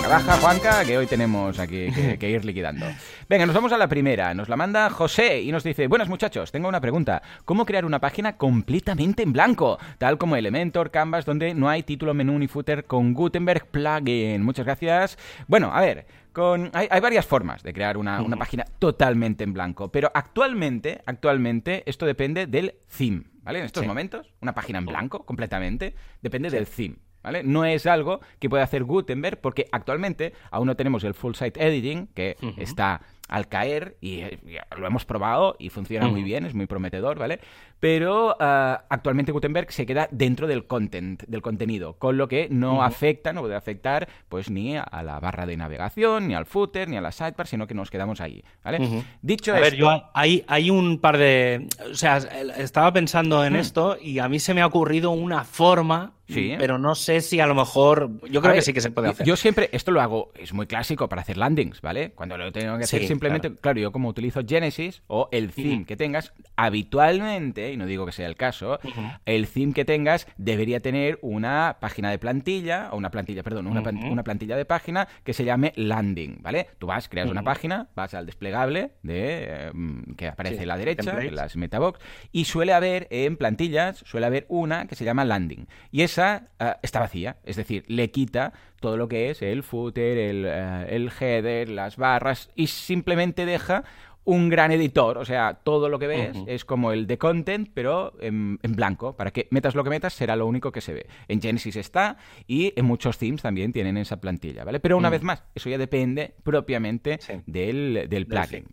baja, 0.09 0.37
Juanca, 0.37 0.85
que 0.85 0.97
hoy 0.97 1.07
tenemos 1.07 1.59
aquí 1.59 1.91
que, 2.19 2.31
ir 2.31 2.45
liquidando. 2.45 2.87
Venga, 3.29 3.47
nos 3.47 3.55
vamos 3.55 3.73
a 3.73 3.79
la 3.79 3.89
primera. 3.89 4.35
Nos 4.35 4.49
la 4.49 4.57
manda 4.57 4.89
José 4.91 5.41
y 5.41 5.51
nos 5.51 5.65
dice, 5.65 5.89
buenas 5.89 6.09
muchachos, 6.09 6.53
tengo 6.53 6.69
una 6.69 6.81
pregunta. 6.81 7.23
¿Cómo 7.45 7.67
crear 7.67 7.85
una 7.85 8.01
página 8.01 8.37
completamente 8.37 9.23
en 9.23 9.33
blanco? 9.33 9.79
Tal 9.99 10.19
como 10.19 10.37
Elementor, 10.37 10.91
Canvas, 10.91 11.25
donde 11.25 11.55
no 11.55 11.69
hay 11.69 11.83
título, 11.83 12.15
menú 12.15 12.39
ni 12.39 12.47
footer 12.47 12.85
con 12.85 13.15
Gutenberg 13.15 13.67
plugin. 13.67 14.43
Muchas 14.43 14.65
gracias. 14.65 15.19
Bueno, 15.49 15.73
a 15.73 15.81
ver, 15.81 16.07
con, 16.33 16.71
hay, 16.73 17.01
varias 17.01 17.27
formas 17.27 17.63
de 17.63 17.73
crear 17.73 17.97
una, 17.97 18.23
una, 18.23 18.37
página 18.37 18.65
totalmente 18.79 19.43
en 19.45 19.53
blanco, 19.53 19.91
pero 19.91 20.11
actualmente, 20.15 21.03
actualmente 21.07 21.83
esto 21.87 22.07
depende 22.07 22.47
del 22.47 22.75
theme, 22.97 23.25
¿vale? 23.43 23.61
En 23.61 23.65
estos 23.67 23.87
momentos, 23.87 24.33
una 24.41 24.55
página 24.55 24.79
en 24.79 24.87
blanco 24.87 25.25
completamente 25.25 25.95
depende 26.21 26.51
del 26.51 26.67
theme. 26.67 26.97
No 27.45 27.65
es 27.65 27.87
algo 27.87 28.21
que 28.39 28.49
pueda 28.49 28.65
hacer 28.65 28.85
Gutenberg 28.85 29.41
porque 29.41 29.67
actualmente 29.73 30.33
aún 30.51 30.67
no 30.67 30.77
tenemos 30.77 31.05
el 31.05 31.15
full 31.15 31.35
site 31.35 31.65
editing 31.65 32.07
que 32.09 32.37
está 32.57 33.03
al 33.29 33.49
caer 33.49 33.97
y, 34.01 34.21
eh, 34.21 34.39
lo 34.77 34.87
hemos 34.87 35.05
probado 35.05 35.57
y 35.59 35.71
funciona 35.71 36.09
muy 36.09 36.23
bien, 36.23 36.47
es 36.47 36.55
muy 36.55 36.67
prometedor, 36.67 37.19
¿vale? 37.19 37.41
Pero 37.81 38.37
ah, 38.41 38.85
actualmente 38.89 39.33
Gutenberg 39.33 39.71
se 39.71 39.85
queda 39.87 40.09
dentro 40.11 40.47
del 40.47 40.67
content, 40.67 41.23
del 41.25 41.43
contenido, 41.43 41.95
con 41.95 42.17
lo 42.17 42.29
que 42.29 42.49
no 42.51 42.83
afecta, 42.83 43.33
no 43.33 43.43
puede 43.43 43.55
afectar 43.57 44.09
pues 44.29 44.51
ni 44.51 44.77
a 44.77 45.03
la 45.03 45.21
barra 45.21 45.47
de 45.47 45.57
navegación, 45.57 46.29
ni 46.29 46.35
al 46.35 46.47
footer, 46.47 46.89
ni 46.89 46.97
a 46.97 47.01
la 47.01 47.13
sidebar, 47.13 47.47
sino 47.47 47.67
que 47.67 47.75
nos 47.75 47.91
quedamos 47.91 48.21
ahí, 48.21 48.43
¿vale? 48.65 49.05
Dicho 49.23 49.55
a 49.55 49.61
ver, 49.61 49.75
yo 49.75 50.11
hay, 50.15 50.45
hay 50.47 50.71
un 50.71 51.01
par 51.01 51.19
de... 51.19 51.69
O 51.91 51.95
sea, 51.95 52.17
estaba 52.17 52.93
pensando 52.93 53.45
en 53.45 53.55
mm. 53.55 53.57
esto 53.57 53.97
y 54.01 54.19
a 54.19 54.29
mí 54.29 54.39
se 54.39 54.55
me 54.55 54.63
ha 54.63 54.67
ocurrido 54.67 55.11
una 55.11 55.45
forma 55.45 56.13
Sí. 56.29 56.55
Pero 56.59 56.79
no 56.79 56.95
sé 56.95 57.21
si 57.21 57.39
a 57.39 57.47
lo 57.47 57.55
mejor. 57.55 58.11
Yo 58.29 58.43
creo 58.43 58.55
que 58.55 58.63
sí 58.63 58.73
que 58.73 58.81
se 58.81 58.91
puede 58.91 59.09
hacer. 59.09 59.27
Yo 59.27 59.37
siempre, 59.37 59.69
esto 59.73 59.93
lo 59.93 60.01
hago, 60.01 60.33
es 60.35 60.53
muy 60.53 60.67
clásico 60.67 61.09
para 61.09 61.23
hacer 61.23 61.37
landings, 61.37 61.81
¿vale? 61.81 62.11
Cuando 62.13 62.37
lo 62.37 62.51
tengo 62.51 62.77
que 62.79 62.85
hacer 62.85 63.07
simplemente, 63.17 63.55
claro. 63.57 63.81
yo 63.81 63.93
como 63.93 64.09
utilizo 64.09 64.41
Genesis 64.47 65.03
o 65.07 65.29
el 65.33 65.53
theme 65.53 65.85
que 65.85 65.97
tengas, 65.97 66.33
habitualmente, 66.57 67.73
y 67.73 67.77
no 67.77 67.87
digo 67.87 68.07
que 68.07 68.13
sea 68.13 68.27
el 68.27 68.37
caso, 68.37 68.79
el 69.25 69.49
theme 69.49 69.73
que 69.73 69.85
tengas 69.85 70.27
debería 70.37 70.81
tener 70.81 71.19
una 71.23 71.79
página 71.81 72.11
de 72.11 72.19
plantilla, 72.19 72.91
o 72.93 72.97
una 72.97 73.11
plantilla, 73.11 73.43
perdón, 73.43 73.67
una, 73.67 74.23
plantilla 74.23 74.57
de 74.57 74.65
página 74.65 75.09
que 75.25 75.33
se 75.33 75.45
llame 75.45 75.73
landing, 75.77 76.39
¿vale? 76.43 76.69
Tú 76.79 76.87
vas, 76.87 77.09
creas 77.09 77.31
una 77.31 77.43
página, 77.43 77.89
vas 77.95 78.15
al 78.15 78.27
desplegable 78.27 78.93
de 79.03 79.69
em, 79.69 80.15
que 80.17 80.29
aparece 80.29 80.63
a 80.63 80.67
la 80.67 80.77
derecha, 80.77 81.23
en 81.23 81.35
las 81.35 81.57
metabox, 81.57 82.01
y 82.33 82.45
suele 82.45 82.73
haber 82.73 83.07
en 83.11 83.37
plantillas, 83.37 83.99
suele 83.99 84.27
haber 84.27 84.47
una 84.49 84.87
que 84.87 84.95
se 84.95 85.05
llama 85.05 85.25
landing. 85.25 85.67
Y 85.91 86.03
esa 86.03 86.49
eh, 86.59 86.75
está 86.83 87.01
vacía, 87.01 87.37
es 87.45 87.57
decir, 87.57 87.85
le 87.89 88.11
quita 88.11 88.53
todo 88.81 88.97
lo 88.97 89.09
que 89.09 89.31
es 89.31 89.43
el 89.43 89.63
footer, 89.63 90.19
el, 90.19 90.45
eh, 90.47 90.87
el 90.91 91.11
header, 91.19 91.69
las 91.69 91.97
barras, 91.97 92.51
y 92.55 92.67
simplemente 92.69 93.47
deja 93.47 93.85
un 94.27 94.49
gran 94.49 94.73
editor, 94.73 95.19
o 95.19 95.25
sea, 95.25 95.55
todo 95.63 95.89
lo 95.89 96.01
que 96.01 96.09
ves 96.09 96.37
es 96.49 96.65
como 96.65 96.91
el 96.91 97.07
de 97.07 97.17
content, 97.17 97.71
pero 97.73 98.13
en, 98.21 98.59
blanco. 98.61 99.17
Para 99.17 99.31
que 99.31 99.47
metas 99.53 99.77
lo 99.77 99.85
que 99.85 99.91
metas 99.91 100.15
será 100.15 100.35
lo 100.35 100.47
único 100.47 100.73
que 100.73 100.81
se 100.81 100.93
ve. 100.93 101.07
En 101.29 101.41
Genesis 101.41 101.77
está 101.77 102.17
y 102.49 102.73
en 102.77 102.87
muchos 102.87 103.19
themes 103.19 103.43
también 103.43 103.73
tienen 103.73 103.97
esa 103.97 104.21
plantilla, 104.21 104.65
¿vale? 104.65 104.81
Pero 104.81 104.97
una 104.97 105.11
vez 105.11 105.23
más, 105.23 105.45
eso 105.55 105.71
ya 105.71 105.79
depende 105.79 106.35
propiamente 106.43 107.21
del, 107.47 108.07
del, 108.11 108.27
plugin. 108.27 108.67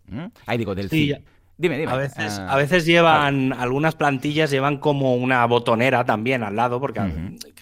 Ahí 0.44 0.58
digo, 0.58 0.74
del 0.74 0.90
theme. 0.90 1.22
Dime, 1.56 1.78
dime. 1.78 1.92
A 1.92 1.96
veces, 1.96 2.38
ah, 2.40 2.52
a 2.52 2.56
veces 2.56 2.84
llevan, 2.84 3.52
algunas 3.52 3.94
plantillas 3.94 4.50
llevan 4.50 4.78
como 4.78 5.14
una 5.14 5.46
botonera 5.46 6.04
también 6.04 6.42
al 6.42 6.56
lado, 6.56 6.80
porque, 6.80 7.00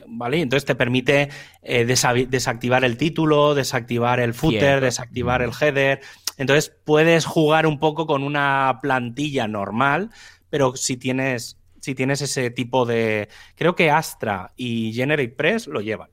¿vale? 0.07 0.41
Entonces 0.41 0.65
te 0.65 0.75
permite 0.75 1.29
eh, 1.63 1.85
desactivar 1.85 2.85
el 2.85 2.97
título, 2.97 3.55
desactivar 3.55 4.19
el 4.21 4.33
footer, 4.33 4.81
desactivar 4.81 5.43
el 5.43 5.51
header. 5.59 6.01
Entonces 6.39 6.75
puedes 6.85 7.27
jugar 7.27 7.67
un 7.67 7.79
poco 7.79 8.07
con 8.07 8.23
una 8.23 8.79
plantilla 8.81 9.47
normal, 9.47 10.11
pero 10.49 10.75
si 10.75 10.97
tienes, 10.97 11.59
si 11.81 11.95
tienes 11.95 12.23
ese 12.23 12.51
tipo 12.51 12.87
de... 12.87 13.29
Creo 13.57 13.75
que 13.75 13.91
Astra 13.91 14.53
y 14.57 14.93
GeneratePress 14.95 15.67
lo 15.67 15.83
llevan. 15.83 16.09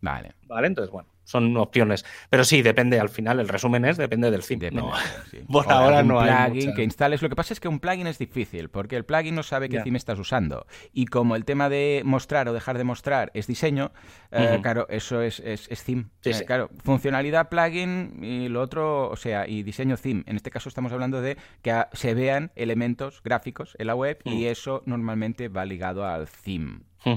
Vale. 0.00 0.32
Vale, 0.46 0.66
entonces 0.68 0.90
bueno 0.90 1.09
son 1.30 1.56
opciones. 1.56 2.04
Pero 2.28 2.44
sí, 2.44 2.60
depende, 2.60 2.98
al 2.98 3.08
final, 3.08 3.38
el 3.38 3.48
resumen 3.48 3.84
es, 3.84 3.96
depende 3.96 4.30
del 4.30 4.42
theme. 4.44 4.70
Por 5.48 5.70
ahora 5.72 6.02
no 6.02 6.20
hay 6.20 6.50
plugin 6.50 6.74
que 6.74 6.82
instales. 6.82 7.22
Lo 7.22 7.28
que 7.28 7.36
pasa 7.36 7.54
es 7.54 7.60
que 7.60 7.68
un 7.68 7.78
plugin 7.78 8.08
es 8.08 8.18
difícil, 8.18 8.68
porque 8.68 8.96
el 8.96 9.04
plugin 9.04 9.34
no 9.36 9.42
sabe 9.42 9.68
qué 9.68 9.80
theme 9.80 9.96
estás 9.96 10.18
usando. 10.18 10.66
Y 10.92 11.06
como 11.06 11.36
el 11.36 11.44
tema 11.44 11.68
de 11.68 12.02
mostrar 12.04 12.48
o 12.48 12.52
dejar 12.52 12.78
de 12.78 12.84
mostrar 12.84 13.30
es 13.34 13.46
diseño, 13.46 13.92
eh, 14.32 14.58
claro, 14.60 14.86
eso 14.90 15.22
es, 15.22 15.40
es, 15.40 15.84
theme. 15.84 16.06
Eh, 16.24 16.44
claro, 16.46 16.68
funcionalidad 16.82 17.48
plugin 17.48 18.18
y 18.22 18.48
lo 18.48 18.60
otro, 18.60 19.08
o 19.08 19.16
sea, 19.16 19.46
y 19.46 19.62
diseño 19.62 19.96
theme. 19.96 20.24
En 20.26 20.34
este 20.36 20.50
caso 20.50 20.68
estamos 20.68 20.92
hablando 20.92 21.22
de 21.22 21.36
que 21.62 21.84
se 21.92 22.14
vean 22.14 22.50
elementos 22.56 23.22
gráficos 23.22 23.76
en 23.78 23.86
la 23.86 23.94
web 23.94 24.18
y 24.24 24.46
eso 24.46 24.82
normalmente 24.84 25.48
va 25.48 25.64
ligado 25.64 26.04
al 26.04 26.28
theme. 26.28 26.80
Sí. 27.04 27.16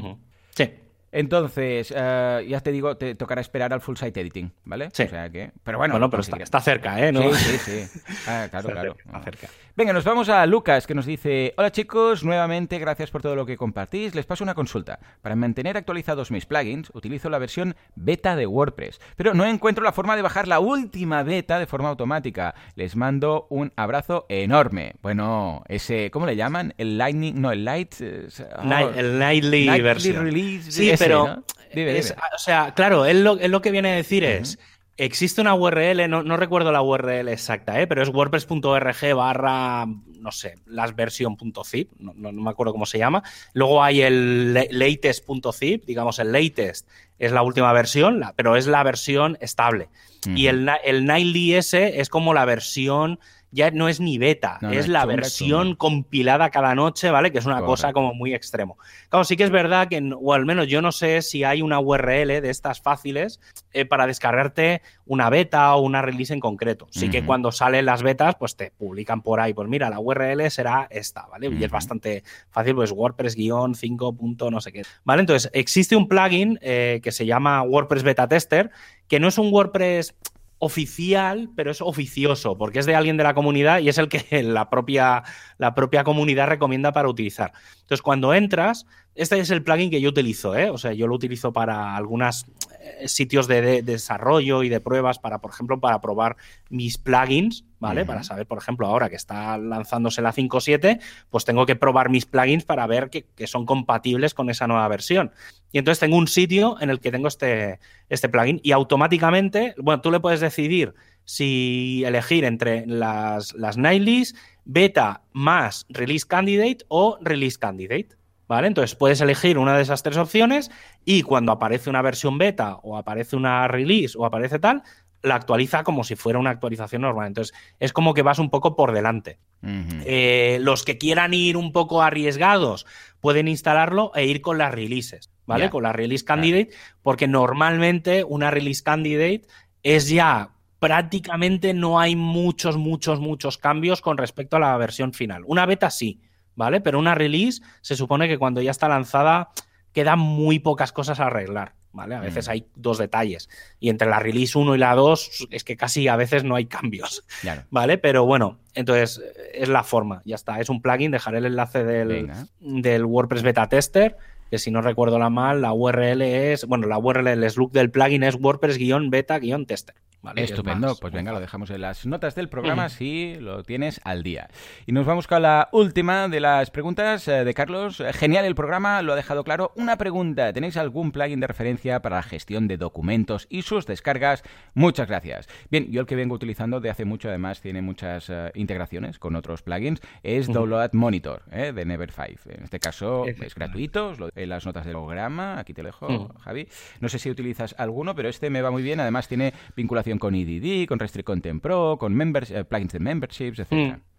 Entonces, 1.16 1.94
eh, 1.96 2.46
ya 2.50 2.60
te 2.62 2.72
digo, 2.72 2.98
te 2.98 3.14
tocará 3.14 3.40
esperar 3.40 3.72
al 3.72 3.82
full 3.82 3.96
site 3.96 4.20
editing, 4.20 4.52
¿vale? 4.66 4.90
Sí. 4.94 5.04
O 5.04 5.10
sea 5.10 5.30
que, 5.30 5.52
pero 5.64 5.78
bueno, 5.78 5.94
bueno 5.94 6.10
pero 6.10 6.22
está, 6.22 6.60
cerca, 6.60 7.00
¿eh? 7.00 7.14
Sí, 7.14 7.58
sí, 7.58 7.58
sí. 7.60 8.02
Ah, 8.28 8.48
claro, 8.50 8.70
claro. 8.72 8.96
Está 9.06 9.22
cerca. 9.22 9.48
Venga, 9.76 9.92
nos 9.92 10.04
vamos 10.04 10.30
a 10.30 10.46
Lucas, 10.46 10.86
que 10.86 10.94
nos 10.94 11.08
dice, 11.08 11.56
hola 11.58 11.72
chicos, 11.72 12.24
nuevamente 12.24 12.78
gracias 12.78 13.10
por 13.10 13.24
todo 13.24 13.36
lo 13.36 13.48
que 13.48 13.58
compartís. 13.58 14.14
Les 14.14 14.28
paso 14.28 14.44
una 14.44 14.54
consulta. 14.54 15.00
Para 15.24 15.36
mantener 15.36 15.78
actualizados 15.78 16.30
mis 16.30 16.46
plugins, 16.46 16.92
utilizo 16.94 17.28
la 17.32 17.40
versión 17.40 17.76
beta 17.96 18.36
de 18.36 18.46
WordPress, 18.46 19.02
pero 19.16 19.34
no 19.34 19.46
encuentro 19.46 19.84
la 19.84 19.92
forma 19.92 20.16
de 20.16 20.22
bajar 20.22 20.48
la 20.48 20.60
última 20.60 21.24
beta 21.24 21.58
de 21.58 21.66
forma 21.66 21.90
automática. 21.90 22.54
Les 22.76 22.96
mando 22.96 23.48
un 23.50 23.74
abrazo 23.76 24.28
enorme. 24.30 24.94
Bueno, 25.02 25.64
ese, 25.68 26.12
¿cómo 26.12 26.28
le 26.28 26.36
llaman? 26.36 26.76
El 26.78 27.00
Lightning, 27.00 27.42
no, 27.42 27.52
el 27.52 27.66
Light... 27.66 27.96
Oh, 28.00 28.90
el 28.96 29.18
Nightly, 29.18 29.70
Release. 29.70 30.72
Sí, 30.72 30.92
pero. 31.00 31.24
o 31.24 32.38
sea, 32.38 32.76
claro, 32.76 33.06
él 33.06 33.24
lo, 33.24 33.38
lo, 33.48 33.62
que 33.64 33.72
viene 33.72 33.94
a 33.94 33.96
decir 33.96 34.24
es. 34.24 34.60
Existe 34.96 35.42
una 35.42 35.56
URL, 35.56 36.08
no, 36.08 36.38
recuerdo 36.38 36.72
la 36.72 36.84
URL 36.84 37.28
exacta, 37.30 37.82
¿eh? 37.82 37.88
pero 37.88 38.04
es 38.04 38.10
wordpress.org 38.10 39.16
barra, 39.16 39.88
no 39.88 40.32
sé, 40.32 40.56
lasversion.zip, 40.68 41.92
no, 41.98 42.14
no, 42.14 42.32
me 42.32 42.50
acuerdo 42.52 42.74
cómo 42.74 42.86
se 42.86 43.00
llama. 43.00 43.24
Luego 43.54 43.84
hay 43.84 44.02
el 44.02 44.54
latest.zip, 44.54 45.86
digamos, 45.86 46.20
el 46.20 46.32
latest 46.32 46.88
es 47.18 47.32
la 47.32 47.42
última 47.42 47.74
versión, 47.74 48.22
pero 48.36 48.56
es 48.56 48.68
la 48.68 48.84
versión 48.84 49.38
estable. 49.42 49.90
Y 50.36 50.48
el, 50.48 50.70
el 50.84 51.10
es 51.50 52.10
como 52.10 52.34
la 52.34 52.46
versión 52.46 53.20
ya 53.54 53.70
no 53.70 53.88
es 53.88 54.00
ni 54.00 54.18
beta, 54.18 54.58
es 54.72 54.88
la 54.88 55.06
versión 55.06 55.76
compilada 55.76 56.50
cada 56.50 56.74
noche, 56.74 57.12
¿vale? 57.12 57.32
Que 57.32 57.38
es 57.38 57.46
una 57.46 57.62
cosa 57.62 57.94
como 57.94 58.14
muy 58.16 58.34
extremo. 58.34 58.78
Claro, 59.10 59.24
sí 59.24 59.38
que 59.38 59.44
es 59.44 59.52
verdad 59.52 59.88
que, 59.88 60.12
o 60.20 60.34
al 60.34 60.46
menos 60.46 60.68
yo 60.68 60.82
no 60.82 60.92
sé 60.92 61.22
si 61.22 61.44
hay 61.44 61.62
una 61.62 61.80
URL 61.80 62.42
de 62.42 62.50
estas 62.50 62.82
fáciles 62.82 63.40
eh, 63.72 63.86
para 63.86 64.08
descargarte 64.08 64.82
una 65.06 65.30
beta 65.30 65.76
o 65.76 65.82
una 65.82 66.02
release 66.02 66.34
en 66.34 66.40
concreto. 66.40 66.88
Sí 66.90 67.10
que 67.10 67.24
cuando 67.24 67.52
salen 67.52 67.86
las 67.86 68.02
betas, 68.02 68.36
pues 68.40 68.56
te 68.56 68.72
publican 68.72 69.22
por 69.22 69.40
ahí, 69.40 69.54
pues 69.54 69.70
mira, 69.70 69.90
la 69.92 70.00
URL 70.00 70.50
será 70.50 70.88
esta, 70.90 71.28
¿vale? 71.28 71.50
Y 71.50 71.64
es 71.64 71.70
bastante 71.70 72.24
fácil, 72.50 72.74
pues 72.74 72.92
WordPress-5. 72.92 74.50
no 74.52 74.62
sé 74.62 74.72
qué. 74.72 74.82
¿Vale? 75.04 75.22
Entonces, 75.22 75.52
existe 75.54 75.96
un 75.96 76.08
plugin 76.08 76.58
eh, 76.62 77.02
que 77.04 77.12
se 77.12 77.28
llama 77.28 77.62
WordPress 77.62 78.02
Beta 78.02 78.28
Tester, 78.28 78.72
que 79.08 79.20
no 79.20 79.28
es 79.28 79.38
un 79.38 79.54
WordPress 79.54 80.16
oficial, 80.64 81.50
pero 81.58 81.72
es 81.72 81.82
oficioso, 81.82 82.58
porque 82.58 82.80
es 82.80 82.86
de 82.86 82.96
alguien 82.96 83.18
de 83.18 83.24
la 83.24 83.34
comunidad 83.34 83.80
y 83.80 83.90
es 83.90 83.98
el 83.98 84.08
que 84.08 84.24
la 84.44 84.70
propia, 84.70 85.24
la 85.58 85.76
propia 85.76 86.06
comunidad 86.06 86.48
recomienda 86.48 86.94
para 86.94 87.10
utilizar. 87.10 87.52
Entonces, 87.82 88.02
cuando 88.02 88.34
entras, 88.34 88.86
este 89.14 89.38
es 89.40 89.52
el 89.52 89.62
plugin 89.62 89.92
que 89.92 90.00
yo 90.00 90.10
utilizo, 90.10 90.56
¿eh? 90.56 90.70
o 90.70 90.78
sea, 90.78 90.94
yo 90.94 91.06
lo 91.06 91.16
utilizo 91.16 91.52
para 91.52 91.98
algunos 91.98 92.46
eh, 92.80 93.10
sitios 93.10 93.48
de, 93.48 93.82
desarrollo 93.82 94.64
y 94.64 94.70
de 94.70 94.80
pruebas, 94.80 95.20
para, 95.20 95.40
por 95.40 95.52
ejemplo, 95.52 95.82
para 95.82 96.00
probar 96.00 96.38
mis 96.70 96.98
plugins, 96.98 97.66
¿vale? 97.80 98.06
Para 98.06 98.24
saber, 98.24 98.48
por 98.48 98.58
ejemplo, 98.58 98.88
ahora 98.88 99.10
que 99.10 99.18
está 99.18 99.58
lanzándose 99.58 100.22
la 100.22 100.32
5.7, 100.32 101.02
pues 101.30 101.44
tengo 101.44 101.66
que 101.66 101.76
probar 101.76 102.10
mis 102.10 102.26
plugins 102.26 102.64
para 102.64 102.88
ver 102.88 103.10
que, 103.10 103.26
que 103.36 103.48
son 103.48 103.66
compatibles 103.66 104.34
con 104.34 104.50
esa 104.50 104.66
nueva 104.66 104.88
versión. 104.88 105.34
Y 105.74 105.80
entonces 105.80 106.00
tengo 106.00 106.18
un 106.18 106.28
sitio 106.28 106.78
en 106.80 106.92
el 106.92 107.00
que 107.00 107.12
tengo 107.12 107.28
este, 107.28 107.80
este 108.08 108.30
plugin 108.30 108.62
y 108.64 108.72
automáticamente, 108.72 109.74
bueno, 109.78 110.02
tú 110.02 110.12
le 110.12 110.20
puedes 110.20 110.40
decidir 110.40 110.94
si 111.26 112.04
elegir 112.06 112.46
entre 112.46 112.86
las, 112.86 113.54
las 113.56 113.76
nightlies, 113.76 114.36
beta 114.66 115.24
más 115.34 115.88
release 115.90 116.28
candidate 116.28 116.86
o 116.90 117.18
release 117.22 117.58
candidate. 117.58 118.10
¿Vale? 118.46 118.68
Entonces 118.68 118.96
puedes 118.96 119.20
elegir 119.22 119.58
una 119.58 119.76
de 119.76 119.82
esas 119.82 120.04
tres 120.04 120.18
opciones 120.18 120.70
y 121.06 121.24
cuando 121.24 121.52
aparece 121.52 121.90
una 121.90 122.02
versión 122.04 122.38
beta 122.38 122.76
o 122.84 122.98
aparece 122.98 123.36
una 123.36 123.68
release 123.68 124.16
o 124.16 124.26
aparece 124.26 124.60
tal, 124.60 124.84
la 125.24 125.36
actualiza 125.36 125.84
como 125.84 126.04
si 126.04 126.16
fuera 126.16 126.38
una 126.38 126.52
actualización 126.52 127.02
normal. 127.02 127.28
Entonces, 127.28 127.56
es 127.80 127.94
como 127.94 128.14
que 128.14 128.22
vas 128.22 128.40
un 128.40 128.50
poco 128.50 128.76
por 128.76 128.92
delante. 128.92 129.40
Eh, 129.66 130.58
los 130.60 130.84
que 130.84 130.98
quieran 130.98 131.34
ir 131.34 131.56
un 131.56 131.72
poco 131.72 132.02
arriesgados 132.02 132.86
pueden 133.22 133.48
instalarlo 133.48 134.12
e 134.14 134.26
ir 134.26 134.42
con 134.42 134.58
las 134.58 134.74
releases, 134.74 135.32
¿vale? 135.46 135.70
Con 135.70 135.84
la 135.84 135.94
release 135.94 136.26
candidate, 136.26 136.72
porque 137.02 137.30
normalmente 137.30 138.26
una 138.26 138.52
release 138.52 138.84
candidate 138.84 139.44
es 139.82 140.10
ya 140.10 140.50
prácticamente 140.80 141.74
no 141.74 142.02
hay 142.02 142.18
muchos, 142.18 142.76
muchos, 142.76 143.22
muchos 143.22 143.58
cambios 143.58 144.02
con 144.02 144.18
respecto 144.18 144.58
a 144.58 144.60
la 144.60 144.76
versión 144.76 145.14
final. 145.14 145.44
Una 145.46 145.66
beta 145.66 145.90
sí, 145.90 146.22
¿vale? 146.56 146.82
Pero 146.82 147.00
una 147.00 147.16
release 147.16 147.62
se 147.80 147.96
supone 147.96 148.28
que 148.28 148.38
cuando 148.38 148.62
ya 148.62 148.72
está 148.72 148.90
lanzada 148.90 149.52
quedan 149.94 150.20
muy 150.20 150.60
pocas 150.60 150.92
cosas 150.92 151.22
a 151.22 151.28
arreglar. 151.28 151.76
¿Vale? 151.94 152.16
A 152.16 152.20
veces 152.20 152.48
mm. 152.48 152.52
hay 152.52 152.66
dos 152.76 152.98
detalles. 152.98 153.50
Y 153.80 153.90
entre 153.90 154.10
la 154.10 154.20
release 154.20 154.58
1 154.58 154.76
y 154.76 154.78
la 154.78 154.96
2 154.96 155.48
es 155.52 155.64
que 155.64 155.78
casi 155.78 156.08
a 156.08 156.16
veces 156.16 156.44
no 156.44 156.56
hay 156.56 156.66
cambios, 156.66 157.24
¿vale? 157.70 157.98
Pero 157.98 158.26
bueno, 158.26 158.60
entonces 158.74 159.22
es 159.54 159.70
la 159.70 159.84
forma, 159.84 160.22
ya 160.26 160.36
está. 160.36 160.60
Es 160.60 160.70
un 160.70 160.82
plugin, 160.82 161.12
dejaré 161.12 161.38
el 161.38 161.46
enlace 161.46 161.84
del, 161.84 162.30
del 162.60 163.06
WordPress 163.06 163.44
Beta 163.44 163.70
Tester, 163.70 164.18
que 164.50 164.60
si 164.60 164.70
no 164.70 164.82
recuerdo 164.82 165.18
la 165.18 165.30
mal, 165.30 165.62
la 165.62 165.74
URL 165.74 166.22
es, 166.22 166.66
bueno, 166.66 166.88
la 166.88 166.98
URL, 166.98 167.28
el 167.28 167.50
slug 167.50 167.72
del 167.72 167.90
plugin 167.90 168.24
es 168.24 168.36
WordPress-beta-tester. 168.36 169.96
Estupendo, 170.36 170.96
pues 171.02 171.14
venga, 171.14 171.34
lo 171.34 171.42
dejamos 171.42 171.70
en 171.70 171.82
las 171.82 172.06
notas 172.06 172.34
del 172.34 172.48
programa 172.48 172.88
si 172.90 173.36
lo 173.36 173.64
tienes 173.64 174.00
al 174.06 174.24
día. 174.24 174.48
Y 174.86 174.94
nos 174.94 175.06
vamos 175.06 175.28
con 175.28 175.42
la 175.42 175.68
última 175.74 176.30
de 176.30 176.40
las 176.40 176.72
preguntas 176.72 177.28
eh, 177.28 177.44
de 177.44 177.54
Carlos. 177.54 178.00
Eh, 178.00 178.14
genial 178.14 178.46
el 178.46 178.56
programa, 178.56 179.02
lo 179.02 179.14
ha 179.14 179.16
dejado 179.18 179.44
claro. 179.44 179.74
Una 179.76 179.98
pregunta, 179.98 180.54
¿tenéis 180.54 180.78
algún 180.78 181.12
plugin 181.12 181.42
de 181.42 181.48
referencia 181.48 182.02
para 182.02 182.18
la 182.18 182.24
gestión 182.24 182.70
de 182.70 182.78
documentos 182.78 183.48
y 183.50 183.64
sus 183.64 183.86
descargas? 183.86 184.44
Muchas 184.74 185.10
gracias. 185.10 185.50
Bien, 185.70 185.92
yo 185.92 186.00
el 186.00 186.08
que 186.08 186.16
vengo 186.16 186.36
utilizando 186.36 186.80
de 186.80 186.90
hace 186.90 187.04
mucho, 187.04 187.28
además 187.28 187.60
tiene 187.60 187.82
muchas 187.82 188.30
eh, 188.30 188.52
integraciones 188.56 189.20
con 189.20 189.36
otros 189.36 189.62
plugins, 189.62 190.00
es 190.24 190.48
Download 190.48 190.94
Monitor 190.94 191.44
de 191.46 191.86
Never5. 191.86 192.40
En 192.46 192.64
este 192.64 192.80
caso 192.80 193.26
es 193.26 193.56
gratuito, 193.56 194.14
en 194.36 194.50
las 194.50 194.66
notas 194.66 194.86
del 194.86 194.94
programa, 194.94 195.60
aquí 195.60 195.74
te 195.74 195.84
lo 195.84 195.88
dejo, 195.88 196.34
Javi. 196.40 196.68
No 197.02 197.10
sé 197.10 197.20
si 197.20 197.30
utilizas 197.30 197.76
alguno, 197.78 198.16
pero 198.16 198.30
este 198.30 198.50
me 198.50 198.62
va 198.62 198.72
muy 198.72 198.84
bien, 198.84 199.00
además 199.00 199.28
tiene 199.28 199.54
vinculación 199.76 200.13
con 200.20 200.36
EDD, 200.36 200.88
con 200.88 201.00
Restrict 201.00 201.26
Content 201.26 201.62
Pro, 201.62 201.98
con 202.00 202.14
members, 202.14 202.52
eh, 202.52 202.64
plugins 202.64 202.94
de 202.94 203.00
memberships, 203.00 203.60
etc. 203.60 203.72
Mm. 203.72 204.14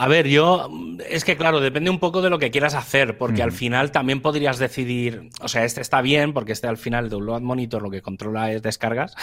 A 0.00 0.06
ver, 0.06 0.28
yo 0.28 0.70
es 1.08 1.24
que 1.24 1.36
claro, 1.36 1.58
depende 1.58 1.90
un 1.90 1.98
poco 1.98 2.22
de 2.22 2.30
lo 2.30 2.38
que 2.38 2.52
quieras 2.52 2.74
hacer, 2.74 3.18
porque 3.18 3.42
al 3.42 3.50
final 3.50 3.90
también 3.90 4.22
podrías 4.22 4.60
decidir, 4.60 5.28
o 5.40 5.48
sea, 5.48 5.64
este 5.64 5.80
está 5.80 6.02
bien, 6.02 6.32
porque 6.32 6.52
este 6.52 6.68
al 6.68 6.76
final 6.76 7.10
de 7.10 7.16
un 7.16 7.26
load 7.26 7.40
monitor 7.40 7.82
lo 7.82 7.90
que 7.90 8.00
controla 8.00 8.52
es 8.52 8.62
descargas, 8.62 9.16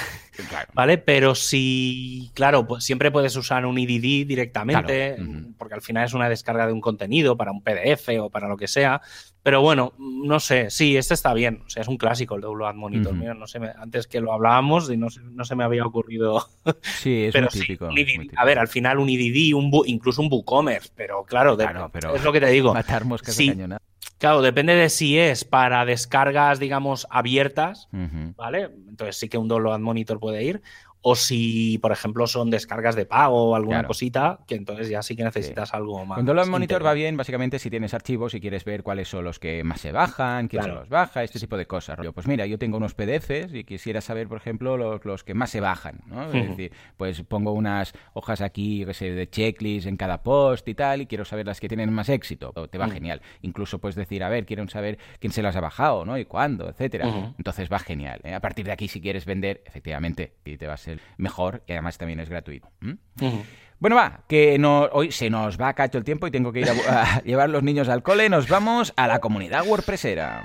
¿vale? 0.74 0.98
Pero 0.98 1.34
si, 1.34 2.30
claro, 2.34 2.68
pues 2.68 2.84
siempre 2.84 3.10
puedes 3.10 3.38
usar 3.38 3.66
un 3.66 3.78
EDD 3.78 4.28
directamente, 4.28 5.16
porque 5.58 5.76
al 5.76 5.82
final 5.82 6.04
es 6.04 6.14
una 6.14 6.28
descarga 6.28 6.68
de 6.68 6.74
un 6.74 6.82
contenido 6.82 7.38
para 7.38 7.54
un 7.54 7.64
PDF 7.64 8.10
o 8.20 8.30
para 8.30 8.50
lo 8.50 8.58
que 8.58 8.68
sea, 8.68 9.02
pero 9.46 9.62
bueno, 9.62 9.94
no 10.00 10.40
sé, 10.40 10.72
sí, 10.72 10.98
este 10.98 11.14
está 11.14 11.32
bien. 11.36 11.62
O 11.68 11.70
sea, 11.70 11.84
es 11.84 11.88
un 11.88 11.98
clásico 11.98 12.34
el 12.34 12.42
Download 12.42 12.74
Monitor. 12.74 13.14
Mira, 13.14 13.36
no 13.36 13.46
sé, 13.46 13.60
antes 13.78 14.08
que 14.08 14.20
lo 14.20 14.34
hablábamos 14.34 14.90
y 14.90 14.98
no, 14.98 15.06
no 15.22 15.46
se 15.46 15.56
me 15.56 15.64
había 15.64 15.86
ocurrido. 15.86 16.50
Sí, 16.82 17.26
es 17.26 17.36
muy, 17.36 17.48
típico, 17.50 17.88
A 18.38 18.44
ver, 18.44 18.58
al 18.58 18.68
final 18.68 18.98
un 18.98 19.08
IDD, 19.08 19.54
un 19.54 19.72
incluso 19.86 20.24
un 20.24 20.30
WooCommerce, 20.32 20.90
pero 20.96 21.24
claro, 21.26 21.56
es 21.60 22.24
lo 22.24 22.34
que 22.34 22.40
te 22.40 22.48
digo. 22.48 22.74
Matar 22.74 23.06
moscas 23.06 23.36
sí, 23.36 23.54
Claro, 24.18 24.42
depende 24.42 24.74
de 24.74 24.90
si 24.90 25.20
es 25.20 25.46
para 25.46 25.86
descargas, 25.86 26.58
digamos, 26.58 27.06
abiertas, 27.12 27.88
¿vale? 28.36 28.72
Entonces 28.90 29.18
sí 29.18 29.30
que 29.30 29.38
un 29.38 29.48
Download 29.48 29.80
Monitor 29.80 30.20
puede 30.20 30.44
ir 30.44 30.64
o 31.08 31.16
si, 31.16 31.78
por 31.78 31.92
ejemplo, 31.92 32.26
son 32.26 32.50
descargas 32.50 32.96
de 32.96 33.06
pago 33.06 33.52
o 33.52 33.56
alguna 33.56 33.84
cosita, 33.84 34.40
que 34.48 34.56
entonces 34.56 34.90
ya 34.90 35.04
sí 35.04 35.16
que 35.16 35.24
necesitas 35.24 35.72
algo 35.76 36.04
más. 36.04 36.16
Cuando 36.16 36.34
lo 36.34 36.44
monitor 36.48 36.84
va 36.84 36.94
bien, 36.94 37.16
básicamente, 37.16 37.60
si 37.60 37.70
tienes 37.70 37.94
archivos 37.94 38.34
y 38.34 38.42
quieres 38.42 38.66
ver 38.66 38.82
cuáles 38.82 39.08
son 39.08 39.24
los 39.24 39.38
que 39.38 39.64
más 39.64 39.82
se 39.82 39.92
bajan, 39.92 40.48
quién 40.48 40.64
se 40.64 40.70
los 40.70 40.90
baja, 40.90 41.24
este 41.24 41.40
tipo 41.40 41.58
de 41.58 41.68
cosas. 41.68 42.00
Pues 42.12 42.26
mira, 42.26 42.48
yo 42.48 42.58
tengo 42.58 42.78
unos 42.78 42.96
PDFs 42.96 43.54
y 43.54 43.66
quisiera 43.66 44.02
saber, 44.02 44.28
por 44.28 44.40
ejemplo, 44.40 44.78
los, 44.78 45.24
que 45.24 45.36
más 45.36 45.52
se 45.52 45.60
bajan, 45.60 46.00
¿no? 46.08 46.24
Es 46.34 46.50
decir, 46.50 46.72
pues 46.98 47.22
pongo 47.22 47.52
unas 47.52 47.94
hojas 48.14 48.42
aquí, 48.42 48.84
que 48.84 48.96
sé, 48.96 49.12
de 49.12 49.30
checklist 49.30 49.86
en 49.86 49.98
cada 49.98 50.24
post 50.24 50.68
y 50.68 50.74
tal, 50.74 51.02
y 51.02 51.06
quiero 51.06 51.24
saber 51.24 51.46
las 51.46 51.60
que 51.60 51.68
tienen 51.68 51.94
más 51.94 52.10
éxito. 52.10 52.52
Te 52.72 52.80
va 52.80 52.90
genial. 52.90 53.22
Incluso 53.44 53.78
puedes 53.78 53.96
decir, 53.96 54.24
a 54.24 54.30
ver, 54.30 54.48
quiero 54.48 54.68
saber 54.70 54.98
quién 55.20 55.32
se 55.32 55.44
las 55.44 55.56
ha 55.56 55.62
bajado, 55.62 56.04
¿no? 56.04 56.18
Y 56.18 56.26
cuándo, 56.26 56.68
etcétera. 56.68 57.34
Entonces 57.38 57.72
va 57.72 57.78
genial. 57.78 58.22
¿eh? 58.24 58.34
A 58.34 58.40
partir 58.40 58.66
de 58.66 58.72
aquí, 58.72 58.88
si 58.88 59.00
quieres 59.02 59.26
vender, 59.26 59.62
efectivamente, 59.68 60.34
y 60.44 60.58
te 60.58 60.66
va 60.66 60.74
a 60.74 60.78
ser 60.78 60.95
mejor 61.18 61.64
y 61.68 61.74
además 61.74 61.98
también 61.98 62.20
es 62.20 62.30
gratuito. 62.30 62.70
Bueno, 63.80 63.96
va, 63.98 64.22
que 64.28 64.58
no, 64.58 64.90
hoy 64.92 65.12
se 65.12 65.30
nos 65.30 65.60
va 65.60 65.70
a 65.70 65.74
cacho 65.74 65.98
el 65.98 66.04
tiempo 66.04 66.28
y 66.28 66.32
tengo 66.32 66.52
que 66.54 66.62
ir 66.62 66.70
a, 66.70 67.02
a 67.02 67.22
llevar 67.24 67.50
los 67.50 67.64
niños 67.64 67.90
al 67.90 68.04
cole. 68.04 68.30
Nos 68.30 68.48
vamos 68.48 68.94
a 68.96 69.08
la 69.08 69.20
comunidad 69.20 69.66
WordPressera. 69.68 70.44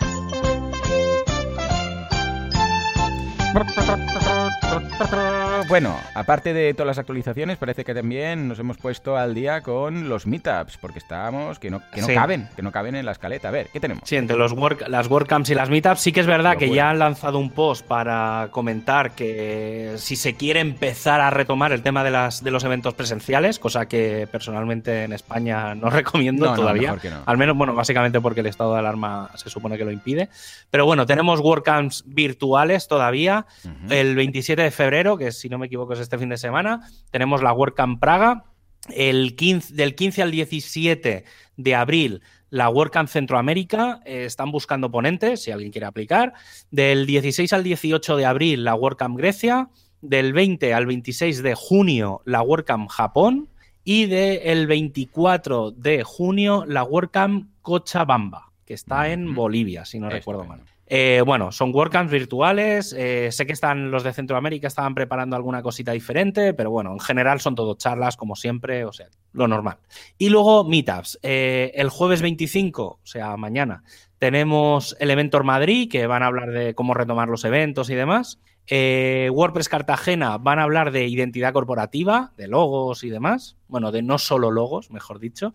Bueno, 5.69 5.97
aparte 6.15 6.53
de 6.53 6.75
todas 6.75 6.87
las 6.87 6.99
actualizaciones, 6.99 7.59
parece 7.59 7.85
que 7.85 7.95
también 7.95 8.49
nos 8.49 8.59
hemos 8.59 8.77
puesto 8.77 9.17
al 9.17 9.35
día 9.35 9.63
con 9.63 10.09
los 10.09 10.27
meetups, 10.27 10.77
porque 10.79 10.99
estábamos 10.99 11.59
que 11.59 11.71
no, 11.71 11.81
que 11.93 12.01
no 12.01 12.09
caben, 12.09 12.49
que 12.57 12.63
no 12.63 12.73
caben 12.73 12.95
en 12.95 13.07
la 13.07 13.13
escaleta. 13.13 13.49
A 13.49 13.51
ver, 13.51 13.69
¿qué 13.73 13.81
tenemos? 13.81 14.03
Sí, 14.07 14.17
entre 14.17 14.37
los 14.37 14.53
work, 14.53 14.89
las 14.89 15.09
WordCamps 15.09 15.51
y 15.51 15.55
las 15.55 15.71
meetups, 15.71 16.01
sí 16.01 16.13
que 16.13 16.21
es 16.21 16.27
verdad 16.27 16.57
que 16.57 16.71
ya 16.71 16.91
han 16.91 16.99
lanzado 16.99 17.39
un 17.39 17.51
post 17.51 17.87
para 17.87 18.49
comentar 18.51 19.13
que 19.13 19.95
si 19.97 20.17
se 20.17 20.35
quiere 20.35 20.61
empezar 20.61 21.21
a 21.21 21.31
retomar 21.31 21.73
el 21.73 21.83
tema 21.83 22.05
de, 22.05 22.11
las, 22.11 22.43
de 22.43 22.51
los 22.51 22.65
eventos 22.65 22.95
presenciales, 22.95 23.59
cosa 23.59 23.87
que 23.87 24.29
personalmente 24.31 25.05
en 25.05 25.13
España 25.13 25.75
no 25.75 25.91
recomiendo 25.91 26.53
todavía. 26.55 26.97
Al 27.27 27.39
menos, 27.39 27.57
bueno, 27.57 27.75
básicamente 27.75 28.21
porque 28.21 28.41
el 28.41 28.47
estado 28.47 28.75
de 28.75 28.81
alarma 28.81 29.31
se 29.35 29.51
supone 29.51 29.79
que 29.79 29.85
lo 29.85 29.91
impide. 29.91 30.29
Pero 30.71 30.87
bueno, 30.87 31.07
tenemos 31.07 31.41
WordCamps 31.41 32.05
virtuales 32.07 32.89
todavía. 32.89 33.47
El 33.89 34.15
27 34.41 34.63
de 34.63 34.71
febrero, 34.71 35.19
que 35.19 35.33
si 35.33 35.51
no 35.51 35.59
me 35.59 35.67
equivoco 35.67 35.93
es 35.93 36.01
este 36.01 36.17
fin 36.17 36.31
de 36.31 36.39
semana, 36.39 36.89
tenemos 37.11 37.43
la 37.43 37.53
WordCamp 37.53 38.01
Praga. 38.01 38.45
El 38.89 39.37
15, 39.37 39.75
del 39.75 39.95
15 39.95 40.23
al 40.23 40.31
17 40.31 41.25
de 41.59 41.75
abril 41.75 42.23
la 42.49 42.69
WordCamp 42.69 43.09
Centroamérica, 43.09 44.01
eh, 44.05 44.25
están 44.25 44.51
buscando 44.51 44.91
ponentes, 44.91 45.43
si 45.43 45.51
alguien 45.51 45.71
quiere 45.71 45.87
aplicar. 45.87 46.33
Del 46.71 47.07
16 47.07 47.53
al 47.53 47.63
18 47.63 48.17
de 48.17 48.27
abril, 48.27 48.65
la 48.65 48.75
WordCamp 48.75 49.17
Grecia. 49.17 49.69
Del 50.01 50.33
20 50.33 50.73
al 50.73 50.87
26 50.87 51.43
de 51.43 51.55
junio, 51.55 52.23
la 52.25 52.43
WordCamp 52.43 52.89
Japón. 52.89 53.51
Y 53.85 54.07
del 54.07 54.67
24 54.67 55.71
de 55.71 56.03
junio, 56.03 56.65
la 56.67 56.83
WordCamp 56.83 57.51
Cochabamba, 57.61 58.51
que 58.65 58.75
está 58.75 59.11
en 59.11 59.35
Bolivia, 59.35 59.85
si 59.85 60.01
no 60.01 60.09
recuerdo 60.09 60.45
mal. 60.45 60.63
Eh, 60.93 61.23
bueno, 61.25 61.53
son 61.53 61.73
WordCamps 61.73 62.11
virtuales. 62.11 62.93
Eh, 62.99 63.31
sé 63.31 63.47
que 63.47 63.53
están 63.53 63.93
los 63.93 64.03
de 64.03 64.13
Centroamérica 64.13 64.67
estaban 64.67 64.97
preparando 64.97 65.37
alguna 65.37 65.63
cosita 65.63 65.93
diferente, 65.93 66.53
pero 66.53 66.73
bueno, 66.73 66.93
en 66.93 66.99
general 66.99 67.39
son 67.39 67.55
todo 67.55 67.77
charlas, 67.77 68.17
como 68.17 68.35
siempre, 68.35 68.85
o 68.85 68.93
sea, 68.93 69.07
lo 69.33 69.47
normal. 69.47 69.79
Y 70.19 70.31
luego 70.31 70.65
Meetups. 70.65 71.21
Eh, 71.23 71.71
el 71.77 71.91
jueves 71.91 72.23
25, 72.23 72.83
o 72.85 73.01
sea, 73.05 73.37
mañana, 73.37 73.85
tenemos 74.19 74.97
Elementor 74.99 75.45
Madrid, 75.45 75.89
que 75.89 76.09
van 76.09 76.25
a 76.25 76.27
hablar 76.27 76.51
de 76.51 76.75
cómo 76.75 76.93
retomar 76.93 77.29
los 77.29 77.45
eventos 77.45 77.89
y 77.89 77.95
demás. 77.95 78.41
WordPress 78.69 79.69
Cartagena 79.69 80.39
van 80.39 80.59
a 80.59 80.65
hablar 80.65 80.91
de 80.91 81.07
identidad 81.07 81.53
corporativa, 81.53 82.33
de 82.37 82.49
logos 82.49 83.05
y 83.05 83.11
demás. 83.11 83.60
Bueno, 83.71 83.93
de 83.93 84.03
no 84.03 84.19
solo 84.19 84.51
logos, 84.51 84.91
mejor 84.91 85.19
dicho. 85.21 85.55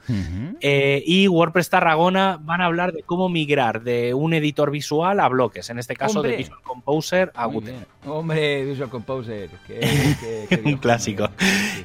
Eh, 0.61 1.03
y 1.05 1.27
WordPress 1.27 1.69
Tarragona 1.69 2.39
van 2.41 2.61
a 2.61 2.65
hablar 2.65 2.93
de 2.93 3.03
cómo 3.03 3.29
migrar 3.29 3.83
de 3.83 4.13
un 4.13 4.33
editor 4.33 4.71
visual 4.71 5.19
a 5.19 5.27
bloques, 5.27 5.69
en 5.69 5.79
este 5.79 5.95
caso 5.95 6.21
de 6.21 6.37
Visual 6.37 6.59
Composer 6.63 7.31
a 7.35 7.45
Gutenberg. 7.45 7.87
Hombre, 8.05 8.65
Visual 8.65 8.89
Composer, 8.89 9.49
un 10.65 10.77
clásico. 10.77 11.29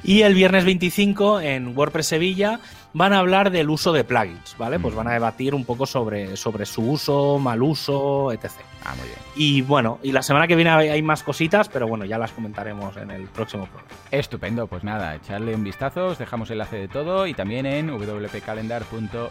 Y 0.03 0.21
el 0.21 0.33
viernes 0.33 0.65
25 0.65 1.41
en 1.41 1.77
WordPress 1.77 2.07
Sevilla 2.07 2.59
van 2.93 3.13
a 3.13 3.19
hablar 3.19 3.51
del 3.51 3.69
uso 3.69 3.93
de 3.93 4.03
plugins, 4.03 4.55
¿vale? 4.57 4.79
Pues 4.79 4.95
van 4.95 5.07
a 5.07 5.13
debatir 5.13 5.55
un 5.55 5.65
poco 5.65 5.85
sobre, 5.85 6.35
sobre 6.35 6.65
su 6.65 6.81
uso, 6.83 7.39
mal 7.39 7.61
uso, 7.61 8.31
etc. 8.31 8.51
Ah, 8.83 8.95
muy 8.95 9.05
bien. 9.05 9.19
Y 9.35 9.61
bueno, 9.61 9.99
y 10.03 10.11
la 10.11 10.21
semana 10.23 10.47
que 10.47 10.55
viene 10.55 10.71
hay 10.71 11.01
más 11.01 11.23
cositas, 11.23 11.69
pero 11.69 11.87
bueno, 11.87 12.05
ya 12.05 12.17
las 12.17 12.31
comentaremos 12.31 12.97
en 12.97 13.11
el 13.11 13.23
próximo 13.23 13.65
programa. 13.65 13.91
Estupendo, 14.11 14.67
pues 14.67 14.83
nada, 14.83 15.15
echarle 15.15 15.55
un 15.55 15.63
vistazo, 15.63 16.07
os 16.07 16.20
dejamos 16.21 16.49
el 16.49 16.53
enlace 16.53 16.77
de 16.77 16.87
todo 16.87 17.27
y 17.27 17.33
también 17.33 17.65
en 17.65 17.89
wpcalendar.io. 17.89 19.29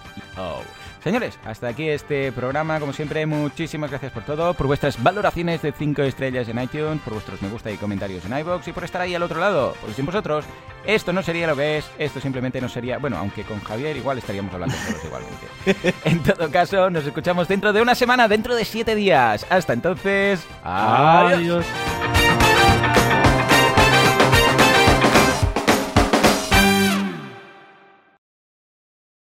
Señores, 1.02 1.38
hasta 1.46 1.68
aquí 1.68 1.88
este 1.88 2.30
programa, 2.30 2.78
como 2.78 2.92
siempre, 2.92 3.24
muchísimas 3.24 3.88
gracias 3.88 4.12
por 4.12 4.22
todo, 4.22 4.52
por 4.52 4.66
vuestras 4.66 5.02
valoraciones 5.02 5.62
de 5.62 5.72
5 5.72 6.02
estrellas 6.02 6.46
en 6.48 6.60
iTunes, 6.60 7.00
por 7.02 7.14
vuestros 7.14 7.40
me 7.40 7.48
gusta 7.48 7.70
y 7.70 7.76
comentarios 7.76 8.24
en 8.26 8.38
iBox 8.38 8.68
y 8.68 8.72
por 8.72 8.84
estar 8.84 9.00
ahí 9.00 9.14
al 9.14 9.22
otro 9.22 9.40
lado, 9.40 9.74
porque 9.80 9.94
sin 9.94 10.04
vosotros 10.04 10.44
esto 10.84 11.12
no 11.12 11.22
sería 11.22 11.46
lo 11.46 11.56
que 11.56 11.78
es, 11.78 11.90
esto 11.98 12.20
simplemente 12.20 12.60
no 12.60 12.68
sería, 12.68 12.98
bueno, 12.98 13.16
aunque 13.16 13.44
con 13.44 13.60
Javier 13.60 13.96
igual 13.96 14.18
estaríamos 14.18 14.52
hablando 14.52 14.74
todos 14.86 15.04
igualmente. 15.04 15.94
En 16.04 16.22
todo 16.22 16.50
caso, 16.50 16.90
nos 16.90 17.06
escuchamos 17.06 17.48
dentro 17.48 17.72
de 17.72 17.80
una 17.80 17.94
semana, 17.94 18.28
dentro 18.28 18.54
de 18.54 18.64
7 18.64 18.94
días. 18.94 19.46
Hasta 19.48 19.72
entonces, 19.72 20.46
adiós. 20.62 21.64